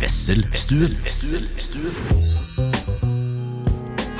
Wesselstuen. 0.00 0.96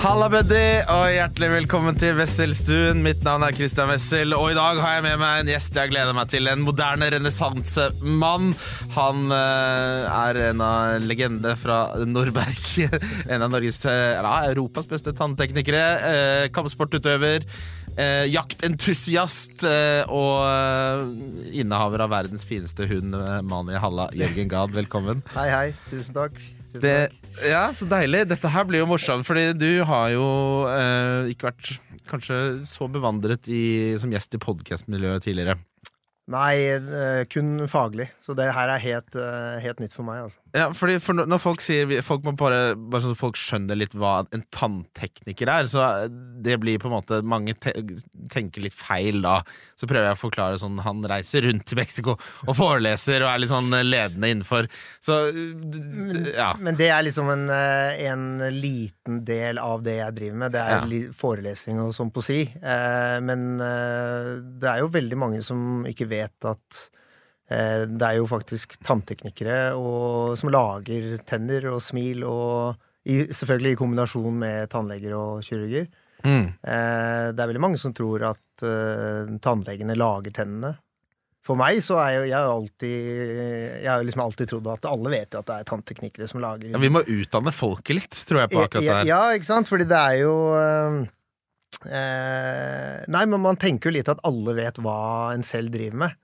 Halla, 0.00 0.30
buddy, 0.33 0.81
og 0.88 1.11
hjertelig 1.12 1.49
velkommen 1.53 1.99
til 2.00 2.15
Wesselstuen. 2.17 3.02
Mitt 3.05 3.21
navn 3.26 3.44
er 3.44 3.52
Christian 3.52 3.91
Wessel, 3.92 4.33
og 4.33 4.46
i 4.49 4.57
dag 4.57 4.80
har 4.80 4.94
jeg 4.96 5.05
med 5.05 5.19
meg 5.21 5.42
en 5.42 5.50
gjest 5.53 5.76
jeg 5.76 5.92
gleder 5.92 6.17
meg 6.17 6.30
til. 6.33 6.49
En 6.49 6.62
moderne 6.65 7.10
renessansemann. 7.12 8.55
Han 8.96 9.27
uh, 9.29 10.09
er 10.09 10.41
en 10.46 10.64
av 10.64 11.05
legende 11.05 11.53
fra 11.61 11.82
Nordberg. 12.09 12.64
En 13.32 13.45
av 13.45 13.53
Norges, 13.53 13.82
uh, 13.85 14.25
Europas 14.49 14.89
beste 14.89 15.13
tannteknikere. 15.17 15.85
Uh, 16.01 16.46
kampsportutøver. 16.57 17.45
Eh, 17.98 18.27
jaktentusiast 18.30 19.64
eh, 19.67 20.07
og 20.09 20.45
eh, 20.46 21.59
innehaver 21.61 22.05
av 22.05 22.12
verdens 22.14 22.46
fineste 22.48 22.87
hund, 22.89 23.17
Mani 23.45 23.80
Halla. 23.82 24.09
Jørgen 24.17 24.51
Gad, 24.51 24.75
velkommen. 24.77 25.25
Hei, 25.35 25.48
hei. 25.53 25.67
Tusen 25.91 26.17
takk. 26.17 26.39
Tusen 26.71 26.85
Det, 26.85 26.95
takk. 27.11 27.20
Ja, 27.46 27.64
så 27.76 27.86
deilig. 27.89 28.25
Dette 28.30 28.50
her 28.52 28.66
blir 28.68 28.82
jo 28.82 28.89
morsomt, 28.90 29.26
fordi 29.29 29.50
du 29.57 29.82
har 29.89 30.11
jo 30.14 30.26
eh, 30.70 31.30
ikke 31.32 31.50
vært 31.50 31.72
kanskje 32.10 32.38
så 32.68 32.88
bevandret 32.90 33.48
i, 33.50 33.96
som 34.00 34.12
gjest 34.12 34.36
i 34.36 34.42
podkastmiljøet 34.42 35.28
tidligere. 35.28 35.58
Nei, 36.30 36.54
eh, 36.70 37.24
kun 37.26 37.66
faglig. 37.66 38.06
Så 38.22 38.36
det 38.38 38.52
her 38.54 38.70
er 38.70 38.78
helt, 38.78 39.16
eh, 39.18 39.56
helt 39.64 39.80
nytt 39.82 39.92
for 39.96 40.06
meg, 40.06 40.20
altså. 40.28 40.38
Ja, 40.54 40.68
fordi 40.74 41.00
for 41.02 41.14
når- 41.14 41.38
folk 41.40 41.60
sier 41.60 42.02
Folk 42.02 42.22
må 42.24 42.32
bare, 42.36 42.74
bare 42.74 43.00
sånn 43.02 43.12
at 43.12 43.18
folk 43.18 43.36
skjønner 43.38 43.76
litt 43.78 43.92
hva 43.94 44.26
en 44.34 44.42
tanntekniker 44.50 45.46
er, 45.48 45.64
så 45.70 46.08
det 46.42 46.58
blir 46.60 46.78
på 46.78 46.86
en 46.90 46.96
måte 47.02 47.22
Mange 47.22 47.54
te 47.58 47.70
tenker 48.30 48.60
litt 48.62 48.74
feil 48.74 49.22
da. 49.22 49.42
Så 49.78 49.86
prøver 49.86 50.08
jeg 50.10 50.16
å 50.18 50.30
forklare 50.30 50.58
sånn 50.58 50.80
Han 50.82 51.02
reiser 51.02 51.42
rundt 51.46 51.66
til 51.66 51.78
Mexico 51.78 52.16
og 52.46 52.56
foreleser 52.56 53.22
og 53.22 53.30
er 53.34 53.38
litt 53.38 53.50
sånn 53.50 53.70
ledende 53.70 54.26
innenfor. 54.30 54.68
Så 55.00 55.30
ja. 56.34 56.52
Men 56.58 56.74
det 56.76 56.88
er 56.90 57.02
liksom 57.06 57.30
en, 57.32 57.48
eh, 57.50 58.06
en 58.10 58.38
liten 58.60 59.24
del 59.24 59.59
av 59.59 59.82
det 59.82 59.96
jeg 59.98 60.15
driver 60.15 60.37
med. 60.37 60.52
Det 60.52 60.60
er 60.60 60.80
Ja. 60.80 61.12
forelesning 61.12 61.78
og 61.80 61.92
sånn 61.94 62.12
på 62.12 62.22
si. 62.22 62.42
Eh, 62.62 63.20
Men 63.20 63.60
eh, 63.60 64.41
det 64.59 64.65
er 64.69 64.78
jo 64.81 64.89
veldig 64.89 65.17
mange 65.17 65.42
som 65.42 65.84
ikke 65.84 66.09
vet 66.09 66.20
at 66.29 66.83
eh, 67.51 67.87
det 67.89 68.07
er 68.07 68.19
jo 68.19 68.29
faktisk 68.31 68.79
tannteknikere 68.87 69.73
og, 69.79 70.37
som 70.41 70.53
lager 70.53 71.17
tenner 71.29 71.71
og 71.73 71.81
smil, 71.85 72.25
og 72.29 72.77
i, 73.09 73.25
selvfølgelig 73.33 73.75
i 73.75 73.81
kombinasjon 73.81 74.39
med 74.43 74.71
tannleger 74.73 75.17
og 75.17 75.43
kirurger. 75.47 75.89
Mm. 76.21 76.47
Eh, 76.53 77.27
det 77.33 77.41
er 77.41 77.49
veldig 77.49 77.65
mange 77.65 77.81
som 77.81 77.95
tror 77.97 78.29
at 78.35 78.65
eh, 78.67 79.35
tannlegene 79.43 79.97
lager 79.99 80.35
tennene. 80.37 80.75
For 81.41 81.57
meg 81.57 81.79
så 81.81 81.97
er 82.03 82.11
jo 82.19 82.25
jeg 82.29 82.49
alltid 82.53 82.97
Jeg 83.81 83.89
har 83.89 84.03
liksom 84.05 84.21
alltid 84.27 84.51
trodd 84.51 84.67
at 84.75 84.84
alle 84.91 85.12
vet 85.15 85.33
jo 85.33 85.41
at 85.41 85.47
det 85.49 85.55
er 85.57 85.69
tannteknikere 85.71 86.29
som 86.29 86.43
lager 86.43 86.75
Ja, 86.75 86.81
vi 86.83 86.91
må 86.93 87.01
utdanne 87.01 87.55
folket 87.57 87.97
litt, 87.97 88.19
tror 88.29 88.43
jeg 88.43 88.53
på 88.53 88.61
akkurat 88.61 88.84
det 88.84 88.91
ja, 88.91 88.99
her. 88.99 89.09
ja, 89.09 89.21
ikke 89.39 89.49
sant? 89.49 89.71
Fordi 89.71 89.87
det 89.89 89.97
er 89.97 90.19
jo 90.21 90.34
eh, 90.59 90.99
eh, 91.86 93.05
Nei, 93.11 93.23
men 93.31 93.41
man 93.42 93.59
tenker 93.61 93.91
jo 93.91 93.97
litt 93.98 94.11
at 94.12 94.20
alle 94.27 94.56
vet 94.59 94.81
hva 94.83 95.31
en 95.34 95.47
selv 95.47 95.73
driver 95.75 96.05
med. 96.05 96.19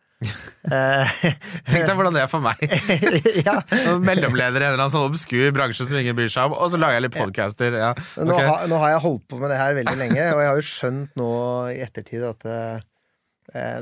Eh, 0.72 1.16
Tenk 1.68 1.84
deg 1.84 1.92
hvordan 1.92 2.16
det 2.16 2.22
er 2.24 2.30
for 2.30 2.44
meg. 2.44 2.60
ja. 3.48 3.58
Mellomleder 4.02 4.62
i 4.62 4.68
en 4.68 4.72
eller 4.72 4.82
annen 4.86 4.94
sånn 4.94 5.08
obskur 5.08 5.50
bransje 5.56 5.86
som 5.88 6.00
ingen 6.00 6.16
bryr 6.16 6.32
seg 6.32 6.48
om, 6.48 6.56
og 6.56 6.72
så 6.72 6.80
lager 6.80 6.98
jeg 6.98 7.06
litt 7.06 7.18
podcaster. 7.18 7.76
Ja. 7.78 7.92
Nå, 8.18 8.36
ha, 8.36 8.46
har, 8.52 8.68
nå 8.70 8.80
har 8.82 8.94
jeg 8.94 9.02
holdt 9.06 9.26
på 9.30 9.40
med 9.42 9.52
det 9.52 9.60
her 9.60 9.76
veldig 9.80 9.96
lenge, 10.00 10.28
og 10.32 10.42
jeg 10.42 10.50
har 10.50 10.60
jo 10.60 10.68
skjønt 10.70 11.18
nå 11.20 11.32
i 11.72 11.80
ettertid 11.86 12.24
at 12.26 12.48
eh, 12.52 12.78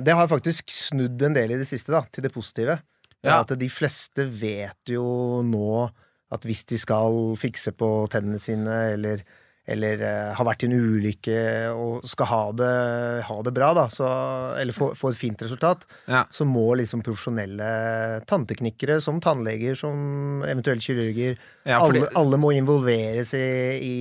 Det 0.04 0.18
har 0.18 0.30
faktisk 0.30 0.74
snudd 0.74 1.22
en 1.24 1.36
del 1.36 1.54
i 1.54 1.60
det 1.60 1.68
siste, 1.70 1.94
da, 1.94 2.04
til 2.12 2.26
det 2.26 2.34
positive. 2.34 2.80
Ja. 3.24 3.40
At 3.40 3.54
de 3.56 3.70
fleste 3.72 4.26
vet 4.28 4.92
jo 4.92 5.06
nå 5.46 5.86
at 6.34 6.44
hvis 6.44 6.64
de 6.68 6.76
skal 6.80 7.36
fikse 7.38 7.72
på 7.78 7.88
tennene 8.12 8.40
sine, 8.42 8.80
eller, 8.96 9.22
eller 9.66 10.00
eh, 10.04 10.34
har 10.36 10.44
vært 10.44 10.62
i 10.64 10.66
en 10.68 10.74
ulykke 10.76 11.36
og 11.72 12.04
skal 12.08 12.26
ha 12.26 12.42
det, 12.52 12.72
ha 13.28 13.36
det 13.46 13.52
bra, 13.56 13.70
da, 13.74 13.86
så, 13.88 14.08
eller 14.60 14.72
få, 14.76 14.90
få 14.98 15.08
et 15.14 15.16
fint 15.16 15.40
resultat, 15.42 15.86
Ja. 16.06 16.24
så 16.30 16.44
må 16.44 16.66
liksom 16.76 17.00
profesjonelle 17.02 18.20
tannteknikere, 18.28 19.00
som 19.00 19.20
tannleger, 19.24 19.74
som 19.78 20.42
eventuelt 20.44 20.82
kirurger, 20.84 21.36
Ja, 21.64 21.78
fordi- 21.80 22.02
alle, 22.04 22.10
alle 22.20 22.36
må 22.36 22.52
involveres 22.52 23.32
i, 23.34 23.40
i, 23.80 23.94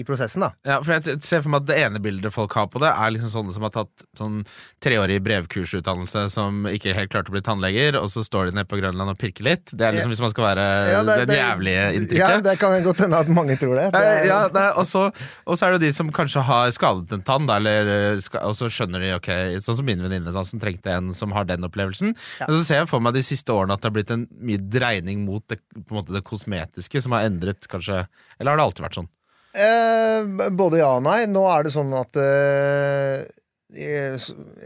i 0.00 0.02
prosessen, 0.04 0.40
da. 0.42 0.50
Ja, 0.66 0.80
for 0.82 0.96
jeg 0.96 1.22
ser 1.22 1.42
for 1.44 1.50
meg 1.54 1.62
at 1.62 1.66
Det 1.72 1.76
ene 1.78 2.00
bildet 2.02 2.32
folk 2.34 2.52
har 2.58 2.66
på 2.66 2.80
det, 2.82 2.90
er 2.90 3.10
liksom 3.14 3.30
sånne 3.30 3.52
som 3.54 3.62
har 3.62 3.70
tatt 3.70 4.02
sånn 4.18 4.40
treårig 4.82 5.20
brevkursutdannelse, 5.22 6.24
som 6.34 6.64
ikke 6.66 6.94
helt 6.96 7.12
klarte 7.12 7.30
å 7.30 7.36
bli 7.36 7.42
tannleger, 7.46 7.96
og 8.00 8.08
så 8.10 8.24
står 8.26 8.50
de 8.50 8.56
nede 8.58 8.66
på 8.70 8.80
Grønland 8.80 9.14
og 9.14 9.18
pirker 9.20 9.46
litt. 9.46 9.70
Det 9.70 9.86
er 9.86 9.94
liksom 9.94 10.10
hvis 10.10 10.20
man 10.24 10.30
skal 10.34 10.44
være 10.50 10.66
Ja, 10.90 11.02
det- 11.06 11.18
den 11.22 11.28
det- 11.28 11.38
jævlige 11.38 12.18
Ja, 12.18 12.40
det 12.40 12.58
kan 12.58 12.82
godt 12.82 12.98
hende 12.98 13.18
at 13.20 13.28
mange 13.28 13.56
tror 13.56 13.76
det. 13.78 13.92
det 13.92 14.02
Eh, 14.02 14.22
er, 14.22 14.26
Ja, 14.26 14.48
nei, 14.52 14.71
og, 14.78 14.86
så, 14.88 15.06
og 15.46 15.58
så 15.58 15.66
er 15.66 15.76
det 15.76 15.86
de 15.86 15.92
som 15.94 16.10
kanskje 16.14 16.44
har 16.46 16.72
skadet 16.74 17.14
en 17.16 17.24
tann, 17.26 17.48
da, 17.48 17.58
eller, 17.60 18.18
og 18.42 18.56
så 18.58 18.70
skjønner 18.72 19.04
de 19.04 19.14
ok, 19.16 19.30
sånn 19.62 19.80
som 19.80 19.88
min 19.88 20.02
venninne 20.04 20.34
som 20.34 20.62
trengte 20.62 20.94
en 20.94 21.12
som 21.16 21.34
har 21.36 21.48
den 21.48 21.66
opplevelsen. 21.68 22.14
Ja. 22.40 22.48
Men 22.48 22.58
så 22.58 22.62
ser 22.66 22.82
jeg 22.82 22.90
for 22.92 23.04
meg 23.04 23.16
de 23.16 23.24
siste 23.26 23.54
årene 23.54 23.76
at 23.76 23.82
det 23.82 23.90
har 23.90 23.96
blitt 23.98 24.14
en 24.14 24.28
mye 24.42 24.60
dreining 24.62 25.26
mot 25.26 25.44
det, 25.52 25.60
måte 25.92 26.14
det 26.14 26.24
kosmetiske, 26.26 27.02
som 27.04 27.16
har 27.16 27.28
endret 27.28 27.68
kanskje 27.70 28.04
Eller 28.38 28.52
har 28.52 28.60
det 28.60 28.64
alltid 28.66 28.86
vært 28.86 28.98
sånn? 29.00 29.12
Eh, 29.52 30.48
både 30.56 30.80
ja 30.80 30.94
og 30.96 31.04
nei. 31.04 31.20
Nå 31.28 31.44
er 31.52 31.66
det 31.66 31.74
sånn 31.74 31.92
at 31.96 32.16
eh, 32.20 33.24
jeg, 33.72 34.18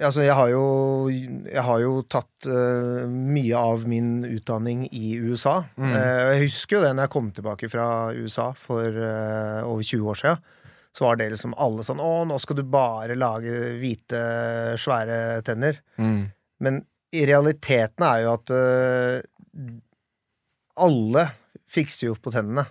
altså 0.03 0.25
jeg 0.25 0.35
har 0.35 0.49
jo 0.51 0.65
Jeg 1.11 1.63
har 1.69 1.81
jo 1.83 1.93
tatt 2.11 2.49
uh, 2.51 3.07
mye 3.07 3.59
av 3.59 3.87
min 3.89 4.25
utdanning 4.27 4.87
i 4.91 5.15
USA. 5.21 5.61
Mm. 5.79 5.93
Uh, 5.95 6.23
jeg 6.35 6.45
husker 6.47 6.79
jo 6.79 6.83
det 6.85 6.93
når 6.95 7.07
jeg 7.07 7.15
kom 7.15 7.31
tilbake 7.37 7.71
fra 7.73 7.87
USA 8.17 8.51
for 8.59 8.87
uh, 8.87 9.63
over 9.69 9.83
20 9.83 10.11
år 10.13 10.21
siden. 10.23 10.45
Så 10.97 11.05
var 11.05 11.19
det 11.21 11.31
liksom 11.35 11.55
alle 11.61 11.85
sånn 11.85 12.01
Å, 12.01 12.13
nå 12.25 12.39
skal 12.41 12.57
du 12.57 12.65
bare 12.73 13.19
lage 13.19 13.53
hvite, 13.83 14.21
svære 14.81 15.43
tenner. 15.45 15.83
Men 16.01 16.81
i 17.13 17.27
realiteten 17.29 18.07
er 18.07 18.23
jo 18.25 18.31
at 18.33 18.53
alle 20.81 21.27
fikser 21.69 22.09
jo 22.09 22.17
på 22.17 22.33
tennene. 22.33 22.65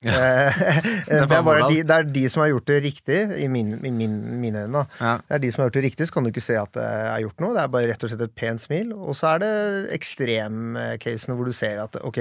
Ja. 0.00 0.12
Eh, 1.10 1.26
det, 1.26 1.26
er 1.26 1.40
er 1.40 1.44
bare 1.44 1.66
de, 1.68 1.80
det 1.84 1.92
er 1.96 2.06
de 2.08 2.22
som 2.30 2.40
har 2.44 2.52
gjort 2.52 2.68
det 2.70 2.76
riktig, 2.84 3.18
i, 3.36 3.48
min, 3.52 3.74
i 3.84 3.90
min, 3.92 4.14
mine 4.40 4.62
øyne. 4.64 4.84
Ja. 5.00 5.16
Det 5.26 5.36
er 5.36 5.42
de 5.42 5.50
som 5.52 5.62
har 5.62 5.68
gjort 5.68 5.76
det 5.76 5.84
riktig, 5.88 6.06
så 6.08 6.14
kan 6.14 6.24
du 6.24 6.30
ikke 6.30 6.44
se 6.44 6.56
at 6.56 6.72
det 6.76 6.84
er 6.86 7.24
gjort 7.24 7.42
noe. 7.44 7.52
Det 7.56 7.62
er 7.62 7.72
bare 7.74 7.90
rett 7.90 8.06
og 8.06 8.12
slett 8.12 8.24
et 8.24 8.36
pent 8.38 8.62
smil. 8.62 8.94
Og 8.96 9.16
så 9.18 9.34
er 9.34 9.42
det 9.42 9.52
ekstremcasene 9.98 11.36
hvor 11.36 11.50
du 11.50 11.56
ser 11.56 11.82
at 11.82 11.98
ok, 12.00 12.20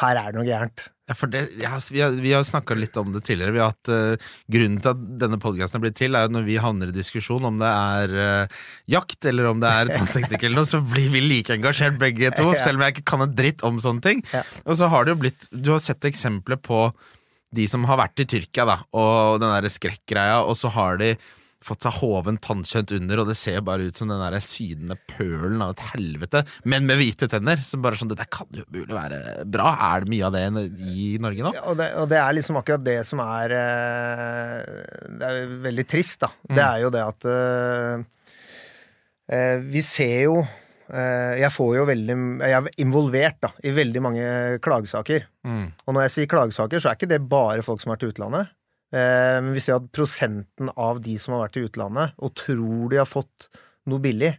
her 0.00 0.22
er 0.22 0.32
det 0.32 0.40
noe 0.40 0.48
gærent. 0.48 0.88
Ja, 1.08 1.14
det, 1.32 1.42
ja, 1.56 1.70
vi 1.90 2.00
har, 2.04 2.10
vi 2.20 2.32
har 2.36 2.42
snakka 2.44 2.76
litt 2.76 2.96
om 3.00 3.14
det 3.14 3.22
tidligere. 3.24 3.54
Vi 3.54 3.60
har 3.62 3.70
hatt, 3.72 3.88
uh, 3.88 4.32
grunnen 4.52 4.80
til 4.84 4.90
at 4.92 5.04
denne 5.22 5.38
podkasten 5.40 5.78
er 5.78 5.84
blitt 5.86 5.96
til, 5.96 6.16
er 6.18 6.26
jo 6.26 6.34
når 6.36 6.44
vi 6.44 6.58
havner 6.60 6.92
i 6.92 6.96
diskusjon 6.96 7.48
om 7.48 7.56
det 7.60 7.70
er 7.70 8.16
uh, 8.18 8.58
jakt 8.92 9.28
eller 9.30 9.48
om 9.48 9.62
det 9.62 9.70
er 9.72 9.92
tannteknikk 9.94 10.44
eller 10.44 10.60
noe, 10.60 10.68
så 10.68 10.82
blir 10.84 11.08
vi 11.14 11.24
like 11.24 11.56
engasjert 11.56 11.96
begge 12.00 12.34
to, 12.36 12.50
selv 12.64 12.76
om 12.76 12.84
jeg 12.84 12.98
ikke 12.98 13.06
kan 13.14 13.24
en 13.24 13.36
dritt 13.38 13.64
om 13.64 13.80
sånne 13.80 14.04
ting. 14.04 14.20
Ja. 14.34 14.44
Og 14.66 14.76
så 14.80 14.90
har 14.92 15.06
det 15.06 15.16
jo 15.16 15.22
blitt 15.24 15.48
Du 15.48 15.72
har 15.72 15.80
sett 15.80 16.04
eksempler 16.04 16.60
på 16.60 16.90
de 17.56 17.64
som 17.70 17.86
har 17.88 17.96
vært 18.02 18.20
i 18.20 18.28
Tyrkia, 18.28 18.68
da, 18.68 18.76
og 18.92 19.40
den 19.40 19.48
derre 19.48 19.72
skrekkgreia, 19.72 20.42
og 20.44 20.58
så 20.60 20.68
har 20.74 21.00
de 21.00 21.14
fått 21.68 21.84
seg 21.86 21.98
hoven 22.00 22.38
tannkjøtt 22.42 22.92
under, 22.96 23.22
og 23.22 23.28
det 23.30 23.36
ser 23.38 23.60
bare 23.66 23.88
ut 23.88 23.98
som 23.98 24.10
den 24.10 24.22
der 24.22 24.36
sydende 24.44 24.96
pølen 25.10 25.62
av 25.64 25.70
et 25.74 25.84
helvete, 25.92 26.44
men 26.68 26.86
med 26.88 27.00
hvite 27.00 27.28
tenner. 27.30 27.60
Som 27.64 27.82
bare 27.84 27.98
sånn, 27.98 28.10
det 28.12 28.20
der 28.20 28.30
kan 28.32 28.48
jo 28.54 28.64
mulig 28.74 28.94
være 28.94 29.44
bra. 29.48 29.68
Er 29.90 30.04
det 30.04 30.12
mye 30.12 30.26
av 30.28 30.32
det 30.36 30.44
i 30.88 31.08
Norge 31.22 31.42
nå? 31.44 31.52
Ja, 31.56 31.64
og, 31.70 31.76
det, 31.80 31.88
og 32.00 32.06
det 32.10 32.20
er 32.20 32.36
liksom 32.38 32.60
akkurat 32.60 32.84
det 32.84 33.00
som 33.08 33.18
er 33.24 33.56
eh, 33.56 34.60
Det 35.18 35.24
er 35.28 35.58
veldig 35.68 35.86
trist, 35.88 36.18
da. 36.24 36.30
Det 36.48 36.64
er 36.64 36.78
jo 36.84 36.90
det 36.94 37.04
at 37.04 37.28
eh, 37.32 37.96
Vi 39.68 39.82
ser 39.84 40.18
jo 40.24 40.36
Jeg 40.88 41.50
får 41.52 41.72
jo 41.76 41.84
veldig 41.88 42.16
Jeg 42.40 42.54
er 42.56 42.68
involvert 42.80 43.38
da 43.44 43.50
i 43.60 43.74
veldig 43.76 44.02
mange 44.04 44.24
klagesaker. 44.64 45.26
Mm. 45.44 45.66
Og 45.84 45.94
når 45.94 46.06
jeg 46.06 46.14
sier 46.14 46.30
klagesaker, 46.32 46.80
så 46.80 46.88
er 46.88 46.96
ikke 46.96 47.12
det 47.12 47.20
bare 47.28 47.64
folk 47.66 47.82
som 47.82 47.92
har 47.92 47.98
vært 47.98 48.08
i 48.08 48.12
utlandet. 48.14 48.54
Eh, 48.92 49.38
Men 49.44 49.52
vi 49.52 49.60
ser 49.60 49.76
at 49.76 49.90
prosenten 49.92 50.70
av 50.76 51.00
de 51.04 51.18
som 51.20 51.34
har 51.36 51.46
vært 51.48 51.58
i 51.60 51.64
utlandet 51.68 52.14
og 52.18 52.34
tror 52.40 52.88
de 52.92 52.96
har 53.02 53.08
fått 53.08 53.48
noe 53.88 54.00
billig, 54.00 54.34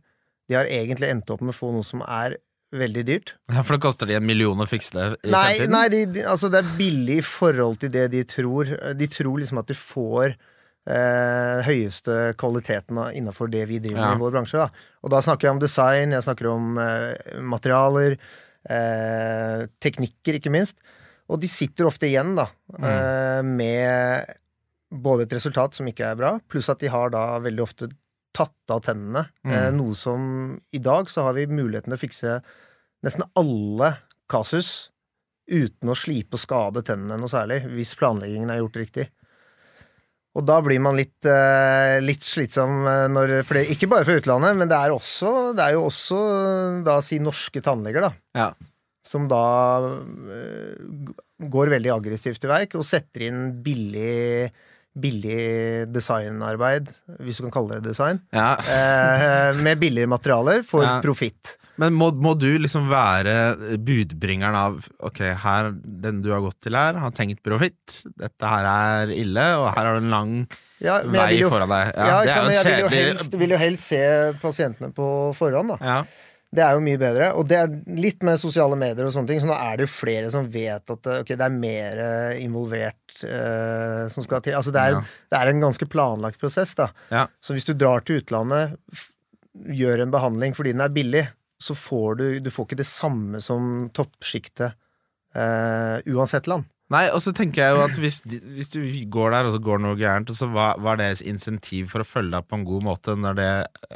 de 0.50 0.56
har 0.57 0.66
egentlig 0.66 1.10
endt 1.12 1.30
opp 1.30 1.42
med 1.46 1.54
å 1.54 1.57
få 1.60 1.69
noe 1.75 1.86
som 1.86 2.01
er 2.01 2.38
veldig 2.74 3.04
dyrt. 3.06 3.36
Ja, 3.54 3.62
For 3.66 3.75
det 3.78 3.81
koster 3.86 4.10
de 4.10 4.16
en 4.18 4.25
million 4.25 4.57
å 4.62 4.66
fikse 4.69 4.94
det 4.98 5.06
i 5.28 5.31
Nei, 5.34 5.44
fremtiden? 5.57 5.72
nei 5.74 5.88
de, 5.94 6.01
de, 6.18 6.24
altså 6.25 6.50
det 6.54 6.63
er 6.63 6.72
billig 6.78 7.19
i 7.22 7.25
forhold 7.25 7.80
til 7.81 7.92
det 7.94 8.07
de 8.13 8.24
tror. 8.30 8.74
De 8.98 9.07
tror 9.10 9.38
liksom 9.42 9.62
at 9.62 9.69
de 9.69 9.78
får 9.78 10.34
eh, 10.90 11.62
høyeste 11.69 12.18
kvaliteten 12.42 12.98
innafor 13.18 13.50
det 13.54 13.66
vi 13.69 13.80
driver 13.81 14.01
Ja. 14.01 14.12
i 14.16 14.22
vår 14.22 14.34
bransje. 14.38 14.57
Da. 14.66 14.69
Og 15.06 15.13
da 15.13 15.22
snakker 15.25 15.50
jeg 15.50 15.56
om 15.57 15.62
design, 15.62 16.13
jeg 16.18 16.25
snakker 16.25 16.50
om 16.50 16.78
eh, 16.81 17.38
materialer, 17.42 18.18
eh, 18.69 19.66
teknikker, 19.81 20.38
ikke 20.40 20.54
minst. 20.54 20.78
Og 21.29 21.41
de 21.41 21.49
sitter 21.51 21.85
ofte 21.85 22.07
igjen 22.09 22.33
da, 22.37 22.47
mm. 22.73 23.49
med 23.53 24.31
både 24.89 25.27
et 25.27 25.35
resultat 25.37 25.77
som 25.77 25.85
ikke 25.85 26.07
er 26.07 26.17
bra, 26.17 26.31
pluss 26.49 26.71
at 26.73 26.81
de 26.81 26.89
har 26.89 27.11
da 27.13 27.37
veldig 27.43 27.61
ofte 27.61 27.89
tatt 28.33 28.73
av 28.73 28.81
tennene. 28.87 29.27
Mm. 29.45 29.77
noe 29.77 29.97
som 29.97 30.23
i 30.73 30.81
dag 30.81 31.09
så 31.13 31.27
har 31.27 31.37
vi 31.37 31.45
muligheten 31.45 31.93
til 31.93 31.99
å 31.99 32.01
fikse 32.01 32.39
nesten 33.05 33.27
alle 33.37 33.93
kasus 34.29 34.89
uten 35.49 35.89
å 35.89 35.97
slipe 35.97 36.37
og 36.37 36.43
skade 36.43 36.83
tennene 36.85 37.17
noe 37.19 37.31
særlig, 37.31 37.63
hvis 37.73 37.95
planleggingen 37.99 38.51
er 38.53 38.61
gjort 38.61 38.81
riktig. 38.81 39.07
Og 40.37 40.45
da 40.45 40.59
blir 40.61 40.79
man 40.81 40.97
litt, 40.97 41.17
eh, 41.25 41.97
litt 42.05 42.23
slitsom 42.23 42.83
eh, 42.87 43.07
når 43.09 43.39
for 43.47 43.57
det, 43.57 43.65
Ikke 43.73 43.89
bare 43.89 44.05
fra 44.05 44.19
utlandet, 44.19 44.59
men 44.59 44.69
det 44.69 44.77
er, 44.77 44.93
også, 44.93 45.55
det 45.57 45.65
er 45.65 45.75
jo 45.75 45.87
også 45.87 46.19
da 46.85 46.99
si 47.03 47.17
norske 47.23 47.63
tannleger, 47.65 48.05
da. 48.05 48.11
Ja. 48.37 48.49
Som 49.09 49.25
da 49.31 49.44
eh, 49.89 50.73
går 51.50 51.71
veldig 51.73 51.94
aggressivt 51.95 52.41
til 52.44 52.51
verk 52.51 52.75
og 52.77 52.85
setter 52.88 53.29
inn 53.29 53.47
billig 53.65 54.51
Billig 55.00 55.85
designarbeid, 55.94 56.89
hvis 57.23 57.38
du 57.38 57.44
kan 57.45 57.51
kalle 57.53 57.77
det 57.77 57.91
design, 57.91 58.17
Ja. 58.33 58.56
eh, 58.57 59.53
med 59.63 59.77
billigere 59.79 60.09
materialer 60.09 60.63
for 60.65 60.81
Ja. 60.83 60.95
profitt. 61.00 61.53
Men 61.77 61.94
må, 61.94 62.09
må 62.11 62.33
du 62.38 62.57
liksom 62.59 62.89
være 62.89 63.77
budbringeren 63.79 64.56
av 64.57 64.89
Ok, 65.00 65.19
her, 65.19 65.69
den 65.71 66.21
du 66.25 66.31
har 66.33 66.41
gått 66.41 66.59
til 66.65 66.73
her, 66.75 66.97
har 67.00 67.12
tenkt 67.15 67.39
profitt. 67.45 68.01
Dette 68.17 68.44
her 68.50 68.65
er 68.65 69.13
ille, 69.13 69.45
og 69.62 69.69
her 69.77 69.85
har 69.85 69.94
du 69.94 70.03
en 70.03 70.09
lang 70.12 70.33
Ja, 70.81 70.97
vei 71.03 71.38
jo- 71.39 71.50
foran 71.53 71.69
deg. 71.69 71.94
Ja, 71.95 72.07
Ja, 72.07 72.23
det 72.23 72.29
er 72.29 72.35
jo 72.35 72.44
men 72.44 72.51
jeg 72.51 72.65
vil 72.65 72.79
jo, 72.81 72.89
helst, 72.89 73.38
vil 73.45 73.50
jo 73.55 73.57
helst 73.57 73.83
se 73.94 74.33
pasientene 74.41 74.91
på 74.91 75.07
forhånd, 75.38 75.77
da. 75.79 76.03
Det 76.50 76.63
er 76.66 76.74
jo 76.74 76.81
mye 76.81 76.98
bedre. 76.98 77.28
Og 77.38 77.46
det 77.46 77.57
er 77.60 77.74
litt 77.94 78.24
med 78.25 78.40
sosiale 78.42 78.78
medier 78.80 79.06
og 79.06 79.13
sånne 79.13 79.30
ting, 79.30 79.42
så 79.44 79.50
nå 79.51 79.54
er 79.54 79.78
det 79.78 79.86
jo 79.86 79.92
flere 79.94 80.31
som 80.34 80.48
vet 80.50 80.94
at 80.96 81.10
okay, 81.19 81.38
det 81.38 81.46
er 81.46 81.54
mer 81.54 82.01
eh, 82.01 82.40
involvert 82.42 83.22
eh, 83.22 84.07
som 84.10 84.25
skal 84.25 84.42
til. 84.46 84.56
Altså 84.57 84.74
det 84.74 84.81
er, 84.81 84.98
Ja. 84.98 85.04
det 85.30 85.40
er 85.42 85.51
en 85.51 85.62
ganske 85.62 85.86
planlagt 85.94 86.42
prosess, 86.42 86.74
da. 86.80 86.90
Ja. 87.13 87.28
Så 87.42 87.54
hvis 87.54 87.69
du 87.69 87.75
drar 87.78 88.01
til 88.01 88.24
utlandet, 88.24 88.80
gjør 89.60 90.01
en 90.06 90.12
behandling 90.13 90.57
fordi 90.57 90.74
den 90.74 90.81
er 90.86 90.94
billig, 90.94 91.28
så 91.62 91.75
får 91.75 92.18
du, 92.18 92.25
du 92.40 92.50
får 92.54 92.69
ikke 92.69 92.81
det 92.81 92.88
samme 92.88 93.42
som 93.44 93.90
toppsjiktet 93.94 94.74
eh, 95.36 95.98
uansett 96.10 96.48
land. 96.50 96.66
Nei, 96.90 97.04
og 97.13 97.22
så 97.22 97.30
tenker 97.38 97.62
jeg 97.62 97.75
jo 97.75 97.81
at 97.86 97.98
hvis, 98.01 98.16
hvis 98.25 98.72
du 98.74 98.80
går 99.13 99.36
der, 99.36 99.46
og 99.46 99.54
så 99.54 99.60
går 99.62 99.81
noe 99.84 99.98
gærent, 100.00 100.31
og 100.34 100.38
så 100.40 100.48
hva, 100.50 100.72
hva 100.81 100.96
er 100.96 101.04
deres 101.04 101.22
insentiv 101.22 101.92
for 101.92 102.01
å 102.01 102.07
følge 102.07 102.34
deg 102.34 102.48
på 102.50 102.57
en 102.57 102.66
god 102.66 102.88
måte 102.88 103.13
når 103.13 103.38
det 103.38 103.50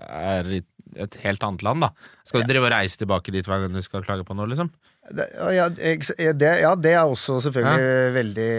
er 0.04 0.52
i 0.60 0.62
et 0.98 1.16
helt 1.24 1.44
annet 1.44 1.64
land, 1.66 1.82
da? 1.86 1.90
Skal 2.24 2.44
du 2.44 2.52
drive 2.54 2.68
og 2.70 2.74
reise 2.76 2.98
tilbake 3.02 3.32
dit 3.34 3.46
hver 3.48 3.64
gang 3.66 3.74
du 3.74 3.82
skal 3.86 4.04
klage 4.06 4.26
på 4.28 4.36
noe, 4.38 4.48
liksom? 4.52 4.70
Det, 5.12 5.26
ja, 5.56 5.68
det, 5.70 6.52
ja, 6.64 6.76
det 6.80 6.94
er 6.96 7.04
også 7.04 7.42
selvfølgelig 7.44 8.14
veldig 8.16 8.52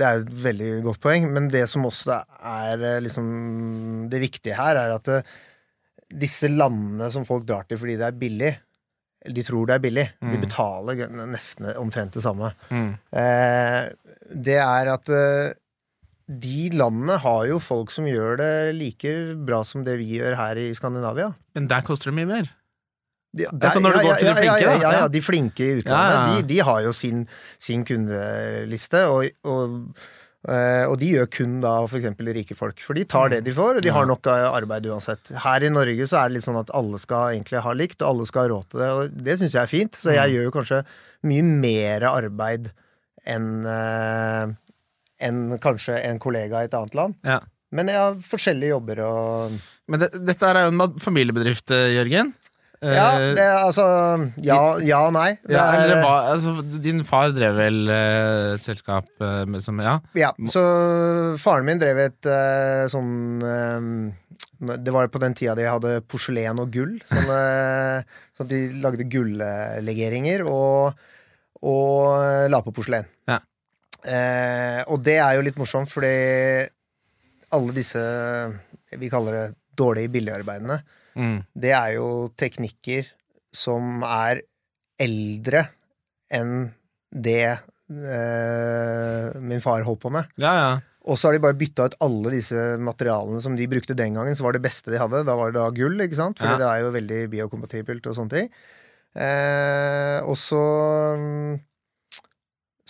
Det 0.00 0.06
er 0.06 0.22
et 0.22 0.30
veldig 0.44 0.70
godt 0.86 1.00
poeng, 1.02 1.26
men 1.34 1.48
det 1.52 1.66
som 1.68 1.84
også 1.84 2.20
er 2.46 2.80
eh, 2.94 3.00
liksom 3.04 3.26
Det 4.08 4.20
viktige 4.22 4.56
her, 4.56 4.76
er 4.80 4.94
at 4.96 5.08
eh, 5.12 5.22
disse 6.10 6.48
landene 6.50 7.10
som 7.12 7.26
folk 7.28 7.44
drar 7.46 7.66
til 7.68 7.78
fordi 7.78 7.98
det 8.00 8.06
er 8.08 8.16
billig 8.18 8.52
De 9.36 9.42
tror 9.44 9.66
det 9.68 9.74
er 9.76 9.82
billig. 9.84 10.06
De 10.22 10.30
Mm. 10.38 10.40
betaler 10.46 11.02
nesten 11.28 11.68
omtrent 11.76 12.14
det 12.16 12.22
samme. 12.24 12.54
Eh, 12.72 13.90
det 14.32 14.56
er 14.56 14.88
at 14.94 15.08
eh, 15.12 15.52
de 16.30 16.68
landene 16.78 17.16
har 17.24 17.46
jo 17.50 17.58
folk 17.58 17.90
som 17.90 18.06
gjør 18.06 18.36
det 18.38 18.50
like 18.78 19.12
bra 19.46 19.64
som 19.66 19.82
det 19.86 19.96
vi 19.98 20.12
gjør 20.20 20.36
her 20.38 20.60
i 20.62 20.68
Skandinavia. 20.78 21.32
Men 21.58 21.66
der 21.72 21.82
koster 21.82 22.12
det 22.12 22.18
mye 22.20 22.28
mer. 22.30 22.50
De, 23.34 23.44
Altså 23.50 23.78
når 23.82 23.94
du 23.94 24.00
går 24.08 24.16
til 24.18 24.28
de 24.30 24.34
flinke, 24.38 24.60
ja, 24.62 24.70
ja, 24.70 24.70
ja, 24.70 24.78
Ja. 24.80 24.92
ja, 25.04 25.08
de 25.08 25.20
flinke 25.22 25.60
i 25.66 25.74
utlandet. 25.80 26.14
Ja, 26.14 26.22
ja. 26.30 26.38
De, 26.40 26.46
de 26.50 26.58
har 26.66 26.80
jo 26.86 26.92
sin, 26.94 27.26
sin 27.62 27.84
kundeliste, 27.86 29.02
og, 29.10 29.28
og, 29.46 29.76
eh, 30.50 30.86
og 30.90 30.96
de 30.98 31.10
gjør 31.16 31.28
kun 31.34 31.60
da 31.62 31.74
eksempel 31.86 32.30
rike 32.34 32.56
folk. 32.58 32.82
For 32.82 32.98
de 32.98 33.04
tar 33.10 33.30
det 33.34 33.42
de 33.46 33.54
får, 33.54 33.78
og 33.78 33.82
de 33.86 33.92
har 33.94 34.06
nok 34.10 34.26
arbeid 34.30 34.86
uansett. 34.90 35.30
Her 35.46 35.62
i 35.66 35.70
Norge 35.70 36.06
så 36.10 36.24
er 36.24 36.28
det 36.32 36.38
litt 36.40 36.46
sånn 36.48 36.58
at 36.62 36.70
alle 36.74 36.98
skal 37.02 37.34
egentlig 37.36 37.62
ha 37.62 37.74
likt, 37.76 38.02
og 38.02 38.08
alle 38.14 38.26
skal 38.30 38.46
ha 38.48 38.54
råd 38.54 38.70
til 38.70 38.82
det, 38.82 38.90
og 38.98 39.20
det 39.30 39.38
syns 39.38 39.54
jeg 39.54 39.62
er 39.62 39.70
fint. 39.74 39.94
Så 39.98 40.10
Mm. 40.10 40.16
jeg 40.18 40.34
gjør 40.34 40.48
jo 40.48 40.56
kanskje 40.58 40.82
mye 41.30 41.42
mer 41.66 42.08
arbeid 42.10 42.72
enn 43.26 43.50
eh, 43.66 44.56
enn 45.20 45.58
kanskje 45.62 45.98
en 46.08 46.18
kollega 46.22 46.62
i 46.64 46.68
et 46.70 46.76
annet 46.76 46.94
land. 46.98 47.16
Ja. 47.26 47.40
Men 47.72 47.86
jeg 47.92 48.00
har 48.02 48.16
forskjellige 48.26 48.72
jobber 48.74 49.00
og 49.06 49.58
Men 49.90 50.00
det, 50.02 50.08
dette 50.26 50.46
er 50.48 50.64
jo 50.64 50.72
en 50.74 50.98
familiebedrift, 51.02 51.70
eh, 51.74 51.92
Jørgen. 51.98 52.32
Ja, 52.80 53.10
Eh, 53.20 53.34
det, 53.36 53.42
er 53.44 53.58
altså 53.60 53.84
Ja, 54.40 54.78
ja 54.80 55.02
og 55.04 55.12
nei. 55.12 55.34
Det 55.44 55.52
ja, 55.52 55.66
er- 55.84 55.98
hva, 56.00 56.32
altså, 56.32 56.54
din 56.80 57.02
far 57.04 57.28
drev 57.36 57.58
vel 57.58 57.90
eh, 57.92 58.54
et 58.54 58.64
selskap 58.64 59.04
eh, 59.20 59.44
med, 59.44 59.60
som 59.60 59.76
Ja. 59.84 59.98
Ja, 60.16 60.30
så 60.48 60.62
faren 61.36 61.66
min 61.68 61.78
drev 61.82 61.98
et 62.06 62.24
eh, 62.24 62.86
sånn 62.88 63.42
eh, 63.44 64.78
Det 64.80 64.94
var 64.96 65.08
på 65.12 65.20
den 65.20 65.36
tida 65.36 65.54
de 65.58 65.68
hadde 65.68 66.00
porselen 66.08 66.58
og 66.64 66.72
gull. 66.72 66.96
Sånn, 67.04 67.28
eh, 67.36 68.00
sånn 68.40 68.48
at 68.48 68.54
de 68.54 68.62
lagde 68.80 69.04
gullegeringer 69.12 70.46
og, 70.48 70.96
og 71.60 72.16
eh, 72.24 72.48
la 72.48 72.62
på 72.64 72.72
porselen. 72.72 73.04
Ja. 73.28 73.42
Eh, 74.04 74.80
og 74.88 75.02
det 75.04 75.18
er 75.20 75.34
jo 75.36 75.44
litt 75.44 75.58
morsomt, 75.60 75.90
fordi 75.92 76.10
alle 77.52 77.72
disse 77.76 78.00
Vi 78.96 79.10
kaller 79.12 79.32
det 79.36 79.46
dårlige 79.76 80.10
billigarbeidene. 80.12 80.80
Mm. 81.16 81.38
Det 81.54 81.72
er 81.76 81.92
jo 81.96 82.06
teknikker 82.38 83.06
som 83.54 84.02
er 84.06 84.40
eldre 85.00 85.66
enn 86.30 86.70
det 87.10 87.42
eh, 87.50 89.38
min 89.42 89.62
far 89.62 89.82
holdt 89.86 90.02
på 90.04 90.12
med. 90.14 90.28
Ja, 90.40 90.52
ja. 90.58 90.70
Og 91.08 91.16
så 91.16 91.28
har 91.30 91.34
de 91.38 91.42
bare 91.42 91.56
bytta 91.58 91.86
ut 91.88 91.96
alle 92.04 92.30
disse 92.34 92.60
materialene 92.82 93.40
som 93.42 93.54
de 93.56 93.66
brukte 93.70 93.96
den 93.96 94.14
gangen, 94.18 94.36
som 94.36 94.44
var 94.46 94.52
det 94.54 94.62
beste 94.66 94.92
de 94.92 95.00
hadde. 95.00 95.22
Da 95.26 95.34
var 95.38 95.50
det 95.50 95.58
da 95.62 95.70
gull, 95.74 95.96
ikke 96.04 96.18
sant? 96.18 96.38
Fordi 96.38 96.52
Ja. 96.52 96.58
det 96.60 96.68
er 96.68 96.78
jo 96.84 96.92
veldig 96.98 97.20
biokompatibelt 97.32 98.06
og 98.10 98.14
sånne 98.18 98.30
ting. 98.36 98.50
Eh, 99.16 100.20
og 100.22 100.36
så 100.38 100.60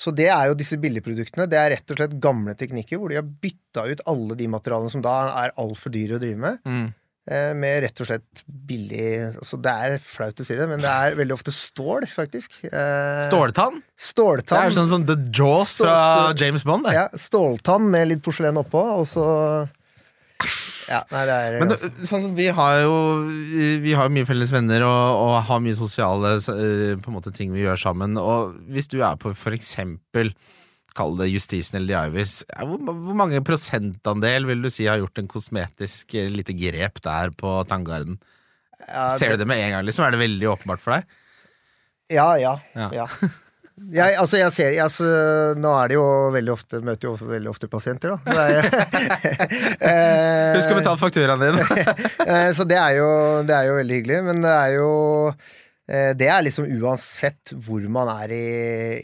Så 0.00 0.12
det 0.16 0.30
er 0.32 0.46
jo 0.48 0.54
disse 0.56 0.78
billigproduktene. 0.80 1.44
Det 1.50 1.58
er 1.60 1.74
rett 1.74 1.92
og 1.92 1.98
slett 2.00 2.14
gamle 2.24 2.54
teknikker 2.56 2.96
hvor 3.00 3.12
de 3.12 3.18
har 3.20 3.26
bytta 3.44 3.82
ut 3.90 4.00
alle 4.08 4.36
de 4.38 4.46
materialene 4.48 4.92
som 4.94 5.02
da 5.04 5.18
er 5.42 5.52
altfor 5.60 5.92
dyre 5.92 6.16
å 6.16 6.22
drive 6.22 6.40
med, 6.40 6.58
Mm. 6.64 6.86
eh, 7.28 7.50
med 7.54 7.82
rett 7.84 8.00
og 8.00 8.08
slett 8.08 8.40
billig 8.48 9.10
Altså 9.36 9.58
det 9.60 9.74
er 9.90 9.98
flaut 10.00 10.40
å 10.40 10.46
si 10.46 10.56
det, 10.56 10.68
men 10.70 10.80
det 10.80 10.88
er 10.88 11.18
veldig 11.18 11.36
ofte 11.36 11.52
stål, 11.52 12.06
faktisk. 12.08 12.50
Ståltann? 13.28 13.82
Ståltann? 14.00 14.56
Det 14.56 14.62
er 14.64 14.70
er 14.72 14.78
sånn 14.78 14.88
som 14.94 15.04
The 15.06 15.18
Jaws 15.36 15.76
fra 15.82 16.32
James 16.40 16.64
Bond. 16.64 16.86
Det. 16.88 16.94
Ja, 16.96 17.08
ståltann 17.12 17.90
med 17.92 18.08
litt 18.08 18.22
porselen 18.24 18.56
oppå, 18.62 18.80
og 19.00 19.04
så 19.10 19.68
Ja, 20.90 21.02
nei, 21.12 21.24
det 21.28 21.34
er 21.36 21.56
Men 21.60 21.70
det, 21.70 21.78
sånn 22.08 22.24
som 22.24 22.32
vi 22.34 22.48
har 22.54 22.80
jo 22.82 22.94
Vi 23.84 23.92
har 23.94 24.08
jo 24.08 24.14
mye 24.14 24.26
felles 24.26 24.50
venner 24.54 24.82
og, 24.86 25.20
og 25.20 25.34
har 25.46 25.60
mye 25.62 25.76
sosiale 25.78 26.32
eh, 26.38 26.96
på 26.98 27.12
en 27.12 27.16
måte 27.16 27.32
ting 27.36 27.52
vi 27.54 27.62
gjør 27.62 27.78
sammen. 27.78 28.16
Og 28.18 28.56
hvis 28.72 28.90
du 28.90 28.98
er 28.98 29.20
på 29.20 29.34
for 29.38 29.56
eksempel 29.56 30.32
Kall 30.98 31.14
det 31.20 31.28
Justisen 31.30 31.78
eller 31.78 31.94
The 31.94 32.08
Ivers. 32.10 32.40
Hvor, 32.50 32.80
hvor 32.82 33.16
mange 33.16 33.38
prosentandel 33.46 34.48
vil 34.48 34.64
du 34.64 34.70
si 34.74 34.88
har 34.90 34.98
gjort 34.98 35.20
en 35.22 35.30
kosmetisk 35.30 36.16
eh, 36.18 36.26
lite 36.32 36.56
grep 36.58 36.98
der 37.04 37.30
på 37.38 37.60
Tanngarden? 37.70 38.18
ja, 38.88 39.04
Ser 39.18 39.36
du 39.36 39.44
det 39.44 39.48
med 39.48 39.62
en 39.62 39.76
gang, 39.76 39.86
liksom? 39.86 40.06
Er 40.06 40.16
det 40.16 40.24
veldig 40.24 40.50
åpenbart 40.56 40.82
for 40.82 40.96
deg? 40.96 41.06
Ja, 42.10 42.32
ja. 42.40 42.56
Ja. 42.74 42.90
ja. 43.04 43.06
Jeg, 43.90 44.12
altså, 44.20 44.36
jeg 44.36 44.52
ser 44.52 44.74
jeg, 44.74 44.82
altså, 44.84 45.06
Nå 45.56 45.70
er 45.78 45.88
det 45.88 45.96
jo 45.96 46.04
veldig 46.34 46.52
ofte 46.52 46.80
Møter 46.84 47.08
jo 47.08 47.14
veldig 47.16 47.48
ofte 47.48 47.68
pasienter, 47.70 48.12
da. 48.12 48.18
Eh, 49.80 50.52
Husk 50.58 50.74
å 50.74 50.76
betale 50.76 51.00
fakturaen 51.00 51.40
din! 51.40 51.60
eh, 52.28 52.50
Så 52.56 52.66
det 52.68 52.76
er, 52.76 52.98
jo, 52.98 53.08
det 53.48 53.56
er 53.56 53.70
jo 53.70 53.78
veldig 53.78 54.00
hyggelig, 54.00 54.20
men 54.28 54.44
det 54.44 54.52
er 54.52 54.74
jo 54.76 54.90
eh, 55.30 56.10
Det 56.18 56.28
er 56.28 56.44
liksom 56.44 56.68
uansett 56.80 57.54
hvor 57.56 57.86
man 57.92 58.12
er 58.18 58.36
i, 58.36 58.44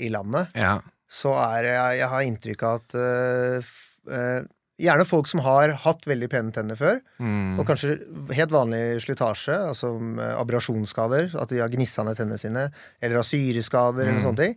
i 0.06 0.12
landet, 0.12 0.52
ja. 0.58 0.76
så 1.08 1.32
er 1.46 1.70
jeg 1.72 2.02
Jeg 2.02 2.12
har 2.12 2.28
inntrykk 2.28 2.66
av 2.68 2.82
at 2.82 3.00
eh, 3.00 3.72
Gjerne 4.78 5.06
folk 5.08 5.24
som 5.30 5.40
har 5.40 5.70
hatt 5.86 6.02
veldig 6.04 6.28
pene 6.28 6.52
tenner 6.52 6.76
før, 6.76 6.98
Mm. 7.18 7.58
og 7.58 7.66
kanskje 7.66 7.94
helt 8.36 8.50
vanlig 8.52 9.00
slitasje, 9.00 9.54
altså 9.70 9.88
abrasjonsskader, 10.36 11.30
at 11.40 11.48
de 11.48 11.60
har 11.62 11.68
gnissa 11.72 12.04
ned 12.04 12.16
tennene 12.18 12.38
sine, 12.38 12.66
eller 13.00 13.16
har 13.16 13.24
syreskader 13.24 14.02
eller 14.04 14.20
Mm. 14.20 14.24
sånne 14.26 14.36
ting, 14.36 14.56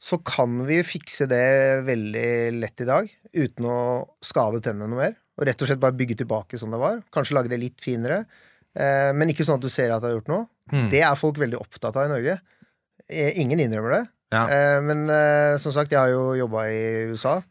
så 0.00 0.18
kan 0.24 0.66
vi 0.66 0.80
fikse 0.82 1.28
det 1.28 1.84
veldig 1.86 2.60
lett 2.60 2.80
i 2.80 2.84
dag, 2.88 3.08
uten 3.34 3.64
å 3.66 4.08
skade 4.20 4.60
tennene 4.62 4.88
noe 4.88 4.98
mer. 4.98 5.14
Og 5.38 5.46
rett 5.46 5.62
og 5.62 5.68
slett 5.68 5.80
bare 5.80 5.92
bygge 5.96 6.16
tilbake 6.24 6.58
som 6.58 6.70
det 6.70 6.80
var. 6.80 7.02
Kanskje 7.12 7.34
lage 7.36 7.48
det 7.48 7.60
litt 7.60 7.78
finere, 7.80 8.26
eh, 8.74 9.12
men 9.12 9.28
ikke 9.28 9.44
sånn 9.46 9.56
at 9.56 9.60
du 9.62 9.68
ser 9.68 9.92
at 9.92 10.00
du 10.02 10.08
har 10.08 10.16
gjort 10.20 10.28
noe. 10.28 10.46
Mm. 10.72 10.90
Det 10.90 11.02
er 11.02 11.14
folk 11.14 11.36
veldig 11.36 11.60
opptatt 11.60 11.94
av 11.96 12.06
i 12.06 12.12
Norge. 12.14 12.40
Eh, 13.08 13.32
Ingen 13.40 13.58
innrømmer 13.60 13.90
det. 14.00 14.08
Ja. 14.32 14.46
Eh, 14.48 14.80
Men 14.80 15.08
eh, 15.08 15.56
som 15.58 15.70
sagt, 15.72 15.90
jeg 15.90 15.98
har 15.98 16.08
jo 16.08 16.34
jobba 16.34 16.66
i 16.70 17.10
USA, 17.12 17.42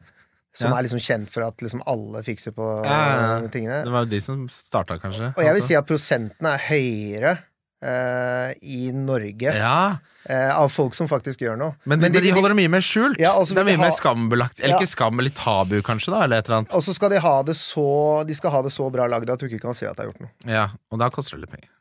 som 0.59 0.75
er 0.75 0.85
liksom 0.85 1.01
kjent 1.03 1.31
for 1.33 1.47
at 1.47 1.63
liksom 1.63 1.83
alle 1.89 2.23
fikser 2.27 2.55
på 2.55 2.69
eh, 2.83 3.47
tingene. 3.53 3.83
Det 3.87 3.93
var 3.93 4.05
jo 4.07 4.11
de 4.13 4.21
som 4.23 4.47
starta, 4.51 4.99
kanskje. 5.01 5.31
Og 5.37 5.45
jeg 5.45 5.55
vil 5.57 5.67
si 5.69 5.77
at 5.79 5.87
prosentene 5.89 6.57
er 6.57 6.67
høyere 6.69 7.37
Uh, 7.79 8.51
i 8.59 8.89
Norge 8.91 9.53
Ja, 9.55 9.95
Uh, 10.29 10.51
av 10.51 10.67
folk 10.67 10.91
som 10.93 11.07
faktisk 11.07 11.39
gjør 11.39 11.55
noe. 11.57 11.73
men, 11.87 12.01
de, 12.01 12.09
men 12.11 12.21
de 12.21 12.31
holder 12.35 12.51
det 12.51 12.57
mye 12.59 12.71
mer 12.73 12.83
skjult. 12.83 13.15
Ja, 13.17 13.31
altså, 13.39 13.55
det 13.55 13.61
er 13.63 13.67
mye 13.69 13.77
de 13.77 13.79
mye 13.79 13.87
mer 13.87 13.93
skambelagt. 13.95 14.59
Eller 14.59 14.75
Ja. 14.75 14.79
ikke 14.83 14.91
skam, 14.91 15.15
men 15.15 15.25
litt 15.25 15.37
tabu, 15.39 15.77
kanskje, 15.81 16.11
da? 16.11 16.25
Eller 16.25 16.43
et 16.43 16.49
eller 16.49 16.57
annet. 16.57 16.73
Og 16.75 16.83
så 16.83 16.93
skal 16.93 17.13
de 17.15 17.21
ha 17.23 17.35
det 17.47 17.55
så 17.55 17.85
De 18.27 18.35
skal 18.35 18.51
ha 18.51 18.61
det 18.61 18.73
så 18.75 18.89
bra 18.91 19.07
lagd 19.07 19.31
at 19.31 19.39
du 19.39 19.47
ikke 19.47 19.61
kan 19.63 19.73
se 19.73 19.87
at 19.87 19.95
det 19.95 20.03
har 20.03 20.11
gjort 20.11 20.19
noe. 20.27 20.31
Ja, 20.45 20.65
Og 20.91 20.99
da 20.99 21.07
koster 21.09 21.39
det 21.39 21.47
litt 21.47 21.55
penger. 21.55 21.71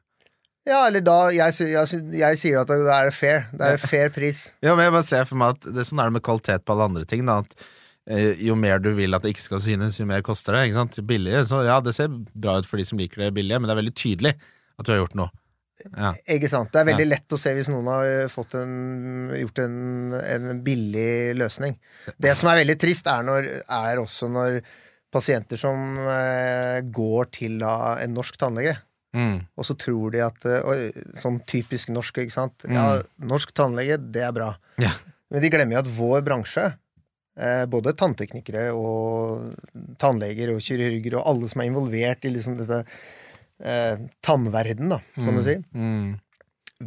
Ja, 0.70 0.86
eller 0.86 1.02
da 1.02 1.18
Jeg, 1.34 1.58
jeg, 1.66 2.00
jeg 2.22 2.38
sier 2.38 2.62
at 2.62 2.70
da 2.70 2.78
er 3.00 3.10
det 3.10 3.16
fair. 3.18 3.48
Det 3.52 3.72
er 3.74 3.82
fair 3.82 4.14
pris. 4.14 4.52
Ja, 4.62 4.76
men 4.78 4.86
jeg 4.86 4.94
bare 4.94 5.08
ser 5.10 5.26
for 5.28 5.42
meg 5.42 5.58
at 5.58 5.66
det 5.66 5.82
er 5.82 5.90
Sånn 5.90 6.00
er 6.00 6.12
det 6.12 6.16
med 6.20 6.24
kvalitet 6.30 6.64
på 6.64 6.76
alle 6.76 6.88
andre 6.92 7.04
ting. 7.10 7.26
Da, 7.26 7.40
at 7.42 7.68
Jo 8.40 8.54
mer 8.56 8.78
du 8.80 8.92
vil 8.96 9.12
at 9.12 9.24
det 9.24 9.34
ikke 9.34 9.42
skal 9.44 9.60
synes, 9.60 9.98
jo 10.00 10.06
mer 10.08 10.22
koster 10.24 10.56
det. 10.56 10.68
Ikke 10.68 10.78
sant? 10.78 11.00
Billigere, 11.04 11.44
så 11.44 11.60
ja, 11.66 11.74
det 11.84 11.92
ser 11.96 12.08
bra 12.08 12.54
ut 12.58 12.68
for 12.68 12.80
de 12.80 12.86
som 12.88 12.98
liker 13.00 13.26
det 13.26 13.34
billige, 13.36 13.58
men 13.60 13.68
det 13.68 13.74
er 13.74 13.82
veldig 13.82 13.96
tydelig 14.00 14.32
at 14.78 14.86
du 14.86 14.92
har 14.94 15.02
gjort 15.02 15.18
noe. 15.18 15.28
Ja. 15.92 16.14
Ikke 16.34 16.48
sant? 16.50 16.72
Det 16.74 16.80
er 16.80 16.88
veldig 16.88 17.06
lett 17.06 17.34
å 17.36 17.38
se 17.38 17.52
hvis 17.54 17.68
noen 17.70 17.86
har 17.92 18.08
eh, 18.08 18.30
fått 18.32 18.56
en, 18.58 18.72
gjort 19.38 19.60
en, 19.62 19.76
en 20.18 20.62
billig 20.64 21.36
løsning. 21.38 21.76
Det 22.18 22.32
som 22.38 22.50
er 22.50 22.62
veldig 22.64 22.78
trist, 22.82 23.06
er, 23.12 23.22
når, 23.28 23.46
er 23.62 24.00
også 24.02 24.26
når 24.32 24.58
pasienter 25.14 25.60
som 25.60 26.00
eh, 26.02 26.80
går 26.94 27.30
til 27.36 27.60
da, 27.62 27.76
en 28.02 28.16
norsk 28.16 28.40
tannlege, 28.40 28.78
Mm. 29.16 29.38
og 29.56 29.64
så 29.64 29.72
tror 29.80 30.10
de 30.12 30.20
at 30.20 30.42
og, 30.44 30.98
sånn 31.16 31.38
typisk 31.48 31.88
norsk, 31.88 32.18
ikke 32.20 32.34
sant. 32.34 32.66
Ja, 32.68 32.98
norsk 33.24 33.54
tannlege, 33.56 33.96
det 33.96 34.20
er 34.26 34.34
bra. 34.36 34.50
Ja. 34.84 34.90
Men 35.32 35.40
de 35.40 35.48
glemmer 35.54 35.78
jo 35.78 35.80
at 35.80 35.88
vår 35.96 36.26
bransje, 36.26 36.66
eh, 36.68 36.76
både 37.70 37.94
tannteknikere 37.98 38.72
og 38.74 39.52
tannleger 40.00 40.54
og 40.54 40.62
kirurger 40.64 41.18
og 41.20 41.26
alle 41.30 41.50
som 41.50 41.62
er 41.62 41.70
involvert 41.70 42.26
i 42.26 42.32
liksom 42.34 42.56
dette 42.58 42.82
eh, 43.62 44.00
tannverden, 44.26 44.90
da, 44.94 44.98
kan 45.14 45.38
du 45.38 45.44
si. 45.46 45.56
Mm. 45.74 46.18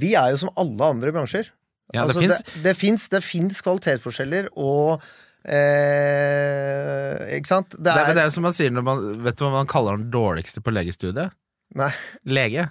Vi 0.01 0.13
er 0.15 0.31
jo 0.33 0.43
som 0.45 0.53
alle 0.59 0.93
andre 0.95 1.13
bransjer. 1.15 1.51
Ja, 1.91 2.05
det 2.07 2.15
Altså, 2.15 2.53
det, 2.63 2.75
fins 2.79 3.09
det 3.11 3.19
det 3.19 3.61
kvalitetsforskjeller 3.65 4.47
og 4.55 5.01
eh, 5.43 7.35
Ikke 7.35 7.49
sant? 7.49 7.75
Det 7.75 7.91
er, 7.91 8.07
det, 8.07 8.15
det 8.15 8.23
er 8.23 8.31
som 8.31 8.45
man 8.47 8.55
sier 8.55 8.71
når 8.71 8.85
man 8.87 9.01
Vet 9.25 9.35
du 9.35 9.43
hva 9.43 9.51
man 9.57 9.67
kaller 9.67 9.99
den 9.99 10.07
dårligste 10.13 10.63
på 10.63 10.71
legestudiet? 10.71 11.35
Nei. 11.75 11.91
Lege. 12.27 12.65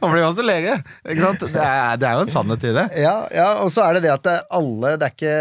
Han 0.00 0.08
blir 0.08 0.22
jo 0.24 0.28
også 0.32 0.42
lege, 0.46 0.78
ikke 1.06 1.22
sant? 1.22 1.44
Det 1.54 1.66
er, 1.66 1.98
det 2.02 2.08
er 2.08 2.16
jo 2.18 2.24
en 2.24 2.32
sannhet 2.32 2.64
i 2.66 2.72
det. 2.74 2.86
Ja, 2.98 3.16
ja, 3.30 3.50
og 3.62 3.70
så 3.74 3.84
er 3.86 3.98
det 3.98 4.08
det 4.08 4.10
at 4.14 4.24
det, 4.26 4.38
alle 4.50 4.96
Det 4.98 5.06
er 5.06 5.14
ikke 5.14 5.36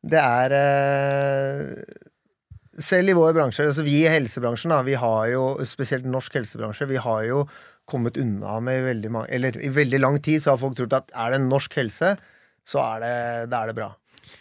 Det 0.00 0.20
er 0.20 0.54
eh, 0.56 1.64
Selv 2.80 3.12
i 3.12 3.16
vår 3.16 3.34
bransje, 3.36 3.66
altså 3.68 3.84
vi 3.84 3.98
i 4.00 4.08
helsebransjen, 4.08 4.72
da, 4.72 4.80
vi 4.86 4.96
har 4.96 5.26
jo, 5.28 5.44
spesielt 5.68 6.06
norsk 6.08 6.38
helsebransje, 6.38 6.88
vi 6.88 7.00
har 7.02 7.24
jo 7.28 7.42
kommet 7.90 8.16
unna 8.22 8.54
med 8.64 8.84
veldig 8.86 9.10
mange 9.12 9.34
Eller 9.34 9.58
i 9.60 9.68
veldig 9.74 10.00
lang 10.00 10.16
tid 10.22 10.40
så 10.40 10.54
har 10.54 10.62
folk 10.62 10.78
trodd 10.78 10.94
at 10.96 11.10
er 11.12 11.34
det 11.34 11.42
norsk 11.44 11.74
helse, 11.80 12.14
så 12.64 12.84
er 12.84 13.02
det, 13.04 13.16
da 13.52 13.64
er 13.64 13.72
det 13.72 13.76
bra. 13.80 13.90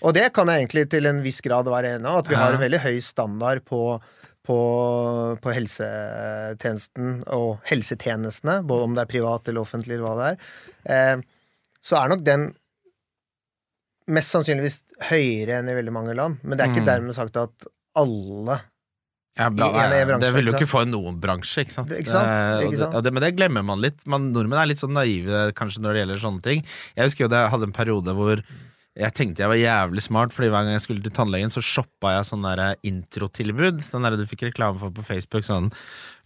Og 0.06 0.14
det 0.16 0.30
kan 0.36 0.48
jeg 0.48 0.62
egentlig 0.62 0.86
til 0.94 1.10
en 1.10 1.20
viss 1.26 1.42
grad 1.44 1.68
være 1.68 1.98
enig 1.98 2.08
i, 2.08 2.22
at 2.22 2.30
vi 2.30 2.38
har 2.38 2.56
en 2.56 2.64
veldig 2.64 2.82
høy 2.86 2.98
standard 3.04 3.66
på 3.68 3.84
på, 4.50 4.60
på 5.44 5.54
helsetjenesten 5.54 7.20
og 7.36 7.60
helsetjenestene, 7.70 8.62
både 8.66 8.88
om 8.88 8.96
det 8.98 9.04
er 9.04 9.12
privat 9.12 9.52
eller 9.52 9.62
offentlig, 9.62 9.98
eller 9.98 10.08
hva 10.08 10.16
det 10.18 10.30
er, 10.30 10.48
eh, 10.96 11.22
så 11.86 12.00
er 12.00 12.10
nok 12.14 12.24
den 12.26 12.48
mest 14.10 14.34
sannsynligvis 14.36 14.82
høyere 15.12 15.60
enn 15.62 15.70
i 15.72 15.78
veldig 15.78 15.94
mange 15.96 16.16
land. 16.18 16.42
Men 16.44 16.58
det 16.58 16.66
er 16.66 16.74
ikke 16.74 16.84
Mm. 16.86 16.90
dermed 16.92 17.16
sagt 17.18 17.38
at 17.38 17.70
alle 18.00 18.60
Ja, 19.40 19.48
bra. 19.54 19.68
En 19.72 20.08
bransje... 20.10 20.20
det 20.26 20.32
vil 20.36 20.50
du 20.50 20.52
ikke 20.52 20.68
få 20.68 20.82
i 20.84 20.90
noen 20.90 21.20
bransje, 21.24 21.62
ikke 21.64 21.72
sant? 21.72 21.92
Ikke 21.96 22.12
sant? 22.12 22.28
Eh, 22.28 22.66
Ikke 22.68 22.80
sant? 22.82 22.92
Det, 22.98 23.04
det, 23.06 23.14
men 23.16 23.24
det 23.24 23.30
glemmer 23.38 23.64
man 23.64 23.80
litt. 23.80 24.02
Man, 24.10 24.26
nordmenn 24.36 24.60
er 24.60 24.68
litt 24.68 24.82
sånn 24.82 24.92
naive 24.98 25.54
kanskje 25.56 25.80
når 25.86 25.94
det 25.96 26.02
gjelder 26.02 26.20
sånne 26.26 26.44
ting. 26.44 26.66
Jeg 26.98 27.08
husker 27.08 27.24
jo 27.24 27.30
det, 27.32 27.40
jeg 27.46 27.54
hadde 27.54 27.70
en 27.70 27.76
periode 27.78 28.16
hvor 28.18 28.42
jeg 28.98 29.14
tenkte 29.16 29.44
jeg 29.44 29.52
var 29.52 29.60
jævlig 29.60 30.02
smart, 30.04 30.34
Fordi 30.34 30.50
hver 30.50 30.66
gang 30.66 30.76
jeg 30.76 30.84
skulle 30.84 31.04
til 31.06 31.14
tannlegen, 31.14 31.52
så 31.54 31.62
shoppa 31.64 32.16
jeg 32.16 32.28
sånn 32.28 32.46
der 32.46 32.76
introtilbud. 32.88 33.84
Sånn 33.86 34.06
der 34.06 34.18
du 34.18 34.26
fikk 34.28 34.48
reklame 34.50 34.82
for 34.82 34.94
på 34.94 35.06
Facebook. 35.06 35.46
Sånn 35.48 35.70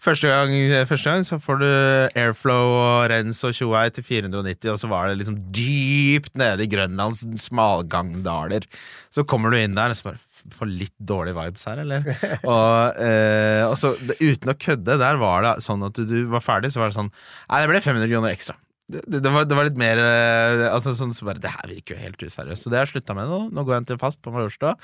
Første 0.04 0.28
gang, 0.28 0.52
første 0.90 1.12
gang 1.12 1.24
så 1.24 1.38
får 1.40 1.62
du 1.62 1.70
Airflow 2.20 2.74
og 2.76 3.06
Rens 3.08 3.40
og 3.48 3.54
tjoei 3.56 3.86
til 3.96 4.04
490, 4.04 4.74
og 4.74 4.82
så 4.82 4.90
var 4.92 5.08
det 5.08 5.22
liksom 5.22 5.38
dypt 5.56 6.34
nede 6.36 6.66
i 6.66 6.68
Grønlands 6.68 7.22
smalgangdaler. 7.40 8.68
Så 9.16 9.24
kommer 9.24 9.54
du 9.54 9.62
inn 9.62 9.78
der 9.80 9.94
og 9.94 10.00
så 10.00 10.12
bare 10.12 10.24
Får 10.52 10.68
litt 10.68 10.92
dårlige 11.00 11.38
vibes 11.38 11.62
her, 11.70 11.80
eller? 11.86 12.04
og, 12.52 12.98
eh, 13.00 13.62
og 13.64 13.78
så 13.80 13.94
uten 13.96 14.52
å 14.52 14.58
kødde, 14.60 14.98
der 15.00 15.16
var 15.22 15.46
det 15.46 15.54
sånn 15.64 15.86
at 15.88 15.96
du, 15.96 16.04
du 16.04 16.18
var 16.34 16.44
ferdig, 16.44 16.74
så 16.74 16.82
var 16.82 16.92
det 16.92 16.98
sånn 16.98 17.14
Nei, 17.14 17.62
det 17.62 17.70
ble 17.72 17.80
500 17.86 18.12
kroner 18.12 18.36
ekstra. 18.36 18.58
Det, 18.94 19.20
det, 19.24 19.32
var, 19.34 19.46
det 19.50 19.58
var 19.58 19.68
litt 19.68 19.80
mer 19.80 20.00
eh, 20.02 20.66
altså 20.70 20.94
sånn 20.98 21.14
så 21.16 21.26
bare, 21.28 21.42
Det 21.42 21.52
her 21.54 21.72
virker 21.72 21.96
jo 21.96 22.04
helt 22.04 22.22
useriøst. 22.28 22.66
Så 22.66 22.72
det 22.74 22.80
har 22.80 22.86
jeg 22.88 22.94
slutta 22.96 23.16
med 23.18 23.32
nå. 23.32 23.40
Nå 23.54 23.64
går 23.66 23.80
jeg 23.80 23.90
til 23.94 24.02
fast 24.02 24.22
på 24.26 24.34
Majorstua. 24.36 24.76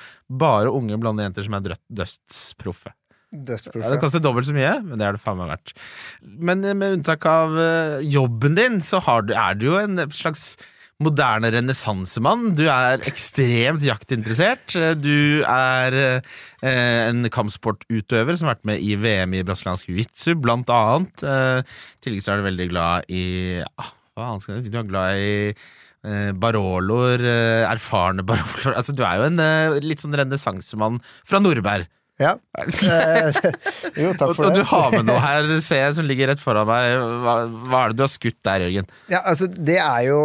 Bare 0.42 0.72
unge, 0.74 0.98
blonde 1.02 1.26
jenter 1.28 1.46
som 1.46 1.60
er 1.60 1.68
drø- 1.70 1.84
dødsproffe. 2.02 2.96
Ja, 3.30 3.92
det 3.94 4.00
koster 4.02 4.24
dobbelt 4.26 4.48
så 4.50 4.56
mye, 4.58 4.80
men 4.82 4.98
det 4.98 5.06
er 5.06 5.14
det 5.14 5.22
faen 5.22 5.38
meg 5.38 5.52
verdt. 5.52 5.76
Men 6.26 6.64
eh, 6.66 6.74
med 6.78 6.98
unntak 6.98 7.28
av 7.30 7.54
eh, 7.62 8.00
jobben 8.10 8.58
din, 8.58 8.80
så 8.82 9.04
har 9.06 9.28
du, 9.28 9.36
er 9.38 9.58
du 9.60 9.68
jo 9.70 9.78
en 9.84 10.02
slags 10.10 10.56
moderne 11.00 11.48
renessansemann. 11.54 12.50
Du 12.58 12.66
er 12.68 13.00
ekstremt 13.08 13.86
jaktinteressert. 13.86 14.74
Du 15.00 15.46
er 15.48 15.96
eh, 16.00 16.34
en 16.66 17.22
kampsportutøver 17.32 18.36
som 18.36 18.50
har 18.50 18.58
vært 18.58 18.68
med 18.74 18.84
i 18.84 18.98
VM 19.00 19.38
i 19.38 19.46
brasiliansk 19.48 19.94
jiu-jitsu, 19.94 20.34
blant 20.44 20.74
annet. 20.76 21.24
Eh, 21.24 21.62
I 21.62 22.04
tillegg 22.04 22.26
så 22.26 22.34
er 22.34 22.42
du 22.42 22.50
veldig 22.50 22.68
glad 22.74 23.14
i 23.16 23.24
ah, 23.80 23.94
Skal 24.44 24.66
Du 24.66 24.80
er 24.82 24.90
glad 24.90 25.20
i 25.22 25.30
eh, 25.52 26.32
baroloer, 26.34 27.24
eh, 27.24 27.68
erfarne 27.70 28.26
baroloer 28.30 28.78
Altså, 28.80 28.96
du 28.96 29.06
er 29.08 29.22
jo 29.22 29.30
en 29.30 29.40
eh, 29.44 29.80
litt 29.86 30.04
sånn 30.04 30.18
renessansemann 30.20 31.00
fra 31.28 31.42
Nordberg. 31.44 31.90
Ja. 32.20 32.34
Eh, 32.60 33.32
jo, 34.04 34.12
takk 34.20 34.34
Og, 34.34 34.36
det. 34.36 34.46
og 34.46 34.56
du 34.58 34.62
har 34.68 34.90
med 34.94 35.06
noe 35.08 35.20
her, 35.24 35.48
ser 35.64 35.86
jeg, 35.86 35.96
som 35.98 36.08
ligger 36.08 36.30
rett 36.34 36.42
foran 36.44 36.68
meg. 36.68 36.98
Hva, 37.24 37.36
hva 37.72 37.82
er 37.86 37.94
det 37.94 38.00
du 38.00 38.04
har 38.04 38.12
skutt 38.12 38.38
der, 38.46 38.66
Jørgen? 38.66 38.90
Ja, 39.12 39.22
altså, 39.24 39.48
det 39.48 39.78
er 39.80 40.02
jo 40.10 40.20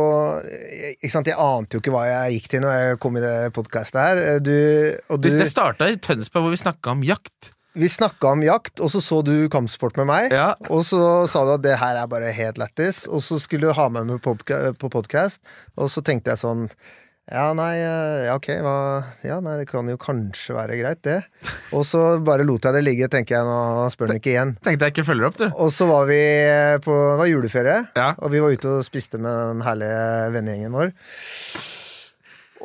Ikke 0.98 1.12
sant, 1.14 1.30
jeg 1.30 1.38
ante 1.38 1.78
jo 1.78 1.82
ikke 1.82 1.94
hva 1.94 2.04
jeg 2.08 2.38
gikk 2.40 2.50
til 2.50 2.64
når 2.66 2.74
jeg 2.74 3.00
kom 3.04 3.18
i 3.18 3.22
det 3.24 3.34
podkastet 3.56 4.00
her. 4.02 4.22
Du, 4.42 4.54
og 5.14 5.22
du, 5.22 5.30
det 5.30 5.50
starta 5.50 5.88
i 5.90 5.98
Tønsberg, 6.02 6.46
hvor 6.48 6.54
vi 6.56 6.62
snakka 6.64 6.96
om 6.96 7.06
jakt. 7.06 7.53
Vi 7.74 7.88
snakka 7.90 8.32
om 8.36 8.42
jakt, 8.46 8.78
og 8.80 8.90
så 8.92 9.00
så 9.02 9.20
du 9.26 9.48
kampsport 9.52 9.96
med 10.00 10.06
meg. 10.10 10.32
Ja. 10.34 10.52
Og 10.70 10.84
så 10.86 11.00
sa 11.30 11.44
du 11.48 11.54
at 11.56 11.64
det 11.66 11.78
her 11.80 11.96
er 12.02 12.10
bare 12.10 12.30
helt 12.34 12.58
lættis, 12.60 13.04
og 13.10 13.22
så 13.26 13.40
skulle 13.42 13.70
du 13.70 13.74
ha 13.78 13.88
meg 13.90 14.06
med 14.06 14.20
på 14.22 14.34
podka- 14.36 14.74
podkast, 14.78 15.40
og 15.76 15.90
så 15.90 16.02
tenkte 16.06 16.30
jeg 16.34 16.38
sånn 16.44 16.68
ja, 17.32 17.54
nei, 17.56 17.78
eh, 17.80 18.26
ja, 18.26 18.34
ok, 18.36 18.46
hva 18.60 18.72
Ja, 19.24 19.38
nei, 19.40 19.54
det 19.62 19.68
kan 19.70 19.88
jo 19.88 19.96
kanskje 19.96 20.52
være 20.52 20.76
greit, 20.76 21.00
det. 21.06 21.22
Og 21.72 21.80
så 21.88 22.02
bare 22.20 22.44
lot 22.44 22.66
jeg 22.68 22.74
det 22.76 22.82
ligge, 22.84 23.08
tenker 23.08 23.38
jeg, 23.38 23.46
nå 23.48 23.86
spør 23.94 24.12
han 24.12 24.18
ikke 24.20 24.34
igjen. 24.34 24.52
Tenkte 24.60 24.84
jeg 24.90 24.92
ikke 24.92 25.06
følger 25.08 25.30
opp, 25.30 25.38
du. 25.40 25.46
Og 25.56 25.72
så 25.72 25.88
var 25.88 26.04
vi 26.10 26.18
på 26.84 26.92
det 26.92 27.16
var 27.22 27.30
juleferie, 27.32 27.78
Ja. 27.96 28.10
og 28.20 28.28
vi 28.30 28.40
var 28.44 28.52
ute 28.52 28.68
og 28.76 28.84
spiste 28.84 29.16
med 29.16 29.32
den 29.32 29.64
herlige 29.64 30.04
vennegjengen 30.36 30.76
vår. 30.76 30.92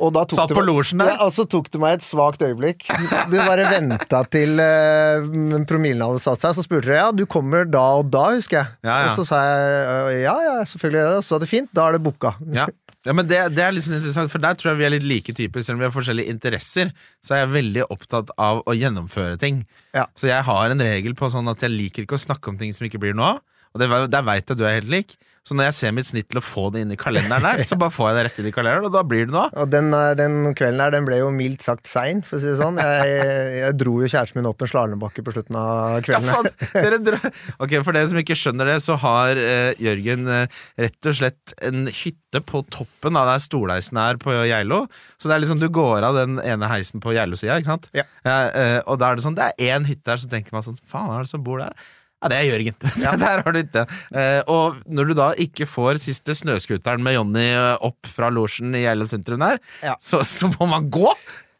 Og 0.00 0.12
da 0.16 0.24
tok 0.24 0.38
Satt 0.40 0.54
på 0.56 0.64
losjen 0.64 1.02
der. 1.02 1.12
Ja, 1.12 1.26
og 1.26 1.32
så 1.34 1.44
tok 1.48 1.68
det 1.72 1.80
meg 1.82 1.98
et 1.98 2.04
svakt 2.06 2.42
øyeblikk. 2.44 2.86
Du 3.30 3.36
bare 3.36 3.66
venta 3.68 4.22
til 4.32 4.56
uh, 4.56 5.60
promillen 5.68 6.04
hadde 6.06 6.22
satt 6.24 6.40
seg, 6.42 6.56
så 6.56 6.64
spurte 6.64 6.88
dere 6.88 7.02
ja, 7.02 7.08
du 7.12 7.26
kommer 7.30 7.68
da 7.68 7.84
og 8.00 8.08
da, 8.12 8.30
husker 8.36 8.62
jeg. 8.62 8.76
Ja, 8.86 9.00
ja. 9.04 9.10
Og 9.10 9.20
så 9.20 9.26
sa 9.28 9.40
jeg 9.44 9.66
«Øh, 9.90 10.20
ja, 10.24 10.36
ja, 10.46 10.54
selvfølgelig. 10.72 11.02
Og 11.20 11.24
så 11.24 11.34
sa 11.34 11.42
det 11.42 11.50
fint, 11.50 11.70
da 11.76 11.88
er 11.88 11.98
det 11.98 12.04
booka. 12.06 12.34
Ja. 12.56 12.66
Ja, 13.08 13.14
men 13.16 13.24
det, 13.24 13.38
det 13.56 13.62
er 13.64 13.72
litt 13.72 13.86
sånn 13.86 13.96
interessant, 13.96 14.28
for 14.32 14.42
der 14.44 14.56
tror 14.60 14.74
jeg 14.74 14.80
vi 14.82 14.84
er 14.84 14.92
litt 14.92 15.06
like 15.08 15.32
typer. 15.36 15.62
Selv 15.64 15.78
om 15.78 15.84
vi 15.84 15.86
har 15.88 15.94
forskjellige 15.94 16.32
interesser, 16.34 16.90
så 17.24 17.36
er 17.36 17.42
jeg 17.44 17.52
veldig 17.54 17.86
opptatt 17.88 18.32
av 18.36 18.60
å 18.68 18.74
gjennomføre 18.76 19.38
ting. 19.40 19.62
Ja. 19.96 20.04
Så 20.20 20.28
jeg 20.28 20.44
har 20.44 20.74
en 20.74 20.84
regel 20.84 21.16
på 21.16 21.30
sånn 21.32 21.48
at 21.48 21.64
jeg 21.64 21.72
liker 21.72 22.04
ikke 22.04 22.18
å 22.18 22.26
snakke 22.26 22.52
om 22.52 22.60
ting 22.60 22.74
som 22.76 22.84
ikke 22.88 23.00
blir 23.00 23.16
noe 23.16 23.36
av. 23.36 23.40
Og 23.72 23.80
det, 23.80 23.88
der 24.12 24.26
veit 24.26 24.50
jeg 24.50 24.58
du 24.60 24.66
er 24.66 24.76
helt 24.80 24.92
lik. 24.92 25.16
Så 25.48 25.56
når 25.56 25.70
jeg 25.70 25.76
ser 25.78 25.92
mitt 25.96 26.06
snitt 26.06 26.28
til 26.30 26.38
å 26.38 26.44
få 26.44 26.66
det 26.74 26.82
inn 26.84 26.92
i 26.92 26.98
kalenderen 27.00 27.42
der, 27.42 27.62
så 27.66 27.78
bare 27.80 27.92
får 27.94 28.10
jeg 28.10 28.16
det 28.16 28.24
rett 28.26 28.40
inn 28.42 28.48
i 28.50 28.52
kalenderen, 28.54 28.86
og 28.90 28.92
da 28.92 29.00
blir 29.08 29.24
det 29.24 29.32
noe. 29.34 29.46
Og 29.62 29.70
den, 29.72 29.88
eh, 29.96 30.12
den 30.18 30.36
kvelden 30.56 30.82
her, 30.84 30.92
den 30.94 31.06
ble 31.08 31.20
jo 31.22 31.30
mildt 31.34 31.64
sagt 31.64 31.88
sein, 31.90 32.20
for 32.26 32.36
å 32.36 32.42
si 32.42 32.50
det 32.50 32.58
sånn. 32.60 32.76
Jeg, 32.76 33.14
jeg 33.56 33.76
dro 33.80 33.96
jo 34.02 34.10
kjæresten 34.10 34.40
min 34.40 34.50
opp 34.50 34.60
en 34.62 34.70
slalåmbakke 34.70 35.24
på 35.24 35.34
slutten 35.34 35.56
av 35.58 35.96
kvelden. 36.04 36.28
her. 36.28 36.50
faen, 36.76 37.06
dere 37.08 37.32
Ok, 37.56 37.78
For 37.86 37.96
dere 37.96 38.10
som 38.12 38.20
ikke 38.20 38.36
skjønner 38.38 38.68
det, 38.68 38.76
så 38.84 38.98
har 39.00 39.40
eh, 39.40 39.72
Jørgen 39.80 40.28
eh, 40.28 40.60
rett 40.84 41.08
og 41.08 41.16
slett 41.16 41.54
en 41.66 41.88
hytte 41.88 42.42
på 42.46 42.60
toppen 42.70 43.18
av 43.18 43.32
der 43.32 43.40
stolheisen 43.42 43.98
er 44.02 44.20
på 44.20 44.36
Geilo. 44.44 44.84
Så 45.16 45.30
det 45.30 45.38
er 45.38 45.44
liksom 45.46 45.62
du 45.62 45.70
går 45.72 46.04
av 46.06 46.20
den 46.20 46.36
ene 46.44 46.68
heisen 46.70 47.02
på 47.02 47.16
Geilo-sida, 47.16 47.56
ikke 47.58 47.72
sant? 47.72 47.88
Ja. 47.96 48.04
eh, 48.28 48.78
og 48.84 49.00
da 49.00 49.10
er 49.10 49.18
det 49.18 49.24
sånn, 49.24 49.40
det 49.40 49.48
er 49.50 49.72
én 49.72 49.88
hytte 49.88 50.04
der, 50.12 50.20
så 50.20 50.30
tenker 50.30 50.54
man 50.54 50.66
sånn 50.68 50.78
Faen, 50.84 51.08
hva 51.08 51.18
er 51.18 51.26
det 51.26 51.32
som 51.32 51.42
bor 51.46 51.64
der? 51.64 51.74
Ja, 52.20 52.28
det 52.28 52.36
er 52.36 52.48
Jørgen. 52.50 52.74
der 53.24 53.42
har 53.44 53.52
du 53.52 53.58
hytte. 53.62 53.86
Eh, 54.12 54.40
og 54.52 54.80
når 54.92 55.08
du 55.10 55.14
da 55.16 55.30
ikke 55.40 55.64
får 55.68 56.00
siste 56.02 56.34
snøscooteren 56.36 57.00
med 57.04 57.16
Jonny 57.16 57.46
eh, 57.54 57.76
opp 57.86 58.08
fra 58.10 58.28
losjen 58.32 58.74
i 58.76 58.84
Eiland 58.90 59.08
sentrum 59.12 59.40
der, 59.40 59.60
Ja. 59.84 59.96
så, 60.04 60.20
så 60.28 60.50
må 60.58 60.68
man 60.68 60.90
gå! 60.92 61.08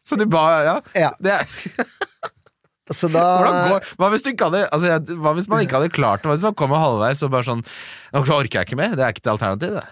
Så 0.05 0.17
du 0.17 0.25
ba 0.29 0.45
Ja. 0.65 0.75
Ja. 0.97 1.11
Det 1.21 1.33
er 1.39 1.45
Så 2.91 3.07
da 3.07 3.23
hva, 3.95 4.07
hvis 4.11 4.25
du 4.25 4.33
ikke 4.33 4.49
hadde, 4.49 4.65
altså, 4.73 4.97
hva 5.21 5.31
hvis 5.37 5.47
man 5.47 5.61
ikke 5.63 5.77
hadde 5.79 5.93
klart 5.95 6.23
det? 6.23 6.27
Hva 6.27 6.35
hvis 6.35 6.43
man 6.49 6.57
kommer 6.59 6.81
halvveis 6.81 7.21
og 7.23 7.31
bare 7.31 7.47
sånn 7.47 7.61
Nå 7.63 8.23
orker 8.25 8.59
jeg 8.59 8.67
ikke 8.67 8.79
mer. 8.81 8.97
Det 8.99 9.05
er 9.05 9.13
ikke 9.13 9.23
et 9.23 9.31
alternativ, 9.31 9.77
det. 9.77 9.85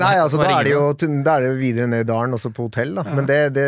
Nei, 0.00 0.14
altså 0.22 0.38
da 0.40 0.46
er, 0.48 0.64
det 0.64 0.70
jo, 0.72 0.84
da 1.26 1.34
er 1.36 1.42
det 1.44 1.48
videre 1.58 1.88
ned 1.90 2.06
i 2.06 2.08
dalen, 2.08 2.32
også 2.32 2.48
på 2.56 2.64
hotell, 2.64 2.94
da. 2.96 3.02
Men 3.12 3.26
det, 3.28 3.40
det, 3.52 3.66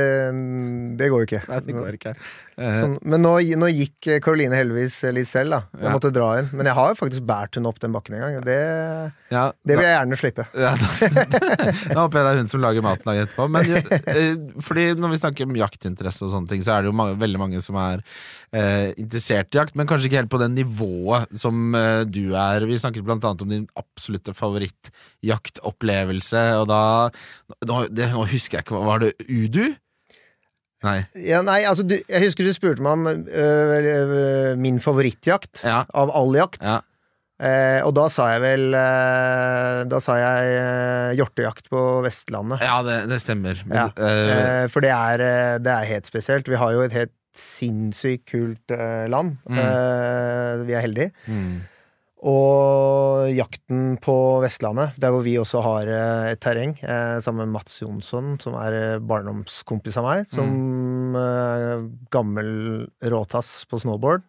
det 0.96 1.08
går 1.12 1.20
jo 1.20 1.26
ikke. 1.28 1.40
Nei, 1.50 1.58
det 1.66 1.74
går 1.76 1.98
ikke. 1.98 2.12
Eh, 2.56 2.76
Sånn, 2.78 2.92
men 3.02 3.18
nå, 3.24 3.32
nå 3.58 3.66
gikk 3.72 4.06
Karoline 4.22 4.54
heldigvis 4.54 5.00
litt 5.16 5.26
selv, 5.26 5.50
da. 5.50 5.58
Jeg 5.74 5.82
Ja. 5.88 5.92
måtte 5.96 6.12
dra 6.14 6.28
inn. 6.38 6.46
Men 6.54 6.66
jeg 6.70 6.76
har 6.78 6.88
jo 6.92 6.96
faktisk 7.00 7.24
båret 7.26 7.54
henne 7.58 7.66
opp 7.72 7.80
den 7.82 7.90
bakken 7.96 8.14
en 8.14 8.22
gang. 8.22 8.34
Det, 8.46 8.58
ja, 9.34 9.44
det 9.66 9.74
vil 9.78 9.86
jeg 9.88 9.96
gjerne 9.98 10.16
slippe. 10.20 10.44
Ja, 10.54 10.70
da, 10.78 10.86
da 11.94 11.98
håper 12.04 12.16
jeg 12.20 12.24
det 12.24 12.30
er 12.30 12.38
hun 12.42 12.52
som 12.52 12.62
lager 12.62 12.82
maten 12.86 13.06
dagen 13.10 13.24
etterpå. 13.26 13.44
Men 13.50 13.62
eh, 13.74 14.34
fordi 14.62 14.84
når 14.94 15.08
vi 15.16 15.22
snakker 15.24 15.42
om 15.50 15.58
jaktinteresse 15.58 16.22
og 16.28 16.32
sånne 16.36 16.48
ting, 16.52 16.62
så 16.62 16.70
er 16.76 16.80
det 16.84 16.88
jo 16.92 16.98
mange, 17.02 17.18
veldig 17.18 17.40
mange 17.42 17.58
som 17.64 17.74
er 17.82 17.98
eh, 18.54 18.88
interessert 19.02 19.50
i 19.50 19.58
jakt, 19.58 19.74
men 19.74 19.90
kanskje 19.90 20.06
ikke 20.12 20.20
helt 20.22 20.30
på 20.34 20.38
det 20.44 20.50
nivået 20.54 21.26
som 21.34 21.74
eh, 21.74 22.04
du 22.06 22.36
er. 22.38 22.62
Vi 22.70 22.78
snakket 22.78 23.02
blant 23.06 23.24
annet 23.26 23.42
om 23.42 23.50
din 23.50 23.66
absolutte 23.80 24.30
favorittjaktopplevelse, 24.36 26.42
og 26.60 26.66
da 26.70 26.80
nå, 27.66 27.76
det, 27.90 28.06
nå 28.14 28.22
husker 28.30 28.58
jeg 28.60 28.64
ikke, 28.68 28.78
var 28.86 28.98
det 29.04 29.12
Udu? 29.26 29.64
Nei. 30.84 30.98
Ja, 31.16 31.40
nei, 31.46 31.62
altså, 31.64 31.82
du, 31.88 31.96
jeg 31.98 32.22
husker 32.26 32.44
du 32.44 32.52
spurte 32.54 32.84
meg 32.84 32.92
om 32.92 33.06
øh, 33.08 33.76
øh, 33.90 34.50
min 34.60 34.78
favorittjakt 34.84 35.64
Ja. 35.64 35.84
av 35.96 36.12
all 36.14 36.34
jakt. 36.36 36.60
Ja. 36.62 36.80
Eh, 37.44 37.80
og 37.82 37.90
da 37.96 38.04
sa 38.14 38.28
jeg 38.30 38.42
vel 38.44 38.76
eh, 38.78 39.80
Da 39.90 39.98
sa 40.00 40.14
jeg 40.20 40.52
eh, 40.54 41.16
hjortejakt 41.18 41.66
på 41.72 41.80
Vestlandet. 42.04 42.62
Ja, 42.62 42.76
det, 42.86 43.00
det 43.10 43.18
stemmer. 43.24 43.58
Men, 43.66 43.76
Ja. 43.80 43.86
eh, 43.98 44.32
Eh, 44.62 44.66
for 44.70 44.84
det 44.86 44.92
er, 44.94 45.20
eh, 45.24 45.58
det 45.58 45.72
er 45.74 45.88
helt 45.90 46.06
spesielt. 46.06 46.46
Vi 46.48 46.60
har 46.60 46.72
jo 46.76 46.84
et 46.86 46.92
helt 46.94 47.12
sinnssykt 47.34 48.28
kult 48.30 48.70
land. 49.10 49.34
Mm. 49.50 49.58
Eh, 49.58 50.64
vi 50.68 50.76
er 50.78 50.84
heldige. 50.86 51.10
mm, 51.26 51.56
Og 52.24 53.28
jakten 53.36 53.98
på 54.00 54.14
Vestlandet, 54.40 54.94
der 55.00 55.12
hvor 55.12 55.24
vi 55.26 55.34
også 55.36 55.60
har 55.64 55.90
eh, 55.92 56.30
et 56.32 56.40
terreng, 56.40 56.72
eh, 56.80 57.18
sammen 57.20 57.44
med 57.44 57.58
Mats 57.58 57.82
Jonsson, 57.82 58.38
som 58.40 58.56
er 58.56 58.76
eh, 58.78 59.02
barndomskompis 59.04 59.98
av 60.00 60.08
meg, 60.08 60.24
som 60.32 60.54
mm. 61.12 61.90
gammel 62.14 62.48
råtass 63.12 63.52
på 63.68 63.82
snowboard. 63.84 64.24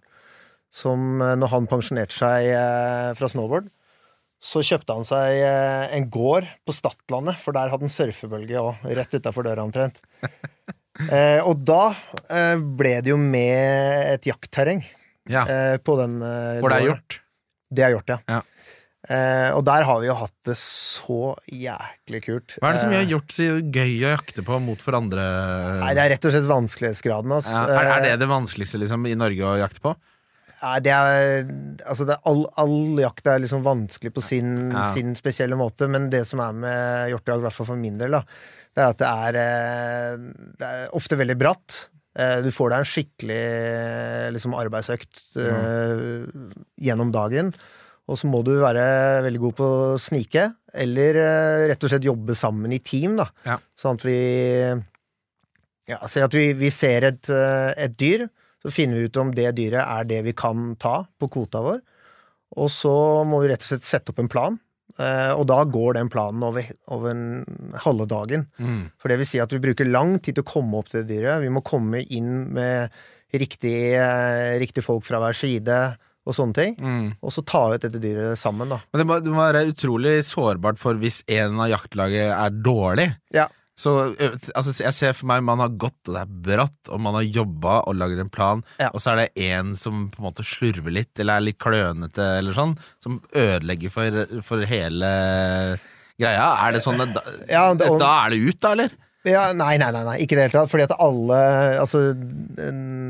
Som 0.75 1.21
når 1.21 1.53
han 1.53 1.69
pensjonerte 1.71 2.11
seg 2.11 2.49
fra 3.15 3.29
snowboard, 3.31 3.69
så 4.43 4.59
kjøpte 4.65 4.97
han 4.97 5.05
seg 5.07 5.39
en 5.95 6.09
gård 6.11 6.49
på 6.67 6.75
Stadlandet, 6.75 7.39
for 7.39 7.55
der 7.55 7.71
hadde 7.71 7.87
han 7.87 7.93
surfebølge 7.93 8.59
òg, 8.59 8.83
rett 8.97 9.15
utafor 9.15 9.47
døra 9.47 9.63
omtrent. 9.63 10.01
Eh, 10.95 11.41
og 11.43 11.59
da 11.67 11.89
eh, 12.31 12.55
ble 12.55 12.93
det 13.03 13.11
jo 13.11 13.17
med 13.19 14.13
et 14.13 14.27
jaktterreng 14.29 14.79
ja. 15.27 15.43
eh, 15.43 15.75
på 15.83 15.97
den 15.99 16.21
eh, 16.23 16.61
Hvor 16.63 16.71
det 16.71 16.77
er 16.77 16.87
gården. 16.87 17.25
Det 17.75 17.86
er 17.86 17.96
gjort, 17.98 18.10
ja. 18.15 18.20
Ja. 18.32 18.41
Eh, 19.05 19.51
og 19.53 19.62
der 19.67 19.84
har 19.86 20.00
vi 20.01 20.08
jo 20.08 20.15
hatt 20.17 20.34
det 20.50 20.55
så 20.58 21.36
jæklig 21.53 22.24
kult. 22.25 22.55
Hva 22.58 22.72
er 22.72 22.74
det 22.74 22.82
som 22.82 22.89
Eh, 22.89 22.98
gjør 23.03 23.12
hjort 23.12 23.36
så 23.36 23.46
gøy 23.62 23.94
å 24.01 24.13
jakte 24.15 24.41
på 24.48 24.58
mot 24.65 24.82
for 24.82 24.98
andre? 24.98 25.22
Nei, 25.84 25.91
det 25.94 26.01
er 26.08 26.10
rett 26.15 26.25
og 26.25 26.34
slett 26.34 26.50
vanskelighetsgraden. 26.50 27.36
Altså. 27.38 27.53
ja, 27.53 27.67
er, 27.70 27.91
er 28.00 28.03
det 28.08 28.15
det 28.24 28.32
vanskeligste 28.32 28.82
liksom, 28.82 29.05
i 29.12 29.13
Norge 29.20 29.46
å 29.46 29.55
jakte 29.62 29.84
på? 29.84 29.94
Nei, 30.63 30.79
det 30.82 30.94
er, 30.96 31.46
altså 31.86 32.08
det 32.10 32.15
er 32.15 32.25
all, 32.32 32.46
all 32.58 32.98
jakt 33.03 33.27
er 33.29 33.41
liksom 33.44 33.62
vanskelig 33.62 34.13
på 34.15 34.24
sin, 34.25 34.72
Ja. 34.74 34.88
sin 34.96 35.13
spesielle 35.20 35.58
måte, 35.60 35.86
men 35.91 36.10
det 36.10 36.24
som 36.25 36.41
er 36.41 36.55
med 36.58 37.12
hjortejakt, 37.12 37.44
i 37.44 37.46
hvert 37.46 37.53
fall 37.60 37.70
for 37.75 37.77
min 37.77 38.00
del, 38.01 38.15
da, 38.17 38.24
det 38.74 38.82
er 38.82 38.96
at 38.96 39.03
det 39.03 39.12
er, 39.12 39.38
eh, 39.44 40.24
det 40.63 40.72
er 40.72 40.96
ofte 40.98 41.20
veldig 41.22 41.38
bratt. 41.38 41.84
Eh, 42.15 42.41
Du 42.45 42.51
får 42.53 42.72
deg 42.72 42.81
en 42.84 42.89
skikkelig 42.89 43.39
eh, 43.39 44.27
liksom, 44.36 44.55
arbeidsøkt 44.57 45.38
eh, 45.41 46.03
gjennom 46.88 47.12
dagen. 47.15 47.51
Og 48.05 48.19
så 48.22 48.29
må 48.29 48.43
du 48.45 48.53
være 48.62 48.86
veldig 49.25 49.41
god 49.41 49.55
på 49.57 49.67
å 49.67 49.95
snike, 49.98 50.43
eller 50.77 51.17
rett 51.72 51.81
og 51.88 51.89
slett 51.89 52.05
jobbe 52.05 52.36
sammen 52.38 52.74
i 52.75 52.77
team. 52.86 53.15
da 53.17 53.25
Ja. 53.48 53.55
Sånn 53.74 53.98
at 53.98 54.05
vi 54.05 54.17
ja, 55.89 55.98
Si 56.10 56.22
at 56.22 56.34
vi, 56.34 56.51
vi 56.53 56.69
ser 56.74 57.07
et, 57.10 57.29
et 57.29 57.98
dyr, 57.98 58.27
så 58.62 58.72
finner 58.74 58.98
vi 59.00 59.10
ut 59.10 59.17
om 59.22 59.34
det 59.34 59.51
dyret 59.57 59.81
er 59.81 60.05
det 60.10 60.22
vi 60.25 60.34
kan 60.38 60.75
ta 60.81 61.00
på 61.17 61.29
kvota 61.34 61.62
vår. 61.65 61.81
Og 62.62 62.69
så 62.69 62.93
må 63.25 63.41
vi 63.41 63.50
rett 63.51 63.65
og 63.65 63.72
slett 63.72 63.86
sette 63.89 64.13
opp 64.13 64.22
en 64.22 64.29
plan. 64.29 64.60
Eh, 64.99 65.33
Og 65.35 65.45
da 65.49 65.63
går 65.63 65.97
den 65.99 66.11
planen 66.13 66.43
over, 66.45 66.69
over 66.93 67.11
en 67.11 67.75
halve 67.85 68.07
dagen. 68.11 68.47
Mm. 68.57 68.89
For 69.01 69.11
det 69.11 69.19
vil 69.21 69.29
si 69.29 69.41
at 69.43 69.53
vi 69.53 69.63
bruker 69.63 69.89
lang 69.89 70.17
tid 70.19 70.37
til 70.37 70.45
å 70.45 70.51
komme 70.55 70.79
opp 70.79 70.91
til 70.91 71.03
det 71.03 71.15
dyret. 71.15 71.43
Vi 71.43 71.53
må 71.53 71.63
komme 71.65 72.03
inn 72.03 72.49
med 72.55 72.96
riktig, 73.35 73.77
eh, 74.00 74.55
riktig 74.61 74.83
folk 74.85 75.03
fra 75.07 75.20
hver 75.24 75.35
side 75.35 75.79
og 76.25 76.33
sånne 76.33 76.57
ting. 76.57 76.77
Mm. 76.81 77.09
Og 77.22 77.33
så 77.33 77.43
ta 77.46 77.67
ut 77.74 77.83
dette 77.83 78.01
dyret 78.01 78.39
sammen, 78.41 78.72
da. 78.72 78.79
Men 78.93 79.01
det 79.01 79.07
må, 79.09 79.20
det 79.22 79.33
må 79.33 79.43
være 79.43 79.67
utrolig 79.70 80.15
sårbart 80.25 80.81
for 80.81 80.98
hvis 81.01 81.22
en 81.29 81.59
av 81.61 81.70
jaktlaget 81.70 82.31
er 82.33 82.57
dårlig. 82.65 83.11
Ja. 83.35 83.50
Så 83.77 83.92
altså, 84.55 84.72
jeg 84.85 84.94
ser 84.96 85.14
for 85.18 85.27
meg 85.27 85.42
man 85.44 85.59
har 85.59 85.74
gått, 85.75 85.98
og 86.07 86.14
det 86.16 86.22
er 86.22 86.35
bratt, 86.48 86.77
og 86.96 87.01
man 87.03 87.18
har 87.18 87.25
jobba 87.27 87.81
og 87.90 87.98
lagd 88.00 88.20
en 88.24 88.29
plan, 88.31 88.61
Ja. 88.79 88.88
og 88.94 89.01
så 89.03 89.11
er 89.11 89.16
det 89.25 89.44
en 89.50 89.75
som 89.75 90.05
på 90.14 90.22
en 90.24 90.29
måte 90.29 90.46
slurver 90.48 90.94
litt, 90.96 91.11
eller 91.20 91.35
er 91.42 91.42
litt 91.50 91.59
klønete, 91.59 92.38
eller 92.40 92.55
sånn, 92.55 92.77
som 93.03 93.20
ødelegger 93.35 93.92
for, 93.92 94.22
for 94.48 94.64
hele 94.64 95.09
greia. 96.20 96.48
Er 96.68 96.72
det 96.77 96.83
sånn 96.85 97.01
at 97.03 97.14
da, 97.18 97.22
Ja, 97.50 97.74
det- 97.74 97.90
og- 97.92 98.00
da 98.00 98.25
er 98.25 98.29
det 98.31 98.40
ut, 98.48 98.59
da, 98.61 98.72
eller? 98.72 98.90
Ja, 99.25 99.51
nei, 99.53 99.75
nei, 99.81 99.92
nei, 99.92 100.03
nei, 100.05 100.18
ikke 100.22 100.33
i 100.33 100.35
det 100.38 100.51
hele 100.51 100.61
tatt. 100.61 100.70
Fordi 100.70 100.83
at 100.83 100.92
alle 101.01 101.79
Altså 101.81 102.14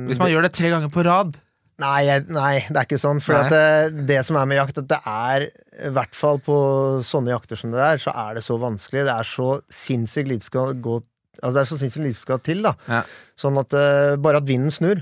Hvis 0.08 0.18
man 0.18 0.30
gjør 0.32 0.44
det 0.44 0.54
tre 0.54 0.70
ganger 0.72 0.88
på 0.90 1.04
rad. 1.04 1.36
Nei, 1.82 2.04
nei, 2.32 2.54
det 2.70 2.78
er 2.80 2.86
ikke 2.88 3.00
sånn. 3.02 3.20
For 3.24 3.36
at 3.36 3.52
det, 3.52 4.06
det 4.08 4.22
som 4.24 4.38
er 4.40 4.48
med 4.48 4.62
jakt, 4.62 4.78
at 4.80 4.88
det 4.88 5.00
er 5.12 5.48
i 5.50 5.90
hvert 5.96 6.16
fall 6.16 6.40
på 6.44 6.56
sånne 7.04 7.34
jakter 7.34 7.60
som 7.60 7.74
det 7.74 7.82
er, 7.84 8.00
så 8.00 8.14
er 8.16 8.38
det 8.38 8.46
så 8.46 8.56
vanskelig. 8.62 9.04
Det 9.10 9.16
er 9.16 9.28
så 9.28 9.50
sinnssykt 9.84 10.32
lite 10.32 10.48
skal 10.48 10.78
gå 10.80 11.02
Altså 11.44 11.52
det 11.58 11.62
er 11.66 11.68
så 11.68 11.78
sinnssykt 11.82 12.06
lite 12.06 12.16
skal 12.18 12.40
til, 12.40 12.62
da. 12.64 12.72
Ja. 12.88 13.02
Sånn 13.38 13.58
at 13.60 13.74
uh, 13.76 14.14
bare 14.24 14.40
at 14.40 14.48
vinden 14.48 14.72
snur. 14.72 15.02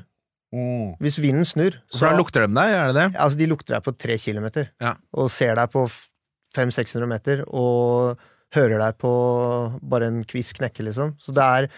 Hvis 1.01 1.17
vinden 1.21 1.45
snur, 1.45 1.77
For 1.93 2.09
da 2.09 2.17
lukter 2.17 2.43
de 2.45 2.53
deg, 2.53 2.73
er 2.73 2.89
det 2.91 2.97
det? 2.97 3.05
Altså, 3.21 3.38
de 3.39 3.47
lukter 3.49 3.73
deg 3.77 3.86
på 3.86 3.93
tre 3.97 4.17
kilometer, 4.21 4.67
Ja. 4.81 4.95
og 5.17 5.29
ser 5.33 5.55
deg 5.57 5.71
på 5.73 5.86
500-600 6.53 7.09
meter, 7.09 7.41
og 7.49 8.19
hører 8.53 8.81
deg 8.83 8.97
på 9.01 9.13
bare 9.81 10.09
en 10.12 10.19
kvist 10.29 10.53
knekke, 10.59 10.86
liksom. 10.86 11.15
Så 11.21 11.33
det 11.33 11.45
er, 11.45 11.69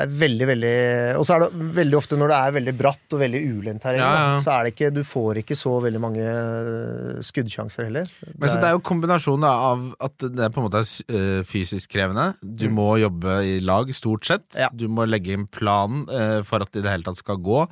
det 0.00 0.06
er 0.06 0.12
veldig, 0.20 0.46
veldig 0.48 0.74
Og 1.20 1.26
så 1.26 1.34
er 1.36 1.42
det 1.44 1.66
veldig 1.76 1.96
ofte 1.98 2.16
når 2.20 2.32
det 2.32 2.38
er 2.38 2.54
veldig 2.56 2.74
bratt 2.78 3.16
og 3.16 3.20
veldig 3.20 3.40
ulendt 3.50 3.82
terreng, 3.84 4.00
Ja, 4.00 4.12
ja. 4.32 4.38
så 4.40 4.54
er 4.54 4.66
det 4.66 4.72
ikke 4.74 4.90
Du 4.96 5.02
får 5.06 5.40
ikke 5.42 5.58
så 5.58 5.74
veldig 5.84 6.00
mange 6.02 6.24
eh, 6.24 7.20
skuddsjanser 7.26 7.88
heller. 7.88 8.08
Men 8.32 8.48
så 8.48 8.60
Det 8.60 8.70
er 8.70 8.76
jo 8.76 8.82
kombinasjonen 8.90 9.46
av 9.50 9.84
at 10.00 10.26
det 10.26 10.48
på 10.54 10.62
en 10.62 10.66
måte 10.68 10.80
er 10.82 11.20
øh, 11.20 11.42
fysisk 11.48 11.92
krevende. 11.92 12.30
Du 12.40 12.68
må 12.72 12.88
jobbe 13.02 13.40
i 13.46 13.58
lag, 13.64 13.90
stort 13.96 14.28
sett. 14.28 14.46
Mm. 14.54 14.60
Ja. 14.62 14.70
Du 14.72 14.86
må 14.92 15.06
legge 15.08 15.34
inn 15.36 15.46
plan 15.50 16.04
øh, 16.08 16.40
for 16.46 16.64
at 16.64 16.72
det 16.72 16.82
i 16.82 16.86
det 16.86 16.94
hele 16.94 17.08
tatt 17.08 17.20
skal 17.20 17.40
gå. 17.44 17.62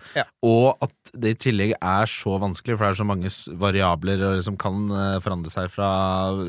Og 0.49 0.85
at 0.85 1.12
det 1.17 1.35
i 1.35 1.41
tillegg 1.49 1.75
er 1.79 2.11
så 2.11 2.37
vanskelig, 2.43 2.77
for 2.77 2.85
det 2.85 2.93
er 2.93 3.01
så 3.01 3.09
mange 3.09 3.33
variabler 3.61 4.43
som 4.45 4.59
kan 4.61 4.88
øh, 4.91 5.19
forandre 5.25 5.53
seg 5.55 5.71
fra 5.73 5.91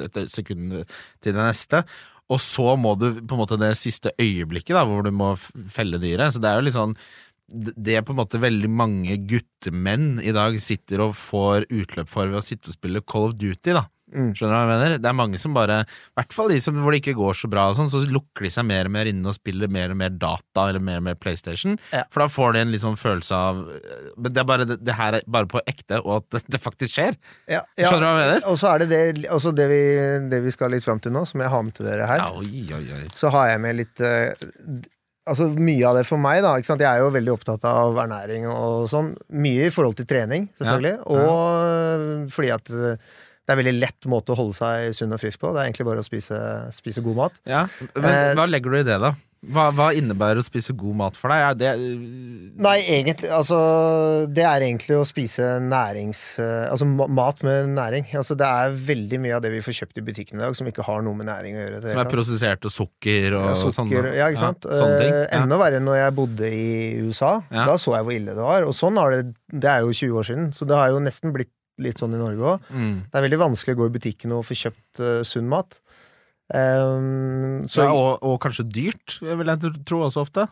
et 0.09 0.23
sekund 0.31 0.81
til 1.23 1.35
det 1.35 1.39
neste. 1.39 1.83
Og 2.29 2.41
så 2.43 2.75
må 2.77 2.93
du 2.99 3.07
på 3.19 3.35
en 3.35 3.41
måte 3.41 3.57
det 3.59 3.71
siste 3.79 4.13
øyeblikket 4.21 4.75
da, 4.77 4.85
hvor 4.85 5.05
du 5.05 5.11
må 5.15 5.33
felle 5.37 5.97
dyret. 6.01 6.35
Så 6.35 6.41
det 6.43 6.51
er 6.51 6.59
jo 6.59 6.67
litt 6.67 6.77
sånn 6.77 6.95
det 7.49 7.95
er 7.97 8.03
på 8.05 8.13
en 8.13 8.19
måte 8.19 8.37
veldig 8.37 8.69
mange 8.69 9.15
guttemenn 9.25 10.19
i 10.21 10.33
dag 10.35 10.53
sitter 10.61 11.01
og 11.01 11.15
får 11.17 11.65
utløp 11.73 12.11
for 12.11 12.29
ved 12.29 12.37
å 12.37 12.45
sitte 12.45 12.69
og 12.69 12.75
spille 12.75 13.01
Call 13.01 13.31
of 13.31 13.39
Duty, 13.39 13.73
da. 13.73 13.87
Mm. 14.09 14.31
Skjønner 14.33 14.51
du 14.51 14.55
hva 14.55 14.61
jeg 14.63 14.69
mener? 14.71 14.93
Det 15.03 15.09
er 15.09 15.17
mange 15.17 15.39
som 15.41 15.53
bare, 15.53 15.81
i 15.85 16.17
hvert 16.19 16.33
fall 16.33 16.49
de 16.49 16.59
som, 16.63 16.77
hvor 16.81 16.95
det 16.95 17.01
ikke 17.03 17.15
går 17.19 17.37
så 17.37 17.49
bra, 17.51 17.67
og 17.69 17.77
sånn, 17.77 17.91
så 17.91 18.01
lukker 18.09 18.47
de 18.47 18.51
seg 18.53 18.65
mer 18.69 18.89
og 18.89 18.93
mer 18.95 19.09
inne 19.11 19.29
og 19.29 19.37
spiller 19.37 19.71
mer 19.71 19.93
og 19.93 19.99
mer 20.01 20.13
data 20.15 20.65
eller 20.69 20.83
mer 20.83 21.01
og 21.01 21.05
mer 21.09 21.17
PlayStation. 21.19 21.77
Ja. 21.93 22.05
For 22.13 22.25
da 22.25 22.29
får 22.33 22.55
de 22.57 22.63
en 22.63 22.73
litt 22.73 22.85
sånn 22.85 22.97
følelse 22.99 23.37
av 23.37 23.63
Men 24.17 24.33
det 24.33 24.41
er 24.41 24.47
bare 24.49 24.67
det, 24.69 24.79
det 24.85 24.97
her 24.97 25.19
er 25.19 25.25
bare 25.29 25.49
på 25.51 25.61
ekte, 25.69 26.01
og 26.03 26.19
at 26.19 26.29
det, 26.37 26.43
det 26.55 26.61
faktisk 26.63 26.97
skjer. 26.97 27.17
ja, 27.51 27.63
Skjønner 27.77 28.05
du 28.05 28.09
hva 28.09 28.13
jeg 28.15 28.23
mener? 28.25 28.45
Og 28.49 28.59
så 28.61 28.73
er 28.73 28.83
det 28.85 28.89
det, 28.93 29.27
også 29.29 29.53
det, 29.55 29.67
vi, 29.71 29.81
det 30.31 30.43
vi 30.45 30.53
skal 30.55 30.73
litt 30.73 30.85
fram 30.85 31.01
til 31.03 31.13
nå, 31.15 31.25
som 31.29 31.43
jeg 31.43 31.53
har 31.53 31.65
med 31.65 31.77
til 31.77 31.89
dere 31.89 32.09
her. 32.09 32.23
Ja, 32.25 32.31
oi, 32.33 32.65
oi, 32.75 32.85
oi. 33.01 33.05
så 33.17 33.31
har 33.35 33.51
jeg 33.53 33.61
med 33.65 33.77
litt 33.83 34.01
eh, 34.05 34.33
Altså 35.29 35.45
Mye 35.53 35.85
av 35.85 35.99
det 35.99 36.05
for 36.09 36.17
meg, 36.21 36.41
da. 36.41 36.55
Ikke 36.57 36.71
sant? 36.71 36.81
Jeg 36.81 36.89
er 36.89 37.03
jo 37.03 37.11
veldig 37.13 37.33
opptatt 37.35 37.65
av 37.69 37.97
ernæring 38.01 38.47
og 38.49 38.87
sånn. 38.89 39.11
Mye 39.37 39.67
i 39.67 39.73
forhold 39.73 39.99
til 39.99 40.07
trening, 40.09 40.47
selvfølgelig. 40.57 40.93
Ja, 40.97 41.03
Og 41.05 41.67
øh, 41.69 42.23
fordi 42.33 42.49
at 42.55 42.71
øh, 42.73 43.19
det 43.49 43.55
er 43.55 43.57
en 43.57 43.63
veldig 43.63 43.79
lett 43.81 44.05
måte 44.13 44.35
å 44.35 44.37
holde 44.37 44.53
seg 44.53 44.91
sunn 44.93 45.15
og 45.15 45.23
frisk 45.23 45.41
på. 45.41 45.49
Det 45.55 45.63
er 45.63 45.71
egentlig 45.71 45.87
bare 45.89 46.03
å 46.03 46.05
spise, 46.05 46.37
spise 46.77 47.01
god 47.01 47.17
mat. 47.23 47.39
Ja, 47.49 47.63
men 47.97 48.05
Eh, 48.13 48.35
hva 48.37 48.45
legger 48.45 48.69
du 48.69 48.77
i 48.77 48.85
det, 48.85 48.99
da? 49.01 49.15
Hva, 49.39 49.69
hva 49.71 49.85
innebærer 49.95 50.41
å 50.41 50.43
spise 50.43 50.73
god 50.75 50.97
mat 50.99 51.15
for 51.15 51.31
deg? 51.31 51.39
Er 51.39 51.53
det 51.55 51.69
Nei, 52.59 52.73
egentlig 52.83 53.29
Altså, 53.31 53.55
det 54.27 54.43
er 54.43 54.65
egentlig 54.65 54.97
å 54.99 55.05
spise 55.07 55.47
nærings... 55.63 56.21
øh, 56.43 56.65
Altså 56.73 56.85
mat 56.85 57.39
med 57.47 57.69
næring. 57.71 58.09
Altså, 58.19 58.35
det 58.35 58.45
er 58.49 58.75
veldig 58.89 59.19
mye 59.23 59.37
av 59.37 59.43
det 59.45 59.53
vi 59.53 59.61
får 59.63 59.77
kjøpt 59.79 60.01
i 60.01 60.03
butikken 60.09 60.41
i 60.41 60.43
dag, 60.43 60.57
som 60.59 60.67
ikke 60.67 60.83
har 60.85 61.01
noe 61.07 61.15
med 61.15 61.29
næring 61.31 61.55
å 61.55 61.63
gjøre. 61.63 61.79
det 61.85 61.93
som 61.95 62.01
er 62.03 62.11
prosessert 62.11 62.67
og 62.67 62.75
sukker 62.75 63.37
og 63.39 63.47
Ja, 63.47 63.55
sukker, 63.63 64.09
ja, 64.19 64.27
ikke 64.27 64.43
sant? 64.43 64.67
sånne 64.69 64.99
ting. 65.05 65.13
Eh, 65.13 65.25
Ja. 65.29 65.39
Enda 65.43 65.57
verre 65.63 65.79
når 65.87 66.01
jeg 66.03 66.15
bodde 66.19 66.51
i 66.51 66.99
USA. 67.07 67.31
Ja. 67.49 67.63
Da 67.71 67.77
så 67.79 67.95
jeg 67.95 68.03
hvor 68.09 68.15
ille 68.19 68.35
det 68.35 68.43
var. 68.43 68.67
Og 68.67 68.75
sånn 68.75 68.99
har 68.99 69.15
det 69.15 69.23
Det 69.49 69.71
er 69.71 69.87
jo 69.87 69.95
20 69.95 70.19
år 70.19 70.27
siden, 70.33 70.51
så 70.53 70.67
det 70.67 70.75
har 70.77 70.89
jo 70.91 70.99
nesten 70.99 71.31
blitt 71.33 71.49
litt 71.83 72.01
sånn 72.01 72.15
i 72.17 72.21
Norge 72.21 72.53
òg. 72.53 72.69
Mm. 72.73 72.95
Det 73.07 73.19
er 73.19 73.25
veldig 73.27 73.41
vanskelig 73.45 73.75
å 73.75 73.79
gå 73.81 73.89
i 73.89 73.95
butikken 73.97 74.35
og 74.35 74.45
få 74.47 74.57
kjøpt 74.57 75.01
uh, 75.03 75.19
sunn 75.27 75.49
mat. 75.51 75.79
Um, 76.49 77.67
så 77.69 77.85
ja, 77.85 77.93
og, 77.93 78.23
og 78.25 78.39
kanskje 78.41 78.65
dyrt, 78.65 79.19
vil 79.21 79.51
jeg 79.51 79.73
tro 79.87 80.01
også 80.07 80.25
ofte. 80.25 80.47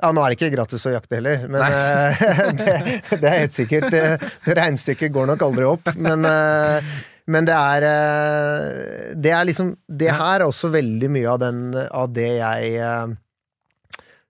Ja, 0.00 0.14
nå 0.16 0.22
er 0.24 0.32
det 0.32 0.38
ikke 0.38 0.54
gratis 0.54 0.86
å 0.88 0.94
jakte 0.94 1.18
heller, 1.18 1.42
men 1.50 1.60
uh, 1.60 2.20
det, 2.60 2.76
det 3.20 3.20
er 3.20 3.40
helt 3.42 3.56
sikkert. 3.56 3.90
Det, 3.92 4.30
regnestykket 4.48 5.12
går 5.12 5.28
nok 5.28 5.42
aldri 5.44 5.66
opp, 5.68 5.90
men, 6.00 6.24
uh, 6.24 6.92
men 7.30 7.46
det 7.46 7.54
er 7.54 7.84
eh, 7.86 9.10
Det 9.14 9.30
er 9.30 9.44
liksom 9.46 9.68
Det 9.86 10.08
her 10.10 10.40
er 10.40 10.46
også 10.48 10.70
veldig 10.72 11.10
mye 11.14 11.28
av, 11.30 11.36
den, 11.38 11.60
av 11.78 12.08
det 12.10 12.30
jeg 12.40 12.80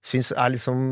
syns 0.04 0.32
er 0.32 0.52
liksom 0.54 0.82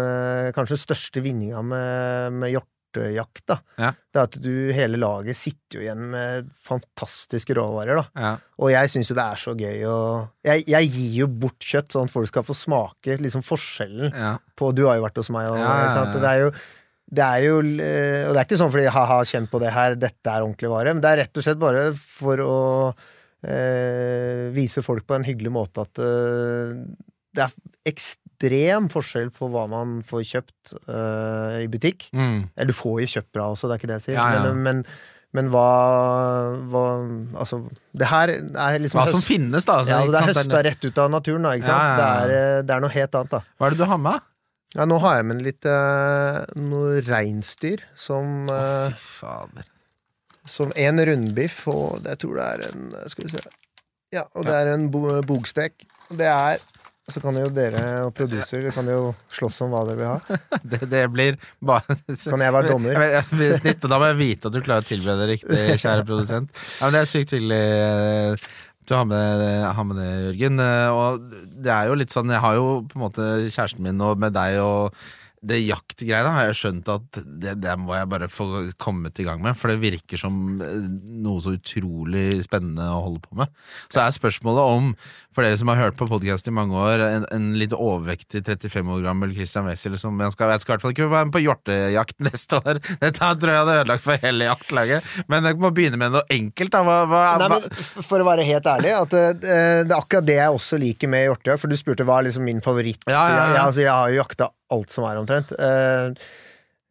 eh, 0.00 0.50
kanskje 0.56 0.74
den 0.74 0.82
største 0.82 1.22
vinninga 1.24 1.62
med, 1.64 2.36
med 2.42 2.52
hjortejakt. 2.98 3.44
da. 3.46 3.56
Ja. 3.78 3.90
Det 4.12 4.20
er 4.20 4.26
at 4.28 4.38
du, 4.42 4.50
hele 4.76 4.98
laget 5.00 5.36
sitter 5.38 5.78
jo 5.78 5.84
igjen 5.84 6.02
med 6.12 6.48
fantastiske 6.64 7.54
råvarer. 7.56 8.00
da. 8.02 8.06
Ja. 8.16 8.32
Og 8.58 8.72
jeg 8.74 8.90
syns 8.92 9.10
jo 9.12 9.16
det 9.18 9.24
er 9.24 9.42
så 9.44 9.54
gøy 9.58 9.84
å 9.88 9.98
jeg, 10.44 10.64
jeg 10.68 10.90
gir 10.94 11.14
jo 11.22 11.28
bort 11.46 11.60
kjøtt, 11.60 11.92
sånn 11.94 12.08
at 12.10 12.14
folk 12.14 12.28
skal 12.28 12.46
få 12.46 12.56
smake 12.56 13.18
liksom 13.22 13.42
forskjellen 13.46 14.12
Ja. 14.14 14.34
på 14.56 14.72
Du 14.74 14.86
har 14.86 14.96
jo 14.98 15.06
vært 15.06 15.16
hos 15.22 15.30
meg, 15.30 15.48
og, 15.50 15.58
Ja? 15.58 16.04
Det 16.18 16.28
er 16.32 16.44
jo 16.46 16.52
det 17.08 17.24
er 17.24 17.40
jo, 17.40 17.54
og 17.62 18.34
det 18.34 18.36
er 18.36 18.44
ikke 18.44 18.56
sånn 18.60 18.70
fordi 18.74 18.90
ha-ha, 18.92 19.22
kjenn 19.24 19.46
på 19.48 19.58
det 19.62 19.70
her, 19.72 19.94
dette 19.96 20.28
er 20.28 20.42
ordentlig 20.44 20.68
vare. 20.68 20.92
Men 20.92 21.00
det 21.00 21.08
er 21.08 21.16
rett 21.22 21.38
og 21.40 21.46
slett 21.46 21.58
bare 21.62 21.86
for 21.96 22.36
å 22.44 22.56
eh, 23.48 24.50
vise 24.52 24.82
folk 24.84 25.06
på 25.08 25.16
en 25.16 25.24
hyggelig 25.24 25.52
måte 25.54 25.86
at 25.86 26.00
eh, 26.04 26.74
det 27.32 27.46
er 27.46 27.54
ekstrem 28.38 28.88
forskjell 28.92 29.30
på 29.34 29.48
hva 29.50 29.66
man 29.70 30.00
får 30.06 30.24
kjøpt 30.24 30.74
uh, 30.88 31.58
i 31.62 31.68
butikk. 31.70 32.08
Mm. 32.14 32.48
Eller 32.54 32.70
du 32.70 32.76
får 32.76 33.00
jo 33.02 33.06
kjøpt 33.18 33.32
bra 33.34 33.48
også, 33.52 33.68
det 33.68 33.74
er 33.74 33.80
ikke 33.82 33.90
det 33.90 33.96
jeg 33.98 34.04
sier. 34.08 34.18
Ja, 34.18 34.26
ja. 34.34 34.52
Men, 34.52 34.62
men, 34.62 34.84
men 35.34 35.50
hva, 35.52 35.64
hva 36.70 36.84
Altså, 37.42 37.60
det 37.92 38.08
her 38.08 38.28
er 38.30 38.78
liksom 38.80 39.00
Hva 39.00 39.06
som 39.10 39.20
høst- 39.20 39.28
finnes, 39.28 39.64
da. 39.66 39.80
altså, 39.82 39.92
ja, 39.92 40.06
det 40.06 40.22
er 40.22 40.30
høsta 40.30 40.62
rett 40.64 40.84
ut 40.86 40.98
av 40.98 41.10
naturen, 41.10 41.42
da. 41.42 41.56
Ja, 41.58 41.66
ja. 41.66 41.96
Det, 41.98 42.08
er, 42.08 42.36
eh, 42.38 42.62
det 42.64 42.76
er 42.76 42.84
noe 42.86 42.94
helt 42.94 43.18
annet, 43.20 43.34
da. 43.34 43.42
Hva 43.58 43.66
er 43.68 43.74
det 43.76 43.82
du 43.82 43.88
har 43.90 44.02
med? 44.06 44.24
Ja, 44.76 44.84
nå 44.84 44.98
har 45.00 45.16
jeg 45.16 45.26
med 45.30 45.42
litt 45.42 45.64
uh, 45.64 46.44
noe 46.60 46.98
reinsdyr 47.06 47.82
som, 47.96 48.46
Å, 48.52 48.54
oh, 48.54 48.88
fy 48.92 48.98
fader. 49.24 49.68
som 50.44 50.74
en 50.76 51.00
rundbiff, 51.08 51.62
og 51.72 52.02
det, 52.04 52.14
jeg 52.14 52.22
tror 52.26 52.36
det 52.36 52.48
er 52.52 52.66
en 52.68 52.90
Skal 53.08 53.24
vi 53.26 53.32
se 53.32 53.46
Ja, 54.12 54.26
og 54.36 54.44
det 54.44 54.54
er 54.56 54.70
en 54.74 54.86
bo 54.92 55.06
bogstek. 55.24 55.86
Det 56.16 56.28
er 56.28 56.60
Så 57.08 57.22
kan 57.24 57.36
jo 57.40 57.48
dere 57.48 57.82
og 58.04 58.10
produser 58.16 58.66
kan 58.74 58.86
jo 58.90 59.14
slåss 59.32 59.62
om 59.64 59.70
hva 59.72 59.80
dere 59.88 59.96
vil 59.96 60.10
ha. 60.10 60.38
Det, 60.70 60.80
det 60.92 61.02
blir 61.14 61.38
bare 61.64 61.96
Kan 62.28 62.42
jeg 62.44 62.52
være 62.52 62.68
dommer? 62.68 63.00
Jeg- 63.00 63.56
Snitt, 63.62 63.80
og 63.84 63.90
da 63.94 63.98
må 64.02 64.10
jeg 64.10 64.18
vite 64.20 64.50
at 64.50 64.56
du 64.56 64.60
klarer 64.60 64.84
å 64.84 64.88
tilberede 64.88 65.24
det 65.24 65.30
riktig, 65.38 65.60
kjære 65.80 66.04
produsent. 66.08 66.50
Ja, 66.78 66.86
men 66.90 66.98
Det 66.98 67.00
er 67.04 67.10
sykt 67.14 67.32
hyggelig 67.38 67.62
eh, 67.62 68.48
du 68.88 68.94
har 68.96 69.04
med, 69.04 69.42
har 69.76 69.84
med 69.84 69.98
det, 70.00 70.10
Jørgen. 70.28 70.60
Eh, 70.64 70.88
Og 70.96 71.24
det 71.64 71.72
er 71.74 71.88
jo 71.90 71.96
litt 72.00 72.12
sånn 72.14 72.30
Jeg 72.32 72.40
har 72.44 72.54
jo 72.56 72.68
på 72.88 72.96
en 73.00 73.02
måte 73.06 73.26
kjæresten 73.52 73.84
min 73.84 74.00
og 74.04 74.20
med 74.20 74.32
deg 74.36 74.60
og 74.64 74.96
det 75.46 75.60
jaktgreiene 75.62 76.32
har 76.34 76.48
jeg 76.48 76.58
skjønt 76.58 76.88
at 76.90 77.20
det, 77.22 77.54
det 77.62 77.74
må 77.78 77.94
jeg 77.94 78.10
bare 78.10 78.28
få 78.32 78.46
kommet 78.80 79.18
i 79.22 79.26
gang 79.26 79.42
med, 79.44 79.54
for 79.58 79.70
det 79.70 79.78
virker 79.82 80.20
som 80.20 80.58
eh, 80.64 80.88
noe 81.22 81.42
så 81.42 81.54
utrolig 81.54 82.40
spennende 82.44 82.88
å 82.90 83.04
holde 83.04 83.22
på 83.22 83.38
med. 83.38 83.52
Så 83.92 84.02
er 84.02 84.14
spørsmålet 84.14 84.74
om, 84.78 84.90
for 85.34 85.46
dere 85.46 85.60
som 85.60 85.70
har 85.70 85.80
hørt 85.80 85.98
på 86.00 86.08
podkast 86.10 86.50
i 86.50 86.54
mange 86.54 86.74
år, 86.74 87.04
en, 87.06 87.28
en 87.34 87.48
litt 87.60 87.76
overvektig 87.76 88.42
35 88.48 88.92
år 88.96 89.04
gammel 89.06 89.34
Christian 89.36 89.68
Wessel 89.68 89.94
som 90.00 90.18
jeg 90.24 90.34
skal, 90.34 90.54
jeg 90.56 90.64
skal 90.64 90.72
i 90.72 90.76
hvert 90.76 90.86
fall 90.86 90.96
ikke 90.96 91.10
være 91.12 91.30
med 91.30 91.36
på 91.38 91.44
hjortejakt 91.44 92.18
neste 92.28 92.60
år. 92.62 92.82
Dette 93.04 93.32
tror 93.38 93.54
jeg 93.54 93.62
hadde 93.62 93.78
ødelagt 93.82 94.04
for 94.04 94.26
hele 94.26 94.50
jaktlaget. 94.50 95.14
Men 95.30 95.48
jeg 95.48 95.60
må 95.62 95.72
begynne 95.74 96.00
med 96.00 96.16
noe 96.18 96.26
enkelt. 96.34 96.74
Da. 96.74 96.82
Hva, 96.86 97.00
hva, 97.10 97.24
Nei, 97.44 97.50
men 97.54 97.68
For 97.78 98.18
å 98.18 98.28
være 98.28 98.46
helt 98.48 98.66
ærlig, 98.70 98.94
at 98.98 99.18
eh, 99.18 99.32
det 99.38 99.56
er 99.86 99.96
akkurat 99.98 100.26
det 100.26 100.40
jeg 100.40 100.60
også 100.60 100.82
liker 100.82 101.14
med 101.14 101.28
hjortejakt. 101.28 101.62
For 101.62 101.70
du 101.70 101.78
spurte 101.78 102.06
hva 102.08 102.18
er 102.20 102.28
liksom 102.28 102.46
min 102.48 102.62
favoritt. 102.64 103.06
Ja, 103.06 103.14
ja, 103.14 103.34
ja. 103.38 103.50
Jeg, 103.54 103.64
altså, 103.68 103.84
jeg 103.86 103.94
har 103.94 104.12
jo 104.12 104.22
jakta 104.24 104.52
alt 104.74 104.90
som 104.94 105.04
er 105.08 105.18
omtrent. 105.20 105.52
Eh, 105.58 106.12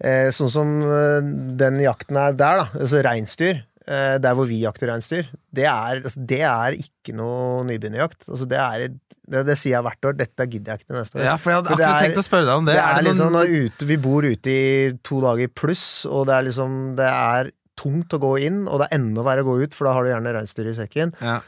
eh, 0.04 0.30
sånn 0.36 0.52
som 0.54 0.76
eh, 0.82 1.22
den 1.60 1.80
jakten 1.84 2.18
er 2.22 2.34
der, 2.38 2.64
da. 2.64 2.68
Altså 2.82 3.04
reinsdyr. 3.06 3.64
Der 3.88 4.34
hvor 4.36 4.44
vi 4.50 4.58
jakter 4.66 4.90
reinsdyr. 4.92 5.30
Det 5.56 5.64
er, 5.64 6.02
altså, 6.04 6.20
det 6.28 6.42
er 6.44 6.74
ikke 6.76 7.14
noe 7.16 7.62
nybegynnerjakt. 7.70 8.26
Altså, 8.28 8.44
det, 8.52 8.58
er 8.60 8.82
det, 8.90 9.44
det 9.48 9.56
sier 9.56 9.78
jeg 9.78 9.86
hvert 9.86 10.08
år. 10.10 10.18
Dette 10.20 10.44
gidder 10.52 10.74
jeg 10.74 10.82
ikke 10.82 10.90
til 10.90 10.98
neste 11.00 11.16
år. 11.16 11.24
ja, 11.24 11.36
for 11.40 11.54
jeg 11.54 11.62
hadde 11.62 11.70
For 11.72 11.78
akkurat 11.86 11.96
er- 12.02 12.04
tenkt 12.10 12.20
å 12.20 12.26
spørre 12.28 12.50
deg 12.50 12.60
om 12.60 12.68
det. 12.68 12.76
Det 12.76 12.82
er, 12.84 12.98
noen- 12.98 13.08
liksom 13.08 13.32
når 13.38 13.54
ute, 13.70 13.88
Vi 13.94 13.98
bor 14.04 14.28
ute 14.28 14.52
i 14.58 14.92
to 15.08 15.22
dager 15.24 15.48
pluss, 15.56 15.86
og 16.06 16.28
det 16.28 16.36
er 16.36 16.44
liksom 16.50 16.76
Det 17.00 17.08
er 17.14 17.52
tungt 17.80 18.12
å 18.12 18.20
gå 18.20 18.34
inn, 18.50 18.60
og 18.68 18.82
det 18.84 18.90
er 18.92 18.98
enda 19.00 19.24
verre 19.24 19.46
å 19.46 19.48
gå 19.54 19.56
ut, 19.64 19.74
for 19.80 19.88
da 19.88 19.94
har 19.96 20.04
du 20.04 20.12
gjerne 20.12 20.36
reinsdyr 20.36 20.68
i 20.74 20.76
sekken. 20.84 21.16
ja. 21.24 21.40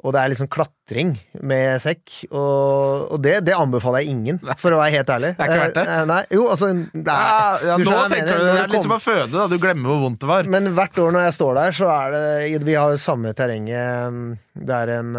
Og 0.00 0.14
det 0.16 0.20
er 0.22 0.30
liksom 0.32 0.48
klatring 0.48 1.10
med 1.44 1.76
sekk, 1.84 2.12
og, 2.32 3.10
og 3.12 3.18
det, 3.20 3.34
det 3.44 3.52
anbefaler 3.52 4.00
jeg 4.00 4.14
ingen, 4.14 4.38
for 4.56 4.72
å 4.72 4.78
være 4.80 4.94
helt 4.94 5.10
ærlig. 5.12 5.32
Det 5.36 5.44
er 5.44 5.50
ikke 5.52 5.58
verdt 5.66 5.74
det? 5.76 5.82
Eh, 5.84 5.98
eh, 5.98 6.04
nei, 6.08 6.20
jo, 6.32 6.46
altså 6.54 6.70
det 6.72 7.02
er, 7.04 7.26
Ja, 7.26 7.50
ja, 7.68 7.74
nå 7.76 7.96
tenker 8.08 8.30
mener, 8.30 8.38
du 8.40 8.46
det 8.48 8.62
er 8.62 8.72
litt 8.72 8.86
som 8.86 8.94
å 8.96 9.00
føde. 9.04 9.28
Da. 9.34 9.44
Du 9.52 9.58
glemmer 9.60 9.92
hvor 9.92 10.00
vondt 10.06 10.22
det 10.24 10.30
var. 10.30 10.48
Men 10.56 10.70
hvert 10.78 11.02
år 11.04 11.12
når 11.18 11.26
jeg 11.28 11.36
står 11.36 11.60
der, 11.60 11.76
så 11.76 11.90
er 11.92 12.16
det 12.16 12.62
Vi 12.64 12.78
har 12.80 12.96
samme 13.02 13.34
terrenget. 13.36 14.08
um, 14.08 14.22
Det 14.56 14.78
er 14.78 14.94
en, 14.96 15.12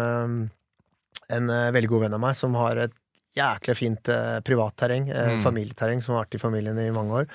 en 1.38 1.54
eh, 1.60 1.70
veldig 1.78 1.92
god 1.94 2.04
venn 2.08 2.18
av 2.18 2.24
meg 2.26 2.36
som 2.42 2.58
har 2.58 2.82
et 2.88 2.96
jæklig 3.38 3.78
fint 3.78 4.10
eh, 4.12 4.40
privatterreng, 4.44 5.06
eh, 5.14 5.30
Mm. 5.36 5.44
familieterreng, 5.46 6.02
som 6.04 6.16
har 6.18 6.24
vært 6.26 6.34
i 6.36 6.42
familien 6.42 6.82
i 6.82 6.90
mange 6.92 7.22
år. 7.22 7.30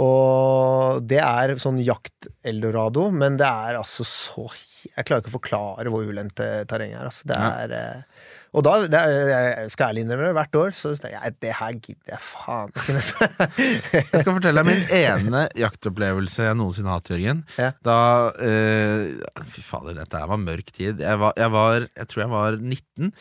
Og 0.00 1.02
det 1.10 1.18
er 1.20 1.56
sånn 1.60 1.82
jakt-eldorado, 1.84 3.10
men 3.12 3.34
det 3.36 3.50
er 3.50 3.76
altså 3.82 4.06
så 4.08 4.46
Jeg 4.90 5.06
klarer 5.08 5.22
ikke 5.22 5.32
å 5.32 5.38
forklare 5.38 5.92
hvor 5.92 6.08
ulendt 6.08 6.38
terrenget 6.38 6.98
er. 7.00 7.10
Altså. 7.10 7.28
Det 7.30 7.38
er 7.38 7.74
eh, 7.78 8.22
Og 8.52 8.64
da, 8.66 8.74
det 8.84 9.00
jeg 9.30 9.70
skal 9.72 9.92
ærlig 9.92 10.02
innrømme 10.04 10.32
hvert 10.36 10.56
år, 10.60 10.74
så 10.76 10.92
tenker 10.92 11.16
jeg 11.16 11.36
det 11.40 11.52
her 11.56 11.76
gidder 11.78 12.12
jeg 12.12 12.20
faen 12.20 12.72
ikke. 12.72 13.28
Jeg 14.12 14.20
skal 14.20 14.34
fortelle 14.34 14.62
deg 14.62 14.68
min 14.68 14.90
ene 14.92 15.40
jaktopplevelse 15.58 16.44
jeg 16.44 16.56
noensinne 16.58 16.90
har 16.90 17.00
hatt, 17.00 17.10
Jørgen. 17.12 17.40
Ja. 17.60 17.70
Da 17.84 17.96
uh, 18.32 19.44
Fy 19.48 19.64
fader, 19.64 19.96
dette 19.96 20.20
her 20.20 20.28
var 20.30 20.40
mørk 20.40 20.68
tid. 20.74 21.00
Jeg, 21.00 21.20
var, 21.20 21.32
jeg, 21.38 21.52
var, 21.54 21.86
jeg 21.88 22.10
tror 22.10 22.22
jeg 22.24 22.32
var 22.32 22.58
19 22.58 23.12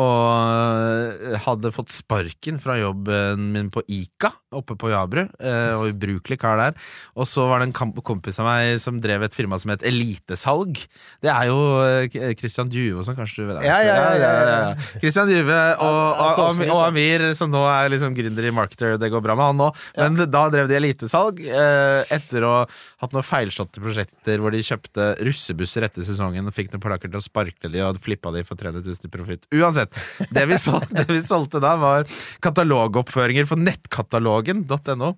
og 0.00 1.38
hadde 1.46 1.72
fått 1.74 1.90
sparken 1.94 2.60
fra 2.62 2.76
jobben 2.78 3.48
min 3.54 3.70
på 3.74 3.82
Ica 3.90 4.30
oppe 4.54 4.76
på 4.78 4.90
Jabru. 4.92 5.24
Uh, 5.38 5.78
og 5.78 5.94
ubrukelig 5.94 6.38
kar 6.42 6.58
der. 6.60 6.76
Og 7.14 7.28
så 7.30 7.46
var 7.50 7.62
det 7.62 7.70
en 7.70 7.94
kompis 8.02 8.40
av 8.42 8.48
meg 8.50 8.78
som 8.82 9.00
drev 9.02 9.26
et 9.26 9.36
firma 9.36 9.58
som 9.60 9.72
het 9.74 9.86
Elitesalg. 9.86 10.82
Det 11.22 11.30
er 11.30 11.50
jo 11.50 11.58
eh, 11.84 12.34
Christian 12.38 12.70
Duo 12.70 13.00
og 13.00 13.06
sånn, 13.06 13.18
kanskje 13.18 13.44
du 13.44 13.50
vet? 13.50 13.64
Ja, 13.66 13.80
ja, 13.86 13.96
ja, 13.98 14.14
ja, 14.18 14.32
ja. 14.50 14.79
Christian 15.00 15.30
Juve 15.32 15.58
og, 15.80 15.98
og, 16.20 16.40
og, 16.44 16.62
og 16.66 16.82
Amir, 16.86 17.24
som 17.38 17.52
nå 17.52 17.62
er 17.70 17.92
liksom 17.92 18.16
gründer 18.16 18.48
i 18.48 18.54
Marketer, 18.54 18.96
det 19.00 19.10
går 19.12 19.24
bra 19.24 19.36
med 19.38 19.50
han 19.50 19.60
nå. 19.60 19.68
Men 19.98 20.30
da 20.30 20.44
drev 20.52 20.70
de 20.70 20.78
elitesalg 20.78 21.42
eh, 21.44 22.12
etter 22.16 22.46
å 22.46 22.54
ha 22.60 22.66
hatt 23.02 23.16
noen 23.16 23.26
feilslåtte 23.26 23.82
prosjekter 23.82 24.42
hvor 24.42 24.54
de 24.54 24.62
kjøpte 24.64 25.08
russebusser 25.26 25.86
etter 25.86 26.06
sesongen 26.06 26.48
og 26.48 26.56
fikk 26.56 26.72
noen 26.74 26.84
polakker 26.84 27.12
til 27.12 27.20
å 27.20 27.24
sparke 27.24 27.72
de 27.72 27.82
og 27.84 28.00
flippa 28.02 28.32
de 28.34 28.44
for 28.46 28.60
300 28.60 28.84
000 28.84 29.08
i 29.08 29.12
profitt. 29.12 29.48
Uansett, 29.56 29.96
det 30.30 30.46
vi, 30.50 30.60
sol 30.60 30.82
det 30.98 31.08
vi 31.10 31.22
solgte 31.24 31.62
da, 31.62 31.76
var 31.80 32.06
katalogoppføringer 32.44 33.48
for 33.50 33.60
nettkatalogen.no. 33.60 35.16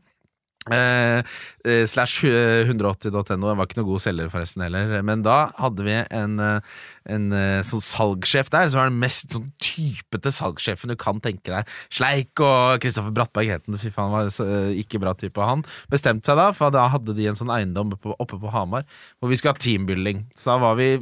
Eh, 0.71 1.19
eh, 1.67 1.87
slash 1.91 2.25
eh, 2.25 2.69
180.no. 2.69 3.35
Den 3.35 3.59
var 3.59 3.67
ikke 3.67 3.81
noe 3.81 3.89
god 3.89 4.03
selger, 4.05 4.31
forresten, 4.31 4.63
heller. 4.63 4.95
Men 5.03 5.25
da 5.27 5.49
hadde 5.59 5.87
vi 5.87 5.97
en, 6.05 6.39
eh, 6.39 6.77
en 7.11 7.33
eh, 7.35 7.63
sånn 7.67 7.83
salgssjef 7.83 8.51
der, 8.53 8.69
som 8.71 8.81
var 8.83 8.91
den 8.91 9.01
mest 9.03 9.33
sånn 9.35 9.49
typete 9.63 10.33
salgssjefen 10.35 10.93
du 10.93 10.97
kan 11.01 11.21
tenke 11.25 11.51
deg. 11.51 11.71
Sleik 11.93 12.43
og 12.45 12.79
Kristoffer 12.83 13.15
Brattberg 13.15 13.51
het 13.51 13.67
han. 13.67 13.79
Fy 13.81 13.91
faen, 13.95 14.13
var 14.15 14.31
så, 14.35 14.47
eh, 14.47 14.81
ikke 14.83 15.01
bra 15.03 15.15
type. 15.19 15.41
Han 15.43 15.65
bestemte 15.93 16.27
seg 16.31 16.39
da, 16.39 16.51
for 16.57 16.71
da 16.75 16.87
hadde 16.93 17.15
de 17.17 17.27
en 17.31 17.39
sånn 17.39 17.51
eiendom 17.55 17.93
oppe 17.97 18.11
på, 18.11 18.17
oppe 18.23 18.39
på 18.43 18.53
Hamar, 18.55 18.85
hvor 19.19 19.33
vi 19.33 19.37
skulle 19.41 19.55
ha 19.57 19.63
teambuilding. 19.63 20.27
Så 20.37 20.53
da 20.53 20.59
var 20.63 20.77
vi 20.79 20.93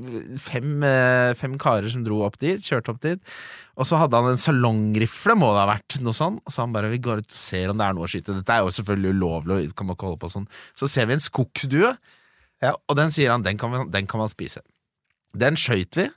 fem, 0.41 0.83
eh, 0.87 1.35
fem 1.35 1.59
karer 1.61 1.91
som 1.93 2.05
dro 2.07 2.23
opp 2.27 2.39
dit, 2.39 2.61
kjørte 2.61 2.95
opp 2.95 3.01
dit. 3.05 3.21
Og 3.81 3.87
så 3.89 3.97
hadde 3.97 4.17
han 4.19 4.33
en 4.33 4.41
salongrifle, 4.41 5.37
må 5.41 5.53
det 5.55 5.63
ha 5.63 5.69
vært, 5.71 6.01
noe 6.05 6.17
sånn. 6.17 6.41
Og 6.45 6.53
så 6.53 6.65
han 6.65 6.73
bare 6.75 6.91
vi 6.93 6.99
går 7.01 7.23
ut 7.23 7.31
og 7.33 7.39
ser 7.39 7.71
om 7.73 7.79
det 7.81 7.87
er 7.87 7.95
noe 7.97 8.05
å 8.09 8.11
skyte. 8.13 8.35
Dette 8.37 8.57
er 8.57 8.65
jo 8.65 8.75
selvfølgelig 8.77 9.15
ulovlig, 9.17 9.69
og 9.71 9.77
kan 9.79 9.87
man 9.89 9.97
ikke 9.97 10.09
holde 10.11 10.21
på 10.21 10.33
sånn. 10.33 10.49
Så 10.77 10.89
ser 10.91 11.07
vi 11.09 11.17
en 11.17 11.25
skogsdue, 11.25 11.97
Ja. 12.61 12.75
og 12.89 12.97
den 12.97 13.09
sier 13.09 13.31
han 13.31 13.43
den 13.43 13.57
kan, 13.57 13.91
den 13.91 14.07
kan 14.07 14.21
man 14.21 14.29
spise. 14.29 14.61
Den 15.37 15.59
skøyt 15.61 15.99
vi. 15.99 16.09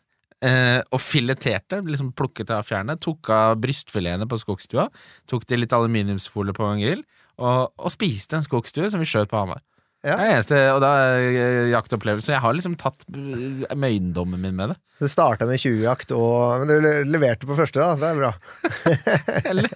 Eh, 0.43 0.81
og 0.91 0.99
fileterte, 0.99 1.79
liksom 1.87 2.11
plukket 2.17 2.51
av 2.51 2.65
fjærene. 2.67 2.97
Tok 2.99 3.29
av 3.31 3.59
brystfiletene 3.63 4.27
på 4.27 4.39
skogstua. 4.41 4.89
Tok 5.31 5.45
de 5.47 5.61
litt 5.61 5.75
aluminiumsfolie 5.75 6.55
på 6.55 6.67
en 6.67 6.81
grill. 6.83 7.05
Og, 7.39 7.71
og 7.79 7.93
spiste 7.93 8.37
en 8.37 8.45
skogstue 8.45 8.89
som 8.91 9.01
vi 9.01 9.07
skjøt 9.09 9.31
på 9.31 9.39
Hamar. 9.39 9.63
Ja. 10.03 10.17
Det 10.17 10.23
er 10.23 10.27
det 10.27 10.31
eneste, 10.35 10.57
og 10.75 10.81
da 10.83 10.89
eh, 11.15 11.69
jaktopplevelse. 11.71 12.33
Jeg 12.33 12.43
har 12.43 12.55
liksom 12.57 12.73
tatt 12.75 13.05
møyendommen 13.07 14.41
min 14.43 14.57
med 14.57 14.73
det. 14.73 14.75
Du 14.99 15.07
starta 15.07 15.47
med 15.47 15.61
20-jakt, 15.63 16.11
og 16.11 16.59
men 16.59 16.71
du 16.83 16.87
leverte 17.07 17.47
på 17.47 17.55
første, 17.55 17.79
da. 17.79 17.95
Det 17.95 18.09
er 18.09 18.19
bra. 18.19 18.33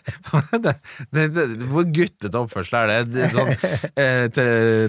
Det, 0.68 0.74
det, 1.16 1.24
det, 1.32 1.46
hvor 1.72 1.86
guttete 1.96 2.40
oppførsel 2.42 2.76
er 2.82 3.08
det? 3.08 3.30
sånn, 3.32 3.54
eh, 3.96 4.26
te, 4.34 4.46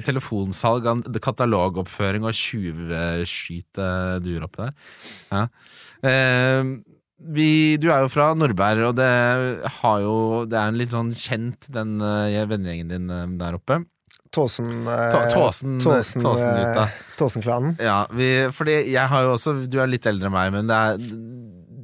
telefonsalg, 0.07 0.89
katalogoppføring 1.23 2.27
og 2.27 2.35
tjuvskyte 2.35 3.89
duer 4.25 4.47
oppi 4.49 4.65
der. 4.65 4.75
Ja. 5.31 5.45
Eh, 6.11 6.73
vi, 7.39 7.51
du 7.79 7.89
er 7.91 8.03
jo 8.03 8.11
fra 8.11 8.33
Nordberg, 8.39 8.89
og 8.91 8.99
det, 8.99 9.13
har 9.79 10.03
jo, 10.03 10.17
det 10.51 10.59
er 10.59 10.73
en 10.73 10.83
litt 10.83 10.95
sånn 10.95 11.15
kjent, 11.15 11.71
den 11.75 11.97
uh, 12.03 12.43
vennegjengen 12.51 12.93
din 12.95 13.39
der 13.39 13.59
oppe. 13.59 13.81
Tåsen 14.31 14.87
eh, 14.87 15.11
Tå- 15.13 15.31
Tåsen- 15.35 15.81
Tåsen, 15.83 16.23
Tåsen-gutta. 16.23 16.83
eh, 16.83 16.89
Tåsenklanen. 17.19 17.77
Ja, 17.81 18.07
fordi 18.55 18.77
jeg 18.93 19.09
har 19.09 19.23
jo 19.27 19.33
også 19.37 19.55
Du 19.71 19.79
er 19.81 19.87
litt 19.91 20.07
eldre 20.07 20.27
enn 20.31 20.33
meg, 20.37 20.53
men 20.53 20.67
det 20.71 20.77
er, 20.77 20.97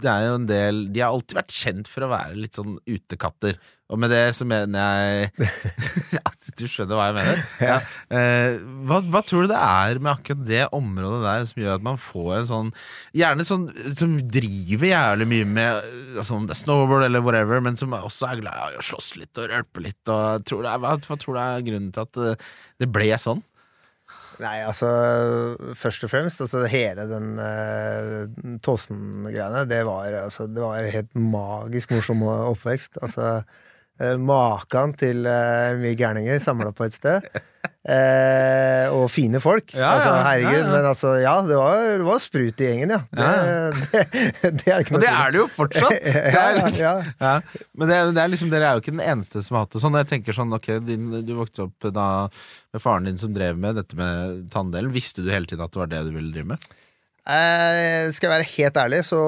det 0.04 0.12
er 0.12 0.26
jo 0.28 0.34
en 0.38 0.48
del 0.48 0.84
De 0.92 1.02
har 1.02 1.14
alltid 1.14 1.38
vært 1.38 1.54
kjent 1.56 1.90
for 1.90 2.04
å 2.06 2.10
være 2.12 2.36
litt 2.38 2.58
sånn 2.58 2.76
utekatter. 2.84 3.58
Og 3.92 4.00
med 4.00 4.08
det 4.14 4.22
så 4.36 4.46
mener 4.48 4.80
jeg 4.80 5.50
Du 6.58 6.64
skjønner 6.70 6.96
hva 6.96 7.08
jeg 7.10 7.16
mener? 7.18 7.40
Ja. 7.60 7.76
Eh, 8.14 8.56
hva, 8.88 9.00
hva 9.12 9.20
tror 9.26 9.44
du 9.44 9.52
det 9.52 9.58
er 9.58 10.00
med 10.00 10.12
akkurat 10.12 10.44
det 10.48 10.62
området 10.76 11.20
der 11.24 11.46
som 11.50 11.62
gjør 11.62 11.78
at 11.78 11.86
man 11.86 12.00
får 12.00 12.30
en 12.36 12.48
sånn 12.50 12.70
Gjerne 13.16 13.46
sånn 13.48 13.66
som 13.96 14.14
driver 14.22 14.88
jævlig 14.88 15.28
mye 15.32 15.48
med 15.56 15.80
eh, 15.80 16.20
altså 16.22 16.38
om 16.38 16.46
det 16.48 16.54
er 16.56 16.62
snowboard 16.62 17.08
eller 17.08 17.24
whatever, 17.24 17.62
men 17.64 17.78
som 17.80 17.96
også 17.96 18.30
er 18.30 18.44
glad 18.44 18.76
i 18.76 18.80
å 18.80 18.86
slåss 18.86 19.14
litt 19.18 19.40
og 19.40 19.50
rølpe 19.50 19.82
litt. 19.82 20.00
Og 20.06 20.46
tror 20.46 20.62
du, 20.62 20.70
hva, 20.70 20.94
hva 20.94 21.18
tror 21.18 21.36
du 21.36 21.42
er 21.42 21.66
grunnen 21.66 21.90
til 21.94 22.06
at 22.06 22.22
eh, 22.22 22.52
det 22.80 22.90
ble 22.94 23.10
sånn? 23.20 23.42
Nei, 24.42 24.56
altså 24.66 24.88
Først 25.78 26.06
og 26.06 26.10
fremst, 26.10 26.40
altså 26.42 26.64
hele 26.70 27.06
den 27.10 27.36
uh, 27.38 28.56
Tåsen-greiene, 28.64 29.64
det 29.70 29.82
altså 30.24 30.48
Det 30.50 30.62
var 30.62 30.90
helt 30.96 31.14
magisk 31.14 31.94
morsom 31.94 32.24
oppvekst. 32.26 32.98
Altså 33.02 33.42
uh, 34.02 34.14
Maken 34.20 34.94
til 34.98 35.26
eh, 35.28 35.74
mye 35.80 35.96
gærninger 35.98 36.40
samla 36.42 36.72
på 36.74 36.88
et 36.88 36.96
sted. 36.96 37.26
Eh, 37.84 38.86
og 38.96 39.10
fine 39.12 39.36
folk. 39.44 39.74
Ja, 39.76 39.90
altså, 39.98 40.12
herregud, 40.24 40.54
ja, 40.56 40.60
ja. 40.62 40.68
men 40.72 40.86
altså, 40.88 41.10
ja, 41.20 41.34
det 41.44 41.56
var, 41.58 41.82
det 42.00 42.06
var 42.06 42.22
sprut 42.22 42.62
i 42.64 42.68
gjengen, 42.70 42.94
ja. 42.94 43.00
Det, 43.12 44.04
det, 44.40 44.52
det 44.62 44.72
er 44.72 44.84
ikke 44.86 44.94
Og 44.96 45.02
det 45.02 45.10
er 45.10 45.34
det 45.34 45.40
jo 45.42 45.48
fortsatt! 45.52 46.06
Litt, 46.56 46.80
men 47.76 47.92
det, 47.92 47.98
det 48.16 48.22
er 48.22 48.32
liksom, 48.32 48.52
dere 48.54 48.70
er 48.70 48.78
jo 48.78 48.84
ikke 48.84 48.94
den 48.94 49.04
eneste 49.04 49.44
som 49.44 49.58
har 49.58 49.66
hatt 49.66 49.76
det 49.76 49.82
sånn. 49.84 49.98
Jeg 50.00 50.10
tenker 50.14 50.36
sånn, 50.36 50.56
ok, 50.56 50.70
din, 50.86 51.10
Du 51.28 51.34
vokste 51.36 51.66
opp 51.66 51.90
da 51.92 52.08
med 52.72 52.82
faren 52.82 53.10
din 53.10 53.20
som 53.20 53.36
drev 53.36 53.60
med 53.60 53.76
dette 53.76 54.00
med 54.00 54.46
tanndelen. 54.54 54.94
Visste 54.94 55.20
du 55.20 55.28
hele 55.34 55.50
tiden 55.50 55.66
at 55.66 55.76
det 55.76 55.84
var 55.84 55.92
det 55.92 56.06
du 56.08 56.14
ville 56.16 56.32
drive 56.32 56.54
med? 56.54 56.72
Eh, 57.24 58.08
skal 58.16 58.30
jeg 58.30 58.34
være 58.38 58.50
helt 58.54 58.80
ærlig, 58.80 59.04
så, 59.12 59.20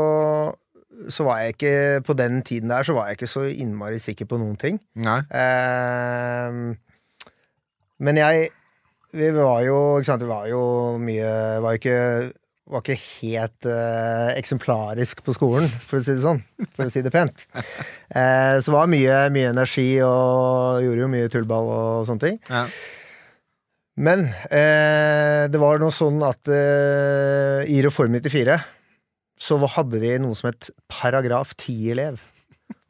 så 1.12 1.26
var 1.26 1.42
jeg 1.42 1.56
ikke 1.56 2.02
På 2.06 2.14
den 2.16 2.42
tiden 2.46 2.70
der 2.72 2.86
så 2.86 2.94
var 2.96 3.08
jeg 3.08 3.18
ikke 3.18 3.30
så 3.30 3.44
innmari 3.50 3.98
sikker 4.02 4.28
på 4.30 4.38
noen 4.40 4.56
ting. 4.60 4.80
Eh, 5.28 6.50
men 7.98 8.20
jeg 8.20 8.48
Vi 9.16 9.30
var 9.36 9.60
jo 9.66 9.76
Ikke 9.98 10.10
sant, 10.10 10.24
vi 10.24 10.28
var 10.28 10.48
jo 10.50 10.62
mye 11.02 11.30
Var 11.64 11.76
jo 11.76 11.82
ikke 11.82 12.00
var 12.66 12.82
ikke 12.82 12.96
helt 12.98 13.66
eh, 13.70 14.32
eksemplarisk 14.40 15.20
på 15.22 15.30
skolen, 15.36 15.68
for 15.70 16.00
å 16.00 16.02
si 16.02 16.16
det 16.16 16.24
sånn. 16.24 16.40
For 16.74 16.88
å 16.88 16.90
si 16.90 16.98
det 17.04 17.12
pent. 17.14 17.44
Eh, 18.10 18.56
så 18.58 18.74
var 18.74 18.88
mye, 18.90 19.20
mye 19.30 19.52
energi 19.52 20.00
og 20.02 20.82
gjorde 20.82 21.04
jo 21.04 21.10
mye 21.12 21.30
tullball 21.30 21.70
og 21.70 22.08
sånne 22.08 22.24
ting. 22.24 22.40
Ja. 22.50 22.64
Men 24.02 24.26
eh, 24.50 25.46
det 25.46 25.60
var 25.62 25.78
noe 25.78 25.94
sånn 25.94 26.18
at 26.26 26.50
eh, 26.50 27.62
i 27.70 27.78
Reform 27.86 28.18
94 28.18 28.58
så 29.38 29.58
hadde 29.76 30.00
vi 30.00 30.14
noe 30.22 30.36
som 30.38 30.50
het 30.50 30.70
paragraf 30.92 31.54
10-elev. 31.60 32.20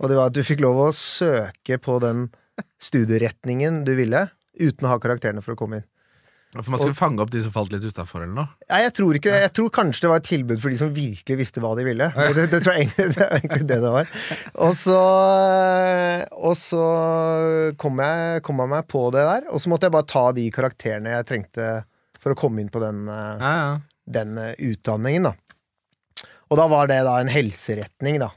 Og 0.01 0.11
det 0.11 0.19
var 0.19 0.31
at 0.31 0.37
du 0.37 0.45
fikk 0.47 0.63
lov 0.65 0.79
å 0.87 0.95
søke 0.95 1.79
på 1.83 1.99
den 2.05 2.29
studieretningen 2.83 3.85
du 3.87 3.95
ville, 3.99 4.29
uten 4.57 4.87
å 4.87 4.95
ha 4.95 5.01
karakterene 5.03 5.43
for 5.45 5.57
å 5.57 5.61
komme 5.61 5.81
inn. 5.81 5.89
For 6.57 6.73
man 6.73 6.81
skulle 6.81 6.97
fange 6.97 7.21
opp 7.21 7.33
de 7.33 7.43
som 7.45 7.53
falt 7.53 7.73
litt 7.75 7.85
utafor, 7.85 8.23
eller 8.25 8.33
noe? 8.33 8.49
Nei, 8.71 8.79
jeg 8.87 8.93
tror 8.97 9.19
ikke 9.19 9.33
Jeg 9.35 9.51
tror 9.59 9.73
kanskje 9.75 10.05
det 10.05 10.11
var 10.13 10.23
et 10.23 10.29
tilbud 10.31 10.61
for 10.63 10.73
de 10.73 10.79
som 10.81 10.93
virkelig 10.95 11.39
visste 11.41 11.61
hva 11.61 11.73
de 11.77 11.85
ville. 11.85 12.07
Det, 12.37 12.47
det, 12.53 12.61
tror 12.65 12.77
jeg 12.77 12.87
egentlig, 12.87 13.07
det 13.17 13.25
er 13.27 13.35
egentlig 13.41 13.67
det 13.73 13.79
det 13.83 13.91
var. 13.93 14.15
Og 14.65 14.73
så, 14.79 15.01
og 16.37 16.57
så 16.61 16.87
kom, 17.83 18.01
jeg, 18.01 18.45
kom 18.47 18.63
jeg 18.63 18.73
meg 18.73 18.89
på 18.93 19.03
det 19.15 19.27
der, 19.29 19.51
og 19.51 19.63
så 19.63 19.73
måtte 19.73 19.91
jeg 19.91 19.97
bare 19.99 20.11
ta 20.15 20.25
de 20.37 20.47
karakterene 20.55 21.17
jeg 21.19 21.29
trengte 21.29 21.69
for 22.23 22.33
å 22.33 22.39
komme 22.39 22.63
inn 22.63 22.73
på 22.73 22.83
den, 22.83 23.05
eh, 23.13 23.43
Ja, 23.43 23.53
ja. 23.61 23.75
den 24.17 24.39
eh, 24.41 24.55
utdanningen, 24.71 25.29
da. 25.29 25.35
Og 26.51 26.59
da 26.61 26.67
var 26.71 26.87
det 26.91 27.01
da 27.07 27.17
en 27.21 27.31
helseretning, 27.33 28.21
da. 28.23 28.31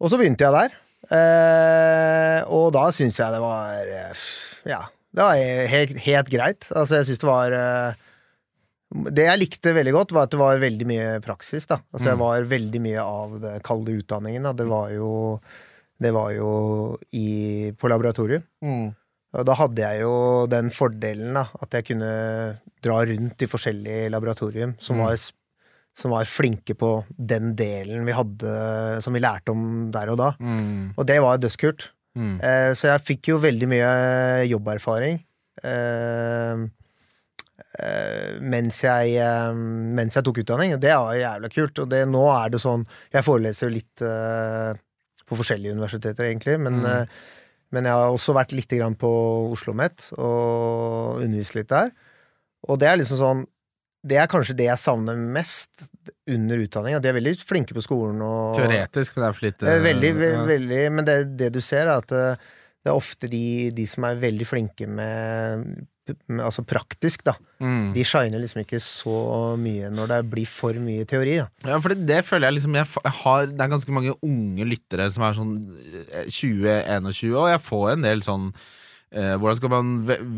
Og 0.00 0.10
så 0.12 0.18
begynte 0.20 0.44
jeg 0.46 0.54
der. 0.54 0.74
Eh, 1.14 2.40
og 2.54 2.70
da 2.76 2.86
syns 2.94 3.18
jeg 3.20 3.34
det 3.34 3.40
var 3.42 3.90
eh, 3.92 4.22
Ja, 4.70 4.82
det 5.14 5.26
var 5.26 5.36
helt, 5.74 5.98
helt 6.06 6.30
greit. 6.32 6.68
Altså, 6.72 7.00
jeg 7.00 7.08
syns 7.10 7.20
det 7.22 7.28
var 7.28 7.52
eh, 7.58 8.00
Det 9.14 9.26
jeg 9.26 9.40
likte 9.42 9.74
veldig 9.76 9.92
godt, 9.98 10.14
var 10.16 10.26
at 10.28 10.32
det 10.34 10.40
var 10.40 10.62
veldig 10.62 10.86
mye 10.88 11.06
praksis, 11.24 11.66
da. 11.70 11.80
Altså, 11.92 12.08
jeg 12.12 12.18
Mm. 12.18 12.24
var 12.24 12.48
veldig 12.54 12.80
mye 12.88 13.04
av 13.04 13.38
det 13.42 13.54
kalde 13.66 13.96
utdanningen, 14.00 14.42
da. 14.48 14.52
Det 14.56 14.66
var 14.70 14.90
jo 14.96 15.12
Det 16.00 16.10
var 16.12 16.32
jo 16.34 16.50
i, 17.14 17.70
på 17.78 17.88
laboratoriet. 17.88 18.42
Og 19.34 19.44
da 19.46 19.54
hadde 19.58 19.82
jeg 19.82 20.00
jo 20.02 20.46
den 20.50 20.68
fordelen 20.70 21.34
da, 21.34 21.46
at 21.62 21.70
jeg 21.74 21.86
kunne 21.90 22.10
dra 22.82 22.96
rundt 23.06 23.42
i 23.42 23.46
forskjellige 23.50 24.10
laboratorium 24.10 24.74
som, 24.78 24.96
Mm. 24.98 25.04
var, 25.04 25.16
som 25.94 26.10
var 26.10 26.26
flinke 26.26 26.74
på 26.74 26.88
den 27.14 27.52
delen 27.58 28.06
vi 28.08 28.14
hadde, 28.16 28.54
som 29.04 29.14
vi 29.14 29.22
lærte 29.22 29.52
om 29.54 29.90
der 29.94 30.10
og 30.10 30.18
da. 30.18 30.32
Mm. 30.42 30.94
Og 30.98 31.06
det 31.06 31.20
var 31.22 31.38
dødskult. 31.38 31.90
Mm. 32.18 32.36
Eh, 32.42 32.70
så 32.74 32.90
jeg 32.92 33.04
fikk 33.08 33.30
jo 33.32 33.40
veldig 33.42 33.68
mye 33.70 33.92
jobberfaring. 34.50 35.20
Eh, 35.62 36.64
eh, 37.78 38.40
mens, 38.42 38.80
jeg, 38.84 39.14
eh, 39.22 39.52
mens 39.54 40.18
jeg 40.18 40.26
tok 40.26 40.42
utdanning, 40.42 40.74
og 40.76 40.82
det 40.82 40.94
var 40.94 41.14
jævla 41.18 41.52
kult. 41.54 41.78
Og 41.84 41.90
det, 41.94 42.02
nå 42.10 42.24
er 42.34 42.50
det 42.54 42.62
sånn 42.62 42.86
Jeg 43.14 43.26
foreleser 43.26 43.68
jo 43.68 43.74
litt 43.76 44.04
eh, 44.06 44.74
på 45.24 45.38
forskjellige 45.40 45.72
universiteter, 45.78 46.26
egentlig, 46.28 46.58
men, 46.60 46.82
Mm. 46.82 46.86
eh, 46.90 47.06
men 47.72 47.84
jeg 47.88 47.92
har 47.96 48.10
også 48.12 48.34
vært 48.36 48.52
litt 48.52 48.70
grann 48.70 48.94
på 48.94 49.08
Oslo 49.50 49.72
OsloMet 49.72 50.10
og 50.18 51.22
undervist 51.24 51.54
litt 51.56 51.68
der. 51.72 51.90
Og 52.68 52.78
det 52.78 52.88
er 52.88 52.96
liksom 53.00 53.18
sånn 53.18 53.46
Det 54.04 54.18
er 54.20 54.28
kanskje 54.30 54.56
det 54.58 54.66
jeg 54.68 54.80
savner 54.82 55.16
mest 55.16 55.86
under 56.28 56.60
utdanning. 56.60 56.96
At 56.98 57.04
de 57.04 57.08
er 57.08 57.16
veldig 57.16 57.32
flinke 57.40 57.76
på 57.76 57.84
skolen. 57.84 58.20
Og, 58.24 58.58
Teoretisk, 58.58 59.16
men 59.16 59.24
det 59.24 59.30
er 59.30 59.38
for 59.38 59.46
lite 59.48 59.70
Eh, 59.72 59.80
Veldig, 59.88 60.12
ve 60.18 60.28
ja. 60.34 60.44
veldig 60.50 60.82
Men 60.92 61.08
det, 61.08 61.16
det 61.40 61.50
du 61.54 61.60
ser, 61.64 61.88
er 61.88 62.02
at 62.02 62.12
eh, 62.12 62.44
det 62.84 62.92
er 62.92 63.00
ofte 63.00 63.30
de, 63.32 63.70
de 63.72 63.86
som 63.88 64.04
er 64.04 64.20
veldig 64.20 64.44
flinke 64.44 64.86
med, 64.90 65.64
med 66.28 66.44
Altså 66.44 66.66
praktisk, 66.68 67.24
da. 67.24 67.32
Mm. 67.64 67.94
De 67.96 68.04
shiner 68.04 68.42
liksom 68.42 68.60
ikke 68.60 68.80
så 68.84 69.16
mye 69.56 69.88
når 69.88 70.10
det 70.12 70.20
blir 70.34 70.48
for 70.52 70.76
mye 70.84 71.08
teori. 71.08 71.38
Da. 71.40 71.48
Ja, 71.64 71.80
for 71.80 71.94
det, 71.94 72.04
det 72.10 72.20
føler 72.28 72.50
jeg 72.50 72.58
liksom 72.58 72.76
jeg, 72.76 72.90
har, 73.22 73.46
Det 73.48 73.64
er 73.64 73.72
ganske 73.72 73.96
mange 73.96 74.16
unge 74.20 74.68
lyttere 74.68 75.08
som 75.14 75.24
er 75.24 75.38
sånn 75.40 75.54
eh, 76.12 76.28
20-21, 76.28 77.32
og 77.32 77.48
jeg 77.54 77.64
får 77.72 77.86
en 77.94 78.04
del 78.04 78.24
sånn 78.26 78.50
eh, 79.14 79.34
Hvordan 79.38 79.56
skal 79.60 79.72
man 79.72 79.94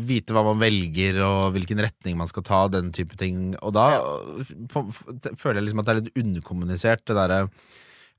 vite 0.07 0.35
hva 0.37 0.45
man 0.47 0.61
velger, 0.61 1.17
og 1.25 1.51
hvilken 1.57 1.81
retning 1.83 2.17
man 2.21 2.29
skal 2.31 2.45
ta, 2.47 2.61
den 2.71 2.93
type 2.95 3.17
ting. 3.19 3.51
Og 3.65 3.73
da 3.77 3.87
eh, 3.97 4.53
te- 4.77 5.35
føler 5.35 5.59
jeg 5.61 5.67
liksom 5.67 5.83
at 5.83 5.89
det 5.89 5.95
er 5.95 6.01
litt 6.03 6.21
underkommunisert, 6.23 7.03
det 7.09 7.17
derre 7.17 7.41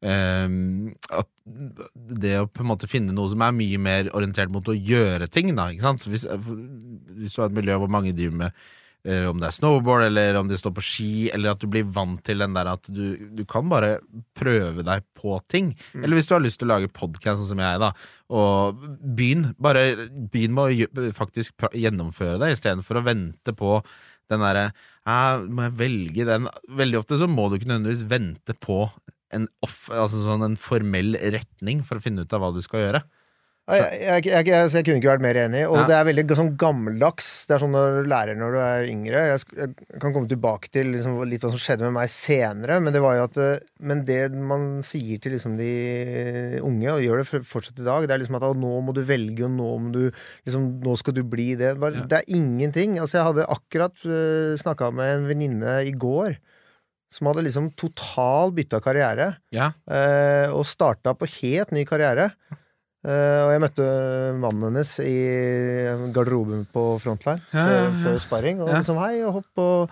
eh, 0.03 0.49
at 1.19 1.31
det 2.19 2.35
å 2.43 2.49
på 2.51 2.63
en 2.65 2.71
måte 2.73 2.91
finne 2.91 3.15
noe 3.17 3.31
som 3.33 3.43
er 3.47 3.55
mye 3.57 3.79
mer 3.83 4.11
orientert 4.19 4.53
mot 4.55 4.67
å 4.69 4.77
gjøre 4.77 5.31
ting, 5.33 5.55
da. 5.59 5.71
Ikke 5.73 5.87
sant? 5.89 6.05
Hvis, 6.11 6.27
hvis 6.29 7.35
du 7.39 7.41
har 7.43 7.49
et 7.51 7.57
miljø 7.59 7.79
hvor 7.83 7.91
mange 7.93 8.15
driver 8.17 8.37
med 8.45 8.69
eh, 9.09 9.25
om 9.31 9.41
det 9.41 9.49
er 9.49 9.57
snowboard, 9.57 10.05
eller 10.11 10.39
om 10.41 10.51
de 10.51 10.59
står 10.61 10.75
på 10.77 10.85
ski, 10.85 11.11
eller 11.35 11.55
at 11.55 11.63
du 11.63 11.69
blir 11.71 11.89
vant 11.95 12.21
til 12.27 12.45
den 12.45 12.57
der 12.57 12.71
at 12.75 12.91
du, 12.93 13.17
du 13.35 13.43
kan 13.49 13.71
bare 13.73 13.97
prøve 14.39 14.85
deg 14.87 15.07
på 15.19 15.39
ting. 15.51 15.73
Eller 15.97 16.19
hvis 16.19 16.31
du 16.31 16.37
har 16.37 16.45
lyst 16.45 16.61
til 16.61 16.69
å 16.69 16.75
lage 16.75 16.93
podkast, 16.93 17.43
sånn 17.43 17.55
som 17.55 17.65
jeg, 17.65 17.81
da, 17.83 17.93
og 18.29 18.85
begynn. 19.01 19.49
Bare 19.59 19.89
begynn 20.33 20.57
med 20.57 20.85
å 20.85 21.11
faktisk 21.17 21.69
gjennomføre 21.73 22.39
det, 22.43 22.53
istedenfor 22.57 23.01
å 23.01 23.07
vente 23.09 23.57
på 23.57 23.79
den 24.29 24.45
derre 24.45 24.71
«Ah, 25.09 25.41
Må 25.41 25.65
jeg 25.65 25.79
velge 25.79 26.25
den? 26.29 26.49
Veldig 26.77 26.99
ofte 27.01 27.17
så 27.17 27.25
må 27.31 27.47
du 27.49 27.57
ikke 27.57 27.71
nødvendigvis 27.71 28.05
vente 28.11 28.53
på 28.61 28.83
en, 29.33 29.47
off, 29.65 29.87
altså 29.89 30.21
sånn 30.25 30.45
en 30.45 30.59
formell 30.61 31.17
retning 31.33 31.81
for 31.87 31.97
å 31.97 32.05
finne 32.05 32.25
ut 32.25 32.35
av 32.37 32.43
hva 32.43 32.51
du 32.53 32.61
skal 32.65 32.85
gjøre. 32.85 33.01
Jeg, 33.69 33.99
jeg, 34.01 34.25
jeg, 34.49 34.49
jeg, 34.49 34.85
kunne 34.87 34.97
ikke 35.01 35.11
vært 35.11 35.25
mer 35.25 35.39
enig. 35.43 35.63
Og 35.69 35.77
Ja. 35.77 35.85
det 35.89 35.97
er 35.99 36.07
veldig 36.09 36.37
sånn 36.39 36.51
gammeldags. 36.61 37.29
Det 37.49 37.57
er 37.57 37.63
sånn 37.63 37.75
når 37.77 37.97
du 37.99 38.09
lærer 38.09 38.39
når 38.39 38.55
du 38.57 38.59
er 38.65 38.89
yngre. 38.89 39.25
Jeg, 39.29 39.75
kan 40.01 40.15
komme 40.15 40.31
tilbake 40.31 40.71
til 40.73 40.93
liksom 40.95 41.19
litt 41.29 41.45
hva 41.45 41.53
som 41.53 41.61
skjedde 41.61 41.85
med 41.85 41.97
meg 41.99 42.13
senere, 42.13 42.79
men 42.81 42.97
det 42.97 43.03
var 43.05 43.19
jo 43.19 43.27
at 43.29 43.41
eh, 43.45 43.65
Men 43.79 44.05
det 44.09 44.33
man 44.35 44.83
sier 44.83 45.21
til 45.23 45.37
liksom 45.37 45.57
de 45.59 45.69
unge, 46.65 46.91
og 46.91 47.05
gjør 47.05 47.21
det 47.23 47.45
fortsatt 47.47 47.79
i 47.79 47.87
dag, 47.87 48.09
det 48.09 48.17
er 48.17 48.23
liksom 48.23 48.39
at 48.41 48.47
«Å, 48.49 48.55
nå 48.59 48.73
må 48.83 48.95
du 48.97 49.03
velge, 49.07 49.45
og 49.47 49.53
nå 49.55 49.71
må 49.85 49.93
du 49.95 50.03
liksom, 50.09 50.69
Nå 50.83 50.97
skal 50.99 51.15
du 51.15 51.23
bli 51.23 51.53
det. 51.59 51.77
Bare, 51.79 52.01
Ja. 52.01 52.07
Det 52.09 52.23
er 52.23 52.37
ingenting. 52.39 52.99
Altså, 52.99 53.19
jeg 53.19 53.29
hadde 53.29 53.49
akkurat 53.53 54.05
uh, 54.07 54.57
snakka 54.59 54.91
med 54.95 55.15
en 55.17 55.29
venninne 55.29 55.81
i 55.87 55.93
går. 55.93 56.39
Som 57.13 57.31
hadde 57.31 57.45
liksom 57.47 57.71
total 57.79 58.53
bytta 58.53 58.81
karriere. 58.85 59.31
Ja. 59.55 59.71
Eh, 59.89 60.53
og 60.53 60.67
starta 60.69 61.15
på 61.17 61.29
helt 61.39 61.71
ny 61.73 61.87
karriere. 61.89 62.31
Eh, 63.07 63.41
og 63.47 63.51
jeg 63.55 63.63
møtte 63.63 63.85
mannen 64.43 64.65
hennes 64.73 64.93
i 65.05 65.13
garderoben 66.15 66.65
på 66.75 66.83
Frontline 67.03 67.41
Ja, 67.55 67.65
ja, 67.71 67.83
ja. 67.85 67.91
før 68.05 68.19
sparring. 68.25 68.61
Og 68.65 68.69
Ja. 68.73 68.81
liksom 68.81 68.99
hei 68.99 69.23
og 69.25 69.33
hopp 69.39 69.63
og, 69.63 69.91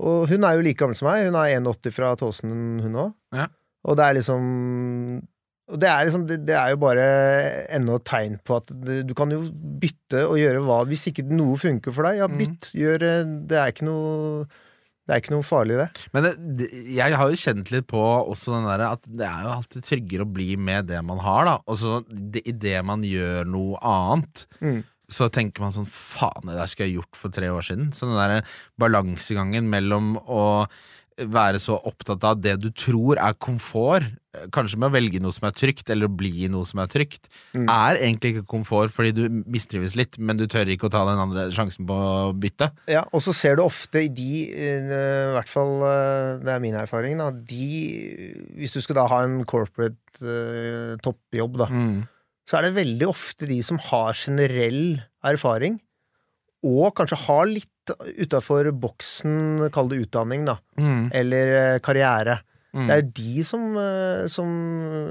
og 0.00 0.28
hun 0.30 0.44
er 0.44 0.54
jo 0.56 0.62
like 0.64 0.78
gammel 0.80 0.96
som 0.96 1.08
meg. 1.10 1.26
Hun 1.28 1.36
er 1.36 1.56
1,80 1.60 1.92
fra 1.92 2.14
Tåsen, 2.16 2.54
hun 2.84 2.94
òg. 2.94 3.12
Ja. 3.36 3.48
Og 3.84 3.96
det 3.98 4.04
er 4.06 4.14
liksom 4.18 5.22
og 5.68 5.76
det 5.82 5.88
er, 5.92 6.06
liksom, 6.08 6.22
det, 6.26 6.54
er 6.56 6.70
jo 6.72 6.78
bare 6.80 7.02
enda 7.76 7.98
et 7.98 8.04
tegn 8.08 8.38
på 8.40 8.56
at 8.56 8.70
du, 8.72 9.02
du 9.04 9.12
kan 9.12 9.28
jo 9.28 9.42
bytte 9.52 10.22
og 10.24 10.38
gjøre 10.40 10.62
hva 10.64 10.78
Hvis 10.88 11.02
ikke 11.10 11.26
noe 11.28 11.58
funker 11.60 11.92
for 11.92 12.08
deg, 12.08 12.22
ja, 12.22 12.26
Mm. 12.30 12.38
bytt. 12.40 12.70
Gjør 12.72 13.02
eh, 13.04 13.24
Det 13.44 13.58
er 13.60 13.74
ikke 13.74 13.84
noe 13.84 14.46
Det 15.08 15.14
er 15.16 15.22
ikke 15.22 15.32
noe 15.32 15.46
farlig, 15.46 15.78
det. 15.80 15.86
Men 16.12 16.26
det, 16.58 16.66
jeg 16.92 17.16
har 17.16 17.30
jo 17.32 17.38
kjent 17.40 17.70
litt 17.72 17.86
på 17.88 18.02
også 18.28 18.52
den 18.58 18.66
der 18.68 18.82
at 18.90 19.06
det 19.08 19.24
er 19.24 19.46
jo 19.46 19.54
alltid 19.54 19.86
tryggere 19.88 20.26
å 20.26 20.32
bli 20.36 20.50
med 20.60 20.90
det 20.90 21.00
man 21.08 21.22
har, 21.24 21.46
da. 21.48 21.54
Og 21.66 21.78
så 21.80 22.02
det- 22.10 22.44
idet 22.44 22.84
man 22.84 23.00
gjør 23.02 23.48
noe 23.48 23.80
annet, 23.80 24.44
Mm. 24.60 24.82
så 25.08 25.30
tenker 25.32 25.60
man 25.64 25.72
sånn 25.72 25.88
Faen, 25.88 26.44
det 26.44 26.58
der 26.60 26.66
skulle 26.68 26.90
jeg 26.92 26.98
gjort 27.00 27.16
for 27.16 27.30
tre 27.32 27.48
år 27.48 27.64
siden. 27.64 27.88
Så 27.96 28.04
den 28.04 28.20
der 28.20 28.44
balansegangen 28.78 29.64
mellom 29.72 30.16
å 30.28 30.68
være 31.18 31.58
så 31.58 31.74
opptatt 31.82 32.22
av 32.24 32.40
det 32.40 32.56
du 32.62 32.68
tror 32.70 33.18
er 33.18 33.34
komfort, 33.42 34.06
kanskje 34.54 34.78
med 34.78 34.90
å 34.90 34.94
velge 34.94 35.18
noe 35.20 35.34
som 35.34 35.48
er 35.48 35.54
trygt, 35.56 35.88
eller 35.90 36.06
å 36.06 36.14
bli 36.14 36.44
i 36.44 36.48
noe 36.52 36.62
som 36.68 36.78
er 36.78 36.86
trygt, 36.92 37.26
Mm. 37.56 37.64
er 37.66 37.96
egentlig 37.98 38.36
ikke 38.36 38.46
komfort 38.46 38.92
fordi 38.94 39.10
du 39.16 39.24
mistrives 39.50 39.96
litt, 39.98 40.18
men 40.18 40.36
du 40.36 40.46
tør 40.46 40.68
ikke 40.70 40.86
å 40.86 40.92
ta 40.94 41.04
den 41.08 41.18
andre 41.18 41.48
sjansen 41.50 41.86
på 41.88 41.96
å 41.96 42.32
bytte. 42.38 42.70
Ja, 42.86 43.02
og 43.12 43.20
så 43.24 43.34
ser 43.34 43.56
du 43.56 43.62
ofte 43.64 44.04
i 44.04 44.08
de, 44.08 44.52
eh, 44.54 45.32
i 45.32 45.34
hvert 45.34 45.48
fall 45.50 45.82
eh, 45.82 46.38
det 46.44 46.54
er 46.54 46.60
min 46.60 46.74
erfaring, 46.78 47.18
da, 47.18 47.30
de 47.32 48.46
Hvis 48.58 48.72
du 48.74 48.80
skal 48.80 48.94
da 49.00 49.06
ha 49.08 49.22
en 49.24 49.42
corporate 49.44 49.96
eh, 50.22 50.96
toppjobb, 51.02 51.58
da, 51.58 51.66
Mm. 51.66 52.06
så 52.46 52.58
er 52.58 52.62
det 52.70 52.76
veldig 52.78 53.08
ofte 53.08 53.46
de 53.48 53.60
som 53.62 53.78
har 53.78 54.12
generell 54.14 55.02
erfaring, 55.24 55.80
og 56.64 56.94
kanskje 56.94 57.18
har 57.26 57.46
litt 57.46 57.77
utafor 58.18 58.70
boksen, 58.72 59.68
kall 59.74 59.88
det 59.88 60.02
utdanning, 60.06 60.44
da, 60.48 60.58
Mm. 60.78 61.10
eller 61.12 61.56
eh, 61.74 61.78
karriere. 61.80 62.40
Mm. 62.76 62.84
Det 62.86 62.94
er 62.98 63.04
de 63.16 63.42
som, 63.48 63.62
eh, 63.80 64.26
som 64.28 64.48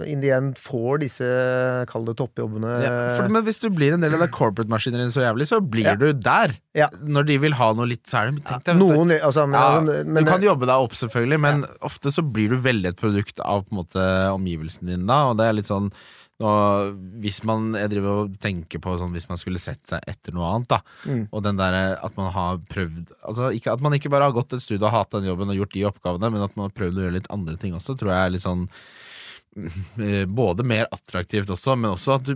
in 0.05 0.21
the 0.21 0.29
end 0.29 0.59
får 0.61 0.99
disse, 1.01 1.25
kall 1.89 2.05
det 2.05 2.13
toppjobbene. 2.19 2.75
Ja, 2.83 2.91
for, 3.17 3.31
men 3.33 3.43
hvis 3.47 3.57
du 3.59 3.69
blir 3.73 3.95
en 3.95 4.03
del 4.05 4.13
av 4.13 4.21
det 4.21 4.29
corporate-maskineriet 4.31 5.11
så 5.11 5.23
jævlig, 5.25 5.47
så 5.49 5.59
blir 5.59 5.83
Ja. 5.89 5.95
du 5.95 6.13
der. 6.13 6.53
Ja. 6.75 6.87
Når 7.01 7.25
de 7.25 7.37
vil 7.39 7.53
ha 7.57 7.73
noe 7.73 7.87
litt, 7.89 8.05
er 8.13 8.31
tenk 8.31 8.63
deg. 8.63 8.77
Noen, 8.77 9.09
altså, 9.19 9.47
men, 9.49 10.13
men, 10.13 10.23
Du 10.23 10.29
kan 10.29 10.41
jobbe 10.41 10.69
deg 10.69 10.77
opp, 10.77 10.93
selvfølgelig, 10.93 11.39
men 11.41 11.65
ofte 11.81 12.13
så 12.13 12.21
blir 12.21 12.49
du 12.49 12.57
veldig 12.61 12.93
et 12.93 12.95
produkt 12.95 13.39
av 13.43 13.65
på 13.65 13.73
en 13.73 13.81
måte 13.83 14.05
omgivelsene 14.37 14.93
dine 14.93 15.07
da, 15.07 15.31
og 15.31 15.37
det 15.37 15.49
er 15.49 15.53
litt 15.53 15.65
sånn 15.65 15.91
nå, 16.43 16.51
hvis 17.23 17.39
man, 17.49 17.71
Jeg 17.77 17.89
driver 17.95 18.23
og 18.23 18.35
tenker 18.41 18.81
på 18.83 18.93
sånn 18.99 19.15
hvis 19.15 19.27
man 19.29 19.39
skulle 19.41 19.61
sett 19.61 19.81
seg 19.89 20.03
etter 20.09 20.35
noe 20.35 20.51
annet, 20.51 20.69
da. 20.75 20.79
Mm. 21.09 21.23
Og 21.31 21.43
den 21.45 21.57
derre 21.57 21.97
at 21.97 22.19
man 22.19 22.29
har 22.35 22.61
prøvd 22.69 23.13
altså 23.23 23.49
ikke, 23.57 23.73
At 23.73 23.83
man 23.85 23.97
ikke 23.97 24.11
bare 24.13 24.29
har 24.29 24.35
gått 24.35 24.53
et 24.53 24.63
studie 24.63 24.85
og 24.85 24.93
hatt 24.93 25.15
den 25.17 25.29
jobben 25.31 25.49
og 25.53 25.57
gjort 25.57 25.73
de 25.73 25.85
oppgavene, 25.89 26.31
men 26.33 26.45
at 26.45 26.55
man 26.57 26.69
har 26.69 26.77
prøvd 26.77 26.99
å 26.99 27.05
gjøre 27.07 27.17
litt 27.17 27.29
andre 27.33 27.57
ting 27.61 27.73
også, 27.77 27.97
tror 27.97 28.13
jeg 28.13 28.21
er 28.21 28.33
litt 28.35 28.45
sånn 28.45 28.67
eh, 30.05 30.25
både 30.29 30.65
mer 30.67 30.89
attraktivt 30.93 31.49
også, 31.53 31.75
men 31.79 31.95
også 31.95 32.17
at 32.19 32.29
du 32.29 32.33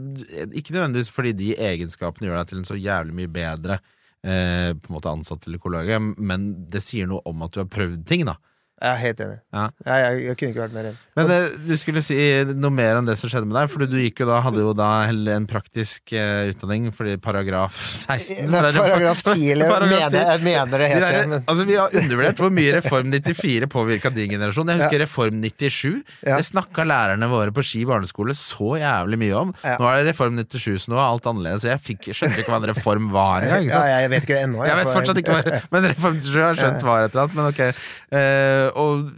Ikke 0.58 0.74
nødvendigvis 0.74 1.12
fordi 1.14 1.36
de 1.38 1.52
egenskapene 1.62 2.30
gjør 2.30 2.42
deg 2.42 2.52
til 2.52 2.62
en 2.62 2.70
så 2.72 2.80
jævlig 2.80 3.18
mye 3.22 3.34
bedre 3.34 3.78
eh, 4.26 4.72
på 4.74 4.90
en 4.90 4.98
måte 4.98 5.14
ansatt 5.14 5.46
eller 5.46 5.62
kollega, 5.62 6.02
men 6.02 6.54
det 6.74 6.82
sier 6.86 7.10
noe 7.10 7.22
om 7.30 7.46
at 7.46 7.54
du 7.54 7.62
har 7.62 7.70
prøvd 7.70 8.02
ting, 8.10 8.26
da. 8.26 8.40
Jeg 8.82 8.90
er 8.90 8.98
helt 8.98 9.20
enig. 9.22 9.36
Ja. 9.54 9.64
Jeg, 9.86 10.02
jeg, 10.02 10.22
jeg 10.26 10.38
kunne 10.40 10.52
ikke 10.56 10.62
vært 10.64 10.74
mer 10.74 10.88
enig. 10.90 11.00
Men 11.20 11.32
eh, 11.36 11.58
du 11.68 11.74
skulle 11.78 12.02
si 12.02 12.16
noe 12.58 12.74
mer 12.74 12.98
om 12.98 13.06
det 13.06 13.14
som 13.20 13.30
skjedde 13.30 13.46
med 13.46 13.54
deg, 13.60 13.70
for 13.70 13.86
du 13.86 13.98
gikk 14.02 14.24
jo 14.24 14.26
da, 14.26 14.40
hadde 14.42 14.64
jo 14.64 14.72
da 14.74 14.88
heller 15.06 15.38
en 15.38 15.46
praktisk 15.50 16.14
eh, 16.18 16.50
utdanning 16.50 16.88
fordi 16.96 17.14
paragraf 17.22 17.78
16 17.78 18.50
Nei, 18.50 18.62
paragraf 18.74 19.22
10, 19.28 19.44
eller 19.54 19.70
Paragraf 19.70 20.08
mener, 20.10 20.16
10. 20.16 20.32
jeg 20.32 20.46
mener 20.48 20.72
det 20.72 20.80
De 20.82 20.90
helt 20.96 21.06
der, 21.06 21.44
altså 21.52 21.66
Vi 21.70 21.78
har 21.78 21.98
undervurdert 22.02 22.42
hvor 22.42 22.54
mye 22.58 22.74
Reform 22.80 23.14
94 23.14 23.70
påvirka 23.76 24.14
din 24.16 24.34
generasjon. 24.34 24.74
Jeg 24.74 24.82
husker 24.82 25.04
Reform 25.06 25.38
97. 25.46 26.02
Ja. 26.26 26.40
Det 26.40 26.48
snakka 26.50 26.88
lærerne 26.90 27.30
våre 27.30 27.54
på 27.54 27.66
Ski 27.66 27.84
barneskole 27.86 28.34
så 28.38 28.80
jævlig 28.82 29.22
mye 29.22 29.38
om. 29.44 29.54
Ja. 29.62 29.78
Nå 29.78 29.92
er 29.92 30.02
det 30.02 30.16
Reform 30.16 30.42
97, 30.42 30.88
så 30.88 30.96
nå 30.96 30.98
er 30.98 31.04
alt 31.06 31.30
annerledes. 31.30 31.70
Jeg 31.70 31.86
fikk, 31.86 32.10
skjønte 32.18 32.42
ikke 32.42 32.56
hva 32.56 32.62
en 32.64 32.70
reform 32.72 33.12
var 33.14 33.46
engang. 33.46 33.70
Ja, 33.70 33.86
jeg 34.02 34.14
vet 34.16 34.26
ikke 34.26 34.40
det 34.40 34.44
ennå. 34.48 34.66
Jeg 34.66 34.82
vet 34.82 34.94
fortsatt 34.96 35.22
ikke 35.22 35.38
hva 35.38 35.62
Men 35.76 35.90
Reform 35.92 36.18
97 36.18 36.34
har 36.40 36.50
jeg 36.50 36.62
skjønt 36.64 36.90
var 36.90 37.06
et 37.06 37.14
eller 37.14 37.28
annet. 37.28 37.38
Men 37.38 37.52
ok. 37.52 37.86
Eh, 38.18 38.71
og 38.76 39.10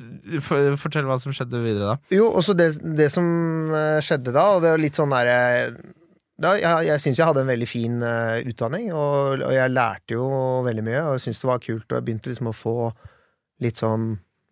for, 0.46 0.76
Fortell 0.82 1.06
hva 1.10 1.18
som 1.22 1.34
skjedde 1.36 1.60
videre 1.64 1.94
da. 1.94 1.98
Jo, 2.14 2.30
også 2.40 2.56
det, 2.58 2.72
det 2.98 3.10
som 3.14 3.26
eh, 3.74 4.00
skjedde 4.06 4.34
da, 4.36 4.46
og 4.56 4.64
det 4.64 4.72
var 4.74 4.82
litt 4.82 4.98
sånn 5.00 5.14
derre 5.14 5.38
da, 6.44 6.56
Jeg, 6.58 6.88
jeg 6.90 7.00
syns 7.04 7.20
jeg 7.22 7.28
hadde 7.30 7.44
en 7.46 7.52
veldig 7.52 7.68
fin 7.70 8.00
uh, 8.02 8.40
utdanning, 8.50 8.88
og, 8.92 9.44
og 9.46 9.52
jeg 9.54 9.70
lærte 9.72 10.16
jo 10.18 10.26
veldig 10.66 10.84
mye, 10.88 11.02
og 11.12 11.22
syntes 11.22 11.40
det 11.44 11.50
var 11.52 11.62
kult, 11.64 11.86
og 11.92 11.98
jeg 12.00 12.06
begynte 12.08 12.32
liksom 12.34 12.50
å 12.50 12.56
få 12.58 12.76
litt 13.64 13.78
sånn 13.80 14.08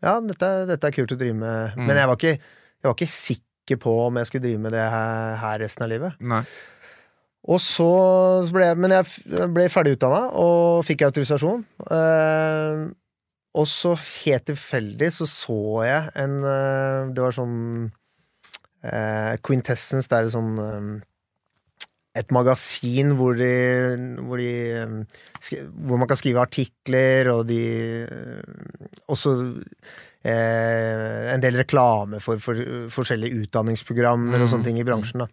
Ja, 0.06 0.20
dette, 0.22 0.52
dette 0.70 0.88
er 0.92 0.94
kult 0.96 1.12
å 1.16 1.18
drive 1.20 1.36
med, 1.38 1.74
Mm. 1.76 1.88
men 1.90 1.98
jeg 1.98 2.08
var, 2.12 2.20
ikke, 2.22 2.36
jeg 2.38 2.88
var 2.90 2.96
ikke 3.00 3.10
sikker 3.16 3.82
på 3.82 3.96
om 4.06 4.18
jeg 4.22 4.30
skulle 4.30 4.46
drive 4.46 4.62
med 4.62 4.74
det 4.78 4.86
her, 4.94 5.36
her 5.42 5.60
resten 5.66 5.84
av 5.86 5.92
livet. 5.92 6.22
Nei. 6.22 6.44
Og 7.50 7.58
så 7.62 7.86
ble 8.54 8.68
jeg 8.68 8.78
Men 8.78 8.94
jeg 8.94 9.48
ble 9.54 9.64
ferdig 9.74 9.96
utdanna 9.98 10.28
og 10.38 10.84
fikk 10.86 11.02
autorisasjon. 11.08 11.64
Eh, 11.90 12.82
og 13.52 13.68
så 13.68 13.96
helt 14.00 14.46
tilfeldig 14.48 15.10
så 15.12 15.28
så 15.28 15.60
jeg 15.84 16.12
en 16.24 16.38
eh, 16.48 17.10
Det 17.12 17.24
var 17.24 17.36
sånn 17.36 17.56
eh, 18.88 19.34
Quintessence, 19.44 20.08
det 20.08 20.18
er 20.18 20.30
et 20.30 20.36
sånn 20.36 20.54
eh, 20.64 20.92
et 22.22 22.32
magasin 22.36 23.14
hvor 23.16 23.38
de, 23.40 23.52
hvor, 24.28 24.40
de 24.40 24.54
eh, 24.76 25.68
hvor 25.88 26.00
man 26.00 26.10
kan 26.12 26.20
skrive 26.20 26.44
artikler, 26.44 27.30
og 27.32 27.46
de 27.48 27.62
Også 29.12 29.36
eh, 30.24 31.32
en 31.32 31.44
del 31.44 31.60
reklame 31.60 32.20
for, 32.24 32.40
for 32.44 32.60
forskjellige 32.92 33.46
utdanningsprogrammer 33.46 34.40
og 34.40 34.48
Mm, 34.48 34.52
sånne 34.56 34.68
ting 34.70 34.80
i 34.80 34.88
bransjen. 34.88 35.24
da 35.26 35.32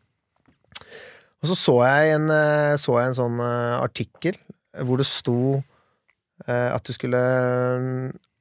og 1.39 1.47
så 1.47 1.55
så 1.55 1.75
jeg 1.87 2.15
en, 2.17 2.31
så 2.83 2.97
jeg 2.99 3.11
en 3.13 3.15
sånn 3.15 3.41
artikkel 3.41 4.35
hvor 4.83 4.99
det 4.99 5.07
sto 5.07 5.61
at 6.47 6.85
du 6.87 6.93
skulle 6.93 7.19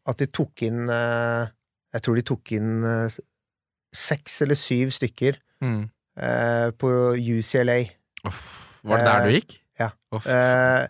At 0.08 0.18
de 0.22 0.28
tok 0.28 0.62
inn 0.64 0.90
eh, 0.90 1.48
Jeg 1.94 2.02
tror 2.06 2.16
de 2.16 2.22
tok 2.22 2.52
inn 2.52 2.84
eh, 2.86 3.10
seks 3.96 4.42
eller 4.46 4.56
syv 4.56 4.92
stykker 4.92 5.40
Mm. 5.62 5.90
eh, 6.22 6.70
på 6.78 6.90
UCLA. 7.18 7.80
Uff. 8.28 8.80
Var 8.84 8.98
det 8.98 9.06
der 9.08 9.26
du 9.26 9.32
gikk? 9.34 9.56
ja. 9.80 9.90
Uff. 10.14 10.28
Eh, 10.28 10.84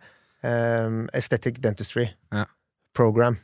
eh, 0.44 0.90
Aesthetic 1.14 1.62
Dentistry 1.64 2.10
Ja. 2.34 2.44
Program. 2.94 3.38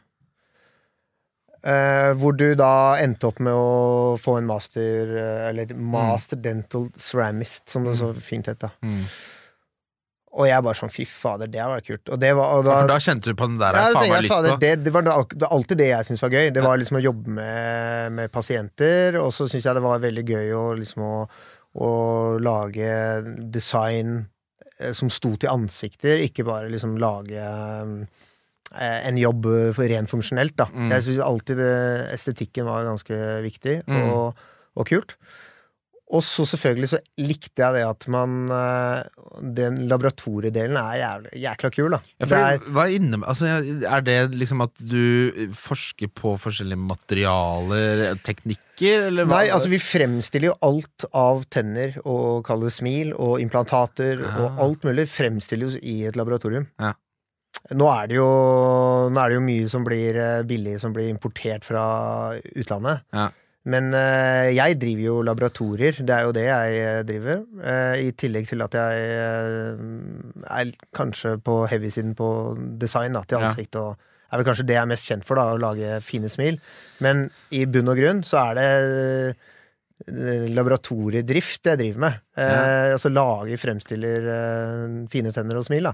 Uh, 1.63 2.11
hvor 2.19 2.33
du 2.35 2.49
da 2.59 2.97
endte 2.99 3.29
opp 3.29 3.37
med 3.39 3.55
å 3.55 4.17
få 4.19 4.33
en 4.41 4.47
master 4.49 5.13
uh, 5.15 5.45
Eller 5.47 5.69
master 5.79 6.35
dental 6.43 6.89
ceramist, 6.99 7.69
som 7.71 7.85
det 7.87 7.93
så 8.01 8.09
fint 8.19 8.49
het. 8.51 8.59
da 8.59 8.69
Mm. 8.83 9.05
Og 10.33 10.47
jeg 10.49 10.63
bare 10.65 10.73
sånn 10.79 10.89
fy 10.89 11.03
fader, 11.05 11.45
det 11.53 11.59
hadde 11.61 11.75
vært 11.77 11.87
kult. 11.91 12.09
Og 12.15 12.17
det 12.23 12.31
var, 12.33 12.47
og 12.55 12.63
Ja, 12.65 12.71
da, 12.71 12.77
for 12.81 12.87
da 12.89 12.95
kjente 13.05 13.29
du 13.29 13.35
på 13.37 13.45
den 13.51 13.59
der 13.61 13.75
ja, 13.77 13.83
faen 13.93 14.09
meg 14.09 14.23
lyst 14.25 14.33
på. 14.33 14.55
det, 14.63 14.71
det 14.81 14.93
var 14.95 15.09
alltid 15.53 15.77
det 15.77 15.89
jeg 15.91 16.07
syntes 16.07 16.23
var 16.25 16.33
gøy. 16.33 16.47
Det 16.55 16.63
var 16.65 16.79
liksom 16.81 16.97
å 16.97 17.03
jobbe 17.03 17.35
med, 17.37 18.15
med 18.17 18.31
pasienter, 18.33 19.19
og 19.21 19.29
så 19.35 19.45
syns 19.51 19.67
jeg 19.69 19.77
det 19.77 19.83
var 19.85 20.01
veldig 20.01 20.23
gøy 20.31 20.49
å 20.57 20.63
liksom 20.79 21.05
å, 21.05 21.13
å 21.85 21.91
lage 22.41 22.89
design 23.53 24.23
eh, 24.79 24.89
som 24.97 25.11
sto 25.13 25.35
til 25.37 25.53
ansikter, 25.53 26.17
ikke 26.25 26.47
bare 26.49 26.71
liksom 26.73 26.97
lage 26.97 27.37
eh, 27.37 28.99
en 29.05 29.17
jobb 29.21 29.45
for 29.77 29.85
ren 29.89 30.09
funksjonelt, 30.09 30.55
da. 30.57 30.65
Mm. 30.73 30.89
Jeg 30.95 31.05
syns 31.11 31.21
alltid 31.27 31.61
det, 31.61 31.73
estetikken 32.15 32.65
var 32.69 32.87
ganske 32.89 33.21
viktig 33.45 33.83
Mm. 33.85 34.07
og, 34.09 34.45
og 34.81 34.87
kult. 34.89 35.13
Og 36.13 36.21
så 36.21 36.43
selvfølgelig 36.45 36.87
så 36.91 36.97
likte 37.25 37.63
jeg 37.63 37.73
det 37.73 37.83
at 37.87 38.05
man 38.13 38.33
eh, 38.53 38.99
Den 39.57 39.79
laboratoriedelen 39.89 40.77
er 40.77 40.99
jævlig, 40.99 41.31
jækla 41.41 41.71
kul, 41.73 41.95
da. 41.95 41.99
Ja, 42.21 42.27
Det 42.29 42.41
er, 42.41 42.67
hva 42.75 42.83
inne, 42.93 43.19
altså, 43.25 43.49
er 43.89 44.05
det 44.05 44.17
liksom 44.37 44.61
at 44.67 44.77
du 44.77 45.47
forsker 45.57 46.11
på 46.13 46.35
forskjellige 46.43 46.77
materialer, 46.83 48.03
teknikker, 48.25 49.07
eller 49.09 49.25
hva? 49.25 49.39
Nei, 49.41 49.49
altså 49.55 49.71
vi 49.73 49.81
fremstiller 49.81 50.51
jo 50.51 50.57
alt 50.69 51.07
av 51.17 51.43
tenner 51.53 51.97
og 52.05 52.43
kaller 52.47 52.69
det 52.69 52.75
smil 52.77 53.13
og 53.17 53.39
implantater 53.43 54.21
og 54.21 54.43
Ah. 54.53 54.61
alt 54.67 54.83
mulig 54.85 55.07
fremstilles 55.09 55.79
i 55.81 56.03
et 56.07 56.15
laboratorium. 56.19 56.67
Ja. 56.79 56.93
Nå 57.73 57.85
er, 57.87 58.07
det 58.11 58.17
jo, 58.17 58.27
nå 59.13 59.19
er 59.21 59.29
det 59.31 59.35
jo 59.37 59.43
mye 59.45 59.67
som 59.71 59.85
blir 59.87 60.17
eh, 60.19 60.41
billig 60.43 60.79
som 60.81 60.91
blir 60.93 61.07
importert 61.09 61.63
fra 61.63 61.83
utlandet. 62.59 63.05
Ja. 63.13 63.29
Men 63.65 63.93
eh, 63.95 64.49
jeg 64.57 64.75
driver 64.81 65.03
jo 65.05 65.19
laboratorier, 65.23 65.95
det 66.03 66.11
er 66.11 66.25
jo 66.27 66.33
det 66.35 66.41
jeg 66.49 66.79
eh, 66.83 67.03
driver. 67.07 67.43
eh, 67.63 67.93
I 68.03 68.09
tillegg 68.19 68.49
til 68.49 68.61
at 68.65 68.73
jeg 68.75 69.05
er 70.51 70.73
kanskje 70.97 71.37
på 71.39 71.61
heavy-siden 71.71 72.11
på 72.19 72.27
design 72.81 73.15
da, 73.15 73.21
til 73.23 73.39
Ja. 73.39 73.53
og 73.79 73.95
er 74.33 74.41
vel 74.41 74.47
kanskje 74.49 74.65
det 74.67 74.75
jeg 74.75 74.81
er 74.81 74.89
mest 74.89 75.07
kjent 75.07 75.23
for, 75.29 75.37
da, 75.39 75.53
å 75.53 75.59
lage 75.61 76.01
fine 76.03 76.27
smil. 76.27 76.59
Men 77.05 77.29
i 77.55 77.63
bunn 77.69 77.87
og 77.93 77.99
grunn 78.01 78.23
så 78.27 78.41
er 78.49 78.59
det 78.59 79.35
laboratoriedrift 80.57 81.69
jeg 81.69 81.79
driver 81.79 82.01
med. 82.03 82.17
Eh, 82.35 82.93
altså 82.97 83.11
lager, 83.13 83.59
fremstiller 83.61 84.25
eh, 84.33 84.97
fine 85.13 85.31
tenner 85.35 85.59
og 85.61 85.67
smil, 85.67 85.87
da. 85.87 85.93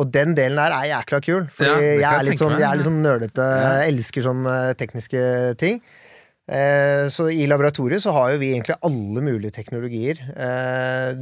Og 0.00 0.10
den 0.12 0.34
delen 0.38 0.58
der 0.60 0.74
er 0.76 0.90
jækla 0.92 1.20
kul. 1.24 1.46
Fordi 1.54 1.70
Ja, 1.70 1.80
jeg, 1.80 2.00
jeg 2.02 2.10
er 2.20 2.26
litt 2.28 2.42
sånn, 2.42 2.58
jeg 2.60 2.68
er 2.68 2.78
litt 2.78 2.88
sånn 2.90 3.00
nerdete. 3.04 3.48
Ja. 3.62 3.72
Elsker 3.88 4.26
sånne 4.26 4.58
tekniske 4.78 5.24
ting. 5.62 5.80
Eh, 6.50 7.04
så 7.12 7.28
i 7.30 7.44
laboratoriet 7.46 8.02
så 8.02 8.10
har 8.16 8.32
jo 8.32 8.40
vi 8.40 8.48
egentlig 8.54 8.78
alle 8.86 9.22
mulige 9.22 9.54
teknologier. 9.54 10.18
Eh, 10.34 11.20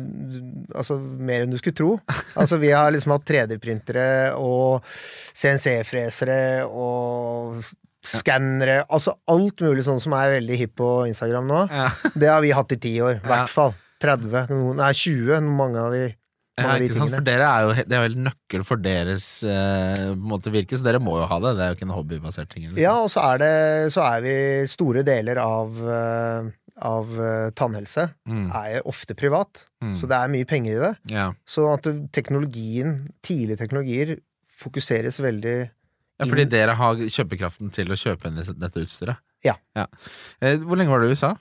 altså 0.72 0.96
mer 0.98 1.44
enn 1.44 1.52
du 1.52 1.58
skulle 1.60 1.76
tro. 1.76 1.90
Altså 2.38 2.60
vi 2.62 2.72
har 2.72 2.92
liksom 2.94 3.12
hatt 3.16 3.26
3D-printere 3.28 4.06
og 4.40 4.86
CNC-fresere 5.36 6.64
og 6.68 7.60
skannere. 8.08 8.80
Altså 8.88 9.18
alt 9.28 9.60
mulig 9.64 9.84
sånn 9.86 10.00
som 10.00 10.16
er 10.16 10.38
veldig 10.38 10.62
hipp 10.62 10.78
på 10.80 10.92
Instagram 11.10 11.50
nå. 11.50 11.66
Ja. 11.72 11.90
Det 12.14 12.32
har 12.32 12.40
vi 12.44 12.54
hatt 12.56 12.72
i 12.72 12.80
ti 12.88 12.94
år. 13.04 13.20
I 13.20 13.28
hvert 13.28 13.52
fall. 13.52 13.76
30, 13.98 14.52
noen, 14.54 14.78
nei 14.78 14.92
20, 14.94 15.48
mange 15.58 15.82
av 15.82 15.94
de, 15.94 16.04
Ja, 16.59 16.74
ikke 16.82 16.96
sant? 16.98 17.14
For 17.14 17.24
dere 17.26 17.46
er 17.48 17.66
jo 17.66 17.74
Det 17.88 17.96
er 17.96 18.04
vel 18.04 18.16
nøkkel 18.26 18.64
for 18.66 18.76
deres 18.82 19.26
eh, 19.46 20.09
måte 20.18 20.50
virke, 20.54 20.76
så 20.78 20.84
dere 20.86 21.00
må 21.02 21.16
jo 21.20 21.26
ha 21.30 21.38
det. 21.44 21.52
Det 21.59 21.64
er 21.64 21.72
jo 21.72 21.76
ikke 21.78 21.86
en 21.88 21.94
hobbybasert 21.96 22.50
ting. 22.52 22.64
Liksom. 22.68 22.80
Ja, 22.82 22.94
og 23.04 23.11
så 23.12 23.22
er, 23.32 23.38
det, 23.42 23.92
så 23.94 24.02
er 24.09 24.24
vi 24.26 24.34
store 24.72 25.04
deler 25.06 25.40
av, 25.42 25.78
eh, 25.94 26.50
av 26.88 27.14
eh, 27.20 27.50
tannhelse 27.59 28.09
Mm. 28.28 28.48
er 28.54 28.82
ofte 28.86 29.14
privat, 29.18 29.64
Mm. 29.82 29.94
så 29.94 30.09
det 30.11 30.16
er 30.18 30.28
mye 30.34 30.44
penger 30.50 30.74
i 30.76 30.80
det. 30.82 30.92
ja. 31.14 31.28
Så 31.46 31.64
at 31.72 31.86
teknologien, 32.12 33.09
tidlige 33.22 33.56
teknologier, 33.62 34.16
fokuseres 34.59 35.20
veldig 35.22 35.56
ja, 36.18 36.26
fordi 36.26 36.44
dere 36.50 36.74
har 36.74 36.96
kjøpekraften 36.98 37.70
til 37.72 37.86
å 37.94 37.98
kjøpe 37.98 38.26
inn 38.26 38.34
dette 38.40 38.56
dette 38.59 38.82
utstyret. 38.82 39.16
Ja. 39.46 39.54
ja. 39.78 39.86
hvor 40.66 40.74
lenge 40.76 40.90
var 40.90 40.98
du 41.00 41.06
i 41.06 41.14
USA? 41.14 41.36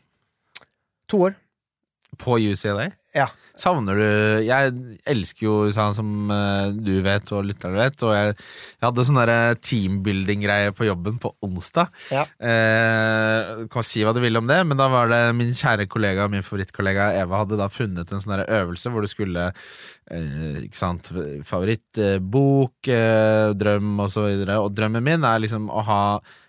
To 1.09 1.23
år. 1.25 1.35
På 2.17 2.39
UCLA? 2.39 2.89
Ja. 3.15 3.27
Savner 3.57 3.97
du 3.97 4.05
Jeg 4.45 4.73
elsker 5.09 5.45
jo 5.47 5.53
USA, 5.65 5.87
som 5.95 6.29
eh, 6.29 6.69
du 6.75 6.99
vet 7.05 7.31
og 7.33 7.47
lytterne 7.47 7.79
vet. 7.79 8.03
Og 8.05 8.13
jeg, 8.13 8.35
jeg 8.77 8.85
hadde 8.85 9.05
sånn 9.07 9.21
teambuilding-greie 9.65 10.73
på 10.77 10.85
jobben 10.85 11.17
på 11.21 11.31
onsdag. 11.45 11.89
Ja. 12.13 12.27
Eh, 12.37 13.65
kan 13.73 13.87
si 13.87 14.05
hva 14.05 14.13
du 14.13 14.21
vil 14.21 14.37
om 14.37 14.49
det, 14.49 14.59
men 14.67 14.77
da 14.79 14.89
var 14.93 15.09
det 15.11 15.21
min 15.37 15.53
kjære 15.57 15.87
kollega, 15.89 16.29
min 16.31 16.45
favorittkollega 16.45 17.09
Eva, 17.23 17.41
hadde 17.41 17.59
da 17.59 17.69
funnet 17.73 18.13
en 18.13 18.23
sånn 18.23 18.45
øvelse 18.45 18.93
hvor 18.93 19.05
du 19.05 19.09
skulle 19.11 19.49
eh, 19.49 20.59
Ikke 20.67 20.77
sant 20.77 21.09
Favorittbok, 21.47 22.91
eh, 22.93 23.55
drøm 23.57 23.95
og 24.05 24.13
så 24.13 24.27
videre. 24.29 24.61
Og 24.61 24.75
drømmen 24.77 25.05
min 25.05 25.25
er 25.25 25.41
liksom 25.41 25.71
å 25.73 25.85
ha 25.87 26.03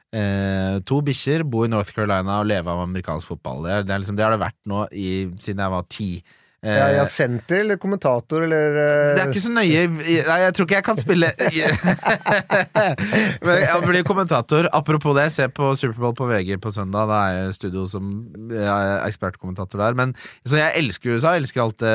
Eh, 0.09 0.79
to 0.89 1.03
bikkjer, 1.05 1.45
bo 1.45 1.67
i 1.67 1.69
North 1.69 1.93
Carolina 1.93 2.39
og 2.41 2.49
leve 2.49 2.73
av 2.73 2.81
amerikansk 2.87 3.29
fotball. 3.35 3.67
Det, 3.67 3.73
er, 3.73 3.83
det, 3.85 3.95
er 3.95 4.05
liksom, 4.05 4.17
det 4.17 4.25
har 4.25 4.33
det 4.33 4.45
vært 4.47 4.61
nå 4.71 4.87
i, 4.97 5.09
siden 5.43 5.65
jeg 5.65 5.75
var 5.75 5.85
ti. 5.93 6.13
Eh, 6.59 6.75
Ja, 6.75 6.87
ja, 6.91 7.05
senter 7.07 7.61
eller 7.61 7.77
kommentator 7.79 8.43
eller 8.43 8.75
eh, 8.75 9.13
det 9.15 9.21
er 9.23 9.29
ikke 9.31 9.43
så 9.45 9.53
nøye 9.55 9.85
Nei, 9.95 10.39
jeg 10.43 10.55
tror 10.57 10.67
ikke 10.67 10.81
jeg 10.81 10.87
kan 10.89 10.99
spille 10.99 11.29
Men 13.47 13.61
Jeg 13.63 13.85
blir 13.85 14.03
kommentator. 14.09 14.67
Apropos 14.75 15.15
det, 15.15 15.29
se 15.31 15.47
på 15.55 15.69
Superbowl 15.79 16.17
på 16.19 16.27
VG 16.27 16.57
på 16.59 16.73
søndag. 16.75 17.07
Da 17.13 17.21
er 17.29 17.37
jeg 17.37 17.53
i 17.53 17.55
studio 17.61 17.85
som 17.87 18.11
jeg 18.51 18.67
er 18.67 19.07
ekspertkommentator 19.07 19.79
der. 19.85 19.95
Men, 20.01 20.17
så 20.43 20.59
jeg 20.59 20.75
elsker 20.83 21.15
USA, 21.15 21.37
jeg 21.37 21.45
elsker 21.45 21.63
alt 21.63 21.79
det 21.85 21.95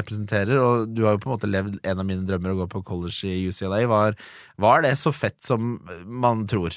representerer. 0.00 0.56
Og 0.64 0.88
du 0.94 1.04
har 1.04 1.18
jo 1.18 1.22
på 1.26 1.28
en 1.28 1.36
måte 1.36 1.52
levd 1.52 1.76
en 1.84 2.00
av 2.00 2.08
mine 2.08 2.24
drømmer 2.28 2.54
å 2.54 2.62
gå 2.62 2.70
på 2.72 2.80
college 2.94 3.28
i 3.28 3.50
UCLA. 3.52 3.84
Var, 3.90 4.16
var 4.64 4.86
det 4.86 4.94
så 5.00 5.12
fett 5.12 5.36
som 5.44 5.76
man 6.06 6.46
tror? 6.48 6.72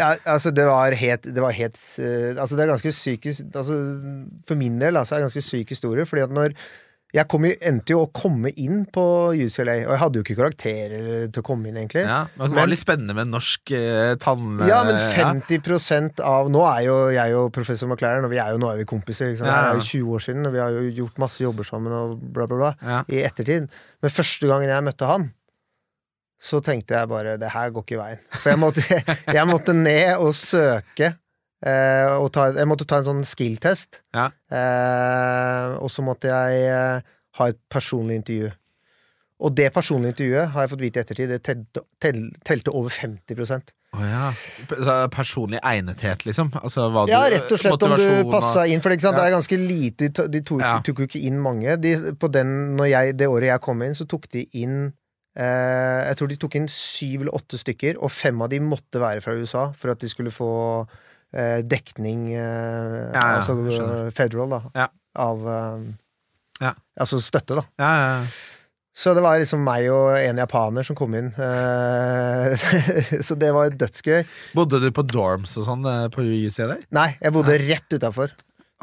Ja, 0.00 0.10
altså 0.24 0.52
det 0.54 0.66
var 0.68 0.94
helt, 1.00 1.30
det 1.34 1.42
var 1.42 1.54
helt 1.56 1.78
eh, 2.02 2.34
Altså 2.36 2.58
det 2.58 2.64
er 2.64 2.74
ganske 2.74 2.92
syk 2.92 3.30
altså, 3.30 3.78
For 4.48 4.58
min 4.60 4.76
del 4.82 5.00
altså, 5.00 5.16
er 5.16 5.22
det 5.22 5.30
ganske 5.30 5.46
syk 5.46 5.72
historie, 5.72 6.04
fordi 6.08 6.26
at 6.26 6.34
når 6.34 6.54
jeg 7.16 7.24
kom 7.32 7.46
endte 7.48 7.94
jo 7.94 8.02
å 8.04 8.08
komme 8.12 8.50
inn 8.60 8.82
på 8.92 9.02
UCLA, 9.32 9.78
og 9.86 9.94
jeg 9.94 10.00
hadde 10.02 10.18
jo 10.18 10.24
ikke 10.26 10.34
karakterer 10.36 11.30
til 11.32 11.40
å 11.40 11.46
komme 11.46 11.70
inn, 11.70 11.78
egentlig. 11.80 12.02
Ja, 12.04 12.18
men 12.36 12.52
Det 12.52 12.58
var 12.58 12.68
litt 12.68 12.82
spennende 12.82 13.16
med 13.16 13.30
norsk 13.32 13.72
eh, 13.78 14.12
tann... 14.20 14.58
Ja, 14.68 14.82
men 14.84 14.98
50% 15.16 16.20
av 16.20 16.50
Nå 16.52 16.66
er 16.68 16.82
jo 16.84 16.98
jeg 17.14 17.38
og 17.38 17.48
professor 17.56 17.88
McLaren, 17.88 18.28
og 18.28 18.34
vi 18.34 18.42
er 18.42 18.52
jo, 18.52 18.60
nå 18.60 18.68
er 18.74 18.82
vi 18.82 18.88
kompiser. 18.92 19.32
Ikke 19.32 19.40
sant? 19.40 19.48
Ja, 19.48 19.56
ja. 19.56 19.72
Det 19.72 19.78
er 19.78 19.80
jo 19.80 20.04
20 20.04 20.18
år 20.18 20.26
siden, 20.26 20.50
og 20.50 20.56
vi 20.58 20.60
har 20.60 20.76
jo 20.76 20.84
gjort 21.00 21.24
masse 21.24 21.40
jobber 21.46 21.70
sammen 21.70 21.96
og 21.96 22.14
bla, 22.20 22.44
bla, 22.44 22.60
bla. 22.60 22.70
Ja. 22.84 23.00
I 23.08 23.24
ettertid. 23.24 23.72
Men 24.04 24.16
første 24.20 24.52
gangen 24.52 24.74
jeg 24.74 24.88
møtte 24.90 25.08
han, 25.08 25.30
så 26.40 26.60
tenkte 26.62 26.94
jeg 26.94 27.08
bare 27.10 27.36
det 27.40 27.50
her 27.50 27.70
går 27.74 27.82
ikke 27.86 27.96
i 27.96 28.02
veien. 28.02 28.20
For 28.30 28.52
jeg 28.52 28.60
måtte, 28.62 28.84
jeg 29.38 29.46
måtte 29.50 29.74
ned 29.74 30.16
og 30.22 30.34
søke. 30.38 31.14
Eh, 31.66 32.12
og 32.22 32.28
ta, 32.34 32.52
jeg 32.54 32.68
måtte 32.70 32.86
ta 32.86 33.00
en 33.02 33.08
sånn 33.08 33.24
skill-test. 33.26 34.02
Ja. 34.14 34.28
Eh, 34.54 35.76
og 35.82 35.90
så 35.90 36.04
måtte 36.06 36.30
jeg 36.30 36.60
eh, 36.70 37.00
ha 37.40 37.48
et 37.50 37.58
personlig 37.72 38.20
intervju. 38.22 38.52
Og 39.38 39.52
det 39.54 39.68
personlige 39.74 40.16
intervjuet 40.16 40.52
har 40.54 40.64
jeg 40.64 40.70
fått 40.72 40.80
vite 40.82 40.98
i 40.98 41.02
ettertid, 41.04 41.28
det 41.30 41.40
telte, 41.46 41.82
tel, 42.02 42.16
telte 42.46 42.72
over 42.74 42.90
50 42.90 43.38
Å 43.94 44.00
ja. 44.02 44.30
Så 44.66 44.96
personlig 45.14 45.60
egnethet, 45.62 46.24
liksom? 46.26 46.50
Altså, 46.58 46.88
Ja, 47.10 47.20
rett 47.30 47.52
og 47.54 47.62
slett 47.62 47.84
om 47.86 47.94
du 47.98 48.32
passa 48.32 48.64
inn. 48.66 48.82
For 48.82 48.90
sant? 48.98 49.14
Ja. 49.14 49.20
det 49.20 49.26
er 49.28 49.36
ganske 49.36 49.58
lite 49.62 50.08
De 50.08 50.10
to- 50.10 50.26
De 50.28 50.40
tok, 50.42 50.60
Ja. 50.60 50.72
tok 50.82 50.98
jo 51.04 51.06
ikke 51.06 51.22
inn 51.22 51.38
mange. 51.40 51.76
De, 51.78 51.94
på 52.18 52.30
den, 52.34 52.76
når 52.76 52.90
jeg, 52.90 53.16
det 53.18 53.28
året 53.30 53.46
jeg 53.52 53.60
kom 53.62 53.82
inn, 53.86 53.94
så 53.94 54.06
tok 54.10 54.26
de 54.34 54.42
inn 54.58 54.92
Jeg 55.38 56.18
tror 56.18 56.30
de 56.32 56.36
tok 56.42 56.56
inn 56.58 56.66
syv 56.72 57.22
eller 57.22 57.36
åtte 57.38 57.60
stykker, 57.60 58.00
og 58.02 58.10
fem 58.10 58.40
av 58.42 58.50
de 58.50 58.58
måtte 58.64 58.98
være 59.02 59.22
fra 59.22 59.36
USA 59.38 59.68
for 59.78 59.92
at 59.94 60.02
de 60.02 60.10
skulle 60.10 60.32
få 60.34 60.50
eh, 61.32 61.60
dekning 61.62 62.28
eh, 62.34 63.08
Ja, 63.14 63.14
ja, 63.14 63.32
Altså 63.38 63.54
eh, 63.70 64.10
federal, 64.14 64.56
da. 64.56 64.60
Ja. 64.84 64.88
Av 65.28 65.48
eh, 65.54 65.88
Ja. 66.64 66.72
Altså 66.98 67.20
støtte, 67.22 67.60
da. 67.60 67.66
Ja, 67.78 67.90
ja, 67.94 68.06
ja. 68.18 68.54
Så 68.98 69.12
det 69.14 69.22
var 69.22 69.38
liksom 69.38 69.60
meg 69.62 69.84
og 69.94 70.16
en 70.18 70.40
japaner 70.42 70.82
som 70.82 70.96
kom 70.98 71.12
inn. 71.14 71.28
Eh, 71.38 72.64
så 73.26 73.36
det 73.38 73.52
var 73.54 73.70
dødsgøy. 73.70 74.24
Bodde 74.58 74.80
du 74.82 74.88
på 74.90 75.04
dorms 75.06 75.54
og 75.60 75.68
sånn 75.68 75.86
eh, 75.86 76.08
på 76.10 76.24
UCLA? 76.26 76.80
Nei, 76.98 77.12
jeg 77.22 77.34
bodde 77.36 77.60
rett 77.62 77.94
utafor. 77.94 78.34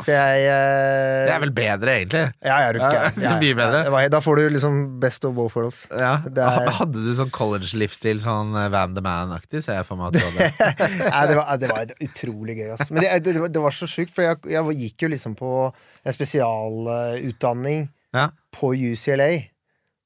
Så 0.04 0.12
jeg 0.12 0.42
eh, 0.52 1.22
Det 1.24 1.32
er 1.32 1.40
vel 1.40 1.52
bedre, 1.56 1.94
egentlig? 2.02 2.24
Ja, 2.44 2.56
jeg 2.66 2.74
er 2.74 2.78
ikke 2.82 2.90
Ja, 2.98 3.04
det 3.16 3.28
er 3.30 3.38
mye 3.40 3.56
bedre. 3.56 3.80
Ja, 4.04 4.10
Da 4.12 4.20
får 4.20 4.36
du 4.42 4.50
liksom 4.52 4.80
best 5.00 5.24
of 5.30 5.36
both 5.38 5.56
worlds. 5.56 5.86
Ja. 5.88 6.18
Det 6.26 6.44
er- 6.44 6.68
Hadde 6.82 7.04
du 7.06 7.14
sånn 7.16 7.32
college-livsstil, 7.32 8.20
sånn 8.20 8.52
eh, 8.60 8.68
Van 8.74 8.92
the 8.98 9.04
Man-aktig? 9.06 9.64
Ser 9.64 9.80
jeg 9.80 9.88
for 9.88 9.96
meg 10.02 10.12
at 10.12 10.20
du 10.20 10.26
hadde. 10.26 10.50
Nei, 11.16 11.24
det, 11.32 11.38
var, 11.40 11.62
det 11.64 11.72
var 11.72 11.96
utrolig 12.10 12.58
gøy, 12.60 12.70
altså. 12.76 12.90
Men 12.92 13.06
det, 13.08 13.14
det, 13.30 13.38
var- 13.46 13.54
det 13.56 13.64
var 13.70 13.78
så 13.80 13.88
sjukt, 13.88 14.12
for 14.18 14.28
jeg, 14.28 14.42
jeg 14.52 14.78
gikk 14.84 15.08
jo 15.08 15.12
liksom 15.16 15.38
på 15.40 15.54
en 15.72 16.18
spesialutdanning 16.20 17.88
Ja. 18.16 18.28
på 18.52 18.74
UCLA. 18.76 19.32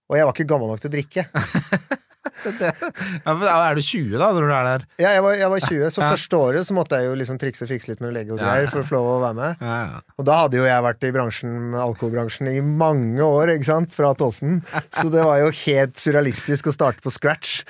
Og 0.09 0.17
jeg 0.17 0.25
var 0.29 0.33
ikke 0.37 0.47
gammel 0.53 0.69
nok 0.75 0.81
til 0.85 0.89
å 0.89 0.95
drikke. 0.99 1.25
Ja, 2.45 3.33
men 3.33 3.45
er 3.47 3.75
du 3.77 3.81
20 3.83 4.17
da, 4.19 4.27
når 4.35 4.45
du 4.45 4.51
er 4.53 4.67
der? 4.67 4.83
Ja, 5.01 5.11
jeg 5.15 5.23
var, 5.25 5.33
jeg 5.39 5.49
var 5.53 5.63
20, 5.65 5.85
så 5.95 6.01
Ja. 6.03 6.09
første 6.13 6.37
året 6.39 6.67
så 6.67 6.75
måtte 6.77 6.99
jeg 6.99 7.07
jo 7.09 7.15
liksom 7.19 7.39
trikse 7.41 7.63
og 7.65 7.71
fikse 7.71 7.89
litt 7.91 8.01
med 8.03 8.13
lege 8.15 8.33
og 8.35 8.39
Ja. 8.39 8.45
greier 8.49 8.69
for 8.71 8.81
å 8.83 8.87
få 8.87 8.95
lov 8.97 9.07
å 9.13 9.21
være 9.23 9.37
med. 9.39 9.63
Ja, 9.63 9.77
ja. 9.87 10.01
Og 10.19 10.25
da 10.27 10.35
hadde 10.43 10.59
jo 10.59 10.65
jeg 10.67 10.83
vært 10.85 11.07
i 11.07 11.11
bransjen, 11.15 11.57
alkoholbransjen 11.79 12.51
i 12.51 12.59
mange 12.61 13.23
år, 13.25 13.53
ikke 13.55 13.69
sant, 13.71 13.93
fra 13.95 14.13
Tåsen. 14.19 14.59
Så 14.91 15.07
det 15.11 15.23
var 15.23 15.39
jo 15.43 15.49
helt 15.65 15.95
surrealistisk 15.99 16.67
å 16.71 16.75
starte 16.75 17.01
på 17.05 17.11
scratch. 17.15 17.63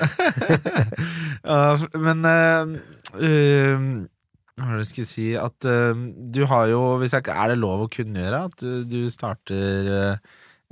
Ja, 1.50 1.78
men 1.96 2.26
uh, 2.28 2.68
uh, 3.16 3.86
Hva 4.60 4.66
var 4.68 4.76
det 4.76 4.84
jeg 4.84 4.90
skulle 4.92 5.08
si 5.10 5.28
At 5.40 5.66
eh, 5.70 5.94
du 6.36 6.42
har 6.50 6.68
jo 6.68 6.82
hvis 7.00 7.14
jeg, 7.16 7.24
Er 7.32 7.54
det 7.54 7.60
lov 7.62 7.86
å 7.86 7.90
kunngjøre 7.92 8.42
at 8.50 8.58
du, 8.60 8.84
du 8.90 8.98
starter 9.14 9.88
eh, 9.88 10.18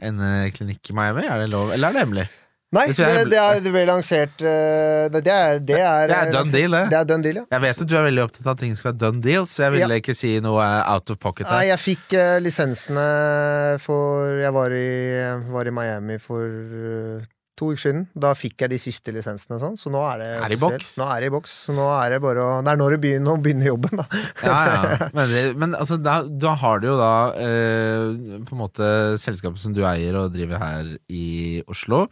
en 0.09 0.19
eh, 0.21 0.49
klinikk 0.51 0.91
i 0.91 0.97
Miami? 0.97 1.23
Er 1.25 1.39
det 1.45 1.49
lov, 1.53 1.71
eller 1.73 1.87
er 1.89 1.95
det 1.95 2.03
hemmelig? 2.03 2.27
Nei, 2.75 2.81
det, 2.91 2.99
er- 2.99 3.29
det, 3.31 3.37
er, 3.39 3.59
det 3.63 3.71
ble 3.71 3.83
lansert 3.87 4.41
eh, 4.43 5.05
Det, 5.13 5.21
det 5.23 5.31
er 5.31 5.59
Det 5.63 5.77
er, 5.79 6.09
Det 6.11 6.17
er 6.17 6.31
done 6.33 6.51
deal, 6.51 6.73
det. 6.75 6.81
Det 6.91 6.97
er 6.99 7.05
done 7.07 7.23
deal, 7.23 7.37
ja. 7.39 7.43
Jeg 7.55 7.63
vet 7.63 7.79
at 7.85 7.87
du 7.87 7.95
er 7.95 8.03
veldig 8.09 8.23
opptatt 8.25 8.43
av 8.49 8.57
at 8.57 8.59
ting 8.65 8.73
skal 8.75 8.89
være 8.91 8.99
done 9.05 9.21
deal, 9.23 9.47
så 9.47 9.63
jeg 9.67 9.75
ville 9.77 9.87
Ja. 9.95 10.01
ikke 10.03 10.15
si 10.19 10.33
noe 10.43 10.65
out 10.83 11.13
of 11.13 11.19
pocket 11.23 11.47
Nei, 11.47 11.61
jeg 11.69 11.79
fikk 11.79 12.17
eh, 12.19 12.33
lisensene 12.43 13.07
for 13.79 14.35
Jeg 14.43 14.51
var 14.59 14.75
i, 14.75 14.85
var 15.55 15.71
i 15.71 15.75
Miami 15.79 16.19
for 16.19 16.43
eh, 16.43 17.23
to 17.57 17.71
uker 17.73 17.81
siden. 17.81 18.03
Da 18.13 18.31
fikk 18.37 18.63
jeg 18.65 18.71
de 18.75 18.79
siste 18.81 19.13
lisensene 19.15 19.57
og 19.57 19.63
sånn, 19.65 19.77
så 19.81 19.91
nå 19.93 20.01
er 20.11 20.21
det 20.21 20.29
Er 20.45 20.55
i 20.55 20.59
boks? 20.61 20.93
Nå 21.01 21.07
er 21.11 21.23
det 21.25 21.29
i 21.31 21.33
boks. 21.35 21.55
Så 21.67 21.75
nå 21.77 21.87
er 21.97 22.15
det 22.15 22.21
bare 22.23 22.43
å 22.45 22.57
Det 22.65 22.73
er 22.73 22.81
når 22.83 22.95
det 22.95 22.99
begynner 23.05 23.33
å 23.37 23.41
begynne 23.41 23.67
jobben, 23.71 24.01
da. 24.03 24.05
Ja, 24.45 24.57
ja. 24.69 25.07
Men, 25.17 25.31
det, 25.33 25.43
men 25.57 25.73
altså, 25.77 25.97
da, 26.01 26.19
da 26.27 26.53
har 26.61 26.81
du 26.83 26.87
jo 26.91 26.97
da 26.99 27.11
eh, 27.41 28.41
på 28.47 28.53
en 28.55 28.61
måte 28.61 28.89
selskapet 29.21 29.61
som 29.61 29.73
du 29.75 29.81
eier 29.87 30.15
og 30.19 30.31
driver 30.35 30.61
her 30.61 30.93
i 31.09 31.63
Oslo. 31.69 32.05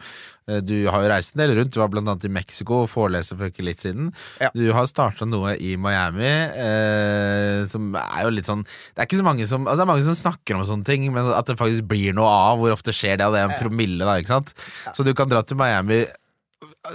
Eh, 0.49 0.61
Du 0.65 0.73
har 0.89 1.03
jo 1.05 1.09
reist 1.11 1.35
en 1.35 1.41
del 1.43 1.53
rundt. 1.59 1.73
Du 1.75 1.79
var 1.81 1.89
blant 1.93 2.09
annet 2.09 2.25
i 2.27 2.33
Mexico 2.33 2.81
og 2.83 2.89
foreleser 2.91 3.37
for 3.37 3.49
ikke 3.51 3.65
litt 3.65 3.81
siden. 3.83 4.09
Ja. 4.41 4.49
Du 4.55 4.65
har 4.73 4.87
starta 4.89 5.27
noe 5.29 5.55
i 5.61 5.75
Miami 5.77 6.25
eh, 6.25 7.63
som 7.69 7.93
er 7.99 8.25
jo 8.25 8.33
litt 8.33 8.47
sånn 8.49 8.63
Det 8.65 9.01
er 9.03 9.07
ikke 9.07 9.19
så 9.21 9.25
mange 9.27 9.45
som 9.49 9.65
altså 9.65 9.79
Det 9.79 9.85
er 9.85 9.89
mange 9.91 10.05
som 10.07 10.17
snakker 10.17 10.57
om 10.57 10.65
sånne 10.67 10.87
ting, 10.87 11.07
men 11.13 11.29
at 11.35 11.47
det 11.49 11.57
faktisk 11.59 11.87
blir 11.89 12.15
noe 12.17 12.29
av. 12.29 12.59
Hvor 12.61 12.73
ofte 12.75 12.93
skjer 12.95 13.19
det? 13.19 13.27
Og 13.29 13.35
det 13.35 13.41
er 13.43 13.51
en 13.51 13.59
promille, 13.59 14.01
da, 14.05 14.17
ikke 14.21 14.33
sant? 14.33 14.53
Så 14.95 15.05
du 15.05 15.11
kan 15.17 15.29
dra 15.31 15.34
til 15.43 15.59
Miami 15.59 16.05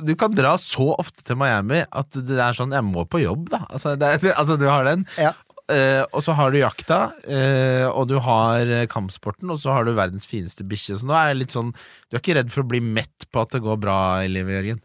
du 0.02 0.14
kan 0.18 0.32
dra 0.34 0.56
så 0.58 0.94
ofte 0.98 1.22
til 1.26 1.38
Miami 1.38 1.82
at 1.84 2.16
det 2.26 2.38
er 2.40 2.56
sånn 2.56 2.72
Jeg 2.74 2.86
må 2.86 3.04
på 3.10 3.20
jobb, 3.22 3.50
da. 3.52 3.60
Altså, 3.70 3.94
det, 3.98 4.32
altså 4.32 4.56
du 4.58 4.66
har 4.70 4.86
den. 4.86 5.04
Ja. 5.20 5.32
Eh, 5.70 6.02
og 6.10 6.24
så 6.24 6.34
har 6.34 6.50
du 6.50 6.58
jakta, 6.58 7.00
eh, 7.30 7.86
og 7.86 8.08
du 8.10 8.16
har 8.22 8.66
eh, 8.66 8.86
kampsporten, 8.90 9.50
og 9.52 9.60
så 9.62 9.74
har 9.76 9.86
du 9.86 9.92
verdens 9.94 10.26
fineste 10.30 10.66
bikkje. 10.66 10.98
Så 11.00 11.06
nå 11.06 11.14
er 11.14 11.30
jeg 11.30 11.42
litt 11.44 11.54
sånn 11.54 11.70
Du 11.74 12.16
er 12.16 12.22
ikke 12.22 12.38
redd 12.40 12.50
for 12.50 12.64
å 12.64 12.70
bli 12.72 12.80
mett 12.82 13.28
på 13.30 13.44
at 13.44 13.54
det 13.54 13.62
går 13.62 13.78
bra 13.82 13.98
i 14.24 14.32
livet, 14.32 14.56
Jørgen? 14.58 14.82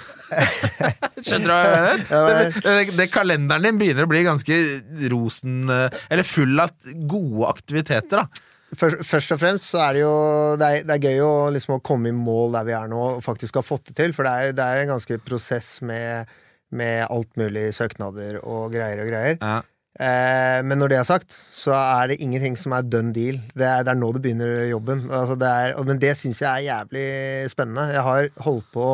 Skjønner 1.26 1.48
du 1.48 1.52
hva 1.52 1.62
jeg 1.64 2.04
mener? 2.06 2.92
Det, 2.96 3.08
kalenderen 3.12 3.66
din 3.66 3.80
begynner 3.80 4.06
å 4.06 4.12
bli 4.12 4.22
ganske 4.28 4.60
rosen... 5.12 5.64
eh, 5.66 5.98
Eller 6.12 6.28
full 6.28 6.62
av 6.62 6.94
gode 7.10 7.50
aktiviteter, 7.50 8.22
da. 8.22 8.46
Først, 8.70 9.00
først 9.02 9.32
og 9.34 9.40
fremst 9.40 9.72
så 9.72 9.80
er 9.82 9.96
det 9.96 10.02
jo 10.04 10.12
Det 10.60 10.66
er, 10.66 10.84
det 10.86 10.94
er 10.94 11.06
gøy 11.10 11.24
å, 11.26 11.32
liksom, 11.50 11.78
å 11.78 11.82
komme 11.82 12.12
i 12.12 12.14
mål 12.14 12.54
der 12.54 12.68
vi 12.68 12.76
er 12.76 12.92
nå, 12.92 13.00
og 13.16 13.24
faktisk 13.26 13.58
ha 13.58 13.64
fått 13.66 13.90
det 13.90 13.96
til. 13.98 14.14
For 14.14 14.26
det 14.26 14.32
er, 14.32 14.54
det 14.54 14.66
er 14.66 14.84
en 14.84 14.94
ganske 14.94 15.18
prosess 15.26 15.80
med, 15.86 16.30
med 16.70 17.04
alt 17.08 17.34
mulig 17.40 17.70
søknader 17.76 18.38
og 18.44 18.70
greier 18.74 19.02
og 19.02 19.10
greier. 19.10 19.38
Ja. 19.40 19.58
Eh, 20.00 20.60
men 20.64 20.78
når 20.78 20.92
det 20.92 20.98
er 21.00 21.08
sagt, 21.08 21.34
så 21.34 21.74
er 21.74 22.12
det 22.12 22.20
ingenting 22.22 22.54
som 22.56 22.72
er 22.76 22.86
done 22.86 23.12
deal. 23.16 23.40
Det 23.52 23.66
er, 23.66 23.82
det 23.84 23.92
er 23.92 23.98
nå 23.98 24.12
det 24.14 24.22
begynner 24.24 24.62
jobben. 24.70 25.08
Altså 25.10 25.36
det 25.40 25.52
men 25.88 26.00
det 26.00 26.14
syns 26.16 26.40
jeg 26.40 26.50
er 26.50 26.68
jævlig 26.70 27.50
spennende. 27.52 27.90
Jeg 27.96 28.06
har 28.06 28.30
holdt 28.46 28.70
på 28.72 28.86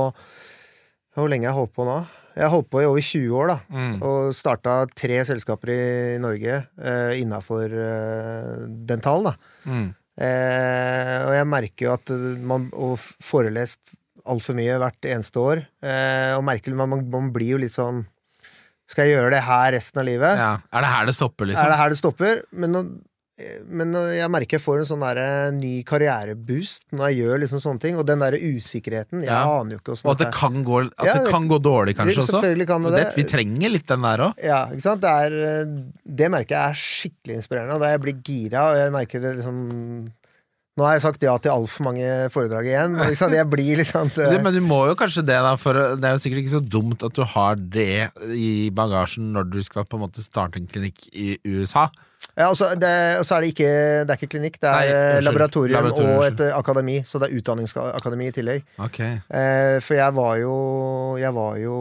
Hvor 1.16 1.30
lenge 1.32 1.46
har 1.48 1.54
jeg 1.54 1.60
holdt 1.60 1.76
på 1.76 1.84
nå? 1.88 2.00
Jeg 2.36 2.44
har 2.44 2.52
holdt 2.52 2.68
på 2.68 2.82
i 2.82 2.86
over 2.86 3.00
20 3.00 3.36
år, 3.40 3.52
da. 3.54 3.58
Mm. 3.72 3.94
Og 4.04 4.34
starta 4.36 4.80
tre 4.92 5.22
selskaper 5.24 5.72
i 5.72 5.84
Norge 6.20 6.58
uh, 6.76 7.12
innafor 7.16 7.72
uh, 7.72 8.66
dental, 8.88 9.30
da. 9.30 9.32
Mm. 9.64 9.86
Uh, 10.16 11.16
og 11.26 11.32
jeg 11.36 11.48
merker 11.52 11.84
jo 11.84 11.90
at 11.92 12.10
man 12.40 12.70
Og 12.72 12.94
forelest 12.96 13.90
altfor 14.26 14.56
mye 14.56 14.78
hvert 14.80 15.08
eneste 15.08 15.42
år. 15.42 15.64
Uh, 15.84 16.36
og 16.38 16.44
merker 16.46 16.76
man, 16.76 16.92
man, 16.92 17.02
man 17.12 17.32
blir 17.34 17.56
jo 17.56 17.60
litt 17.62 17.74
sånn 17.74 18.04
Skal 18.88 19.08
jeg 19.08 19.18
gjøre 19.18 19.34
det 19.36 19.42
her 19.46 19.74
resten 19.76 20.02
av 20.02 20.08
livet? 20.08 20.40
Ja. 20.40 20.52
Er 20.72 20.86
det 20.86 20.94
her 20.94 21.10
det 21.10 21.16
stopper, 21.18 21.50
liksom? 21.50 21.66
Er 21.66 21.74
det 21.74 21.78
her 21.82 21.92
det 21.92 22.00
stopper? 22.00 22.42
Men, 22.52 22.74
nå, 22.76 22.82
eh, 22.86 23.15
men 23.68 23.92
jeg 24.16 24.30
merker 24.32 24.56
jeg 24.56 24.62
får 24.64 24.78
en 24.80 24.86
sånn 24.88 25.02
der, 25.04 25.18
ny 25.52 25.82
karriereboost 25.84 26.86
når 26.96 27.10
jeg 27.10 27.18
gjør 27.20 27.42
liksom 27.42 27.60
sånne 27.60 27.82
ting. 27.82 27.98
Og 28.00 28.06
den 28.08 28.22
der 28.24 28.32
usikkerheten 28.38 29.20
Jeg 29.26 29.28
Ja. 29.28 29.42
aner 29.60 29.76
jo 29.76 29.80
ikke 29.82 29.92
åssen 29.92 30.08
Og 30.08 30.14
at 30.16 30.22
det 30.24 30.30
kan 30.32 30.62
gå, 30.64 30.78
at 30.86 31.04
Ja, 31.04 31.14
det 31.20 31.30
kan 31.30 31.48
gå 31.48 31.58
dårlig, 31.60 31.96
kanskje, 31.96 32.24
også? 32.24 32.40
Kan 32.66 32.82
det 32.82 32.92
det. 32.96 33.14
vi 33.16 33.24
trenger 33.28 33.70
litt 33.70 33.86
den 33.86 34.00
der 34.02 34.18
òg. 34.30 34.34
Ja, 34.42 34.66
ikke 34.72 34.82
sant? 34.82 35.00
Det, 35.04 35.10
er, 35.10 35.32
eh, 35.44 35.64
det 36.06 36.30
merker 36.32 36.56
jeg 36.56 36.70
er 36.70 36.80
skikkelig 36.80 37.36
inspirerende. 37.42 37.74
Og 37.74 37.80
da 37.80 37.92
jeg 37.92 38.00
blir 38.00 38.22
gira, 38.24 38.70
og 38.70 38.76
jeg 38.80 38.92
merker 38.92 39.20
det 39.20 39.36
liksom 39.36 40.08
Nå 40.76 40.84
har 40.84 40.92
jeg 40.98 41.04
sagt 41.06 41.22
ja 41.24 41.32
til 41.40 41.48
altfor 41.54 41.86
mange 41.86 42.08
foredrag 42.34 42.66
igjen. 42.68 42.96
og 43.00 43.08
Ikke? 43.08 43.30
Jeg 43.32 43.48
blir 43.48 43.78
liksom 43.80 44.10
det, 44.16 44.42
Men 44.44 44.52
du 44.52 44.60
må 44.60 44.82
jo 44.90 44.96
kanskje 44.98 45.22
det, 45.24 45.38
da, 45.46 45.54
for 45.56 45.78
det 45.96 46.04
er 46.04 46.16
jo 46.18 46.20
sikkert 46.20 46.42
ikke 46.42 46.52
så 46.58 46.60
dumt 46.60 47.04
at 47.06 47.14
du 47.16 47.22
har 47.32 47.56
det 47.56 48.10
i 48.36 48.50
bagasjen 48.76 49.30
når 49.32 49.48
du 49.54 49.62
skal 49.64 49.86
på 49.88 49.96
en 49.96 50.04
måte 50.04 50.20
starte 50.24 50.60
en 50.60 50.68
klinikk 50.68 51.06
i 51.16 51.38
USA. 51.48 51.86
ja, 52.36 52.50
og 52.50 52.58
så 52.60 52.68
er 52.74 52.76
det 52.76 53.48
ikke 53.54 53.70
Det 54.04 54.12
er 54.12 54.20
ikke 54.20 54.30
klinikk, 54.36 54.60
det 54.60 54.68
er 54.68 54.76
Nei, 54.76 54.98
eh, 55.16 55.22
laboratorium, 55.24 55.78
Laboratorium, 55.80 56.18
og 56.18 56.26
et 56.28 56.44
eh, 56.44 56.52
akademi. 56.58 56.98
Så 57.08 57.22
det 57.22 57.30
er 57.30 57.38
utdanningsakademi 57.40 58.28
i 58.28 58.36
tillegg. 58.36 58.68
Okay. 58.90 59.16
Eh, 59.32 59.78
for 59.80 59.96
jeg 59.96 60.12
var 60.20 60.36
jo 60.44 60.54
Jeg 61.24 61.32
var 61.40 61.56
jo 61.64 61.80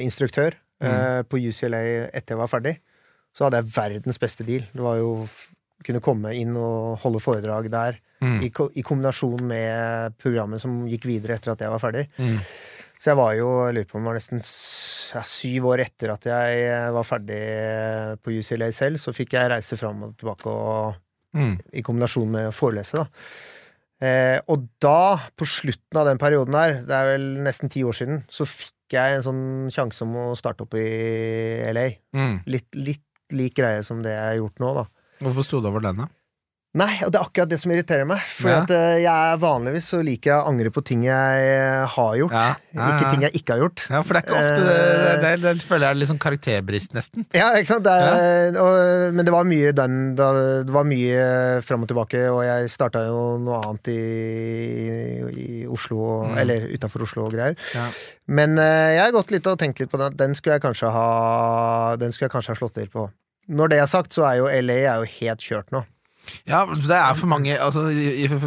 instruktør 0.00 0.52
Mm. 0.76 1.24
på 1.24 1.38
UCLA 1.40 1.78
etter 2.12 2.34
jeg 2.34 2.38
var 2.38 2.50
ferdig. 2.52 2.74
Så 3.32 3.46
hadde 3.46 3.62
jeg 3.62 3.70
verdens 3.72 4.18
beste 4.20 4.44
deal. 4.44 4.60
Det 4.76 4.82
var 4.84 4.98
jo 5.00 5.14
kunne 5.84 6.00
komme 6.04 6.32
inn 6.38 6.54
og 6.56 6.96
holde 7.02 7.20
foredrag 7.20 7.68
der. 7.72 7.98
Mm. 8.24 8.38
I, 8.46 8.48
ko 8.54 8.70
i 8.72 8.82
kombinasjon 8.86 9.42
med 9.44 10.14
programmet 10.22 10.62
som 10.62 10.86
gikk 10.88 11.04
videre 11.10 11.36
etter 11.36 11.52
at 11.52 11.60
jeg 11.60 11.72
var 11.74 11.82
ferdig. 11.82 12.06
Mm. 12.16 12.38
Så 12.96 13.10
jeg 13.10 13.18
var 13.18 13.34
jo, 13.36 13.48
jeg 13.66 13.74
lurer 13.76 13.88
på 13.90 13.98
om 13.98 14.06
det 14.06 14.08
var 14.08 14.16
nesten 14.16 14.40
ja, 14.40 15.22
syv 15.28 15.66
år 15.68 15.82
etter 15.84 16.14
at 16.14 16.24
jeg 16.30 16.62
eh, 16.64 16.86
var 16.96 17.04
ferdig 17.04 17.40
på 18.24 18.32
UCLA 18.38 18.70
selv, 18.72 18.96
så 19.02 19.12
fikk 19.12 19.36
jeg 19.36 19.50
reise 19.52 19.76
fram 19.80 20.06
og 20.08 20.16
tilbake 20.20 20.52
og 20.52 21.02
Mm. 21.36 21.58
i 21.76 21.82
kombinasjon 21.84 22.30
med 22.32 22.46
å 22.48 22.52
forelese, 22.54 22.96
da. 22.96 23.04
Eh, 24.06 24.38
og 24.48 24.62
da, 24.80 25.18
på 25.36 25.44
slutten 25.44 25.98
av 26.00 26.06
den 26.08 26.16
perioden 26.22 26.54
her, 26.56 26.78
det 26.86 26.94
er 26.96 27.10
vel 27.10 27.26
nesten 27.44 27.68
ti 27.68 27.82
år 27.84 27.92
siden, 27.98 28.22
så 28.32 28.46
fikk 28.48 28.94
jeg 28.96 29.18
en 29.18 29.24
sånn 29.26 29.42
sjanse 29.74 30.06
om 30.06 30.14
å 30.16 30.24
starte 30.38 30.64
opp 30.64 30.72
i 30.80 30.86
LA. 31.76 31.84
Mm. 32.16 32.38
Litt, 32.48 32.70
litt 32.78 33.36
lik 33.36 33.52
greie 33.58 33.82
som 33.84 34.00
det 34.04 34.14
jeg 34.14 34.22
har 34.30 34.38
gjort 34.38 34.62
nå, 34.64 34.70
da. 34.78 34.86
Hvorfor 35.22 35.44
sto 35.46 35.60
det 35.64 35.72
over 35.72 35.80
den, 35.88 36.04
da? 36.04 36.08
Nei, 36.76 36.98
og 37.06 37.08
det 37.08 37.16
er 37.16 37.24
akkurat 37.24 37.48
det 37.48 37.56
som 37.56 37.70
irriterer 37.72 38.04
meg. 38.04 38.20
For 38.28 38.50
Ja. 38.52 38.56
at 38.60 38.70
eh, 38.74 38.98
jeg 39.00 39.38
vanligvis 39.40 39.86
så 39.94 40.02
liker 40.04 40.28
jeg 40.28 40.36
å 40.42 40.48
angre 40.50 40.68
på 40.74 40.82
ting 40.84 41.06
jeg 41.06 41.46
eh, 41.48 41.86
har 41.88 42.16
gjort, 42.20 42.34
Ja, 42.36 42.50
ja, 42.76 42.88
ikke 42.98 43.12
ting 43.14 43.22
jeg 43.24 43.32
ikke 43.38 43.54
har 43.54 43.62
gjort. 43.62 43.84
Ja, 43.88 44.00
for 44.04 44.12
det 44.12 44.20
er 44.20 44.26
ikke 44.26 44.40
ofte 44.42 44.66
det, 44.66 44.74
det, 44.76 45.14
det, 45.22 45.30
det, 45.46 45.64
føler 45.64 45.86
jeg 45.86 45.94
er 45.94 46.00
litt 46.02 46.10
sånn 46.10 46.20
karakterbrist, 46.20 46.92
nesten. 46.98 47.24
Ja, 47.32 47.46
ikke 47.56 47.70
sant? 47.70 47.88
Er, 47.88 48.58
og, 48.60 48.76
men 49.16 49.24
det 49.24 49.32
var 49.32 49.48
mye 49.48 49.72
den 49.78 49.96
da, 50.20 50.28
Det 50.68 50.74
var 50.76 50.84
mye 50.90 51.24
fram 51.64 51.86
og 51.86 51.88
tilbake, 51.94 52.20
og 52.34 52.42
jeg 52.44 52.68
starta 52.76 53.06
jo 53.08 53.22
noe 53.40 53.62
annet 53.70 53.88
i, 53.96 54.00
i 55.32 55.66
Oslo, 55.72 56.26
Mm. 56.26 56.36
eller 56.44 56.68
utafor 56.76 57.02
Oslo 57.08 57.24
og 57.30 57.32
greier. 57.32 57.56
Men 58.28 58.58
eh, 58.60 58.96
jeg 58.98 59.04
har 59.06 59.12
gått 59.16 59.30
litt 59.32 59.46
og 59.48 59.56
tenkt 59.60 59.80
litt 59.80 59.90
på 59.92 59.98
den. 60.00 60.16
Den 60.18 60.34
skulle 60.36 60.58
jeg 60.58 60.64
kanskje 60.68 60.90
ha 60.92 61.96
Den 61.96 62.12
skulle 62.12 62.28
jeg 62.28 62.34
kanskje 62.36 62.52
ha 62.52 62.60
slått 62.60 62.76
til 62.76 62.88
på. 62.92 63.08
Når 63.46 63.70
det 63.72 63.78
er 63.82 63.90
sagt, 63.90 64.16
så 64.16 64.26
er 64.28 64.40
jo 64.40 64.50
LA 64.50 64.80
er 64.82 65.02
jo 65.02 65.12
helt 65.20 65.44
kjørt 65.44 65.70
nå. 65.74 65.84
Ja, 66.48 66.64
det 66.66 66.96
er 66.96 67.14
for 67.14 67.30
mange 67.30 67.54
altså, 67.54 67.84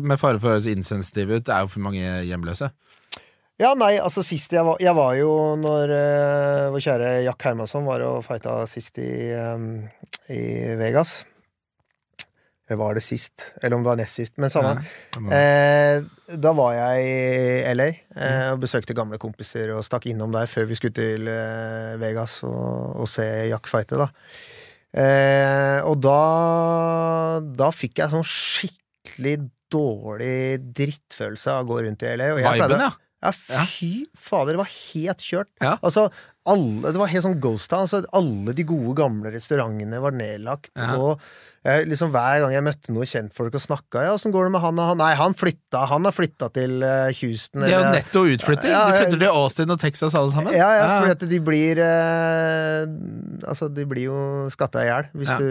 Med 0.03 0.19
fare 0.19 0.35
for 0.35 0.49
å 0.49 0.53
høres 0.57 0.67
insensitiv 0.67 1.29
ut, 1.31 1.45
det 1.47 1.53
er 1.55 1.63
jo 1.63 1.71
for 1.71 1.83
mange 1.85 2.03
hjemløse. 2.27 2.67
Ja, 3.59 3.73
nei, 3.75 3.93
altså 3.99 4.23
sist 4.23 4.53
jeg 4.55 4.63
var 4.67 4.79
Jeg 4.83 4.95
var 4.95 5.15
jo 5.19 5.31
når 5.59 5.91
uh, 5.91 6.67
vår 6.75 6.83
kjære 6.83 7.09
Jack 7.25 7.47
Hermansson 7.47 7.87
var 7.87 8.03
og 8.07 8.21
fighta 8.27 8.61
sist 8.71 8.99
i, 9.03 9.09
um, 9.35 9.87
i 10.31 10.41
Vegas. 10.79 11.21
Eller 12.69 12.77
var 12.77 12.93
det 12.93 13.01
sist? 13.01 13.53
Eller 13.63 13.75
om 13.75 13.83
det 13.83 13.89
var 13.89 13.97
nest 13.97 14.19
sist. 14.19 14.35
Men 14.37 14.51
samme. 14.53 14.75
Ja. 15.15 15.37
Eh, 15.39 16.03
da 16.37 16.51
var 16.53 16.75
jeg 16.77 17.07
i 17.09 17.73
LA 17.73 17.87
eh, 17.89 18.51
og 18.53 18.59
besøkte 18.61 18.93
gamle 18.93 19.17
kompiser 19.17 19.71
og 19.73 19.81
stakk 19.87 20.05
innom 20.11 20.35
der 20.35 20.45
før 20.45 20.67
vi 20.69 20.77
skulle 20.77 20.93
til 20.93 21.25
eh, 21.33 21.95
Vegas 21.97 22.43
og, 22.45 23.01
og 23.01 23.09
se 23.09 23.25
Jack 23.49 23.65
fighte, 23.71 23.97
da. 23.97 24.11
Eh, 24.97 25.79
og 25.85 25.99
da 26.01 27.39
Da 27.45 27.69
fikk 27.75 28.01
jeg 28.01 28.09
sånn 28.13 28.25
skikkelig 28.25 29.35
dårlig 29.69 30.57
drittfølelse 30.73 31.51
av 31.53 31.61
å 31.65 31.69
gå 31.69 31.83
rundt 31.85 32.01
i 32.03 32.15
LA. 32.15 32.31
Og 32.33 32.39
jeg 32.41 32.45
pleide- 32.63 32.79
ja. 32.87 32.89
ja, 33.21 33.31
fy 33.69 33.89
fader, 34.17 34.53
det 34.55 34.61
var 34.63 34.71
helt 34.73 35.19
kjørt. 35.19 35.49
Ja. 35.61 35.75
Altså, 35.83 36.07
alle, 36.49 36.91
det 36.93 36.99
var 36.99 37.11
helt 37.11 37.25
sånn 37.25 37.39
ghost 37.43 37.69
town. 37.71 37.87
Så 37.89 38.01
alle 38.15 38.55
de 38.57 38.65
gode, 38.67 38.95
gamle 38.97 39.31
restaurantene 39.33 40.01
var 40.03 40.15
nedlagt. 40.17 40.71
Ja. 40.75 40.95
Og 40.97 41.23
jeg, 41.67 41.89
liksom 41.91 42.13
Hver 42.13 42.39
gang 42.39 42.53
jeg 42.55 42.63
møtte 42.63 42.93
noen 42.95 43.09
kjentfolk 43.09 43.57
og 43.57 43.61
snakka 43.61 44.05
Ja, 44.05 44.13
åssen 44.15 44.31
går 44.31 44.47
det 44.47 44.53
med 44.53 44.61
han 44.63 44.77
og 44.79 44.85
han? 44.93 45.01
Nei, 45.01 45.09
han 45.19 45.33
flytta 45.35 45.81
Han 45.91 46.07
har 46.07 46.15
flytta 46.15 46.47
til 46.55 46.77
uh, 46.79 47.09
Houston. 47.19 47.65
Det 47.65 47.73
er 47.73 47.83
jo 47.83 47.95
netto 47.97 48.23
utflytting. 48.31 48.71
Ja, 48.71 48.85
De 48.87 49.01
flytter 49.01 49.19
til 49.19 49.33
Austin 49.33 49.75
og 49.75 49.81
Texas 49.81 50.15
alle 50.15 50.31
sammen. 50.31 50.55
ja, 50.55 50.69
ja, 50.79 50.85
fordi 51.01 51.17
at 51.17 51.25
de 51.33 51.41
blir 51.43 51.81
eh, 51.83 52.85
Altså, 53.43 53.67
de 53.67 53.85
blir 53.91 54.07
jo 54.07 54.21
skatta 54.55 54.85
i 54.85 54.87
hjel 54.87 55.11
hvis 55.19 55.35
du 55.35 55.49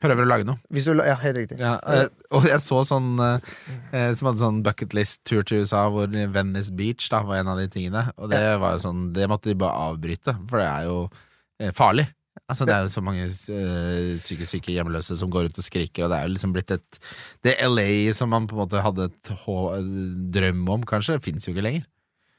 Prøver 0.00 0.24
å 0.24 0.28
lage 0.30 0.46
noe. 0.48 0.60
Hvis 0.72 0.86
du 0.88 0.94
Ja, 0.96 1.16
helt 1.20 1.36
riktig. 1.36 1.58
Ja, 1.60 1.74
eh, 1.84 2.06
og 2.32 2.46
jeg 2.48 2.60
så 2.64 2.80
sånn 2.88 3.18
eh, 3.20 3.50
eh, 3.92 4.12
Som 4.16 4.30
hadde 4.30 4.40
sånn 4.40 4.62
bucketlist-tur 4.64 5.44
til 5.44 5.64
USA, 5.64 5.82
hvor 5.92 6.08
Venice 6.08 6.72
Beach 6.72 7.10
da 7.12 7.20
var 7.26 7.42
en 7.42 7.52
av 7.52 7.60
de 7.60 7.68
tingene. 7.68 8.06
Og 8.16 8.32
det 8.32 8.40
var 8.62 8.78
jo 8.78 8.86
sånn 8.86 9.10
Det 9.16 9.28
måtte 9.30 9.52
de 9.52 9.58
bare 9.60 9.90
avbryte, 9.90 10.36
for 10.48 10.62
det 10.62 10.70
er 10.70 10.88
jo 10.88 10.96
eh, 11.60 11.74
farlig. 11.76 12.08
Altså 12.50 12.66
Det 12.66 12.74
er 12.74 12.86
jo 12.86 12.92
så 12.94 13.02
mange 13.04 13.26
øh, 13.26 14.16
psykisk 14.18 14.56
syke 14.56 14.72
hjemløse 14.74 15.14
som 15.18 15.30
går 15.30 15.46
rundt 15.46 15.60
og 15.60 15.66
skriker, 15.66 16.06
og 16.06 16.10
det 16.10 16.18
er 16.18 16.26
jo 16.26 16.34
liksom 16.34 16.54
blitt 16.54 16.72
et 16.74 17.00
Det 17.44 17.54
LA 17.66 18.14
som 18.16 18.30
man 18.32 18.48
på 18.50 18.56
en 18.56 18.62
måte 18.64 18.82
hadde 18.82 19.10
et 19.10 19.30
drøm 20.34 20.64
om, 20.78 20.86
kanskje, 20.86 21.20
fins 21.22 21.46
jo 21.46 21.54
ikke 21.54 21.66
lenger. 21.66 21.84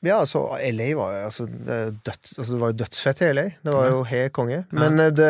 Ja, 0.01 0.15
altså, 0.23 0.39
LA 0.73 0.87
var 0.97 1.11
jo 1.13 1.25
altså, 1.27 1.45
døds, 1.45 2.31
altså, 2.37 2.47
det 2.55 2.59
var 2.63 2.71
jo 2.71 2.77
dødsfett 2.79 3.21
i 3.21 3.27
LA. 3.35 3.43
Det 3.61 3.73
var 3.75 3.89
jo 3.91 3.99
helt 4.09 4.33
konge. 4.33 4.63
Men 4.73 4.97
eh, 5.03 5.11
det, 5.13 5.29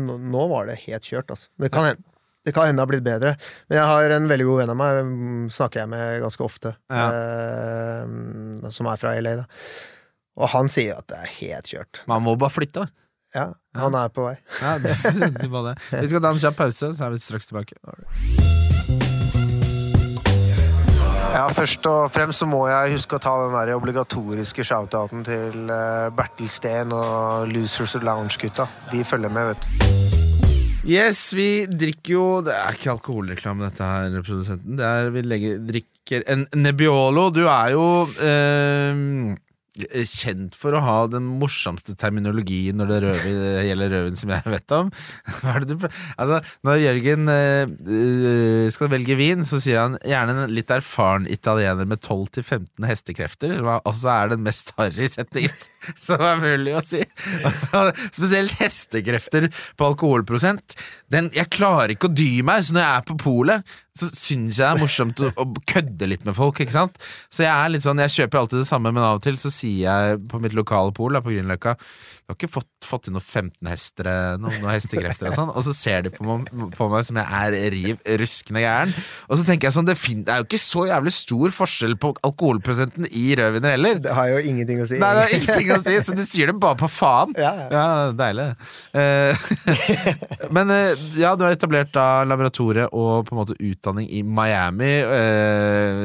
nå, 0.00 0.48
var 0.50 0.66
det 0.70 0.80
helt 0.88 1.06
kjørt, 1.06 1.30
altså. 1.30 1.48
Det 1.62 1.70
kan 1.74 1.90
hende. 1.92 2.02
Det 2.44 2.52
kan 2.52 2.66
hende 2.68 2.76
det 2.76 2.84
har 2.84 2.90
blitt 2.90 3.04
bedre. 3.06 3.30
Men 3.70 3.78
jeg 3.78 3.86
har 3.88 4.12
en 4.18 4.26
veldig 4.28 4.46
god 4.50 4.58
venn 4.60 4.72
av 4.74 4.76
meg, 4.76 4.98
mm, 5.08 5.46
snakker 5.54 5.80
jeg 5.84 5.92
med 5.94 6.18
ganske 6.26 6.44
ofte, 6.44 6.74
Ja. 6.92 7.06
eh, 7.14 8.68
som 8.74 8.90
er 8.90 9.00
fra 9.00 9.14
LA, 9.16 9.36
da. 9.44 9.46
Og 10.42 10.50
han 10.52 10.68
sier 10.68 10.98
at 10.98 11.06
det 11.08 11.22
er 11.22 11.32
helt 11.38 11.70
kjørt. 11.70 12.02
Man 12.10 12.26
må 12.26 12.34
bare 12.36 12.52
flytte. 12.52 12.88
Ja, 13.34 13.48
han 13.78 13.94
er 13.98 14.10
på 14.14 14.26
vei. 14.28 14.36
Ja, 14.60 14.76
det, 14.82 14.90
det. 15.38 15.78
Vi 15.94 16.06
skal 16.10 16.22
ta 16.22 16.34
en 16.34 16.42
kjapp 16.42 16.58
pause, 16.60 16.92
så 16.94 17.06
er 17.08 17.14
vi 17.16 17.22
straks 17.22 17.50
tilbake. 17.50 19.03
Ja, 21.34 21.48
Først 21.50 21.82
og 21.90 22.12
fremst 22.14 22.38
så 22.38 22.46
må 22.46 22.60
jeg 22.70 22.92
huske 22.94 23.18
å 23.18 23.22
ta 23.22 23.32
den 23.40 23.56
der 23.56 23.72
obligatoriske 23.74 24.62
shoutouten 24.62 25.24
til 25.26 25.66
uh, 25.66 26.06
Bertil 26.14 26.46
Steen 26.46 26.94
og 26.94 27.50
Losers 27.50 27.96
Lounge-gutta. 27.98 28.68
De 28.92 29.00
følger 29.02 29.32
med, 29.34 29.50
vet 29.50 29.64
du. 29.66 30.04
Yes, 30.84 31.32
vi 31.34 31.64
drikker 31.66 32.12
jo 32.12 32.24
Det 32.44 32.54
er 32.54 32.76
ikke 32.76 32.92
alkoholreklame, 32.92 33.66
dette 33.66 33.88
her, 33.88 34.14
produsenten. 34.20 34.78
Det 34.78 34.86
er, 34.86 35.10
vi 35.10 35.24
legger, 35.26 35.58
drikker 35.72 36.22
en 36.30 36.46
Nebbiolo. 36.54 37.26
Du 37.34 37.42
er 37.48 37.74
jo 37.74 37.88
eh, 38.22 38.94
eh, 38.94 39.34
kjent 39.74 40.54
for 40.58 40.76
å 40.76 40.82
ha 40.84 40.96
den 41.10 41.26
morsomste 41.40 41.96
terminologien 41.98 42.78
når 42.78 42.92
det 42.92 42.98
rødvin, 43.04 43.40
gjelder 43.68 43.94
røven 43.96 44.18
som 44.18 44.34
jeg 44.34 44.54
vet 44.56 44.76
om. 44.76 44.92
Altså, 46.14 46.38
når 46.66 46.80
Jørgen 46.80 47.30
eh, 47.30 47.64
eh, 47.66 48.66
skal 48.72 48.90
velge 48.92 49.16
vin, 49.18 49.44
så 49.46 49.58
sier 49.62 49.80
han 49.80 49.96
gjerne 50.06 50.44
en 50.44 50.54
litt 50.54 50.70
erfaren 50.72 51.26
italiener 51.30 51.88
med 51.88 52.02
12-15 52.02 52.86
hestekrefter, 52.88 53.56
som 53.58 53.70
også 53.76 54.12
er 54.14 54.34
den 54.34 54.44
mest 54.46 54.74
harry 54.78 55.08
setningen 55.10 55.64
som 56.00 56.22
er 56.28 56.40
mulig 56.40 56.74
å 56.76 56.82
si. 56.84 57.02
Spesielt 58.14 58.54
hestekrefter 58.60 59.48
på 59.78 59.90
alkoholprosent. 59.90 60.76
Den, 61.14 61.30
jeg 61.34 61.50
klarer 61.54 61.94
ikke 61.94 62.10
å 62.10 62.14
dy 62.14 62.42
meg, 62.46 62.64
så 62.66 62.76
når 62.76 62.84
jeg 62.84 62.98
er 62.98 63.08
på 63.08 63.18
polet, 63.22 63.74
så 63.94 64.08
syns 64.10 64.56
jeg 64.58 64.64
det 64.64 64.70
er 64.72 64.80
morsomt 64.82 65.20
å, 65.22 65.28
å 65.38 65.44
kødde 65.70 66.08
litt 66.10 66.24
med 66.26 66.34
folk. 66.34 66.58
ikke 66.60 66.74
sant? 66.74 66.96
Så 67.30 67.44
jeg 67.44 67.52
er 67.52 67.70
litt 67.70 67.84
sånn, 67.86 68.00
jeg 68.02 68.14
kjøper 68.16 68.40
alltid 68.40 68.64
det 68.64 68.66
samme, 68.66 68.90
men 68.90 69.04
av 69.06 69.20
og 69.20 69.22
til 69.22 69.38
så 69.38 69.52
sier 69.54 69.84
jeg 69.86 70.22
på 70.30 70.40
mitt 70.42 70.56
lokale 70.58 70.90
pol 70.96 71.14
da, 71.14 71.22
på 71.22 71.30
Grünerløkka 71.30 71.76
Du 71.78 72.32
har 72.32 72.38
ikke 72.38 72.50
fått, 72.56 72.70
fått 72.82 73.06
inn 73.06 73.14
noen 73.14 73.22
15-hestere, 73.22 74.14
noen, 74.42 74.56
noen 74.64 74.72
hestekrefter 74.74 75.30
og 75.30 75.38
sånn, 75.38 75.52
og 75.54 75.66
så 75.66 75.76
ser 75.76 76.08
de 76.08 76.14
på 76.14 76.24
på 76.74 76.88
meg 76.90 77.06
som 77.06 77.18
jeg 77.20 77.38
er 77.38 77.68
riv 77.74 78.10
ruskende 78.20 78.62
gæren. 78.64 78.92
Og 79.28 79.38
så 79.38 79.46
tenker 79.46 79.68
jeg 79.68 79.76
sånn, 79.76 79.86
det, 79.86 79.94
det 80.26 80.32
er 80.32 80.42
jo 80.42 80.48
ikke 80.48 80.60
så 80.60 80.86
jævlig 80.88 81.12
stor 81.14 81.54
forskjell 81.54 81.96
på 82.00 82.12
alkoholprosenten 82.26 83.06
i 83.10 83.24
rødviner 83.38 83.76
heller. 83.76 84.00
Det 84.02 84.16
har 84.16 84.32
jo 84.32 84.40
ingenting 84.42 84.82
å 84.82 84.88
si. 84.90 84.98
Nei, 85.02 85.12
det 85.14 85.24
har 85.26 85.36
ingenting 85.38 85.72
å 85.76 85.78
si, 85.84 85.96
så 86.08 86.16
du 86.18 86.24
sier 86.26 86.50
det 86.50 86.56
bare 86.64 86.78
på 86.80 86.90
faen. 86.90 87.36
Ja, 87.38 87.52
ja. 87.62 87.68
Ja, 87.74 87.86
deilig. 88.18 88.48
Uh, 88.96 89.46
men 90.56 90.74
eh, 90.74 91.03
ja, 91.18 91.34
du 91.36 91.44
har 91.46 91.52
etablert 91.54 91.92
da 91.94 92.24
laboratoriet 92.26 92.92
og 92.92 93.24
på 93.28 93.34
en 93.34 93.40
måte 93.42 93.56
utdanning 93.60 94.08
i 94.10 94.22
Miami. 94.26 94.92
eh, 95.04 96.02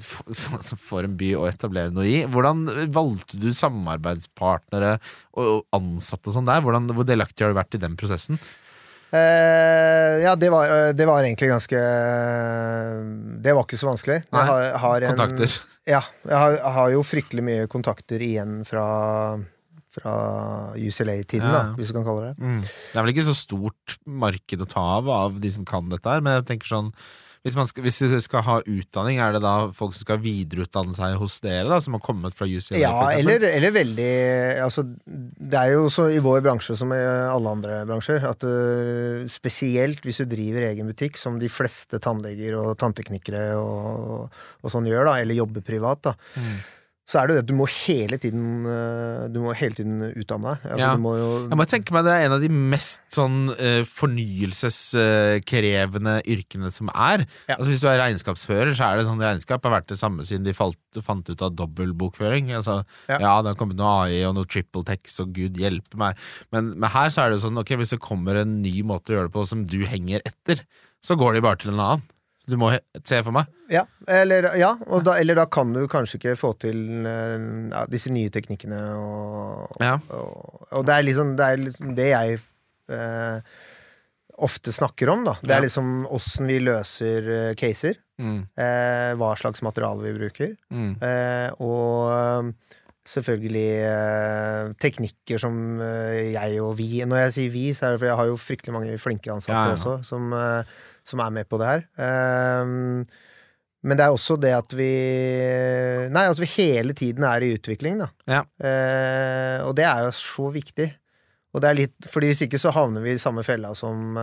f- 0.00 0.22
f- 0.32 0.78
For 0.80 1.04
en 1.08 1.16
by 1.20 1.32
å 1.38 1.46
etablere 1.50 1.92
noe 1.92 2.06
i. 2.08 2.22
Hvordan 2.26 2.64
valgte 2.94 3.38
du 3.40 3.50
samarbeidspartnere 3.52 4.96
og 5.38 5.64
ansatte 5.76 6.30
og 6.32 6.36
sånn 6.38 6.48
der? 6.50 6.60
Hvordan, 6.64 6.88
hvor 6.96 7.04
delaktig 7.08 7.44
har 7.46 7.52
du 7.54 7.58
vært 7.60 7.76
i 7.78 7.82
den 7.82 7.96
prosessen? 8.00 8.38
Eh, 9.10 10.20
ja, 10.22 10.36
det 10.38 10.52
var, 10.54 10.92
det 10.94 11.06
var 11.08 11.24
egentlig 11.26 11.48
ganske 11.50 11.80
Det 13.42 13.54
var 13.56 13.64
ikke 13.66 13.78
så 13.80 13.88
vanskelig. 13.90 14.20
Nei, 14.30 14.44
har, 14.46 14.66
har 14.84 15.06
en, 15.08 15.16
Kontakter. 15.16 15.56
Ja. 15.90 16.02
Jeg 16.28 16.36
har, 16.38 16.58
har 16.76 16.92
jo 16.94 17.00
fryktelig 17.06 17.42
mye 17.42 17.66
kontakter 17.72 18.22
igjen 18.22 18.60
fra, 18.68 18.84
fra 19.94 20.12
UCLA-tiden, 20.76 21.46
Ja. 21.48 21.56
da, 21.56 21.64
hvis 21.78 21.88
du 21.90 21.96
kan 21.98 22.04
kalle 22.06 22.28
det 22.28 22.36
det. 22.36 22.44
Mm. 22.44 22.60
Det 22.62 22.96
er 22.96 23.02
vel 23.02 23.14
ikke 23.14 23.28
så 23.30 23.34
stort 23.38 23.98
marked 24.06 24.62
å 24.62 24.68
ta 24.70 24.84
av 25.00 25.08
av 25.10 25.40
de 25.42 25.50
som 25.50 25.64
kan 25.64 25.88
dette 25.90 26.06
her, 26.06 26.20
men 26.22 26.38
jeg 26.40 26.46
tenker 26.54 26.70
sånn 26.70 26.92
hvis, 27.40 27.54
man 27.56 27.64
skal, 27.64 27.80
hvis 27.86 27.98
de 28.04 28.18
skal 28.20 28.42
ha 28.44 28.58
utdanning, 28.68 29.16
er 29.16 29.32
det 29.32 29.40
da 29.40 29.70
folk 29.72 29.94
som 29.96 30.02
skal 30.04 30.18
videreutdanne 30.20 30.92
seg 30.92 31.14
hos 31.16 31.38
dere, 31.40 31.70
da, 31.70 31.78
som 31.80 31.94
har 31.96 32.02
kommet 32.04 32.34
fra 32.36 32.44
UCLA? 32.44 32.76
Ja, 32.82 32.92
eller, 33.16 33.40
eller 33.48 33.72
veldig 33.72 34.08
Altså, 34.60 34.84
det 35.06 35.56
er 35.62 35.70
jo 35.72 35.86
så 35.88 36.10
i 36.12 36.18
vår 36.20 36.42
bransje 36.44 36.76
som 36.76 36.92
i 36.92 36.98
alle 37.00 37.54
andre 37.56 37.78
bransjer, 37.88 38.26
at 38.28 38.44
uh, 38.44 39.24
spesielt 39.32 40.04
hvis 40.04 40.20
du 40.20 40.28
driver 40.34 40.66
egen 40.68 40.90
butikk, 40.92 41.16
som 41.16 41.38
de 41.40 41.48
fleste 41.48 41.96
tannleger 42.04 42.58
og 42.60 42.74
tannteknikere 42.82 43.54
og, 43.56 44.28
og 44.60 44.74
sånn 44.76 44.90
gjør, 44.92 45.08
da, 45.08 45.16
eller 45.24 45.40
jobber 45.40 45.64
privat, 45.64 46.04
da, 46.10 46.14
Mm. 46.36 46.60
Så 47.10 47.18
er 47.18 47.26
det 47.26 47.34
det 47.34 47.42
at 47.42 47.48
du 47.50 47.56
må 47.58 47.66
hele 47.66 48.14
tiden 48.22 48.62
øh, 48.70 49.26
Du 49.34 49.40
må 49.42 49.50
hele 49.58 49.74
tiden 49.74 49.98
utdanne 50.14 50.52
deg. 50.54 50.62
Altså, 50.70 50.86
Ja. 50.86 50.94
må 51.00 51.16
jo 51.18 51.30
Jeg 51.48 51.58
må 51.58 51.64
tenke 51.66 51.90
meg 51.96 52.04
Det 52.06 52.12
er 52.14 52.22
en 52.28 52.36
av 52.36 52.42
de 52.44 52.50
mest 52.54 53.00
sånn 53.10 53.48
eh, 53.56 53.82
fornyelseskrevende 53.88 56.14
yrkene 56.30 56.70
som 56.74 56.86
er. 56.94 57.24
Ja. 57.48 57.56
Altså 57.56 57.70
Hvis 57.72 57.82
du 57.82 57.88
er 57.90 57.98
regnskapsfører, 58.04 58.70
så 58.78 58.82
er 58.86 58.94
det 59.00 59.06
sånn 59.08 59.18
regnskap 59.22 59.64
har 59.66 59.74
vært 59.80 59.90
det 59.90 59.98
samme 60.00 60.22
siden 60.26 60.44
de 60.46 60.54
falt, 60.54 60.78
fant 61.02 61.26
ut 61.26 61.42
av 61.42 61.50
dobbeltbokføring. 61.58 62.52
Altså, 62.54 62.74
ja. 63.10 63.18
Ja. 63.18 63.34
det 63.42 63.50
har 63.52 63.58
kommet 63.60 63.78
noe 63.80 63.92
AI 64.06 64.20
og 64.28 64.34
noe 64.38 64.46
triple 64.50 64.82
text, 64.86 65.18
og 65.24 65.28
gud 65.34 65.54
hjelpe 65.60 65.96
meg. 66.00 66.12
Men, 66.54 66.62
men 66.78 66.88
her 66.94 67.08
så 67.10 67.18
er 67.26 67.30
det 67.34 67.42
sånn, 67.42 67.58
ok, 67.60 67.70
hvis 67.80 67.94
det 67.96 68.00
kommer 68.04 68.32
en 68.40 68.52
ny 68.62 68.76
måte 68.86 69.10
å 69.10 69.14
gjøre 69.18 69.28
det 69.30 69.34
på 69.36 69.42
som 69.50 69.60
du 69.66 69.80
henger 69.88 70.20
etter, 70.28 70.56
så 71.02 71.12
går 71.18 71.30
de 71.34 71.42
bare 71.44 71.58
til 71.62 71.72
en 71.74 71.80
annen. 71.82 72.02
Så 72.40 72.48
du 72.54 72.56
må 72.60 72.70
se 73.04 73.18
for 73.22 73.34
meg. 73.36 73.48
Ja, 73.70 73.82
eller, 74.08 74.46
ja 74.56 74.70
da, 75.04 75.18
eller 75.20 75.36
da 75.36 75.44
kan 75.52 75.74
du 75.76 75.82
kanskje 75.92 76.16
ikke 76.18 76.36
få 76.40 76.54
til 76.62 76.78
øh, 77.04 77.42
ja, 77.70 77.82
disse 77.92 78.12
nye 78.14 78.30
teknikkene 78.32 78.78
og, 78.96 79.76
Ja. 79.84 79.98
og, 80.16 80.64
og 80.72 80.86
det 80.88 80.94
er 80.96 81.04
liksom 81.04 81.34
det, 81.36 81.46
er 81.52 81.60
liksom 81.66 81.92
det 81.98 82.08
jeg 82.14 82.38
eh, 82.96 83.52
ofte 84.40 84.72
snakker 84.72 85.12
om, 85.12 85.26
da. 85.28 85.34
Det 85.44 85.52
er 85.52 85.66
liksom 85.66 86.06
åssen 86.16 86.48
vi 86.48 86.56
løser 86.64 87.28
eh, 87.36 87.50
caser. 87.60 87.98
Mm. 88.20 88.40
Eh, 88.56 89.10
hva 89.20 89.34
slags 89.40 89.60
materiale 89.64 90.00
vi 90.08 90.16
bruker. 90.16 90.54
Mm. 90.72 90.90
Eh, 91.04 91.50
og 91.60 92.08
eh, 92.16 92.50
selvfølgelig 93.10 93.70
eh, 93.86 94.68
teknikker 94.82 95.40
som 95.42 95.56
eh, 95.82 96.30
jeg 96.34 96.60
og 96.62 96.76
vi 96.78 97.02
Når 97.06 97.24
jeg 97.24 97.34
sier 97.36 97.50
vi, 97.54 97.64
så 97.74 97.86
er 97.88 97.94
det 97.94 98.02
fordi 98.02 98.12
jeg 98.12 98.20
har 98.20 98.30
jo 98.30 98.38
fryktelig 98.40 98.76
mange 98.76 99.00
flinke 99.02 99.32
ansatte 99.34 99.56
Ja, 99.56 99.72
ja. 99.72 99.78
også, 99.78 99.96
som, 100.06 100.30
eh, 100.36 100.78
som 101.06 101.22
er 101.24 101.34
med 101.34 101.50
på 101.50 101.58
det 101.60 101.72
her. 101.72 101.84
Eh, 102.06 102.72
men 103.80 103.96
det 103.96 104.04
er 104.04 104.12
også 104.12 104.36
det 104.36 104.52
at 104.52 104.74
vi 104.76 104.90
Nei, 106.12 106.26
altså 106.28 106.44
vi 106.44 106.50
hele 106.58 106.94
tiden 106.96 107.24
er 107.24 107.46
i 107.46 107.54
utvikling, 107.56 108.02
da. 108.02 108.10
Ja. 108.28 108.42
Eh, 108.60 109.58
og 109.64 109.72
det 109.78 109.88
er 109.88 110.04
jo 110.06 110.12
så 110.16 110.50
viktig. 110.54 110.90
Og 111.50 111.64
det 111.64 111.70
er 111.70 111.78
litt, 111.80 111.96
fordi 112.06 112.28
Hvis 112.30 112.44
ikke 112.46 112.60
så 112.62 112.70
havner 112.76 113.02
vi 113.02 113.16
i 113.16 113.22
samme 113.22 113.42
fella 113.42 113.72
som 113.74 114.14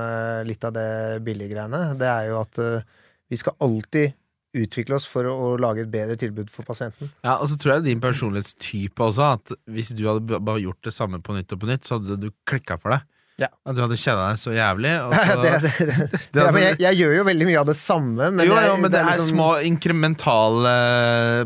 litt 0.47 0.63
av 0.63 0.77
det 0.77 0.91
billiggreiene. 1.25 1.97
Det 1.99 2.07
er 2.07 2.29
jo 2.29 2.37
at 2.39 2.59
vi 3.27 3.39
skal 3.41 3.57
alltid 3.65 4.13
utvikle 4.55 4.97
oss 4.97 5.07
for 5.09 5.27
å, 5.27 5.55
lage 5.59 5.83
et 5.83 5.91
bedre 5.91 6.15
tilbud 6.19 6.49
for 6.53 6.67
pasienten. 6.67 7.11
Ja, 7.25 7.37
og 7.41 7.49
så 7.51 7.59
tror 7.59 7.77
jeg 7.77 7.87
din 7.89 8.03
personlighetstype 8.03 9.09
også, 9.09 9.33
at 9.35 9.53
hvis 9.71 9.93
du 9.97 10.05
hadde 10.07 10.39
bare 10.39 10.63
gjort 10.63 10.81
det 10.87 10.95
samme 10.95 11.19
på 11.23 11.35
nytt 11.35 11.53
og 11.53 11.61
på 11.61 11.69
nytt, 11.69 11.87
så 11.87 11.97
hadde 11.97 12.19
du 12.21 12.31
klikka 12.47 12.79
for 12.81 12.95
det. 12.95 13.03
Ja. 13.37 13.51
At 13.69 13.75
du 13.77 13.83
hadde 13.83 13.97
kjeda 14.01 14.31
deg 14.31 14.39
så 14.41 14.53
jævlig. 14.55 14.91
Så, 15.13 15.35
det, 15.43 15.49
det, 15.61 15.71
det, 15.77 15.83
er 15.85 16.07
ja, 16.17 16.45
altså- 16.47 16.53
men 16.55 16.63
jeg, 16.63 16.77
jeg 16.81 16.99
gjør 17.03 17.11
jo 17.19 17.25
veldig 17.27 17.47
mye 17.51 17.59
av 17.61 17.67
det 17.69 17.75
samme, 17.77 18.29
men, 18.33 18.49
jo, 18.49 18.55
jo, 18.65 18.77
men 18.81 18.93
det 18.93 19.01
er 19.01 19.09
liksom- 19.11 19.33
små 19.35 19.49
inkrementale 19.67 20.75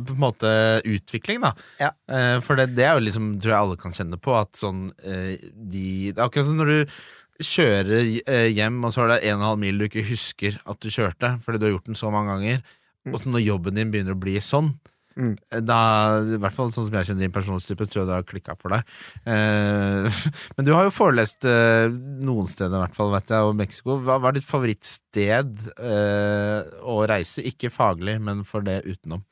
på 0.08 0.16
en 0.16 0.22
måte 0.24 0.54
utvikling, 0.88 1.42
da. 1.44 1.52
Ja. 1.82 1.92
Eh, 2.08 2.38
for 2.46 2.60
det, 2.60 2.70
det 2.78 2.88
er 2.88 2.96
jo 2.96 3.04
liksom, 3.10 3.34
tror 3.44 3.56
jeg 3.56 3.66
alle 3.66 3.82
kan 3.82 3.98
kjenne 3.98 4.22
på, 4.24 4.38
at 4.40 4.56
sånn 4.62 4.86
eh, 5.04 5.36
de 5.52 5.90
Det 6.14 6.16
er 6.16 6.30
akkurat 6.30 6.48
som 6.48 6.62
når 6.62 6.72
du 6.72 6.96
kjører 7.42 8.12
eh, 8.22 8.48
hjem, 8.56 8.80
og 8.86 8.94
så 8.94 9.04
er 9.04 9.16
det 9.16 9.24
en 9.26 9.40
og 9.40 9.42
en 9.42 9.50
halv 9.50 9.62
mil 9.66 9.82
du 9.82 9.88
ikke 9.90 10.06
husker 10.08 10.62
at 10.64 10.80
du 10.80 10.92
kjørte, 10.94 11.36
fordi 11.44 11.60
du 11.60 11.68
har 11.68 11.76
gjort 11.76 11.92
den 11.92 12.00
så 12.00 12.12
mange 12.14 12.38
ganger. 12.38 12.64
Og 13.10 13.18
så 13.18 13.32
når 13.34 13.46
jobben 13.48 13.78
din 13.80 13.92
begynner 13.94 14.14
å 14.18 14.22
bli 14.22 14.38
sånn, 14.44 14.74
Mm. 15.12 15.34
da, 15.68 15.78
i 16.24 16.38
hvert 16.40 16.56
fall 16.56 16.70
sånn 16.72 16.86
som 16.88 16.94
jeg 16.96 17.10
kjenner 17.10 17.26
din 17.26 17.34
personlighetstype, 17.36 17.84
tror 17.92 18.00
jeg 18.00 18.08
det 18.08 18.14
har 18.16 18.24
klikka 18.24 18.54
for 18.56 18.72
deg. 18.72 18.94
Eh, 19.28 20.08
men 20.56 20.66
du 20.66 20.72
har 20.72 20.86
jo 20.88 20.94
forelest 20.96 21.44
eh, 21.44 21.92
noen 22.24 22.48
steder, 22.48 22.78
i 22.78 22.86
hvert 22.86 22.96
fall, 22.96 23.12
vet 23.12 23.34
jeg, 23.34 23.50
og 23.50 23.58
Mexico. 23.60 23.98
Hva 24.00 24.16
hva 24.24 24.32
er 24.32 24.38
ditt 24.40 24.48
favorittsted 24.48 25.66
eh, 25.76 26.72
å 26.88 26.96
reise? 27.12 27.44
Ikke 27.44 27.74
faglig, 27.74 28.16
men 28.24 28.46
for 28.48 28.64
det 28.64 28.78
utenom. 28.88 29.26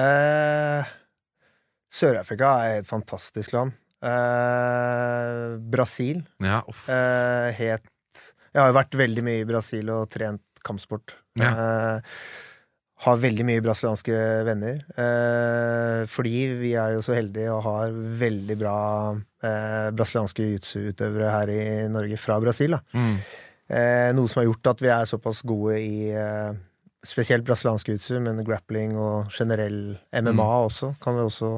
Eh, 0.00 0.92
Sør-Afrika 1.92 2.54
er 2.64 2.80
et 2.80 2.88
fantastisk 2.88 3.52
land. 3.52 3.76
Eh, 4.02 5.58
Brasil 5.70 6.24
Ja, 6.42 6.62
eh, 6.90 7.52
het 7.54 7.84
Jeg 8.50 8.58
har 8.58 8.72
jo 8.72 8.74
vært 8.80 8.96
veldig 8.98 9.22
mye 9.22 9.44
i 9.44 9.46
Brasil 9.46 9.92
og 9.94 10.08
trent 10.10 10.42
kampsport. 10.66 11.14
Eh, 11.40 12.00
har 13.02 13.16
veldig 13.18 13.44
mye 13.48 13.62
brasilianske 13.64 14.16
venner. 14.46 14.82
Eh, 14.94 16.02
fordi 16.06 16.42
vi 16.60 16.74
er 16.78 16.92
jo 16.96 17.00
så 17.02 17.16
heldige 17.16 17.50
og 17.54 17.64
har 17.66 17.94
veldig 18.20 18.56
bra 18.60 18.76
eh, 19.42 19.88
brasilianske 19.96 20.44
jiu-jitsu-utøvere 20.44 21.30
her 21.34 21.50
i 21.54 21.62
Norge 21.90 22.18
fra 22.20 22.36
Brasil. 22.44 22.76
Da. 22.76 22.82
Mm. 22.94 23.16
Noe 24.18 24.28
som 24.28 24.42
har 24.42 24.50
gjort 24.50 24.68
at 24.74 24.82
vi 24.84 24.88
er 24.92 25.06
såpass 25.08 25.38
gode 25.48 25.78
i 25.80 26.10
spesielt 27.02 27.44
brasiliansk 27.48 27.88
jiu-jitsu, 27.88 28.18
men 28.20 28.42
grappling 28.44 28.92
og 29.00 29.30
generell 29.32 29.96
MMA 30.12 30.32
Mm. 30.34 30.66
også 30.68 30.90
kan 31.00 31.16
vi 31.16 31.22
også 31.24 31.50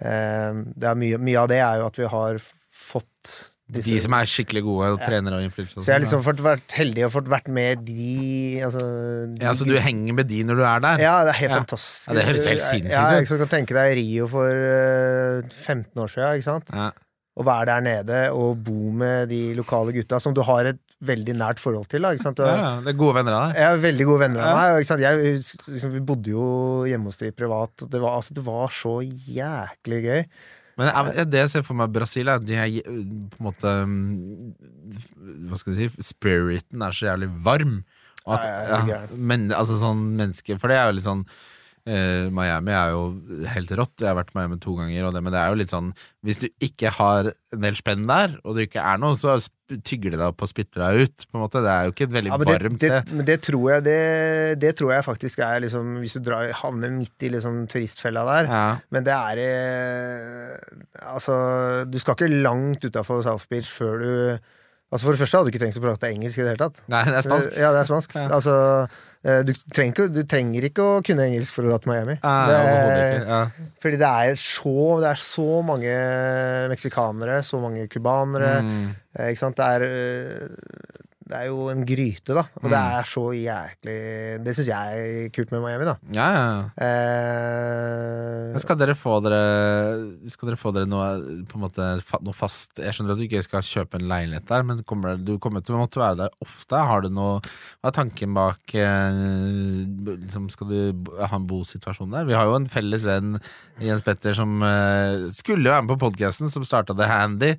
eh, 0.00 0.52
det 0.76 0.88
er 0.88 0.94
mye, 1.00 1.18
mye 1.18 1.40
av 1.42 1.48
det 1.50 1.58
er 1.58 1.80
jo 1.80 1.86
at 1.90 1.98
vi 1.98 2.06
har 2.06 2.38
fått 2.70 3.32
disse 3.74 3.90
De 3.90 4.00
som 4.04 4.16
er 4.18 4.28
skikkelig 4.30 4.62
gode 4.66 4.88
og 4.94 5.02
trenere 5.04 5.38
og 5.40 5.46
influensere. 5.48 5.82
Så 5.82 5.90
jeg 5.90 5.96
har 5.98 6.02
liksom 6.04 6.24
fått 6.26 6.42
vært 6.44 6.76
heldig 6.78 7.06
og 7.08 7.12
fått 7.16 7.30
vært 7.32 7.48
med 7.52 7.84
de 7.86 8.08
altså, 8.66 8.82
de, 9.34 9.42
Ja, 9.44 9.54
Så 9.58 9.68
du 9.68 9.74
henger 9.78 10.18
med 10.20 10.28
de 10.30 10.42
når 10.48 10.60
du 10.60 10.64
er 10.70 10.84
der? 10.88 11.04
Ja, 11.04 11.14
det 11.26 11.34
er 11.34 11.40
helt 11.44 11.54
Ja. 11.56 11.62
fantastisk. 11.62 12.08
Ja, 12.08 12.18
det 12.18 12.26
høres 12.30 12.44
helt 12.50 12.64
sinnssykt 12.66 12.92
Ja, 12.96 13.06
ut. 13.10 13.24
Ja, 13.28 13.36
du 13.36 13.44
kan 13.44 13.52
tenke 13.58 13.74
deg 13.78 13.96
Rio 14.00 14.28
for 14.30 14.48
uh, 14.50 15.48
15 15.48 16.04
år 16.04 16.08
siden, 16.14 16.38
ikke 16.38 16.50
sant? 16.50 16.70
Ja. 16.74 16.90
Å 17.34 17.42
være 17.42 17.64
der 17.66 17.80
nede 17.82 18.18
og 18.30 18.60
bo 18.62 18.92
med 18.94 19.28
de 19.32 19.40
lokale 19.58 19.90
gutta 19.96 20.20
som 20.22 20.34
du 20.36 20.38
har 20.46 20.68
et 20.70 20.78
veldig 21.02 21.34
nært 21.34 21.58
forhold 21.58 21.88
til. 21.90 22.04
Da, 22.06 22.12
ikke 22.14 22.22
sant? 22.28 22.38
Du, 22.38 22.44
Ja, 22.46 22.54
ja, 22.54 22.74
det 22.84 22.92
er 22.92 22.98
gode 23.00 23.16
venner 23.18 23.34
av 23.34 23.48
deg. 23.48 23.58
Jeg 23.58 23.72
er 23.74 23.80
veldig 23.82 24.06
gode 24.06 24.20
venner 24.22 24.44
av 24.46 24.58
meg. 24.60 24.74
Ikke 24.84 24.90
sant? 24.92 25.02
Jeg, 25.02 25.40
liksom, 25.74 25.90
vi 25.96 26.02
bodde 26.12 26.30
jo 26.30 26.44
hjemme 26.86 27.10
hos 27.10 27.18
de 27.18 27.32
privat. 27.34 27.74
og 27.82 27.90
Det 27.90 28.00
var, 28.04 28.20
altså, 28.20 28.36
det 28.38 28.44
var 28.46 28.70
så 28.70 28.94
jæklig 29.02 30.00
gøy. 30.06 30.22
Men 30.76 30.88
jeg- 31.14 31.30
det 31.30 31.38
jeg 31.44 31.50
ser 31.50 31.62
for 31.62 31.74
meg 31.78 31.92
Brasil, 31.94 32.28
er 32.28 32.40
at 32.40 32.44
de 32.46 32.54
er 32.56 32.68
på 32.82 33.38
en 33.40 33.46
måte 33.46 33.72
mm, 33.86 34.54
Hva 35.48 35.58
skal 35.60 35.72
du 35.74 35.78
si 35.78 35.88
Spiriten 36.02 36.82
er 36.82 36.90
så 36.96 37.06
jævlig 37.12 37.28
varm. 37.44 37.84
At, 38.26 38.40
ja, 38.88 39.00
men, 39.12 39.50
altså 39.52 39.76
sånn 39.76 40.16
menneske 40.16 40.56
For 40.58 40.68
det 40.72 40.78
er 40.80 40.86
jo 40.88 40.96
litt 40.96 41.04
sånn 41.04 41.26
Eh, 41.84 42.30
Miami 42.32 42.72
er 42.72 42.94
jo 42.94 43.00
helt 43.52 43.72
rått. 43.76 43.98
Jeg 44.00 44.08
har 44.08 44.16
vært 44.16 44.30
i 44.32 44.38
Miami 44.38 44.56
to 44.62 44.72
ganger, 44.78 45.04
og 45.04 45.12
det, 45.12 45.20
men 45.20 45.34
det 45.34 45.40
er 45.42 45.50
jo 45.52 45.58
litt 45.60 45.72
sånn 45.74 45.90
Hvis 46.24 46.38
du 46.40 46.46
ikke 46.64 46.88
har 46.96 47.28
en 47.52 47.60
del 47.60 47.76
spenn 47.76 48.06
der, 48.08 48.38
og 48.40 48.56
det 48.56 48.70
ikke 48.70 48.80
er 48.80 49.02
noe, 49.02 49.12
så 49.20 49.34
tygger 49.84 50.14
de 50.14 50.16
deg 50.16 50.24
opp 50.30 50.40
og 50.44 50.48
spytter 50.48 50.80
deg 50.80 51.02
ut. 51.04 51.26
På 51.28 51.36
en 51.36 51.42
måte. 51.44 51.60
Det 51.64 51.74
er 51.74 51.84
jo 51.84 51.92
ikke 51.92 52.06
et 52.08 52.14
veldig 52.16 52.32
Ja, 52.32 52.38
varmt 52.40 52.80
det, 52.80 52.88
sted. 52.90 53.12
men 53.18 53.28
det 53.28 53.36
tror 53.44 53.68
jeg 53.74 53.84
det, 53.90 53.98
det 54.64 54.72
tror 54.80 54.94
jeg 54.96 55.06
faktisk 55.10 55.44
er 55.44 55.60
liksom 55.66 55.92
Hvis 56.00 56.16
du 56.16 56.22
drar, 56.24 56.48
havner 56.64 56.92
midt 56.96 57.28
i 57.28 57.32
liksom 57.36 57.62
turistfella 57.68 58.24
der. 58.32 58.48
Ja. 58.48 58.64
Men 58.88 59.04
det 59.04 59.14
er 59.20 59.44
eh, 59.44 60.58
Altså, 61.04 61.36
du 61.84 61.98
skal 62.00 62.16
ikke 62.16 62.32
langt 62.44 62.84
utafor 62.88 63.20
South 63.28 63.44
Beach 63.52 63.68
før 63.68 64.00
du 64.00 64.12
Altså 64.94 65.08
For 65.08 65.16
det 65.16 65.20
første 65.24 65.36
hadde 65.40 65.48
du 65.48 65.50
ikke 65.50 65.60
trengt 65.64 65.78
å 65.80 65.82
prate 65.82 66.08
engelsk 66.14 66.38
i 66.38 66.44
det 66.44 66.52
hele 66.52 66.60
tatt. 66.68 66.76
Nei, 66.92 67.00
det 67.08 67.16
er 67.18 67.24
spansk. 67.26 67.56
Ja, 67.58 67.72
det 67.74 67.80
er 67.82 67.88
spansk. 67.88 68.12
Ja. 68.14 68.28
Altså, 68.36 68.52
eh, 69.26 69.40
du 69.42 69.50
trenger, 69.74 69.90
ikke, 69.96 70.06
du 70.14 70.20
trenger 70.30 70.66
ikke 70.68 70.84
å 70.86 71.00
kunne 71.08 71.26
engelsk 71.26 71.56
for 71.56 71.66
å 71.66 71.72
dra 71.72 71.78
til 71.82 71.90
Miami. 71.90 72.14
Ja, 72.22 72.34
Det- 72.46 72.60
ikke. 72.94 73.26
Ja. 73.26 73.40
fordi 73.82 73.98
det 73.98 74.10
er 74.12 74.38
så 74.38 74.76
Det 75.02 75.10
er 75.10 75.18
så 75.24 75.48
mange 75.66 75.96
meksikanere, 76.70 77.40
så 77.42 77.58
mange 77.60 77.88
cubanere. 77.90 78.54
Mm. 78.62 78.94
Eh, 79.18 79.30
Ikke 79.32 79.38
sant? 79.42 79.56
Det 79.56 79.66
er, 79.66 79.82
eh, 79.82 80.48
det 81.24 81.36
er 81.38 81.46
jo 81.48 81.68
en 81.72 81.84
gryte, 81.88 82.34
da. 82.36 82.42
Og 82.60 82.68
det 82.68 82.76
Mm. 82.78 82.98
er 82.98 83.04
så 83.08 83.22
jæklig 83.32 84.44
Det 84.44 84.52
syns 84.56 84.66
jeg 84.68 85.04
er 85.24 85.30
kult 85.32 85.50
med 85.54 85.62
Miami, 85.64 85.84
da. 85.88 85.94
Ja, 86.12 86.26
ja. 86.34 86.48
Eh, 87.34 88.58
skal 88.62 88.76
dere 88.80 88.94
få 88.98 89.16
dere 89.24 89.40
Skal 90.30 90.50
dere 90.50 90.58
få 90.60 90.72
dere 90.74 90.88
noe, 90.90 91.08
på 91.48 91.58
en 91.58 91.64
måte, 91.64 91.86
noe 92.24 92.36
fast 92.36 92.78
Jeg 92.82 92.94
skjønner 92.94 93.14
at 93.14 93.20
du 93.20 93.24
ikke 93.26 93.42
skal 93.46 93.64
kjøpe 93.66 93.98
en 94.00 94.06
leilighet 94.10 94.46
der, 94.50 94.66
men 94.68 94.82
kommer, 94.86 95.16
du 95.18 95.36
kommer 95.42 95.64
til 95.64 95.76
å 95.76 95.82
måtte 95.82 96.00
være 96.02 96.18
der 96.24 96.34
ofte. 96.44 96.76
Har 96.90 97.04
du 97.04 97.10
noe 97.14 97.40
Hva 97.40 97.90
er 97.90 97.96
tanken 97.96 98.34
bak 98.36 98.74
eh, 98.74 99.22
liksom, 100.26 100.50
Skal 100.52 100.70
du 100.70 101.10
ha 101.20 101.30
en 101.36 101.48
bosituasjon 101.50 102.12
der? 102.14 102.28
Vi 102.28 102.36
har 102.36 102.48
jo 102.50 102.56
en 102.58 102.68
felles 102.70 103.04
venn, 103.08 103.38
Jens 103.82 104.04
Petter, 104.06 104.36
som 104.36 104.60
eh, 104.62 105.26
skulle 105.34 105.70
være 105.72 105.84
med 105.86 105.94
på 105.96 106.02
podkasten, 106.08 106.50
som 106.52 106.64
starta 106.66 106.94
The 106.96 107.08
Handy. 107.10 107.54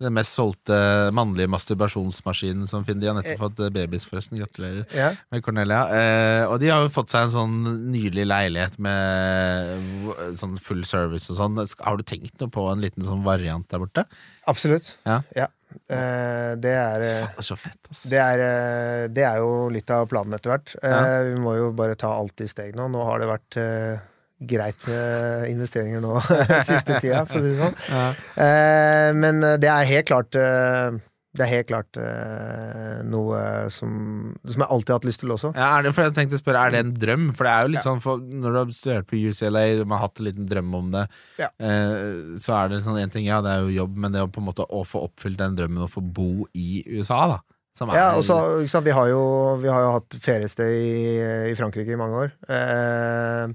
Den 0.00 0.14
mest 0.16 0.32
solgte 0.32 0.76
mannlige 1.12 1.50
masturbasjonsmaskinen 1.52 2.68
som 2.70 2.86
finner. 2.88 3.02
De 3.02 3.10
har 3.10 3.18
nettopp 3.18 3.42
fått 3.44 3.58
babies, 3.60 3.90
babys, 3.90 4.06
forresten. 4.08 4.40
Gratulerer 4.40 4.86
ja. 4.96 5.10
med 5.30 5.44
Cornelia. 5.44 5.82
Eh, 5.92 6.44
og 6.48 6.56
de 6.62 6.70
har 6.72 6.86
jo 6.86 6.92
fått 6.94 7.12
seg 7.12 7.28
en 7.28 7.34
sånn 7.34 7.58
nydelig 7.92 8.24
leilighet 8.30 8.78
med 8.80 10.34
sånn 10.40 10.56
full 10.60 10.86
service 10.88 11.28
og 11.32 11.40
sånn. 11.40 11.60
Har 11.84 12.00
du 12.00 12.06
tenkt 12.08 12.40
noe 12.40 12.52
på 12.52 12.64
en 12.72 12.80
liten 12.84 13.04
sånn 13.04 13.24
variant 13.26 13.68
der 13.68 13.82
borte? 13.82 14.06
Absolutt. 14.50 14.94
Ja. 15.04 15.20
Eh, 15.90 16.52
det 16.58 16.72
er 16.74 17.04
eh, 17.06 17.18
Faen, 17.28 17.46
så 17.46 17.56
fett, 17.58 17.78
altså. 17.86 18.08
det 18.10 18.18
er, 18.18 18.40
eh, 18.42 19.04
det 19.14 19.22
er 19.26 19.38
jo 19.42 19.68
litt 19.70 19.90
av 19.94 20.08
planen 20.10 20.34
etter 20.34 20.54
hvert. 20.54 20.72
Eh, 20.82 21.18
Vi 21.30 21.36
må 21.44 21.54
jo 21.58 21.70
bare 21.76 21.98
ta 21.98 22.10
alt 22.16 22.42
i 22.42 22.48
steg 22.50 22.74
nå. 22.78 22.88
Nå 22.90 23.04
har 23.06 23.22
det 23.22 23.28
vært 23.30 23.60
eh, 23.60 24.00
greit 24.40 24.86
med 24.88 25.50
investeringer 25.50 26.00
nå 26.00 26.16
siste 26.70 26.96
tida, 27.02 27.26
for 27.28 27.38
å 27.38 27.44
si 27.44 27.52
det 27.52 27.60
sånn. 27.60 27.78
Ja. 27.92 28.08
Eh, 28.46 29.12
men 29.20 29.42
eh, 29.44 29.58
det 29.60 29.68
er 29.68 29.88
helt 29.90 30.06
klart 30.08 30.34
eh, 30.40 30.96
Det 31.36 31.44
er 31.44 31.50
helt 31.52 31.68
klart 31.68 31.98
eh, 32.00 33.02
noe 33.06 33.40
som, 33.70 33.90
som 34.42 34.64
jeg 34.64 34.66
alltid 34.74 34.90
har 34.90 34.98
hatt 34.98 35.06
lyst 35.06 35.20
til 35.22 35.30
også. 35.30 35.52
Ja, 35.54 35.68
er 35.78 35.84
det, 35.86 35.92
for 35.94 36.02
jeg 36.08 36.16
tenkte 36.16 36.34
å 36.38 36.42
spørre, 36.42 36.64
er 36.66 36.74
det 36.74 36.80
en 36.82 36.90
drøm? 37.04 37.28
For 37.38 37.46
det 37.46 37.52
er 37.52 37.62
jo 37.68 37.70
litt 37.76 37.78
Ja. 37.82 37.84
sånn 37.86 38.00
for 38.02 38.18
Når 38.18 38.50
du 38.56 38.58
har 38.58 38.72
studert 38.74 39.06
på 39.12 39.20
UCLA, 39.30 39.62
man 39.84 39.94
har 39.98 40.08
hatt 40.08 40.18
en 40.18 40.26
liten 40.26 40.48
drøm 40.50 40.74
om 40.80 40.90
det, 40.96 41.04
Ja. 41.38 41.50
eh, 41.62 42.34
så 42.42 42.56
er 42.58 42.72
det 42.74 42.82
sånn 42.88 42.98
en 42.98 43.14
ting, 43.14 43.28
ja, 43.30 43.38
det 43.46 43.52
er 43.54 43.62
jo 43.68 43.76
jobb, 43.84 43.94
men 44.02 44.12
det 44.16 44.24
å 44.26 44.32
på 44.32 44.42
en 44.42 44.48
måte 44.50 44.66
å 44.66 44.82
få 44.88 45.04
oppfylt 45.06 45.38
den 45.38 45.54
drømmen 45.60 45.86
å 45.86 45.90
få 45.92 46.02
bo 46.02 46.46
i 46.58 46.82
USA, 46.96 47.22
da. 47.36 47.38
Som 47.78 47.92
er, 47.94 48.00
Ja, 48.00 48.08
og 48.18 48.24
så, 48.26 48.80
vi, 48.82 48.90
har 48.90 49.06
jo, 49.12 49.22
vi 49.62 49.68
har 49.70 49.84
jo 49.86 49.92
hatt 50.00 50.16
feriested 50.26 50.66
i, 50.74 51.52
i 51.52 51.54
Frankrike 51.54 51.94
i 51.94 52.00
mange 52.00 52.24
år. 52.26 52.32
Eh, 52.50 53.52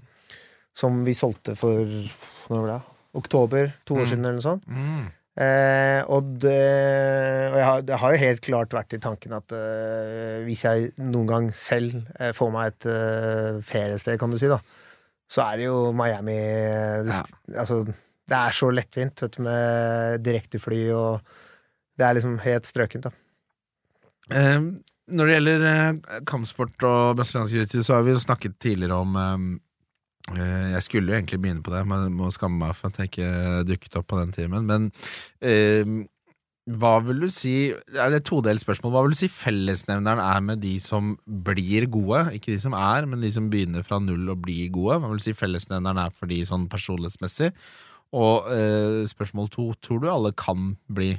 som 0.76 1.04
vi 1.08 1.14
solgte 1.18 1.56
for 1.58 1.82
når 1.86 2.60
var 2.62 2.72
det? 2.76 2.82
oktober, 3.16 3.70
to 3.88 3.96
år 3.96 4.04
Mm. 4.04 4.10
siden 4.12 4.26
eller 4.26 4.40
noe 4.42 4.44
sånt. 4.50 4.66
mm. 4.68 5.06
Eh, 5.36 6.00
og 6.16 6.28
det, 6.40 6.56
og 7.52 7.56
jeg 7.60 7.66
har, 7.68 7.82
det 7.84 7.98
har 8.00 8.14
jo 8.14 8.20
helt 8.22 8.42
klart 8.46 8.72
vært 8.72 8.94
i 8.96 9.00
tanken 9.04 9.34
at 9.36 9.52
eh, 9.52 10.38
hvis 10.48 10.62
jeg 10.64 10.94
noen 11.04 11.28
gang 11.28 11.50
selv 11.52 11.98
eh, 12.20 12.32
får 12.32 12.52
meg 12.54 12.70
et 12.72 12.86
eh, 12.88 13.58
feriested, 13.68 14.16
kan 14.22 14.32
du 14.32 14.38
si, 14.40 14.48
da, 14.48 14.62
så 15.28 15.44
er 15.50 15.58
det 15.60 15.66
jo 15.68 15.92
Miami 15.92 16.38
det, 17.04 17.18
altså, 17.52 17.82
det 17.84 18.38
er 18.40 18.56
så 18.56 18.70
lettvint 18.72 19.26
vet 19.26 19.36
du, 19.36 19.42
med 19.44 20.24
direktefly, 20.24 20.80
og 20.96 21.20
det 22.00 22.08
er 22.08 22.16
liksom 22.16 22.40
helt 22.46 22.72
strøkent, 22.72 23.10
da. 23.10 23.12
Eh, 24.32 24.62
når 25.12 25.28
det 25.30 25.36
gjelder 25.36 25.68
eh, 25.74 26.22
kampsport 26.32 26.88
og 26.88 27.16
brasiliansk 27.20 27.54
jiu-jitsu, 27.60 27.84
så 27.84 28.00
har 28.00 28.08
vi 28.08 28.16
jo 28.16 28.24
snakket 28.24 28.56
tidligere 28.64 29.04
om 29.04 29.20
eh, 29.20 29.36
eh, 29.36 29.60
Jeg 30.34 30.82
skulle 30.82 31.12
jo 31.12 31.20
egentlig 31.20 31.38
begynne 31.42 31.62
på 31.64 31.74
det, 31.74 31.84
men 31.86 32.14
må 32.18 32.32
skamme 32.34 32.58
meg 32.64 32.76
for 32.78 32.90
at 32.90 32.98
jeg 33.00 33.12
ikke 33.12 33.64
dukket 33.70 33.98
opp 34.00 34.08
på 34.10 34.20
den 34.24 34.34
timen. 34.34 34.66
Men 34.66 34.88
eh, 35.46 35.86
hva 36.66 36.96
vil 37.06 37.20
du 37.22 37.28
si 37.30 37.70
Er 37.70 38.10
det 38.10 38.24
et 38.24 38.26
todelt 38.26 38.64
spørsmål? 38.64 38.94
Hva 38.96 39.04
vil 39.06 39.14
du 39.14 39.20
si 39.20 39.30
fellesnevneren 39.30 40.22
er 40.24 40.40
med 40.42 40.64
de 40.64 40.74
som 40.82 41.14
blir 41.26 41.86
gode? 41.94 42.24
Ikke 42.34 42.56
de 42.56 42.62
som 42.64 42.74
er, 42.74 43.06
men 43.06 43.22
de 43.22 43.30
som 43.34 43.52
begynner 43.54 43.86
fra 43.86 44.00
null 44.02 44.34
og 44.34 44.42
blir 44.48 44.72
gode. 44.74 44.98
Hva 44.98 45.12
vil 45.12 45.22
du 45.22 45.28
si 45.28 45.36
fellesnevneren 45.38 46.02
er 46.02 46.16
for 46.16 46.32
de 46.32 46.42
sånn 46.48 46.66
personlighetsmessig? 46.72 47.52
Og 48.18 48.50
eh, 48.50 49.04
spørsmål 49.12 49.52
to, 49.54 49.68
tror 49.78 50.02
du 50.02 50.10
alle 50.10 50.34
kan 50.38 50.74
bli 50.90 51.14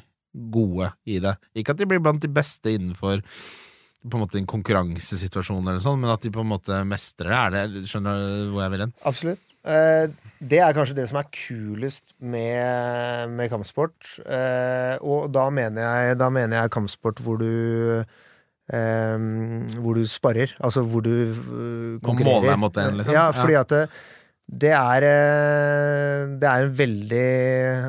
gode 0.51 0.91
i 1.07 1.21
det? 1.23 1.37
Ikke 1.55 1.77
at 1.77 1.79
de 1.79 1.87
blir 1.89 2.03
blant 2.03 2.23
de 2.23 2.33
beste 2.33 2.75
innenfor 2.75 3.23
på 4.11 4.19
en 4.19 4.23
måte 4.25 4.39
en 4.41 4.47
konkurransesituasjon, 4.51 5.65
eller 5.67 5.83
sånn, 5.83 5.99
men 6.03 6.13
at 6.15 6.23
de 6.23 6.31
på 6.35 6.43
en 6.45 6.51
måte 6.55 6.79
mestrer 6.89 7.33
det. 7.53 7.65
Er 7.65 7.75
det 7.75 7.83
skjønner 7.91 8.23
du 8.23 8.53
hvor 8.55 8.63
jeg 8.67 8.73
vil 8.77 8.85
hen? 8.87 8.95
Absolutt. 9.09 9.43
Eh, 9.67 10.07
det 10.47 10.61
er 10.63 10.75
kanskje 10.77 10.95
det 10.95 11.09
som 11.11 11.19
er 11.19 11.27
kulest 11.35 12.13
med, 12.23 13.33
med 13.35 13.51
kampsport. 13.51 13.97
Eh, 14.23 14.95
og 15.03 15.27
da 15.35 15.49
mener, 15.51 15.83
jeg, 15.83 16.19
da 16.21 16.29
mener 16.31 16.61
jeg 16.63 16.71
kampsport 16.77 17.19
hvor 17.25 17.41
du 17.41 17.49
eh, 18.71 19.17
Hvor 19.81 19.99
du 19.99 20.05
sparer. 20.07 20.55
Altså 20.61 20.85
hvor 20.87 21.03
du 21.03 21.11
konkurrerer 21.35 21.99
konkurrerer. 22.05 22.31
måler 22.31 22.53
deg 22.55 22.63
mot 22.63 22.79
en, 22.85 22.97
liksom? 23.01 23.15
Ja, 23.17 23.27
Ja. 23.31 23.35
fordi 23.41 23.59
at 23.59 23.75
det, 23.75 23.83
det 24.67 24.73
er 24.79 25.09
eh, 25.11 26.39
Det 26.39 26.47
er 26.53 26.65
en 26.69 26.75
veldig 26.79 27.27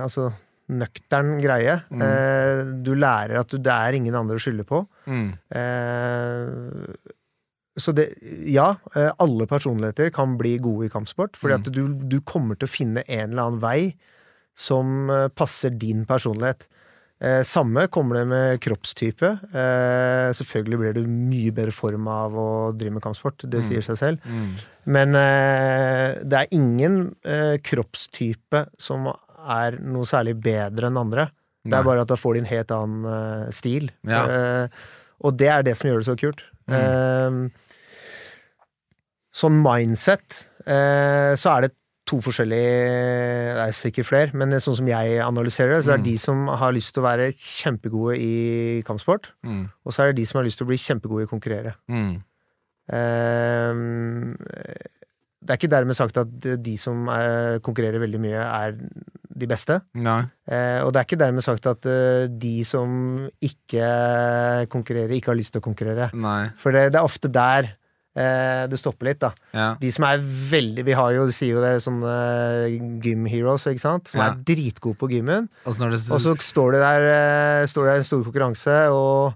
Altså 0.07 0.31
nøktern 0.69 1.37
greie. 1.41 1.77
Mm. 1.89 2.01
Eh, 2.03 2.63
du 2.83 2.91
lærer 2.99 3.39
at 3.39 3.47
du, 3.53 3.57
det 3.57 3.71
er 3.71 3.93
ingen 3.99 4.15
andre 4.19 4.35
å 4.35 4.43
skylde 4.43 4.65
på. 4.67 4.81
Mm. 5.07 5.29
Eh, 5.49 6.95
så 7.77 7.93
det, 7.93 8.07
ja, 8.49 8.71
eh, 8.95 9.11
alle 9.21 9.45
personligheter 9.49 10.09
kan 10.15 10.33
bli 10.39 10.55
gode 10.57 10.87
i 10.87 10.89
kampsport, 10.93 11.37
fordi 11.37 11.53
Mm. 11.53 11.61
at 11.61 11.71
du, 11.73 11.83
du 12.17 12.19
kommer 12.21 12.55
til 12.57 12.67
å 12.67 12.73
finne 12.73 13.03
en 13.07 13.29
eller 13.31 13.43
annen 13.43 13.61
vei 13.61 13.95
som 14.57 15.09
eh, 15.13 15.27
passer 15.29 15.69
din 15.77 16.03
personlighet. 16.09 16.65
Eh, 17.21 17.41
samme 17.45 17.87
kommer 17.89 18.15
det 18.19 18.27
med 18.29 18.59
kroppstype. 18.61 19.29
Eh, 19.53 20.29
selvfølgelig 20.37 20.77
blir 20.81 20.93
du 20.97 21.07
mye 21.07 21.51
bedre 21.53 21.71
form 21.73 22.07
av 22.13 22.33
å 22.37 22.49
drive 22.77 22.93
med 22.97 23.01
kampsport, 23.05 23.45
det 23.49 23.61
Mm. 23.61 23.67
sier 23.69 23.81
seg 23.85 23.97
selv. 23.97 24.17
Mm. 24.25 24.51
Men 24.85 25.15
eh, 25.15 26.17
det 26.23 26.33
er 26.43 26.47
ingen 26.57 27.15
eh, 27.25 27.57
kroppstype 27.61 28.67
som 28.77 29.07
er 29.47 29.77
noe 29.81 30.03
særlig 30.07 30.35
bedre 30.43 30.87
enn 30.91 30.97
andre. 30.99 31.29
Det 31.67 31.75
er 31.75 31.83
bare 31.83 32.01
at 32.05 32.07
da 32.11 32.15
får 32.15 32.33
de 32.37 32.39
en 32.39 32.51
helt 32.51 32.71
annen 32.71 33.05
uh, 33.05 33.47
stil. 33.51 33.89
Ja. 34.07 34.21
Uh, 34.27 34.67
og 35.27 35.35
det 35.39 35.49
er 35.51 35.63
det 35.67 35.73
som 35.75 35.89
gjør 35.89 35.99
det 35.99 36.07
så 36.07 36.15
kult. 36.19 36.43
Mm. 36.67 36.75
Uh, 36.77 37.49
sånn 39.37 39.57
mindset, 39.63 40.43
så 40.67 41.51
er 41.53 41.61
det 41.67 41.73
to 42.07 42.17
forskjellige 42.23 42.71
Det 43.57 43.63
er 43.65 43.73
sikkert 43.75 44.07
flere, 44.07 44.31
men 44.33 44.55
sånn 44.63 44.77
som 44.79 44.87
jeg 44.89 45.19
analyserer 45.23 45.75
det, 45.75 45.83
så 45.85 45.93
er 45.93 45.97
Mm. 45.99 46.03
det 46.03 46.11
de 46.11 46.17
som 46.23 46.47
har 46.47 46.71
lyst 46.73 46.93
til 46.93 47.03
å 47.03 47.07
være 47.07 47.27
kjempegode 47.35 48.15
i 48.17 48.81
kampsport, 48.87 49.29
Mm. 49.45 49.69
og 49.85 49.91
så 49.93 50.01
er 50.03 50.07
det 50.11 50.15
de 50.21 50.25
som 50.25 50.39
har 50.39 50.45
lyst 50.47 50.57
til 50.57 50.65
å 50.65 50.71
bli 50.71 50.77
kjempegode 50.77 51.21
i 51.21 51.27
å 51.27 51.29
konkurrere. 51.29 51.75
Mm. 51.89 52.23
Ehm, 52.91 54.35
det 55.43 55.49
er 55.51 55.57
ikke 55.59 55.69
dermed 55.71 55.95
sagt 55.95 56.17
at 56.17 56.27
de 56.63 56.77
som 56.77 57.05
konkurrerer 57.63 57.99
veldig 58.01 58.19
mye, 58.19 58.41
er 58.41 58.75
de 59.37 59.47
beste. 59.49 59.79
Nei. 59.93 60.21
Eh, 60.49 60.79
og 60.83 60.91
det 60.93 60.99
er 61.01 61.07
ikke 61.07 61.19
dermed 61.21 61.45
sagt 61.45 61.65
at 61.69 61.85
uh, 61.85 62.27
de 62.27 62.55
som 62.65 63.27
ikke 63.43 64.67
konkurrerer, 64.71 65.13
ikke 65.17 65.31
har 65.33 65.39
lyst 65.39 65.53
til 65.55 65.61
å 65.61 65.67
konkurrere. 65.67 66.09
Nei. 66.17 66.47
For 66.59 66.73
det, 66.75 66.87
det 66.93 66.99
er 67.01 67.07
ofte 67.07 67.29
der 67.33 67.69
eh, 68.17 68.63
det 68.71 68.79
stopper 68.81 69.09
litt, 69.11 69.19
da. 69.21 69.31
Ja. 69.53 69.67
De 69.81 69.91
som 69.93 70.07
er 70.09 70.21
veldig 70.23 70.85
Vi 70.87 70.95
har 70.97 71.11
jo, 71.15 71.25
de 71.29 71.35
sier 71.35 71.53
jo 71.57 71.61
det, 71.63 71.75
sånne 71.85 72.15
gym 73.03 73.27
heroes, 73.29 73.67
ikke 73.69 73.83
sant? 73.83 74.09
Som 74.13 74.23
Ja. 74.23 74.31
er 74.31 74.41
dritgode 74.47 74.97
på 74.97 75.09
gymmen. 75.11 75.49
Altså 75.65 75.83
når 75.85 75.93
det 75.95 76.01
Og 76.15 76.23
så 76.25 76.33
står 76.41 76.71
det 76.77 76.81
der 76.81 77.07
eh, 77.11 77.67
Står 77.69 77.85
det 77.85 77.93
der 77.93 78.03
en 78.03 78.09
stor 78.09 78.23
konkurranse, 78.25 78.79
og 78.93 79.33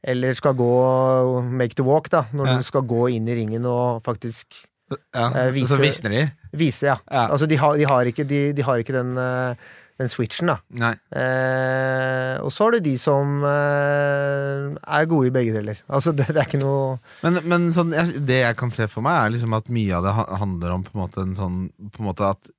eller 0.00 0.32
skal 0.32 0.54
gå 0.56 1.42
make 1.44 1.74
the 1.76 1.84
walk, 1.84 2.06
da. 2.08 2.22
Når 2.32 2.46
Ja. 2.46 2.56
du 2.56 2.62
skal 2.64 2.82
gå 2.88 3.10
inn 3.12 3.28
i 3.28 3.34
ringen 3.36 3.66
og 3.68 4.02
faktisk 4.02 4.64
ja. 4.90 5.26
eh, 5.26 5.50
Og 5.62 5.68
så 5.70 5.78
viser- 5.78 5.84
visner 5.84 6.16
de. 6.16 6.24
vise, 6.52 6.86
ja. 6.90 6.96
Ja. 7.10 7.28
Altså, 7.30 7.46
de 7.50 7.56
har, 7.60 7.76
de 7.78 7.86
har, 7.86 8.04
ikke, 8.10 8.26
de, 8.26 8.40
de 8.56 8.62
har 8.66 8.82
ikke 8.82 8.96
den 8.96 9.16
eh, 9.18 9.54
den 10.00 10.08
switchen, 10.08 10.48
da. 10.48 10.54
Nei. 10.80 10.94
Eh, 11.12 12.36
og 12.40 12.48
så 12.54 12.64
har 12.64 12.72
du 12.72 12.80
de 12.86 12.94
som 12.96 13.42
eh, 13.44 14.70
er 14.80 15.08
gode 15.10 15.28
i 15.28 15.34
begge 15.34 15.52
deler. 15.58 15.80
Altså, 15.92 16.14
det, 16.16 16.28
det 16.32 16.40
er 16.40 16.46
ikke 16.48 16.60
noe 16.62 16.94
Men, 17.24 17.36
men 17.50 17.66
sånn, 17.76 17.92
jeg, 17.96 18.22
det 18.28 18.38
jeg 18.42 18.56
kan 18.60 18.72
se 18.72 18.88
for 18.88 19.04
meg, 19.04 19.18
er 19.26 19.34
liksom 19.34 19.56
at 19.58 19.68
mye 19.72 19.98
av 19.98 20.06
det 20.08 20.14
handler 20.40 20.72
om 20.78 20.86
på 20.86 20.94
en 20.96 21.02
måte 21.04 21.26
en 21.26 21.36
sånn 21.36 21.60
på 21.92 22.00
en 22.02 22.08
måte 22.08 22.30
at 22.32 22.50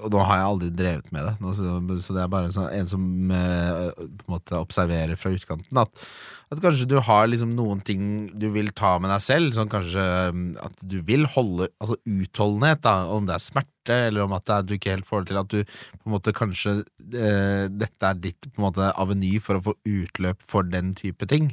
Og 0.00 0.08
nå 0.14 0.22
har 0.24 0.38
jeg 0.40 0.48
aldri 0.54 0.68
drevet 0.80 1.08
med 1.12 1.24
det, 1.28 1.32
så, 1.58 1.78
så 2.06 2.14
det 2.16 2.22
er 2.24 2.28
bare 2.32 2.52
sånn, 2.54 2.68
en 2.80 2.86
som 2.88 3.06
eh, 3.34 3.86
på 3.98 4.28
en 4.28 4.34
måte 4.38 4.60
observerer 4.62 5.18
fra 5.20 5.32
utkanten. 5.34 5.80
At, 5.82 6.06
at 6.50 6.58
kanskje 6.58 6.88
du 6.90 6.96
har 7.06 7.28
liksom 7.30 7.52
noen 7.54 7.78
ting 7.86 8.02
du 8.34 8.48
vil 8.50 8.72
ta 8.74 8.96
med 8.98 9.12
deg 9.12 9.22
selv. 9.22 9.52
Sånn 9.54 9.70
kanskje 9.70 10.02
mm, 10.34 10.48
at 10.66 10.82
du 10.82 10.98
vil 11.06 11.28
holde 11.30 11.68
Altså 11.78 11.96
utholdenhet, 12.02 12.82
da, 12.82 12.94
om 13.14 13.28
det 13.28 13.36
er 13.36 13.44
smerte, 13.44 13.98
eller 14.08 14.24
om 14.24 14.34
at 14.34 14.48
det 14.48 14.56
er, 14.56 14.66
du 14.66 14.74
ikke 14.74 14.94
helt 14.96 15.08
får 15.08 15.22
det 15.22 15.30
til. 15.30 15.40
At 15.40 15.54
du 15.54 15.60
på 16.00 16.10
en 16.10 16.14
måte 16.16 16.34
kanskje 16.34 16.76
eh, 16.80 17.64
Dette 17.70 18.10
er 18.10 18.22
ditt 18.26 18.50
på 18.50 18.58
en 18.58 18.66
måte 18.66 18.90
aveny 18.98 19.36
for 19.42 19.60
å 19.60 19.66
få 19.70 19.76
utløp 19.86 20.42
for 20.42 20.66
den 20.66 20.94
type 20.98 21.30
ting. 21.30 21.52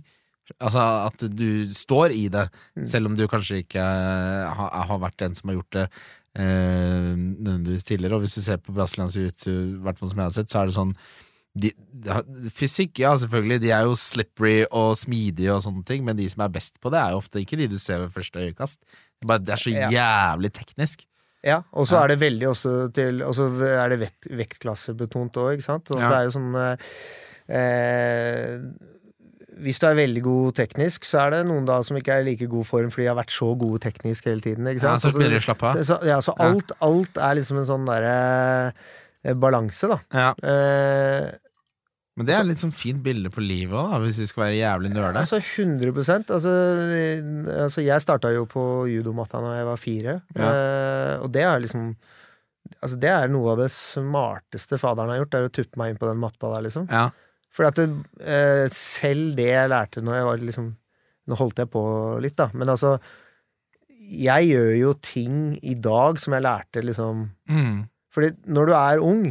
Altså 0.64 0.82
at 1.06 1.28
du 1.36 1.68
står 1.76 2.16
i 2.16 2.28
det, 2.32 2.48
selv 2.88 3.12
om 3.12 3.18
du 3.20 3.26
kanskje 3.30 3.62
ikke 3.66 3.84
eh, 3.84 4.48
har, 4.58 4.74
har 4.90 5.04
vært 5.04 5.20
den 5.22 5.38
som 5.38 5.52
har 5.52 5.60
gjort 5.60 5.78
det 5.78 5.86
eh, 6.40 7.14
nødvendigvis 7.14 7.86
tidligere. 7.86 8.18
Og 8.18 8.26
hvis 8.26 8.38
vi 8.40 8.46
ser 8.48 8.62
på 8.64 8.74
brasiliansk 8.74 9.22
jiu-jitsu, 9.22 9.52
i 9.52 9.82
hvert 9.86 10.00
fall 10.02 10.14
som 10.14 10.24
jeg 10.24 10.32
har 10.32 10.38
sett, 10.40 10.50
så 10.50 10.64
er 10.64 10.70
det 10.72 10.78
sånn 10.80 10.98
de, 11.64 11.72
Fysikk, 12.54 13.00
ja, 13.02 13.12
selvfølgelig. 13.20 13.60
De 13.64 13.72
er 13.74 13.84
jo 13.90 13.96
slippery 14.00 14.60
og 14.70 14.94
smidige 15.00 15.52
og 15.56 15.64
sånne 15.66 15.84
ting, 15.88 16.04
men 16.08 16.18
de 16.20 16.28
som 16.30 16.44
er 16.46 16.52
best 16.54 16.78
på 16.84 16.92
det, 16.94 17.00
er 17.02 17.16
jo 17.16 17.22
ofte 17.24 17.42
ikke 17.42 17.58
de 17.60 17.68
du 17.72 17.78
ser 17.82 18.04
ved 18.06 18.14
første 18.16 18.44
øyekast. 18.46 18.80
Det 18.86 19.26
er, 19.26 19.30
bare, 19.34 19.44
det 19.44 19.56
er 19.56 19.64
så 19.64 19.74
jævlig 19.74 20.52
teknisk. 20.56 21.08
Ja, 21.46 21.62
og 21.72 21.86
så 21.88 22.00
er 22.02 22.12
det 22.12 22.20
veldig 22.20 22.48
også 22.50 22.72
til 22.98 23.20
Og 23.24 23.34
så 23.38 23.46
er 23.64 23.92
det 23.94 24.00
vekt, 24.02 24.28
vektklassebetont 24.36 25.38
òg, 25.38 25.54
ikke 25.56 25.66
sant. 25.68 25.92
Og 25.94 26.02
Ja. 26.02 26.08
det 26.10 26.18
er 26.18 26.24
jo 26.26 26.34
sånn 26.34 26.56
eh, 26.58 26.88
eh, 27.56 28.58
Hvis 29.64 29.80
du 29.82 29.86
er 29.88 29.96
veldig 29.98 30.24
god 30.26 30.58
teknisk, 30.60 31.06
så 31.08 31.22
er 31.24 31.36
det 31.38 31.42
noen 31.50 31.66
da 31.70 31.80
som 31.86 31.98
ikke 31.98 32.14
er 32.18 32.26
i 32.26 32.28
like 32.32 32.50
god 32.52 32.68
form 32.70 32.92
fordi 32.94 33.06
de 33.08 33.12
har 33.14 33.18
vært 33.22 33.34
så 33.34 33.52
gode 33.58 33.80
teknisk 33.86 34.28
hele 34.30 34.44
tiden. 34.44 34.68
Ja, 34.70 34.98
så 35.02 35.10
begynner 35.14 35.38
de 35.38 35.42
å 35.42 35.46
slappe 35.48 35.66
av. 35.72 35.80
så, 35.82 35.88
så, 35.96 35.98
ja, 36.10 36.20
så 36.26 36.36
alt, 36.46 36.74
alt 36.86 37.18
er 37.30 37.40
liksom 37.40 37.62
en 37.62 37.70
sånn 37.70 37.88
derre 37.90 38.14
eh, 39.24 39.34
balanse, 39.34 39.90
da. 39.94 39.98
Ja. 40.14 40.30
Eh, 40.46 41.32
Men 42.18 42.26
det 42.26 42.34
er 42.34 42.48
litt 42.48 42.62
sånn 42.64 42.74
fint 42.74 43.04
bilde 43.06 43.30
på 43.30 43.44
livet 43.46 43.78
òg, 43.78 44.00
hvis 44.02 44.18
vi 44.24 44.26
skal 44.26 44.48
være 44.48 44.58
jævlig 44.58 44.90
nerde. 44.90 45.22
Altså 45.22 45.38
100 45.38 45.92
Altså, 46.34 46.54
altså 47.68 47.84
jeg 47.86 48.02
starta 48.02 48.32
jo 48.34 48.48
på 48.50 48.64
judomatta 48.90 49.42
da 49.44 49.52
jeg 49.60 49.68
var 49.68 49.82
fire, 49.82 50.16
eh, 50.34 51.14
og 51.22 51.30
det 51.36 51.46
er 51.46 51.62
liksom 51.62 51.92
Altså 52.84 52.98
Det 53.00 53.08
er 53.08 53.30
noe 53.32 53.54
av 53.54 53.62
det 53.62 53.70
smarteste 53.72 54.76
faderen 54.82 55.14
har 55.14 55.22
gjort, 55.22 55.38
er 55.38 55.46
å 55.48 55.52
tuppe 55.56 55.80
meg 55.80 55.94
inn 55.94 56.00
på 56.02 56.10
den 56.10 56.20
matta 56.20 56.50
der, 56.52 56.66
liksom. 56.66 56.90
Ja. 56.92 57.06
For 57.56 57.70
at 57.70 57.78
det, 57.80 57.86
eh, 58.20 58.66
selv 58.76 59.38
det 59.38 59.48
jeg 59.48 59.72
lærte 59.72 60.04
når 60.04 60.18
jeg 60.18 60.28
var 60.28 60.44
liksom 60.50 60.68
Nå 61.28 61.36
holdt 61.40 61.60
jeg 61.60 61.70
på 61.72 61.84
litt, 62.24 62.36
da, 62.40 62.50
men 62.56 62.70
altså 62.72 62.98
Jeg 64.00 64.50
gjør 64.50 64.74
jo 64.82 64.92
ting 65.04 65.40
i 65.62 65.78
dag 65.80 66.20
som 66.20 66.36
jeg 66.36 66.46
lærte 66.48 66.84
liksom 66.84 67.30
Mm. 67.48 67.88
Fordi 68.12 68.34
når 68.50 68.66
du 68.66 68.74
er 68.74 69.04
ung, 69.06 69.24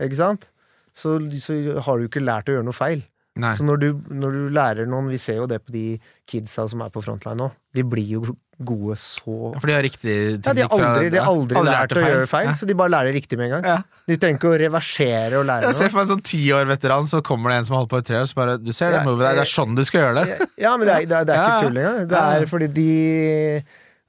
ikke 0.00 0.16
sant, 0.16 0.48
så, 0.94 1.16
så 1.42 1.56
har 1.84 1.98
du 1.98 2.06
ikke 2.08 2.22
lært 2.24 2.48
å 2.48 2.56
gjøre 2.58 2.64
noe 2.70 2.76
feil. 2.76 3.02
Nei. 3.34 3.50
Så 3.58 3.64
når 3.66 3.80
du, 3.82 3.86
når 4.14 4.30
du 4.36 4.42
lærer 4.54 4.86
noen 4.86 5.08
Vi 5.10 5.16
ser 5.18 5.40
jo 5.40 5.46
det 5.50 5.56
på 5.66 5.72
de 5.74 5.96
kidsa 6.30 6.68
som 6.70 6.84
er 6.84 6.90
på 6.94 7.00
frontline 7.02 7.34
nå. 7.40 7.48
De 7.74 7.82
blir 7.82 8.06
jo 8.12 8.20
gode 8.62 8.94
så 9.02 9.48
For 9.58 9.66
de 9.66 9.74
har 9.74 9.82
riktig 9.82 10.12
ja, 10.38 10.52
De 10.54 10.62
har 10.62 10.70
aldri, 10.70 11.08
de 11.10 11.18
har 11.18 11.26
aldri, 11.32 11.64
lært 11.66 11.96
å 11.98 12.04
gjøre 12.04 12.28
feil, 12.30 12.46
Ja. 12.46 12.52
så 12.54 12.68
de 12.70 12.76
bare 12.78 12.92
lærer 12.94 13.10
riktig 13.16 13.34
med 13.40 13.48
en 13.50 13.56
gang. 13.56 13.66
Ja. 13.66 13.98
De 14.06 14.14
trenger 14.22 14.38
ikke 14.38 14.52
å 14.52 14.60
reversere 14.62 15.40
og 15.40 15.48
lære 15.50 15.66
Jeg 15.66 15.74
ser 15.80 15.90
for 15.90 15.98
meg 15.98 16.06
en 16.06 16.12
sånn 16.12 16.22
tiår-veteran, 16.30 17.10
så 17.10 17.22
kommer 17.26 17.50
det 17.50 17.56
en 17.58 17.66
som 17.66 17.74
har 17.74 17.82
holdt 17.82 17.92
på 17.96 18.02
i 18.04 18.06
tre 18.12 18.20
år, 18.22 18.30
så 18.30 18.38
bare 18.38 18.54
Du 18.62 18.70
ser 18.70 18.94
det 18.94 19.00
Ja, 19.02 19.04
movet 19.10 19.26
der, 19.26 19.34
det 19.40 19.46
er 19.48 19.52
sånn 19.56 19.74
du 19.74 19.82
skal 19.90 20.04
gjøre 20.06 20.22
det. 20.30 20.38
Ja, 20.68 20.76
men 20.78 20.86
det 20.86 20.94
er, 20.94 21.10
det 21.10 21.18
er, 21.18 21.26
det 21.26 21.34
er 21.34 21.42
Ja. 21.42 21.50
ikke 21.58 21.66
tull 21.66 21.82
engang. 21.82 22.08
Det 22.14 22.22
er 22.38 22.46
fordi 22.54 22.70
de 22.78 23.64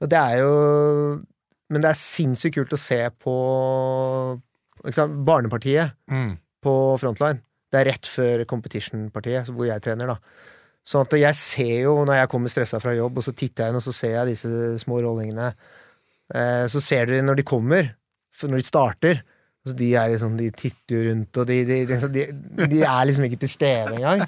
Og 0.06 0.14
det 0.14 0.22
er 0.22 0.38
jo 0.44 0.54
Men 1.66 1.82
det 1.82 1.90
er 1.90 1.98
sinnssykt 2.06 2.60
kult 2.60 2.78
å 2.78 2.78
se 2.78 3.02
på 3.26 3.36
Barnepartiet 4.86 5.92
Mm. 6.10 6.36
På 6.66 6.74
frontline. 7.02 7.42
Det 7.72 7.80
er 7.80 7.90
rett 7.92 8.10
før 8.10 8.44
competition-partiet, 8.48 9.50
hvor 9.54 9.68
jeg 9.68 9.84
trener, 9.84 10.14
da. 10.14 10.18
Sånn 10.86 11.06
at 11.06 11.16
jeg 11.18 11.38
ser 11.38 11.78
jo, 11.88 11.96
når 12.06 12.20
jeg 12.20 12.30
kommer 12.30 12.52
stressa 12.52 12.78
fra 12.82 12.94
jobb, 12.94 13.18
og 13.18 13.26
så 13.26 13.34
titter 13.34 13.64
jeg 13.64 13.74
inn, 13.74 13.80
og 13.80 13.86
så 13.86 13.94
ser 13.94 14.12
jeg 14.20 14.34
disse 14.34 14.50
små 14.84 15.00
rollingene. 15.02 15.48
Eh, 16.34 16.66
så 16.70 16.82
ser 16.82 17.10
dere 17.10 17.26
når 17.26 17.40
de 17.40 17.46
kommer, 17.46 17.90
når 18.46 18.60
de 18.60 18.68
starter 18.68 19.24
så 19.66 19.74
de, 19.74 19.86
er 19.98 20.12
liksom, 20.12 20.36
de 20.38 20.46
titter 20.54 20.94
jo 20.94 21.04
rundt, 21.08 21.38
og 21.42 21.46
de, 21.48 21.56
de, 21.66 21.78
de, 22.70 22.82
er 22.86 23.06
liksom 23.08 23.24
ikke 23.26 23.40
til 23.42 23.50
stede 23.50 23.96
engang. 23.96 24.20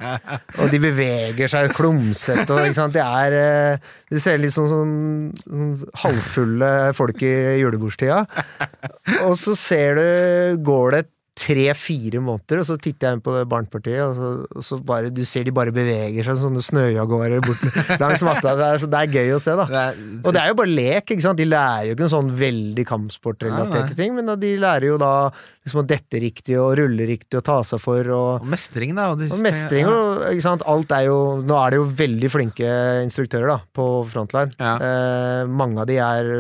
Og 0.59 0.73
de 0.73 0.81
beveger 0.83 1.53
seg 1.53 1.71
klumsete, 1.79 2.49
og 2.51 2.67
ikke 2.67 2.79
sant. 2.81 2.97
De 2.97 3.05
er 3.05 3.37
Det 3.37 4.17
De 4.17 4.23
ser 4.25 4.41
litt 4.43 4.55
sånn, 4.57 4.67
sånn, 4.73 4.97
sånn 5.45 5.93
halvfulle 6.03 6.73
folk 6.99 7.23
i 7.23 7.33
julebordstida. 7.61 8.25
Og 9.29 9.37
så 9.39 9.55
ser 9.59 10.01
du 10.01 10.65
Går 10.67 10.97
det 10.97 11.05
tre-fire 11.39 12.23
måneder, 12.25 12.63
og 12.63 12.69
så 12.69 12.77
titter 12.81 13.09
jeg 13.09 13.19
inn 13.19 13.25
på 13.25 13.35
det 13.37 13.45
barnepartiet, 13.51 14.01
og 14.05 14.17
så, 14.19 14.31
og 14.59 14.67
så 14.67 14.79
bare 14.89 15.13
Du 15.15 15.23
ser 15.29 15.47
de 15.47 15.55
bare 15.55 15.75
beveger 15.75 16.27
seg, 16.27 16.41
sånne 16.43 16.63
snøjaguarer 16.65 17.45
langs 18.03 18.25
matta. 18.27 18.55
Det 18.59 18.67
er, 18.69 18.87
det 18.95 19.03
er 19.03 19.15
gøy 19.19 19.37
å 19.37 19.43
se, 19.43 19.55
da. 19.59 19.69
Det 19.71 19.85
er, 19.85 20.01
Og 20.23 20.35
det 20.35 20.43
er 20.43 20.53
jo 20.53 20.59
bare 20.61 20.75
lek, 20.75 21.15
ikke 21.15 21.25
sant. 21.25 21.39
De 21.41 21.49
lærer 21.49 21.91
jo 21.91 21.97
ikke 21.97 22.09
en 22.09 22.15
sånn 22.17 22.33
veldig 22.39 22.87
kampsportrelaterte 22.89 23.97
ting, 23.99 24.15
men 24.19 24.35
de 24.41 24.55
lærer 24.61 24.91
jo 24.93 24.99
da 25.01 25.13
liksom 25.65 25.83
å 25.83 25.89
dette 25.89 26.21
riktig 26.23 26.57
og 26.61 26.75
rulle 26.81 27.09
riktig 27.09 27.39
og 27.41 27.45
ta 27.45 27.59
seg 27.67 27.81
for 27.83 28.09
og 28.15 28.29
og 28.29 28.47
mestring, 28.49 28.95
da. 28.97 29.11
Og, 29.13 29.21
de, 29.21 29.29
og 29.33 29.43
mestring 29.45 29.89
og 29.89 30.25
ikke 30.33 30.45
sant? 30.45 30.65
Alt 30.69 30.93
er 30.95 31.09
jo 31.09 31.19
Nå 31.45 31.59
er 31.59 31.75
det 31.75 31.81
jo 31.81 31.89
veldig 31.99 32.31
flinke 32.33 32.71
instruktører 33.05 33.53
da 33.55 33.59
på 33.75 33.89
frontline. 34.11 34.55
Ja. 34.59 34.75
Eh, 34.83 35.43
mange 35.51 35.83
av 35.83 35.89
de 35.91 35.99
er 36.03 36.33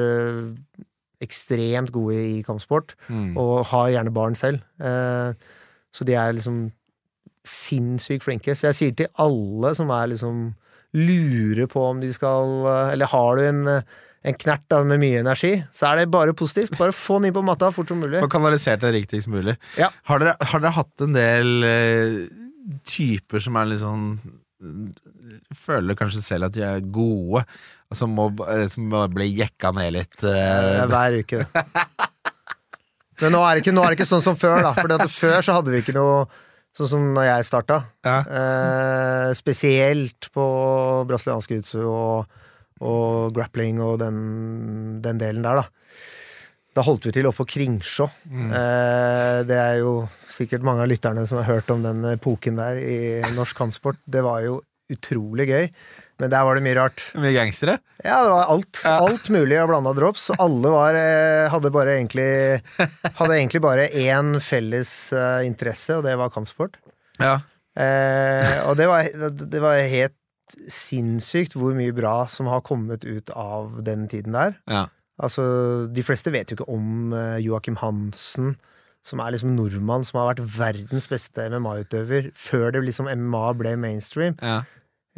ekstremt 1.25 1.91
gode 1.93 2.15
i 2.39 2.43
kampsport, 2.47 2.95
Mm. 3.11 3.37
og 3.37 3.65
har 3.73 3.89
gjerne 3.91 4.13
barn 4.15 4.35
selv. 4.39 4.61
Eh, 4.81 5.33
så 5.93 6.05
de 6.07 6.15
er 6.15 6.33
liksom 6.37 6.71
sinnssykt 7.49 8.25
flinke. 8.27 8.55
Så 8.55 8.69
jeg 8.69 8.77
sier 8.79 8.95
til 8.99 9.09
alle 9.19 9.75
som 9.75 9.91
er 9.95 10.11
liksom 10.13 10.55
lurer 10.99 11.67
på 11.69 11.83
om 11.91 12.01
de 12.01 12.09
skal 12.15 12.49
eh, 12.65 12.93
Eller 12.95 13.07
har 13.13 13.37
du 13.37 13.43
en, 13.45 13.61
en 14.25 14.35
knert 14.41 14.65
da, 14.73 14.83
med 14.85 15.01
mye 15.03 15.21
energi, 15.21 15.55
så 15.73 15.91
er 15.91 16.03
det 16.03 16.11
bare 16.13 16.35
positivt. 16.37 16.77
Bare 16.79 16.93
få 16.97 17.19
den 17.21 17.29
inn 17.31 17.37
på 17.37 17.45
matta 17.45 17.71
fort 17.75 17.89
som 17.93 18.01
mulig. 18.03 18.23
Og 18.23 18.31
kanalisert 18.33 18.81
det 18.85 18.95
riktigst 18.95 19.29
mulig. 19.33 19.57
Ja. 19.79 19.91
Har, 20.09 20.19
dere, 20.23 20.37
har 20.41 20.61
dere 20.65 20.77
hatt 20.79 21.05
en 21.05 21.17
del 21.17 21.55
uh, 21.65 22.19
typer 22.89 23.41
som 23.45 23.57
er 23.61 23.71
litt 23.73 23.83
sånn 23.85 24.13
Føler 25.55 25.95
kanskje 25.95 26.19
selv 26.25 26.49
at 26.49 26.55
de 26.57 26.65
er 26.67 26.81
gode, 26.91 27.45
som 27.97 28.13
må, 28.13 28.29
eh, 28.49 28.67
som 28.73 28.89
må 28.93 29.05
bli 29.13 29.31
jekka 29.39 29.73
ned 29.77 29.95
litt? 29.97 30.19
Uh, 30.25 30.85
hver 30.91 31.21
uke, 31.23 31.45
det. 31.45 31.65
Men 33.23 33.35
nå 33.35 33.41
er 33.43 33.57
det 33.57 33.65
ikke, 33.65 33.75
nå 33.75 33.83
er 33.83 33.93
det 33.93 33.99
ikke 33.99 34.13
sånn 34.13 34.23
som 34.23 34.37
før, 34.39 34.61
da. 34.63 34.75
For 34.77 35.11
før 35.11 35.41
så 35.43 35.57
hadde 35.57 35.73
vi 35.75 35.81
ikke 35.83 35.97
noe 35.97 36.29
sånn 36.77 36.91
som 36.91 37.07
når 37.17 37.27
jeg 37.33 37.49
starta. 37.49 37.81
ja. 38.07 38.19
Eh, 38.23 39.31
spesielt 39.39 40.31
på 40.35 40.45
brasiliansk 41.09 41.51
jiu-jitsu 41.53 41.83
og, 41.83 42.39
og 42.79 43.35
grappling 43.35 43.83
og 43.83 43.99
den, 44.03 44.21
den 45.05 45.19
delen 45.21 45.43
der, 45.45 45.65
da. 45.65 45.67
Da 46.79 46.85
holdt 46.87 47.09
vi 47.09 47.13
til 47.17 47.27
oppe 47.27 47.43
på 47.43 47.57
Kringsjå. 47.57 48.07
Eh, 48.31 49.41
det 49.49 49.59
er 49.59 49.81
jo 49.81 50.05
sikkert 50.31 50.63
mange 50.67 50.85
av 50.85 50.91
lytterne 50.93 51.25
som 51.27 51.41
har 51.41 51.49
hørt 51.49 51.73
om 51.75 51.83
den 51.83 52.05
epoken 52.13 52.61
der 52.61 52.79
i 52.79 52.99
norsk 53.35 53.59
kampsport. 53.59 53.99
Det 54.07 54.23
var 54.23 54.45
jo 54.47 54.61
utrolig 54.93 55.49
gøy, 55.51 55.67
men 56.19 56.33
der 56.33 56.45
var 56.47 56.59
det 56.59 56.65
mye 56.65 56.77
rart. 56.79 57.03
Mye 57.19 57.35
gangstere? 57.37 57.79
Ja, 58.03 58.19
det 58.25 58.33
var 58.33 58.51
alt. 58.55 58.81
Ja. 58.83 58.97
Alt 59.07 59.29
mulig 59.35 59.59
av 59.61 59.71
blanda 59.71 59.93
drops. 59.95 60.29
Alle 60.39 60.73
var, 60.75 60.99
eh, 60.99 61.47
hadde 61.53 61.71
bare 61.75 61.95
egentlig 61.97 62.29
Hadde 63.21 63.37
egentlig 63.37 63.63
bare 63.63 63.89
én 63.89 64.37
felles 64.43 64.93
eh, 65.15 65.47
interesse, 65.47 65.99
og 65.99 66.07
det 66.07 66.17
var 66.19 66.33
kampsport. 66.35 66.79
Ja. 67.23 67.39
Eh, 67.79 68.55
og 68.67 68.79
det 68.79 68.89
var, 68.91 69.11
det 69.31 69.63
var 69.63 69.79
helt 69.79 70.17
sinnssykt 70.73 71.55
hvor 71.59 71.77
mye 71.77 71.95
bra 71.95 72.23
som 72.31 72.49
har 72.51 72.65
kommet 72.67 73.05
ut 73.07 73.31
av 73.37 73.83
den 73.87 74.09
tiden 74.11 74.35
der. 74.39 74.59
ja. 74.71 74.87
Altså, 75.19 75.43
De 75.91 76.03
fleste 76.07 76.31
vet 76.31 76.51
jo 76.51 76.55
ikke 76.55 76.71
om 76.71 77.11
uh, 77.11 77.41
Joakim 77.43 77.75
Hansen, 77.81 78.53
som 79.03 79.19
er 79.19 79.33
liksom 79.35 79.57
nordmann 79.57 80.05
som 80.07 80.21
har 80.21 80.29
vært 80.31 80.45
verdens 80.55 81.09
beste 81.11 81.49
MMA-utøver 81.51 82.29
før 82.39 82.71
det 82.77 82.85
liksom 82.87 83.11
MMA 83.11 83.47
ble 83.59 83.73
mainstream. 83.83 84.37
ja. 84.43 84.61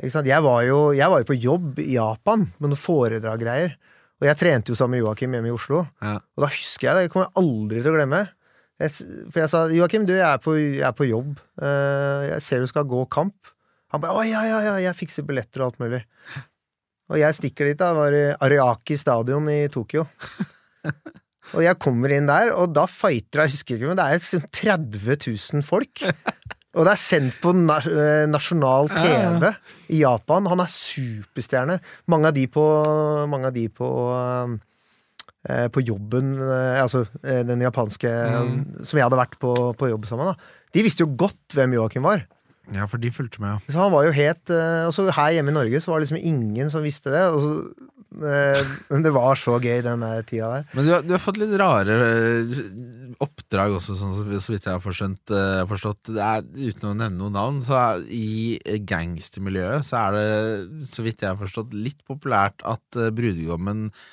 Jeg, 0.00 0.42
var 0.44 0.64
jo, 0.64 0.80
jeg 0.96 1.12
var 1.12 1.22
jo 1.22 1.28
på 1.28 1.36
jobb 1.36 1.80
i 1.82 1.94
Japan 1.98 2.46
med 2.58 2.70
noen 2.72 2.80
foredrag-greier. 2.80 3.76
Og 4.20 4.28
jeg 4.28 4.38
trente 4.40 4.72
jo 4.72 4.76
sammen 4.76 4.98
med 4.98 5.04
Joakim 5.04 5.34
hjemme 5.36 5.48
i 5.48 5.54
Oslo. 5.54 5.84
Ja. 6.00 6.18
Og 6.36 6.44
da 6.44 6.50
husker 6.52 6.88
jeg 6.88 6.96
det, 6.96 7.06
det 7.06 7.12
kommer 7.12 7.28
jeg 7.28 7.40
aldri 7.40 7.82
til 7.82 7.92
å 7.92 7.96
glemme. 7.96 8.20
Jeg, 8.80 8.94
for 9.28 9.42
jeg 9.42 9.52
sa 9.52 9.62
Joakim, 9.72 10.04
du, 10.08 10.14
jeg 10.16 10.26
er 10.26 10.42
på, 10.44 10.56
jeg 10.56 10.84
er 10.88 10.96
på 10.96 11.08
jobb. 11.08 11.34
Uh, 11.60 12.28
jeg 12.30 12.44
ser 12.44 12.64
du 12.64 12.68
skal 12.70 12.88
gå 12.88 13.04
kamp. 13.12 13.52
Han 13.92 14.02
bare 14.02 14.16
å 14.16 14.24
ja, 14.24 14.44
ja, 14.46 14.60
ja, 14.64 14.74
jeg 14.84 14.96
fikser 14.96 15.26
billetter 15.26 15.64
og 15.64 15.70
alt 15.70 15.82
mulig. 15.82 16.04
Og 17.10 17.18
jeg 17.18 17.36
stikker 17.36 17.66
dit, 17.66 17.80
da. 17.80 17.90
Det 17.90 17.98
var 17.98 18.16
i 18.16 18.26
Ariaki 18.46 18.96
stadion 19.00 19.48
i 19.52 19.64
Tokyo. 19.72 20.06
Og 21.50 21.64
jeg 21.64 21.78
kommer 21.82 22.12
inn 22.14 22.28
der, 22.28 22.52
og 22.54 22.70
da 22.76 22.84
fighter 22.86 23.42
jeg, 23.42 23.56
husker 23.56 23.74
ikke, 23.74 23.88
men 23.90 23.98
det 23.98 24.04
er 24.06 24.20
sånn 24.22 24.44
30 24.54 25.16
000 25.58 25.64
folk. 25.66 26.02
Og 26.78 26.86
det 26.86 26.92
er 26.92 27.02
sendt 27.02 27.38
på 27.42 27.50
eh, 27.50 28.26
nasjonal 28.30 28.90
TV 28.92 29.48
i 29.90 30.02
Japan. 30.04 30.46
Han 30.52 30.62
er 30.62 30.70
superstjerne. 30.70 31.80
Mange 32.12 32.30
av 32.30 32.36
de 32.36 32.44
på, 32.50 32.66
mange 33.30 33.50
av 33.50 33.56
de 33.56 33.64
på 33.74 33.88
eh, 34.06 35.66
på 35.74 35.82
jobben, 35.82 36.34
eh, 36.44 36.78
altså 36.78 37.06
den 37.24 37.64
japanske 37.64 38.10
Som 38.84 38.98
jeg 39.00 39.06
hadde 39.06 39.18
vært 39.18 39.38
på, 39.42 39.54
på 39.74 39.88
jobb 39.90 40.06
sammen, 40.06 40.30
med. 40.30 40.50
De 40.70 40.84
visste 40.86 41.02
jo 41.02 41.14
godt 41.18 41.56
hvem 41.56 41.74
Joakim 41.74 42.06
var. 42.06 42.22
Ja, 42.74 42.86
for 42.90 43.02
de 43.02 43.10
fulgte 43.14 43.42
med, 43.42 43.56
ja. 43.56 43.72
Så 43.72 43.80
han 43.80 43.94
var 43.94 44.06
jo 44.06 44.14
helt 44.14 44.52
også 44.86 45.08
her 45.16 45.36
hjemme 45.36 45.50
i 45.50 45.56
Norge 45.56 45.80
så 45.82 45.90
var 45.92 46.00
det 46.00 46.08
liksom 46.08 46.20
ingen 46.22 46.70
som 46.70 46.84
visste 46.86 47.10
det. 47.12 47.24
Og 47.32 47.40
så, 47.42 47.88
eh, 48.30 48.74
men 48.92 49.06
det 49.06 49.14
var 49.14 49.38
så 49.40 49.56
gøy 49.58 49.82
den 49.86 50.04
tida 50.28 50.52
der. 50.54 50.68
Men 50.76 50.86
du 50.86 50.92
har, 50.94 51.02
du 51.06 51.14
har 51.16 51.22
fått 51.22 51.40
litt 51.40 51.56
rare 51.58 51.96
eh, 52.06 52.54
oppdrag 53.20 53.74
også, 53.76 53.96
sånn, 53.98 54.14
så, 54.14 54.52
vidt 54.52 54.66
jeg 54.66 54.72
har 54.72 54.82
forstått. 54.84 55.34
eh, 55.34 55.64
forstått. 55.68 56.12
Det 56.14 56.22
er, 56.24 56.46
uten 56.70 56.92
å 56.92 56.94
nevne 56.94 57.18
noen 57.18 57.36
navn, 57.36 57.60
så 57.64 57.76
er, 57.80 58.06
i 58.06 58.78
gangstermiljøet 58.86 59.86
så 59.86 60.04
er 60.06 60.16
det, 60.16 60.86
så 60.88 61.04
vidt 61.04 61.24
jeg 61.26 61.32
har 61.32 61.40
forstått, 61.40 61.76
litt 61.76 62.00
populært 62.08 62.64
at 62.64 63.00
eh, 63.00 63.12
brudgommen 63.14 63.88
eh, 63.90 64.08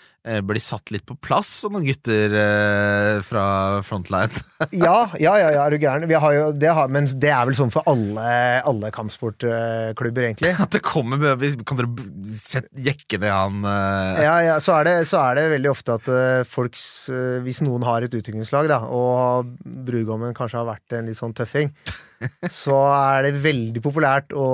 blir 0.48 0.62
satt 0.62 0.92
litt 0.92 1.06
på 1.08 1.16
plass 1.24 1.50
av 1.68 1.74
noen 1.74 1.86
gutter 1.88 2.34
eh, 2.36 3.20
fra 3.26 3.48
Frontline. 3.88 4.32
Ja, 4.74 5.12
ja, 5.22 5.36
ja, 5.38 5.52
ja 5.54 5.64
er 5.68 5.74
du 5.74 5.78
gæren? 5.78 6.08
Vi 6.10 6.18
har 6.18 6.34
jo, 6.34 6.46
det 6.58 6.72
har, 6.74 6.90
men 6.92 7.06
det 7.22 7.30
er 7.30 7.46
vel 7.46 7.56
sånn 7.58 7.72
for 7.74 7.86
alle, 7.90 8.24
alle 8.66 8.90
kampsportklubber, 8.94 10.26
egentlig. 10.26 10.56
At 10.58 10.74
det 10.74 10.82
kommer 10.86 11.22
Kan 11.68 11.78
dere 11.78 12.08
jekke 12.88 13.20
ned 13.22 13.30
han 13.30 13.68
eh, 13.70 14.24
Ja, 14.26 14.36
ja, 14.48 14.56
så 14.64 14.80
er, 14.80 14.90
det, 14.90 14.96
så 15.12 15.22
er 15.22 15.38
det 15.38 15.46
veldig 15.54 15.72
ofte 15.72 15.98
at 16.00 16.10
eh, 16.10 16.42
folks 16.48 16.84
eh, 17.14 17.38
Hvis 17.46 17.62
noen 17.66 17.86
har 17.88 18.06
et 18.06 18.18
utviklingslag, 18.18 18.70
da, 18.72 18.82
og 18.90 19.54
brudgommen 19.62 20.36
kanskje 20.38 20.62
har 20.62 20.72
vært 20.72 20.98
en 20.98 21.12
litt 21.12 21.20
sånn 21.20 21.36
tøffing, 21.38 21.70
så 22.64 22.80
er 22.90 23.28
det 23.28 23.38
veldig 23.46 23.84
populært 23.86 24.34
å 24.34 24.50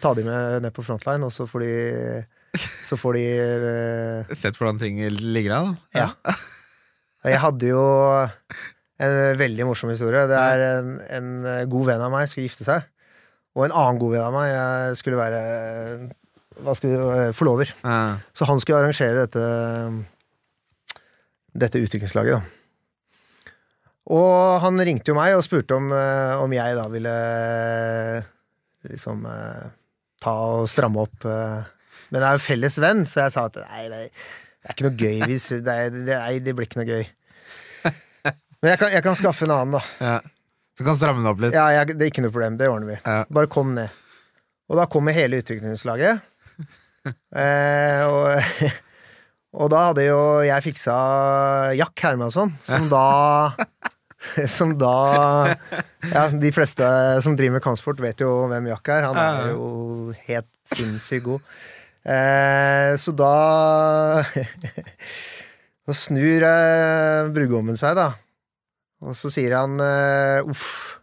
ta 0.00 0.14
de 0.16 0.24
med 0.26 0.64
ned 0.64 0.74
på 0.74 0.84
frontline, 0.86 1.28
og 1.28 1.34
så 1.34 1.48
får 1.50 1.66
de 1.66 1.74
Så 2.58 2.98
får 3.00 3.18
de 3.18 3.24
uh, 3.62 4.34
Sett 4.36 4.58
hvordan 4.58 4.80
ting 4.80 5.00
ligger 5.10 5.56
an? 5.56 5.76
da? 5.94 6.06
Ja. 6.06 6.36
Jeg 7.26 7.40
hadde 7.42 7.70
jo 7.72 7.82
en 9.02 9.16
veldig 9.40 9.66
morsom 9.66 9.90
historie. 9.90 10.26
Det 10.30 10.36
er 10.38 10.62
en, 10.66 10.92
en 11.10 11.32
god 11.72 11.88
venn 11.90 12.04
av 12.06 12.12
meg 12.12 12.28
skulle 12.30 12.46
gifte 12.46 12.66
seg. 12.66 12.86
Og 13.56 13.66
en 13.66 13.74
annen 13.74 13.98
god 14.00 14.14
venn 14.14 14.26
av 14.28 14.34
meg 14.36 14.50
jeg 14.52 15.00
skulle 15.00 15.18
være 15.18 15.40
hva 16.64 16.74
skulle, 16.76 17.32
forlover. 17.36 17.72
Ja. 17.82 18.18
Så 18.36 18.48
han 18.48 18.60
skulle 18.62 18.84
arrangere 18.84 19.26
dette 19.26 19.46
Dette 21.56 21.80
utviklingslaget, 21.80 22.36
da. 22.36 22.56
Og 24.12 24.60
han 24.62 24.78
ringte 24.84 25.10
jo 25.10 25.16
meg 25.16 25.34
og 25.34 25.42
spurte 25.42 25.74
om, 25.74 25.88
eh, 25.90 26.36
om 26.38 26.52
jeg 26.52 26.76
da 26.76 26.84
ville 26.92 27.14
liksom 28.86 29.24
eh, 29.26 29.64
ta 30.22 30.34
og 30.60 30.68
stramme 30.70 31.02
opp. 31.02 31.26
Men 32.10 32.22
jeg 32.22 32.28
er 32.28 32.38
jo 32.38 32.44
felles 32.44 32.78
venn, 32.82 33.04
så 33.08 33.24
jeg 33.24 33.34
sa 33.34 33.46
at 33.50 33.58
nei, 33.64 33.84
det, 33.90 34.00
det 34.10 34.70
er 34.70 34.76
ikke 34.76 34.86
noe 34.86 34.98
gøy 35.00 35.28
hvis 35.30 35.48
det, 35.56 35.74
er, 35.74 35.92
det, 35.94 36.06
nei, 36.14 36.38
det 36.44 36.54
blir 36.56 36.68
ikke 36.68 36.80
noe 36.80 36.88
gøy. 36.88 37.04
Men 38.62 38.72
jeg 38.72 38.80
kan, 38.82 38.94
jeg 38.94 39.06
kan 39.06 39.18
skaffe 39.18 39.46
en 39.46 39.54
annen, 39.56 39.78
da. 39.78 39.82
Ja. 40.00 40.16
Så 40.76 40.84
kan 40.84 40.96
stramme 40.98 41.22
den 41.22 41.30
opp 41.30 41.40
litt. 41.40 41.54
Ja, 41.56 41.68
jeg, 41.72 41.96
det 41.96 42.04
er 42.04 42.10
ikke 42.12 42.26
noe 42.26 42.34
problem. 42.34 42.58
Det 42.60 42.68
ordner 42.68 42.90
vi. 42.92 42.96
Ja. 43.00 43.22
Bare 43.32 43.48
kom 43.52 43.72
ned. 43.76 44.02
Og 44.68 44.76
da 44.80 44.84
kommer 44.90 45.16
hele 45.16 45.38
utviklingslaget. 45.40 46.20
eh, 47.42 48.02
og, 48.04 48.58
og 49.62 49.70
da 49.72 49.84
hadde 49.88 50.04
jo 50.08 50.20
jeg 50.44 50.66
fiksa 50.66 50.96
Jack 51.78 52.04
Hermansson, 52.04 52.52
som 52.64 52.90
da 52.92 53.06
Som 54.50 54.72
da 54.80 54.92
Ja, 56.10 56.26
de 56.32 56.50
fleste 56.52 56.86
som 57.22 57.36
driver 57.38 57.58
med 57.58 57.64
kampsport, 57.64 58.00
vet 58.02 58.20
jo 58.24 58.48
hvem 58.50 58.68
Jack 58.72 58.90
er. 58.90 59.06
Han 59.06 59.20
er 59.20 59.50
jo 59.52 59.66
helt 60.26 60.50
sinnssykt 60.72 61.24
god. 61.28 61.56
Eh, 62.06 62.92
så 63.02 63.10
da 63.18 64.22
Så 65.86 65.94
snur 66.06 66.42
eh, 66.46 67.28
brudgommen 67.34 67.78
seg, 67.78 67.94
da. 67.98 68.08
Og 69.06 69.14
så 69.18 69.30
sier 69.30 69.54
han 69.58 69.76
eh, 69.82 70.46
uff, 70.50 70.98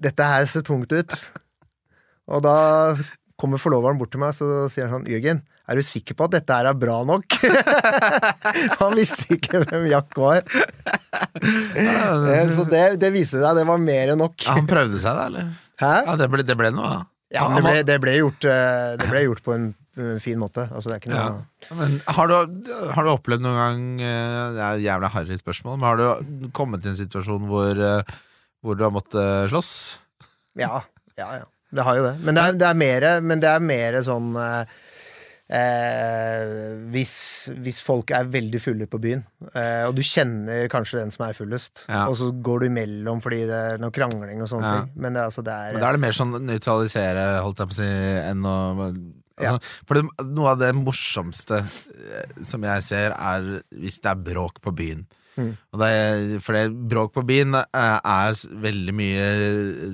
dette 0.00 0.28
her 0.32 0.46
ser 0.48 0.64
tungt 0.64 0.92
ut. 0.96 1.16
Og 2.30 2.40
da 2.44 2.54
kommer 3.40 3.60
forloveren 3.60 3.98
bort 4.00 4.12
til 4.14 4.20
meg 4.22 4.36
så 4.36 4.66
sier 4.72 4.86
han 4.88 5.00
sånn 5.00 5.08
Jørgen, 5.12 5.40
er 5.70 5.78
du 5.78 5.84
sikker 5.86 6.16
på 6.18 6.26
at 6.26 6.34
dette 6.38 6.56
her 6.56 6.68
er 6.70 6.76
bra 6.78 6.98
nok? 7.08 7.36
han 8.80 8.96
visste 8.98 9.36
ikke 9.36 9.60
hvem 9.64 9.86
Jack 9.92 10.16
var. 10.18 10.40
Eh, 11.40 12.48
Så 12.56 12.64
det, 12.70 12.84
det 13.02 13.12
viste 13.14 13.40
seg, 13.40 13.52
det 13.60 13.66
var 13.68 13.80
mer 13.82 14.14
enn 14.14 14.20
nok. 14.24 14.36
Ja, 14.46 14.56
han 14.58 14.68
prøvde 14.70 15.00
seg, 15.02 15.16
da, 15.20 15.28
eller? 15.30 15.52
Hæ? 15.80 15.94
Ja, 16.08 16.16
det 16.20 16.28
ble, 16.32 16.44
det 16.48 16.56
ble 16.60 16.72
noe, 16.74 16.90
da. 16.96 17.00
Ja, 17.30 17.46
det 17.54 17.62
ble, 17.62 17.74
det 17.86 17.96
ble, 18.02 18.16
gjort, 18.18 18.46
eh, 18.48 18.96
det 18.98 19.06
ble 19.06 19.22
gjort 19.28 19.42
på 19.46 19.54
en 19.54 19.68
eh, 19.94 20.16
fin 20.22 20.40
måte. 20.40 20.64
Altså, 20.66 20.90
det 20.90 20.96
er 20.96 21.02
ikke 21.02 21.12
noe 21.12 21.20
Ja. 21.22 21.76
Men 21.78 21.94
har 22.16 22.30
du, 22.30 22.72
har 22.96 23.06
du 23.06 23.10
opplevd 23.12 23.44
noen 23.44 23.60
gang 23.60 23.84
eh, 24.02 24.40
Det 24.56 24.64
er 24.64 24.80
et 24.80 24.84
jævla 24.88 25.12
harry 25.14 25.38
spørsmål, 25.38 25.78
men 25.78 25.88
har 25.88 26.00
du 26.00 26.50
kommet 26.56 26.86
i 26.86 26.90
en 26.90 26.98
situasjon 26.98 27.46
hvor, 27.50 27.82
hvor 28.64 28.78
du 28.78 28.82
har 28.86 28.94
måttet 28.94 29.50
slåss? 29.52 29.72
Ja, 30.58 30.82
ja, 31.20 31.30
ja. 31.38 31.46
Det 31.70 31.84
har 31.86 32.00
jo 32.00 32.06
det. 32.08 32.14
Men 32.26 32.34
det 32.34 32.42
er, 32.42 32.56
det 32.58 32.66
er 32.66 32.78
mer, 32.82 33.04
men 33.22 33.42
det 33.44 33.50
er 33.52 33.62
mer 33.62 34.00
sånn 34.02 34.32
eh, 35.50 36.40
eh, 36.40 36.74
hvis, 36.94 37.14
hvis 37.62 37.80
folk 37.84 38.12
er 38.16 38.28
veldig 38.30 38.60
fulle 38.62 38.86
på 38.90 39.00
byen, 39.02 39.22
eh, 39.52 39.84
og 39.88 39.94
du 39.98 40.02
kjenner 40.06 40.68
kanskje 40.72 41.00
den 41.02 41.10
som 41.14 41.26
er 41.28 41.36
fullest, 41.36 41.84
Ja. 41.88 42.06
og 42.08 42.16
så 42.18 42.30
går 42.42 42.60
du 42.64 42.66
imellom 42.70 43.22
fordi 43.24 43.42
det 43.50 43.60
er 43.74 43.78
noe 43.82 43.90
krangling 43.94 44.42
og 44.42 44.48
sånne 44.50 44.70
Ja. 44.72 44.80
ting. 44.80 44.92
Men 44.96 45.14
det, 45.14 45.20
er 45.22 45.30
altså, 45.30 45.44
det 45.44 45.52
er 45.54 45.72
Men 45.72 45.80
da 45.80 45.88
er 45.88 45.92
det 45.98 46.04
mer 46.06 46.18
sånn 46.18 46.36
nøytralisere, 46.46 47.24
holdt 47.42 47.58
jeg 47.58 47.68
på 47.72 47.76
å 47.76 47.80
si, 47.80 47.90
enn 48.30 48.42
å 48.46 48.58
Ja. 49.40 49.54
altså, 49.56 49.62
For 49.86 49.94
det, 49.94 50.04
noe 50.28 50.50
av 50.52 50.58
det 50.58 50.74
morsomste 50.76 51.60
eh, 51.64 52.44
som 52.44 52.62
jeg 52.62 52.82
ser, 52.82 53.10
er 53.16 53.62
hvis 53.72 54.00
det 54.00 54.10
er 54.12 54.22
bråk 54.30 54.60
på 54.60 54.74
byen. 54.74 55.06
Mm. 55.38 55.56
Og 55.72 55.78
det 55.78 56.42
for 56.42 56.52
det, 56.52 56.64
bråk 56.90 57.12
på 57.14 57.22
byen 57.24 57.54
er, 57.54 58.00
er 58.04 58.32
veldig 58.60 58.92
mye 58.92 59.26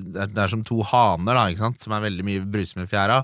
Det 0.02 0.22
er, 0.22 0.26
det 0.32 0.38
er 0.42 0.48
som 0.48 0.64
to 0.64 0.80
haner, 0.82 1.34
da, 1.36 1.70
som 1.78 1.92
er 1.92 2.00
veldig 2.08 2.24
mye 2.24 2.44
bruse 2.50 2.74
med 2.80 2.88
fjæra. 2.90 3.20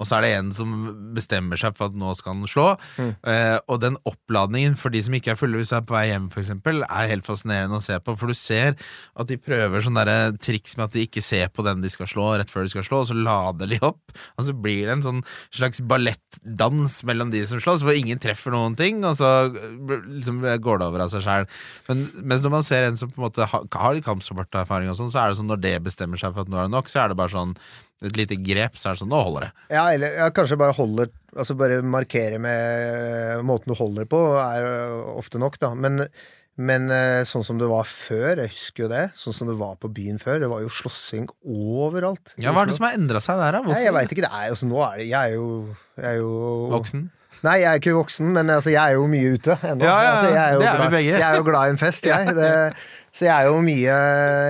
Og 0.00 0.08
så 0.08 0.16
er 0.16 0.24
det 0.24 0.30
en 0.38 0.50
som 0.56 0.70
bestemmer 1.16 1.60
seg 1.60 1.76
for 1.76 1.90
at 1.90 1.96
nå 1.98 2.14
skal 2.16 2.34
han 2.34 2.48
slå. 2.48 2.66
Mm. 2.96 3.10
Eh, 3.28 3.56
og 3.68 3.82
den 3.82 3.98
oppladningen 4.08 4.76
for 4.80 4.94
de 4.94 5.02
som 5.04 5.16
ikke 5.16 5.34
er 5.34 5.38
fulle, 5.38 5.58
hvis 5.60 5.72
du 5.72 5.76
er 5.76 5.84
på 5.86 5.96
vei 5.96 6.06
hjem, 6.08 6.30
eksempel, 6.40 6.80
er 6.86 7.10
helt 7.10 7.28
fascinerende 7.28 7.76
å 7.78 7.84
se 7.84 7.98
på. 8.00 8.14
For 8.18 8.32
du 8.32 8.38
ser 8.38 8.78
at 9.12 9.28
de 9.28 9.38
prøver 9.40 9.84
sånne 9.84 10.06
der 10.08 10.38
triks 10.42 10.78
med 10.78 10.88
at 10.88 10.96
de 10.96 11.04
ikke 11.06 11.24
ser 11.24 11.52
på 11.52 11.66
den 11.66 11.84
de 11.84 11.92
skal 11.92 12.08
slå, 12.08 12.30
rett 12.40 12.52
før 12.52 12.64
de 12.64 12.72
skal 12.72 12.86
slå, 12.88 13.02
og 13.02 13.10
så 13.10 13.18
lader 13.18 13.70
de 13.74 13.82
opp. 13.84 14.16
Og 14.38 14.48
så 14.48 14.56
blir 14.56 14.88
det 14.88 14.96
en 14.96 15.06
sånn 15.06 15.22
slags 15.52 15.82
ballettdans 15.84 17.02
mellom 17.08 17.34
de 17.34 17.44
som 17.48 17.60
slåss, 17.62 17.84
hvor 17.84 17.96
ingen 17.98 18.20
treffer 18.22 18.56
noen 18.56 18.78
ting, 18.78 19.04
og 19.04 19.18
så 19.20 19.52
liksom 19.52 20.40
går 20.64 20.80
det 20.80 20.88
over 20.88 21.04
av 21.04 21.12
seg 21.12 21.26
sjæl. 21.26 21.48
Men 21.90 22.04
mens 22.32 22.44
når 22.44 22.56
man 22.56 22.66
ser 22.66 22.88
en 22.88 22.98
som 22.98 23.12
på 23.12 23.20
en 23.20 23.28
måte 23.28 23.46
har, 23.52 23.68
har 23.76 23.96
litt 23.96 24.08
kampsporterfaring, 24.08 24.88
og 24.88 24.98
sånn, 24.98 25.12
så 25.12 25.22
er 25.22 25.30
det 25.30 25.40
sånn 25.42 25.52
når 25.52 25.64
det 25.68 25.78
bestemmer 25.84 26.20
seg 26.20 26.32
for 26.32 26.46
at 26.46 26.52
nå 26.52 26.58
er 26.60 26.70
det 26.70 26.76
nok, 26.78 26.88
så 26.88 27.04
er 27.04 27.12
det 27.12 27.20
bare 27.20 27.36
sånn 27.36 27.56
et 28.08 28.18
lite 28.18 28.38
grep, 28.42 28.76
så 28.78 28.90
er 28.90 28.96
det 28.96 29.02
sånn 29.02 29.12
nå 29.12 29.22
holder 29.26 29.48
det. 29.48 29.50
Ja, 29.74 29.86
eller 29.94 30.18
ja, 30.20 30.28
kanskje 30.34 30.60
bare 30.60 30.76
holder 30.78 31.12
Altså 31.32 31.54
bare 31.56 31.78
markere 31.80 32.36
med 32.36 33.40
måten 33.48 33.72
du 33.72 33.78
holder 33.78 34.04
på, 34.04 34.18
er 34.36 34.66
øh, 34.68 35.14
ofte 35.16 35.38
nok, 35.40 35.54
da. 35.62 35.70
Men, 35.72 36.02
men 36.60 36.90
øh, 36.92 37.22
sånn 37.24 37.46
som 37.46 37.56
det 37.56 37.70
var 37.70 37.88
før, 37.88 38.42
jeg 38.42 38.52
husker 38.52 38.84
jo 38.84 38.90
det, 38.90 39.06
sånn 39.16 39.38
som 39.38 39.48
det 39.48 39.54
var 39.56 39.78
på 39.80 39.88
byen 39.96 40.20
før, 40.20 40.42
det 40.42 40.50
var 40.52 40.60
jo 40.60 40.68
slåssing 40.68 41.30
overalt. 41.40 42.34
Ja, 42.36 42.52
Hva 42.52 42.66
er 42.66 42.68
det 42.68 42.76
som 42.76 42.84
har 42.84 42.98
endra 43.00 43.24
seg 43.24 43.40
der, 43.40 43.56
da? 43.56 43.64
Nei, 43.72 43.80
jeg 43.86 43.96
veit 43.96 44.12
ikke. 44.12 44.26
Det 44.26 44.42
er 44.42 44.52
jo 44.52 44.60
så 44.60 44.68
nå 44.68 44.84
er 44.84 45.00
det 45.00 45.08
Jeg 45.08 45.22
er 45.22 45.38
jo, 45.38 45.48
jeg 45.96 46.10
er 46.10 46.20
jo 46.20 46.36
Voksen? 46.76 47.08
Nei, 47.42 47.56
jeg 47.58 47.68
er 47.72 47.80
ikke 47.80 47.94
voksen, 47.96 48.28
men 48.36 48.50
altså, 48.54 48.70
jeg 48.70 48.82
er 48.82 48.98
jo 49.00 49.06
mye 49.10 49.32
ute 49.34 49.56
ennå. 49.66 49.86
Ja, 49.88 49.94
ja, 49.96 50.10
altså, 50.12 50.28
jeg 50.30 50.42
er 50.42 50.52
jo 50.52 50.60
glad. 50.60 50.98
Jeg 51.02 51.24
er 51.26 51.38
jo 51.40 51.46
glad 51.48 51.62
i 51.64 51.72
en 51.72 51.80
fest, 51.80 52.06
jeg. 52.06 52.34
Det, 52.38 52.50
så 53.12 53.26
jeg 53.26 53.32
er 53.34 53.48
jo 53.50 53.58
mye 53.60 53.96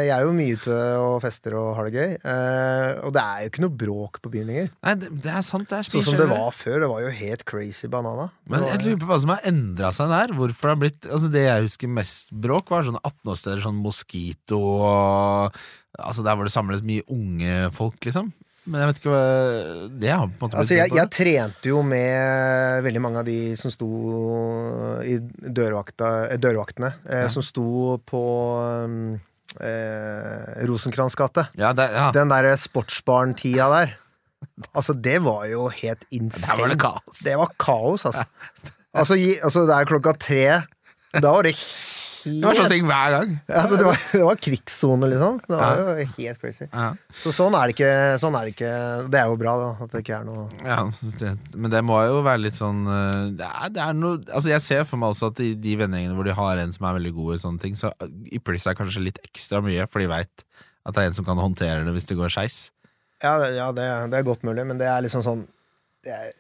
Jeg 0.06 0.12
er 0.14 0.22
jo 0.22 0.32
mye 0.36 0.54
ute 0.54 0.76
og 1.02 1.16
fester 1.24 1.56
og 1.58 1.72
har 1.74 1.88
det 1.88 1.94
gøy. 1.96 2.12
Uh, 2.22 2.90
og 3.08 3.14
det 3.16 3.22
er 3.24 3.40
jo 3.42 3.50
ikke 3.50 3.64
noe 3.64 3.74
bråk 3.82 4.20
på 4.22 4.30
byen 4.30 4.46
lenger. 4.52 4.68
Nei, 4.86 4.94
det, 5.02 5.08
det 5.24 5.32
er 5.34 5.42
sant. 5.46 5.66
Det 5.70 5.80
er 5.80 5.88
Sånn 5.88 6.04
som 6.06 6.18
det 6.20 6.28
var 6.30 6.54
før. 6.54 6.76
Det 6.84 6.90
var 6.92 7.02
jo 7.02 7.10
helt 7.18 7.42
crazy 7.48 7.90
banana. 7.90 8.28
Det 8.44 8.54
Men 8.54 8.62
var- 8.62 8.70
jeg 8.76 8.84
lurer 8.86 9.00
på 9.02 9.08
hva 9.10 9.18
som 9.24 9.34
har 9.34 9.42
endra 9.50 9.90
seg 9.96 10.14
der. 10.14 10.34
Hvorfor 10.38 10.62
det 10.70 10.74
har 10.76 10.82
blitt 10.84 11.10
Altså 11.10 11.32
Det 11.34 11.42
jeg 11.48 11.66
husker 11.66 11.88
mest 11.98 12.30
bråk, 12.46 12.70
var 12.70 12.86
sånne 12.86 13.02
18-årssteder, 13.02 13.64
sånn 13.66 13.82
Mosquito 13.82 14.60
og 14.62 15.58
Altså 15.98 16.22
Der 16.24 16.38
hvor 16.38 16.46
det 16.48 16.54
samles 16.54 16.86
mye 16.86 17.02
unge 17.12 17.68
folk, 17.76 17.98
liksom. 18.06 18.30
Men 18.70 18.78
jeg 18.78 18.88
vet 18.90 18.98
ikke 19.00 19.10
hva 19.10 19.22
Det 19.90 20.10
har 20.12 20.20
på 20.22 20.28
en 20.28 20.36
måte 20.38 20.52
blitt 20.52 20.60
Altså, 20.60 20.76
jeg, 20.78 20.92
jeg 20.94 21.10
trente 21.16 21.72
jo 21.72 21.80
med 21.86 22.84
veldig 22.86 23.02
mange 23.02 23.22
av 23.22 23.26
de 23.26 23.38
som 23.58 23.72
sto 23.74 23.88
i 25.02 25.16
dørvakta, 25.18 26.10
eh, 26.30 26.38
dørvaktene. 26.42 26.92
Eh, 27.08 27.26
Som 27.32 27.44
sto 27.46 27.96
på 28.06 28.22
um, 28.86 29.16
eh, 29.58 30.62
Rosenkrantz 30.68 31.18
gate. 31.18 31.48
Ja, 31.58 31.72
ja. 31.74 32.10
Den 32.14 32.30
der 32.30 32.52
sportsbarn-tida 32.60 33.66
der. 33.72 33.96
Altså, 34.72 34.94
det 34.94 35.18
var 35.26 35.46
jo 35.50 35.66
helt 35.72 36.06
insane. 36.14 36.54
Der 36.54 36.62
var 36.62 36.72
det 36.72 36.78
kaos. 36.82 37.24
Det 37.24 37.34
var 37.38 37.56
kaos, 37.58 38.06
altså. 38.10 38.26
Altså, 38.92 39.16
altså 39.42 39.64
det 39.64 39.76
er 39.78 39.88
klokka 39.88 40.12
tre 40.20 40.42
Da 41.16 41.30
var 41.32 41.46
det 41.46 41.54
Det 42.24 42.44
var 42.44 42.58
sånn 42.58 42.70
ting 42.70 42.86
hver 42.88 43.14
gang. 43.16 43.32
ja, 43.48 43.62
det, 43.70 43.80
var, 43.86 43.98
det 44.12 44.22
var 44.26 44.40
krigssone, 44.46 45.08
liksom. 45.12 45.40
Det 45.46 45.58
var 45.58 45.80
jo 45.80 46.06
helt 46.16 46.42
crazy. 46.42 46.68
Så 47.22 47.32
sånn 47.34 47.56
er 47.58 47.70
det 47.70 47.76
ikke. 47.76 47.92
Sånn 48.22 48.36
er 48.38 48.48
det, 48.48 48.54
ikke. 48.56 48.72
det 49.12 49.20
er 49.20 49.30
jo 49.32 49.38
bra, 49.40 49.54
da. 49.60 49.70
At 49.84 49.94
det 49.94 50.02
ikke 50.04 50.18
er 50.20 50.26
noe 50.28 50.46
Ja, 50.62 50.78
det, 51.20 51.32
men 51.56 51.72
det 51.72 51.82
må 51.86 51.98
jo 52.06 52.20
være 52.26 52.44
litt 52.44 52.58
sånn 52.58 52.84
eh, 52.86 53.32
det 53.38 53.48
er, 53.48 53.72
det 53.74 53.82
er 53.84 53.96
noe 53.96 54.20
Altså 54.32 54.52
Jeg 54.52 54.64
ser 54.64 54.84
for 54.88 55.00
meg 55.00 55.14
også 55.14 55.32
at 55.32 55.40
i 55.44 55.52
de 55.58 55.74
vennegjengene 55.80 56.16
hvor 56.18 56.28
de 56.28 56.36
har 56.36 56.60
en 56.62 56.74
som 56.74 56.86
er 56.88 56.98
veldig 56.98 57.14
god 57.16 57.34
i 57.34 57.40
sånne 57.42 57.62
ting, 57.62 57.78
så 57.78 57.92
ypper 58.32 58.56
de 58.56 58.62
seg 58.62 58.78
kanskje 58.78 59.06
litt 59.06 59.20
ekstra 59.24 59.62
mye, 59.64 59.88
for 59.90 60.02
de 60.02 60.10
veit 60.12 60.46
at 60.82 60.94
det 60.94 61.02
er 61.02 61.10
en 61.10 61.18
som 61.18 61.26
kan 61.26 61.40
håndtere 61.40 61.82
det 61.86 61.94
hvis 61.94 62.08
det 62.10 62.18
går 62.18 62.32
skeis. 62.34 62.62
Ja, 63.22 63.36
ja 63.54 63.68
det, 63.74 63.84
det 64.10 64.18
er 64.18 64.26
godt 64.26 64.42
mulig, 64.46 64.64
men 64.66 64.80
det 64.80 64.88
er 64.90 65.04
liksom 65.04 65.22
sånn 65.24 65.44
er, 66.10 66.30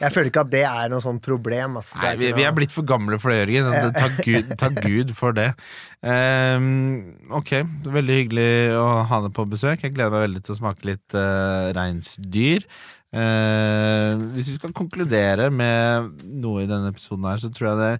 Jeg 0.00 0.12
føler 0.14 0.30
ikke 0.30 0.44
at 0.46 0.52
det 0.52 0.62
er 0.68 0.92
noe 0.92 1.02
sånn 1.04 1.18
problem. 1.24 1.78
Altså. 1.80 1.98
Nei, 2.00 2.14
vi, 2.20 2.30
vi 2.36 2.46
er 2.48 2.54
blitt 2.56 2.74
for 2.74 2.86
gamle 2.88 3.18
for 3.20 3.34
det, 3.34 3.42
Jørgen. 3.42 3.92
Takk 3.96 4.20
Gud, 4.24 4.54
takk 4.60 4.78
Gud 4.84 5.12
for 5.18 5.36
det. 5.36 5.50
Um, 6.00 7.18
ok, 7.40 7.52
veldig 7.88 8.20
hyggelig 8.22 8.48
å 8.78 8.86
ha 9.10 9.20
deg 9.26 9.34
på 9.36 9.48
besøk. 9.50 9.84
Jeg 9.84 9.96
gleder 9.96 10.14
meg 10.14 10.26
veldig 10.28 10.44
til 10.46 10.56
å 10.56 10.60
smake 10.62 10.88
litt 10.88 11.18
uh, 11.18 11.68
reinsdyr. 11.76 12.66
Uh, 13.08 14.16
hvis 14.34 14.50
vi 14.52 14.58
skal 14.58 14.74
konkludere 14.76 15.48
med 15.52 16.24
noe 16.24 16.64
i 16.64 16.68
denne 16.68 16.92
episoden 16.92 17.28
her, 17.28 17.40
så 17.40 17.52
tror 17.52 17.72
jeg 17.72 17.80
det 17.84 17.94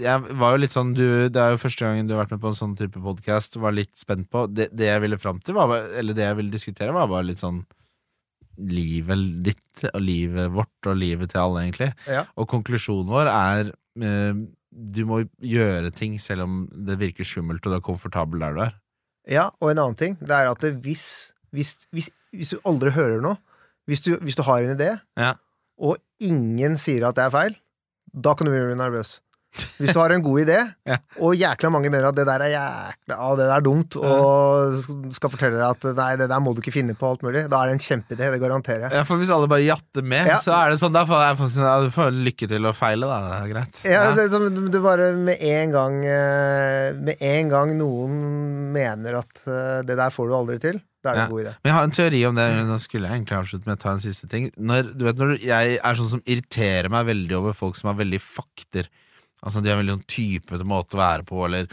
jeg 0.00 0.36
var 0.40 0.54
jo 0.54 0.60
litt 0.62 0.72
sånn, 0.72 0.94
du, 0.96 1.28
Det 1.28 1.36
er 1.36 1.52
jo 1.52 1.60
første 1.60 1.84
gangen 1.84 2.06
du 2.08 2.14
har 2.14 2.22
vært 2.22 2.30
med 2.32 2.40
på 2.40 2.48
en 2.48 2.56
sånn 2.56 2.76
type 2.78 3.00
podkast. 3.02 3.58
Var 3.60 3.74
litt 3.76 3.92
spent 4.00 4.24
på 4.32 4.46
Det, 4.48 4.70
det 4.72 4.88
jeg 4.88 5.02
ville 5.04 5.18
fram 5.20 5.40
til, 5.44 5.52
var, 5.58 5.74
eller 6.00 6.16
det 6.16 6.24
jeg 6.24 6.38
ville 6.38 6.54
diskutere, 6.54 6.94
var 6.96 7.10
bare 7.10 7.28
litt 7.28 7.42
sånn 7.42 7.60
livet 8.58 9.24
ditt 9.46 9.84
og 9.92 10.00
livet 10.02 10.50
vårt 10.54 10.88
og 10.90 10.96
livet 10.96 11.30
til 11.32 11.42
alle, 11.42 11.64
egentlig. 11.66 11.90
Ja. 12.08 12.24
Og 12.36 12.48
konklusjonen 12.48 13.08
vår 13.10 13.30
er 13.32 13.72
eh, 14.02 14.38
du 14.76 15.02
må 15.08 15.22
gjøre 15.40 15.90
ting 15.96 16.18
selv 16.20 16.44
om 16.44 16.56
det 16.70 16.98
virker 17.00 17.24
skummelt 17.24 17.64
og 17.64 17.72
du 17.72 17.76
er 17.78 17.84
komfortabel 17.84 18.42
der 18.44 18.56
du 18.56 18.62
er. 18.66 18.74
Ja, 19.26 19.48
og 19.60 19.72
en 19.72 19.80
annen 19.82 19.98
ting, 19.98 20.16
det 20.20 20.30
er 20.30 20.50
at 20.52 20.62
hvis, 20.84 21.32
hvis, 21.50 21.74
hvis, 21.90 22.10
hvis 22.32 22.52
du 22.54 22.60
aldri 22.68 22.92
hører 22.94 23.22
noe, 23.24 23.38
hvis 23.88 24.02
du, 24.04 24.16
du 24.18 24.42
har 24.46 24.62
en 24.62 24.74
idé, 24.76 24.90
Ja. 25.18 25.34
og 25.78 25.96
ingen 26.20 26.76
sier 26.78 27.08
at 27.08 27.16
det 27.16 27.24
er 27.26 27.32
feil, 27.34 27.56
da 28.12 28.34
kan 28.34 28.46
du 28.46 28.52
bli 28.52 28.76
nervøs. 28.78 29.20
Hvis 29.78 29.92
du 29.92 29.98
har 30.00 30.12
en 30.14 30.22
god 30.24 30.40
idé, 30.44 30.58
Ja. 30.86 30.96
og 31.20 31.34
jækla 31.36 31.70
mange 31.72 31.90
mener 31.92 32.08
at 32.08 32.16
det 32.16 32.24
der 32.28 32.40
er 32.46 32.52
jækla 32.54 33.16
ah, 33.16 33.32
det 33.36 33.44
der 33.46 33.54
er 33.56 33.64
dumt, 33.64 33.96
og 33.96 35.12
skal 35.16 35.30
fortelle 35.32 35.58
deg 35.60 35.68
at 35.68 35.86
nei, 35.98 36.08
det 36.20 36.28
der 36.32 36.40
må 36.44 36.54
du 36.56 36.60
ikke 36.62 36.74
finne 36.74 36.94
på, 36.98 37.10
alt 37.12 37.22
mulig, 37.26 37.44
da 37.52 37.60
er 37.62 37.70
det 37.72 37.76
en 37.78 37.84
kjempeidé. 37.84 38.30
Det 38.32 38.40
garanterer 38.42 38.86
jeg. 38.86 38.92
Ja, 38.98 39.04
for 39.08 39.20
hvis 39.20 39.30
alle 39.34 39.48
bare 39.50 39.64
jatter 39.66 40.02
med, 40.02 40.26
Ja. 40.32 40.38
så 40.42 40.54
er 40.56 40.70
det 40.74 40.80
sånn 40.80 40.92
Da 40.96 41.04
får 41.08 41.22
jeg 41.26 41.38
får, 41.42 41.54
jeg 41.84 41.92
får 41.96 42.10
lykke 42.30 42.48
til 42.48 42.66
å 42.68 42.74
feile, 42.76 43.06
da. 43.06 43.20
Det 43.26 43.38
er 43.38 43.54
greit. 43.54 43.80
Ja, 43.84 44.02
det, 44.16 44.30
som 44.32 44.70
du 44.70 44.80
bare 44.84 45.12
med 45.16 45.40
en 45.40 45.72
gang 45.74 45.96
eh, 46.04 46.92
Med 46.96 47.16
en 47.20 47.48
gang 47.52 47.72
noen 47.78 48.18
mener 48.72 49.20
at 49.22 49.42
eh, 49.46 49.80
det 49.86 49.96
der 49.98 50.10
får 50.14 50.28
du 50.30 50.34
aldri 50.36 50.58
til, 50.62 50.80
det 51.04 51.14
Ja. 51.14 51.24
en 51.24 51.30
god 51.30 51.42
idé. 51.44 51.52
Men 51.62 51.70
jeg 51.70 51.76
har 51.76 51.84
en 51.86 51.90
teori 51.94 52.20
om 52.26 52.34
det. 52.34 52.46
Nå 52.66 52.78
skulle 52.82 53.06
jeg 53.08 53.20
egentlig 53.20 53.38
avslutte 53.38 53.66
med 53.70 53.78
å 53.78 53.82
ta 53.82 53.92
en 53.94 54.00
siste 54.02 54.28
ting. 54.28 54.50
Når, 54.58 54.88
du 54.98 55.04
vet, 55.06 55.16
når 55.20 55.36
jeg 55.44 55.78
er 55.78 55.94
sånn 55.94 56.08
som 56.16 56.22
irriterer 56.26 56.88
meg 56.90 57.06
veldig 57.06 57.36
over 57.38 57.52
folk 57.54 57.76
som 57.78 57.92
har 57.92 57.98
veldig 58.04 58.18
fakter. 58.20 58.88
Altså 59.44 59.60
De 59.62 59.70
har 59.70 59.78
veldig 59.78 59.98
sånn 59.98 60.08
typete 60.10 60.64
måte 60.66 60.96
å 60.96 61.02
være 61.02 61.26
på, 61.28 61.42
eller 61.46 61.68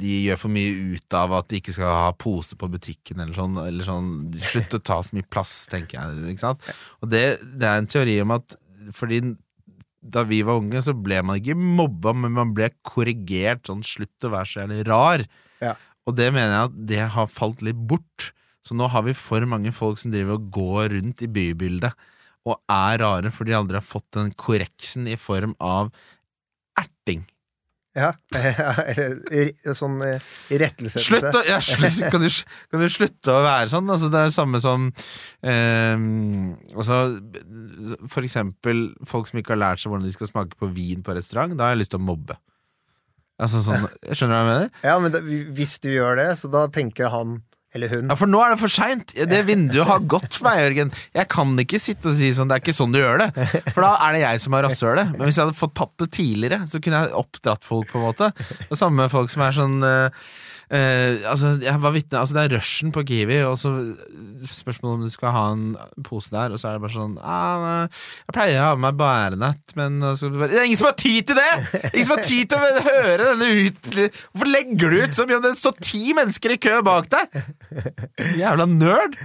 de 0.00 0.14
gjør 0.24 0.40
for 0.40 0.54
mye 0.54 0.96
ut 0.96 1.16
av 1.18 1.36
at 1.36 1.50
de 1.50 1.60
ikke 1.60 1.74
skal 1.76 1.92
ha 1.92 2.10
pose 2.16 2.56
på 2.58 2.70
butikken, 2.72 3.20
eller 3.20 3.36
sånn. 3.36 3.60
Eller 3.62 3.86
sånn 3.86 4.10
Slutt 4.40 4.78
å 4.78 4.82
ta 4.82 4.98
så 5.04 5.16
mye 5.16 5.28
plass, 5.28 5.54
tenker 5.70 6.00
jeg. 6.00 6.32
Ikke 6.32 6.46
sant? 6.46 6.68
Og 7.04 7.12
det, 7.12 7.24
det 7.60 7.68
er 7.68 7.82
en 7.82 7.90
teori 7.90 8.18
om 8.24 8.36
at 8.38 8.56
fordi 8.96 9.22
da 10.02 10.24
vi 10.26 10.40
var 10.42 10.58
unge, 10.58 10.80
så 10.82 10.96
ble 10.98 11.20
man 11.22 11.38
ikke 11.38 11.54
mobba, 11.54 12.10
men 12.16 12.34
man 12.34 12.54
ble 12.56 12.72
korrigert. 12.86 13.68
Sånn 13.68 13.84
slutt 13.86 14.26
å 14.26 14.32
være 14.32 14.48
så 14.50 14.62
jævlig 14.64 14.86
rar. 14.88 15.22
Ja. 15.62 15.76
Og 16.08 16.16
det 16.18 16.32
mener 16.34 16.56
jeg 16.56 16.70
at 16.70 16.80
det 16.90 17.04
har 17.14 17.30
falt 17.30 17.62
litt 17.62 17.78
bort. 17.78 18.32
Så 18.66 18.74
nå 18.78 18.88
har 18.90 19.04
vi 19.06 19.14
for 19.18 19.46
mange 19.46 19.70
folk 19.74 20.00
som 20.00 20.10
driver 20.14 20.38
og 20.38 20.50
går 20.54 20.96
rundt 20.96 21.22
i 21.22 21.30
bybildet 21.30 22.08
og 22.42 22.58
er 22.70 22.98
rare 23.02 23.30
fordi 23.30 23.52
de 23.52 23.58
aldri 23.58 23.78
har 23.78 23.86
fått 23.86 24.08
den 24.16 24.32
korreksen 24.38 25.06
i 25.10 25.18
form 25.18 25.54
av 25.62 25.92
erting. 27.02 27.24
Ja, 27.92 28.14
eller 28.88 29.74
sånn 29.76 29.98
eh, 30.06 30.22
irettesettelse. 30.54 31.02
Slutt 31.04 31.26
å, 31.36 31.42
ja, 31.44 31.58
slutt, 31.66 31.98
kan, 32.08 32.22
du, 32.24 32.28
kan 32.72 32.80
du 32.80 32.88
slutte 32.88 33.34
å 33.34 33.42
være 33.44 33.68
sånn? 33.68 33.90
Altså, 33.92 34.08
det 34.08 34.22
er 34.22 34.30
det 34.30 34.36
samme 34.36 34.60
som 34.64 34.86
eh, 35.44 36.06
altså, 36.72 37.02
For 38.08 38.24
eksempel 38.24 38.86
folk 39.08 39.28
som 39.28 39.42
ikke 39.42 39.52
har 39.52 39.60
lært 39.60 39.82
seg 39.82 39.92
hvordan 39.92 40.08
de 40.08 40.14
skal 40.14 40.30
smake 40.30 40.56
på 40.56 40.70
vin 40.72 41.04
på 41.04 41.18
restaurant. 41.18 41.52
Da 41.58 41.68
har 41.68 41.76
jeg 41.76 41.82
lyst 41.82 41.92
til 41.92 42.00
å 42.00 42.08
mobbe. 42.08 42.38
Altså 43.42 43.60
sånn, 43.64 43.84
Skjønner 44.08 44.32
du 44.32 44.38
hva 44.38 44.40
jeg 44.40 44.50
mener? 44.52 44.74
Ja, 44.86 44.96
men 45.02 45.12
da, 45.12 45.20
hvis 45.58 45.76
du 45.82 45.90
gjør 45.92 46.16
det, 46.22 46.30
så 46.40 46.48
da 46.52 46.64
tenker 46.72 47.12
han 47.12 47.42
eller 47.74 47.92
hun 47.94 48.10
Ja, 48.12 48.16
For 48.20 48.30
nå 48.30 48.40
er 48.44 48.52
det 48.54 48.60
for 48.60 48.72
seint! 48.72 49.14
Det 49.16 49.40
vinduet 49.48 49.88
har 49.88 50.04
gått 50.04 50.36
for 50.36 50.48
meg, 50.48 50.60
Jørgen. 50.60 50.92
Jeg 51.16 51.28
kan 51.32 51.54
ikke 51.62 51.80
sitte 51.82 52.10
og 52.12 52.16
si 52.18 52.28
sånn, 52.36 52.50
det 52.50 52.58
er 52.58 52.64
ikke 52.64 52.76
sånn 52.76 52.92
du 52.94 53.00
gjør 53.00 53.24
det. 53.24 53.30
For 53.72 53.84
da 53.84 53.94
er 54.08 54.16
det 54.18 54.22
jeg 54.26 54.42
som 54.44 54.56
har 54.58 54.66
rasshølet. 54.68 55.14
Men 55.16 55.26
hvis 55.28 55.40
jeg 55.40 55.46
hadde 55.48 55.58
fått 55.58 55.74
tatt 55.80 55.94
det 56.04 56.10
tidligere, 56.18 56.62
så 56.68 56.82
kunne 56.84 57.02
jeg 57.04 57.16
oppdratt 57.22 57.64
folk, 57.66 57.88
på 57.92 58.00
en 58.00 58.08
måte. 58.10 58.30
Det 58.68 58.78
samme 58.80 59.08
folk 59.12 59.32
som 59.32 59.44
er 59.46 59.56
sånn 59.56 59.78
eh, 59.88 60.24
eh, 60.72 61.20
altså, 61.30 61.52
jeg 61.62 61.82
var 61.82 61.94
vitne, 61.94 62.20
altså 62.20 62.36
Det 62.36 62.42
er 62.42 62.54
rushen 62.56 62.92
på 62.94 63.04
Kiwi, 63.08 63.38
og 63.46 63.58
så 63.60 63.72
spørsmålet 64.48 64.94
om 64.96 65.04
du 65.06 65.12
skal 65.14 65.34
ha 65.36 65.44
en 65.52 65.66
pose 66.06 66.32
der, 66.34 66.54
og 66.54 66.60
så 66.60 66.70
er 66.70 66.78
det 66.78 66.84
bare 66.86 66.96
sånn 66.96 67.14
ah, 67.20 67.84
Jeg 68.24 68.36
pleier 68.36 68.58
å 68.62 68.66
ha 68.70 68.72
med 68.78 68.86
meg 68.88 68.98
bærenett, 69.02 69.76
men 69.78 70.00
så 70.18 70.32
bare, 70.32 70.50
Det 70.54 70.60
er 70.62 70.68
ingen 70.70 70.80
som 70.80 70.90
har 70.90 70.98
tid 71.04 71.30
til 71.30 71.38
det! 71.38 71.52
Ingen 71.92 72.08
som 72.08 72.16
har 72.16 72.26
tid 72.26 72.50
til 72.50 72.58
å 72.58 72.84
høre 72.88 73.30
denne 73.30 73.52
ut 73.68 73.88
Hvorfor 73.92 74.50
legger 74.50 74.92
du 74.92 74.98
ut 75.04 75.16
så 75.16 75.28
mye 75.28 75.38
om 75.38 75.46
det 75.46 75.54
står 75.60 75.78
ti 75.84 76.16
mennesker 76.18 76.56
i 76.56 76.60
kø 76.62 76.80
bak 76.86 77.08
deg? 77.12 77.40
Jævla 78.40 78.68
nerd! 78.70 79.16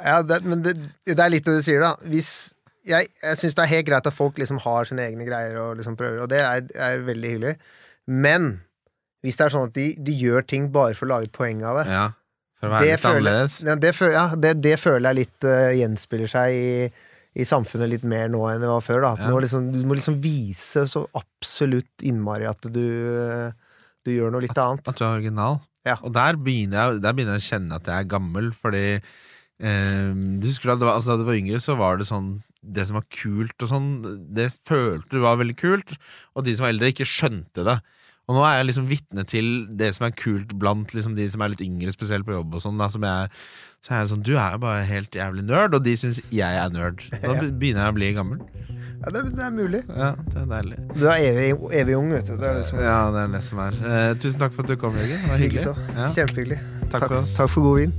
Ja, 0.00 0.22
det, 0.24 0.40
men 0.48 0.62
det, 0.64 0.78
det 1.08 1.20
er 1.20 1.32
litt 1.32 1.44
det 1.44 1.58
du 1.58 1.64
sier, 1.64 1.82
da. 1.82 1.92
Hvis 2.08 2.54
Jeg, 2.88 3.10
jeg 3.20 3.36
syns 3.36 3.56
det 3.58 3.64
er 3.66 3.72
helt 3.74 3.88
greit 3.90 4.06
at 4.08 4.16
folk 4.16 4.38
liksom 4.40 4.60
har 4.64 4.88
sine 4.88 5.04
egne 5.04 5.26
greier 5.28 5.58
og 5.60 5.76
liksom 5.78 5.98
prøver, 6.00 6.22
og 6.24 6.30
det 6.32 6.40
er, 6.40 6.64
er 6.80 7.02
veldig 7.04 7.32
hyggelig. 7.34 7.52
Men 8.08 8.54
hvis 9.24 9.36
det 9.36 9.44
er 9.46 9.52
sånn 9.52 9.68
at 9.68 9.74
de, 9.76 9.86
de 10.00 10.12
gjør 10.16 10.46
ting 10.48 10.70
bare 10.72 10.94
for 10.96 11.06
å 11.08 11.12
lage 11.16 11.30
poeng 11.34 11.62
av 11.66 11.82
det 11.82 11.86
Ja, 11.92 12.06
for 12.60 12.68
å 12.70 12.74
være 12.74 12.88
litt 12.90 13.00
føler, 13.02 13.16
annerledes. 13.20 13.56
ja, 13.66 13.74
det, 13.84 13.94
føler, 13.96 14.14
ja, 14.16 14.26
det, 14.46 14.52
det 14.64 14.74
føler 14.80 15.06
jeg 15.10 15.18
litt 15.20 15.46
uh, 15.48 15.70
gjenspiller 15.76 16.30
seg 16.32 16.56
i, 16.56 16.90
i 17.40 17.46
samfunnet 17.48 17.88
litt 17.92 18.04
mer 18.08 18.28
nå 18.32 18.40
enn 18.50 18.60
det 18.64 18.68
var 18.72 18.84
før. 18.84 19.00
Da. 19.04 19.12
At 19.16 19.24
Ja. 19.26 19.30
må 19.32 19.40
liksom, 19.44 19.70
du 19.72 19.80
må 19.88 19.96
liksom 19.98 20.16
vise 20.24 20.86
så 20.90 21.04
absolutt 21.16 22.04
innmari 22.04 22.48
at 22.50 22.64
du, 22.72 22.82
du 24.04 24.10
gjør 24.14 24.32
noe 24.34 24.44
litt 24.44 24.56
annet. 24.58 24.88
At 24.88 24.98
du 24.98 25.04
er 25.06 25.14
original. 25.20 25.60
Ja. 25.88 25.94
Og 26.04 26.12
der 26.12 26.36
begynner, 26.36 26.90
jeg, 26.94 27.00
der 27.04 27.14
begynner 27.16 27.38
jeg 27.38 27.44
å 27.44 27.48
kjenne 27.54 27.76
at 27.80 27.86
jeg 27.88 27.96
er 28.04 28.08
gammel, 28.10 28.50
fordi 28.52 28.84
eh, 28.96 30.10
Du 30.40 30.44
husker 30.48 30.72
da, 30.72 30.76
det 30.80 30.88
var, 30.88 30.98
altså, 30.98 31.14
da 31.14 31.20
du 31.22 31.28
var 31.28 31.38
yngre, 31.38 31.60
så 31.64 31.76
var 31.80 31.96
det 32.00 32.04
sånn 32.10 32.34
Det 32.60 32.84
som 32.88 32.98
var 32.98 33.06
kult 33.14 33.64
og 33.64 33.70
sånn, 33.70 33.86
det 34.36 34.50
følte 34.68 35.14
du 35.16 35.22
var 35.24 35.38
veldig 35.40 35.56
kult, 35.56 35.94
og 36.36 36.44
de 36.44 36.52
som 36.56 36.66
var 36.66 36.74
eldre, 36.74 36.90
ikke 36.92 37.06
skjønte 37.08 37.64
det. 37.64 37.78
Og 38.28 38.36
nå 38.36 38.42
er 38.46 38.60
jeg 38.60 38.68
liksom 38.68 38.86
vitne 38.90 39.24
til 39.26 39.46
det 39.80 39.88
som 39.96 40.06
er 40.06 40.14
kult 40.14 40.52
blant 40.60 40.92
liksom, 40.94 41.16
de 41.18 41.24
som 41.32 41.42
er 41.42 41.50
litt 41.54 41.64
yngre, 41.64 41.90
spesielt 41.94 42.26
på 42.28 42.36
jobb 42.36 42.54
og 42.54 42.62
sånn. 42.62 42.78
Så 42.84 43.00
er 43.00 44.02
jeg 44.04 44.10
sånn 44.12 44.22
Du 44.26 44.34
er 44.36 44.54
jo 44.54 44.60
bare 44.62 44.84
helt 44.86 45.16
jævlig 45.16 45.46
nerd, 45.48 45.74
og 45.74 45.82
de 45.86 45.96
syns 45.98 46.20
jeg 46.30 46.60
er 46.60 46.70
nerd. 46.74 47.02
Da 47.10 47.34
begynner 47.62 47.88
jeg 47.88 47.94
å 47.94 47.96
bli 47.96 48.12
gammel. 48.14 48.44
Ja, 49.00 49.10
det, 49.16 49.24
det 49.32 49.44
er 49.46 49.52
mulig. 49.56 49.80
Ja, 49.88 50.12
det 50.20 50.38
er 50.42 50.48
deilig. 50.50 50.78
Du 50.92 51.06
er 51.08 51.24
evig, 51.24 51.50
evig 51.80 51.96
ung, 51.96 52.10
vet 52.12 52.28
du. 52.28 52.34
Det 52.36 52.50
er 52.50 52.60
det 52.60 52.66
som 52.68 52.78
er 52.78 52.86
Ja, 52.86 52.98
det 53.14 53.24
er 53.24 53.34
det 53.34 53.42
som 53.48 53.64
er. 53.64 53.80
Eh, 53.80 54.10
tusen 54.20 54.44
takk 54.44 54.54
for 54.54 54.68
at 54.68 54.74
du 54.74 54.76
kom, 54.84 55.00
Jørgen. 55.00 55.24
Det 55.24 55.32
var 55.32 55.40
hyggelig. 55.40 55.66
Ja. 55.96 56.10
Kjempehyggelig. 56.18 56.62
Takk 56.92 57.06
for 57.08 57.20
oss. 57.22 57.36
Takk 57.40 57.54
for 57.56 57.70
god 57.70 57.80
vin. 57.80 57.96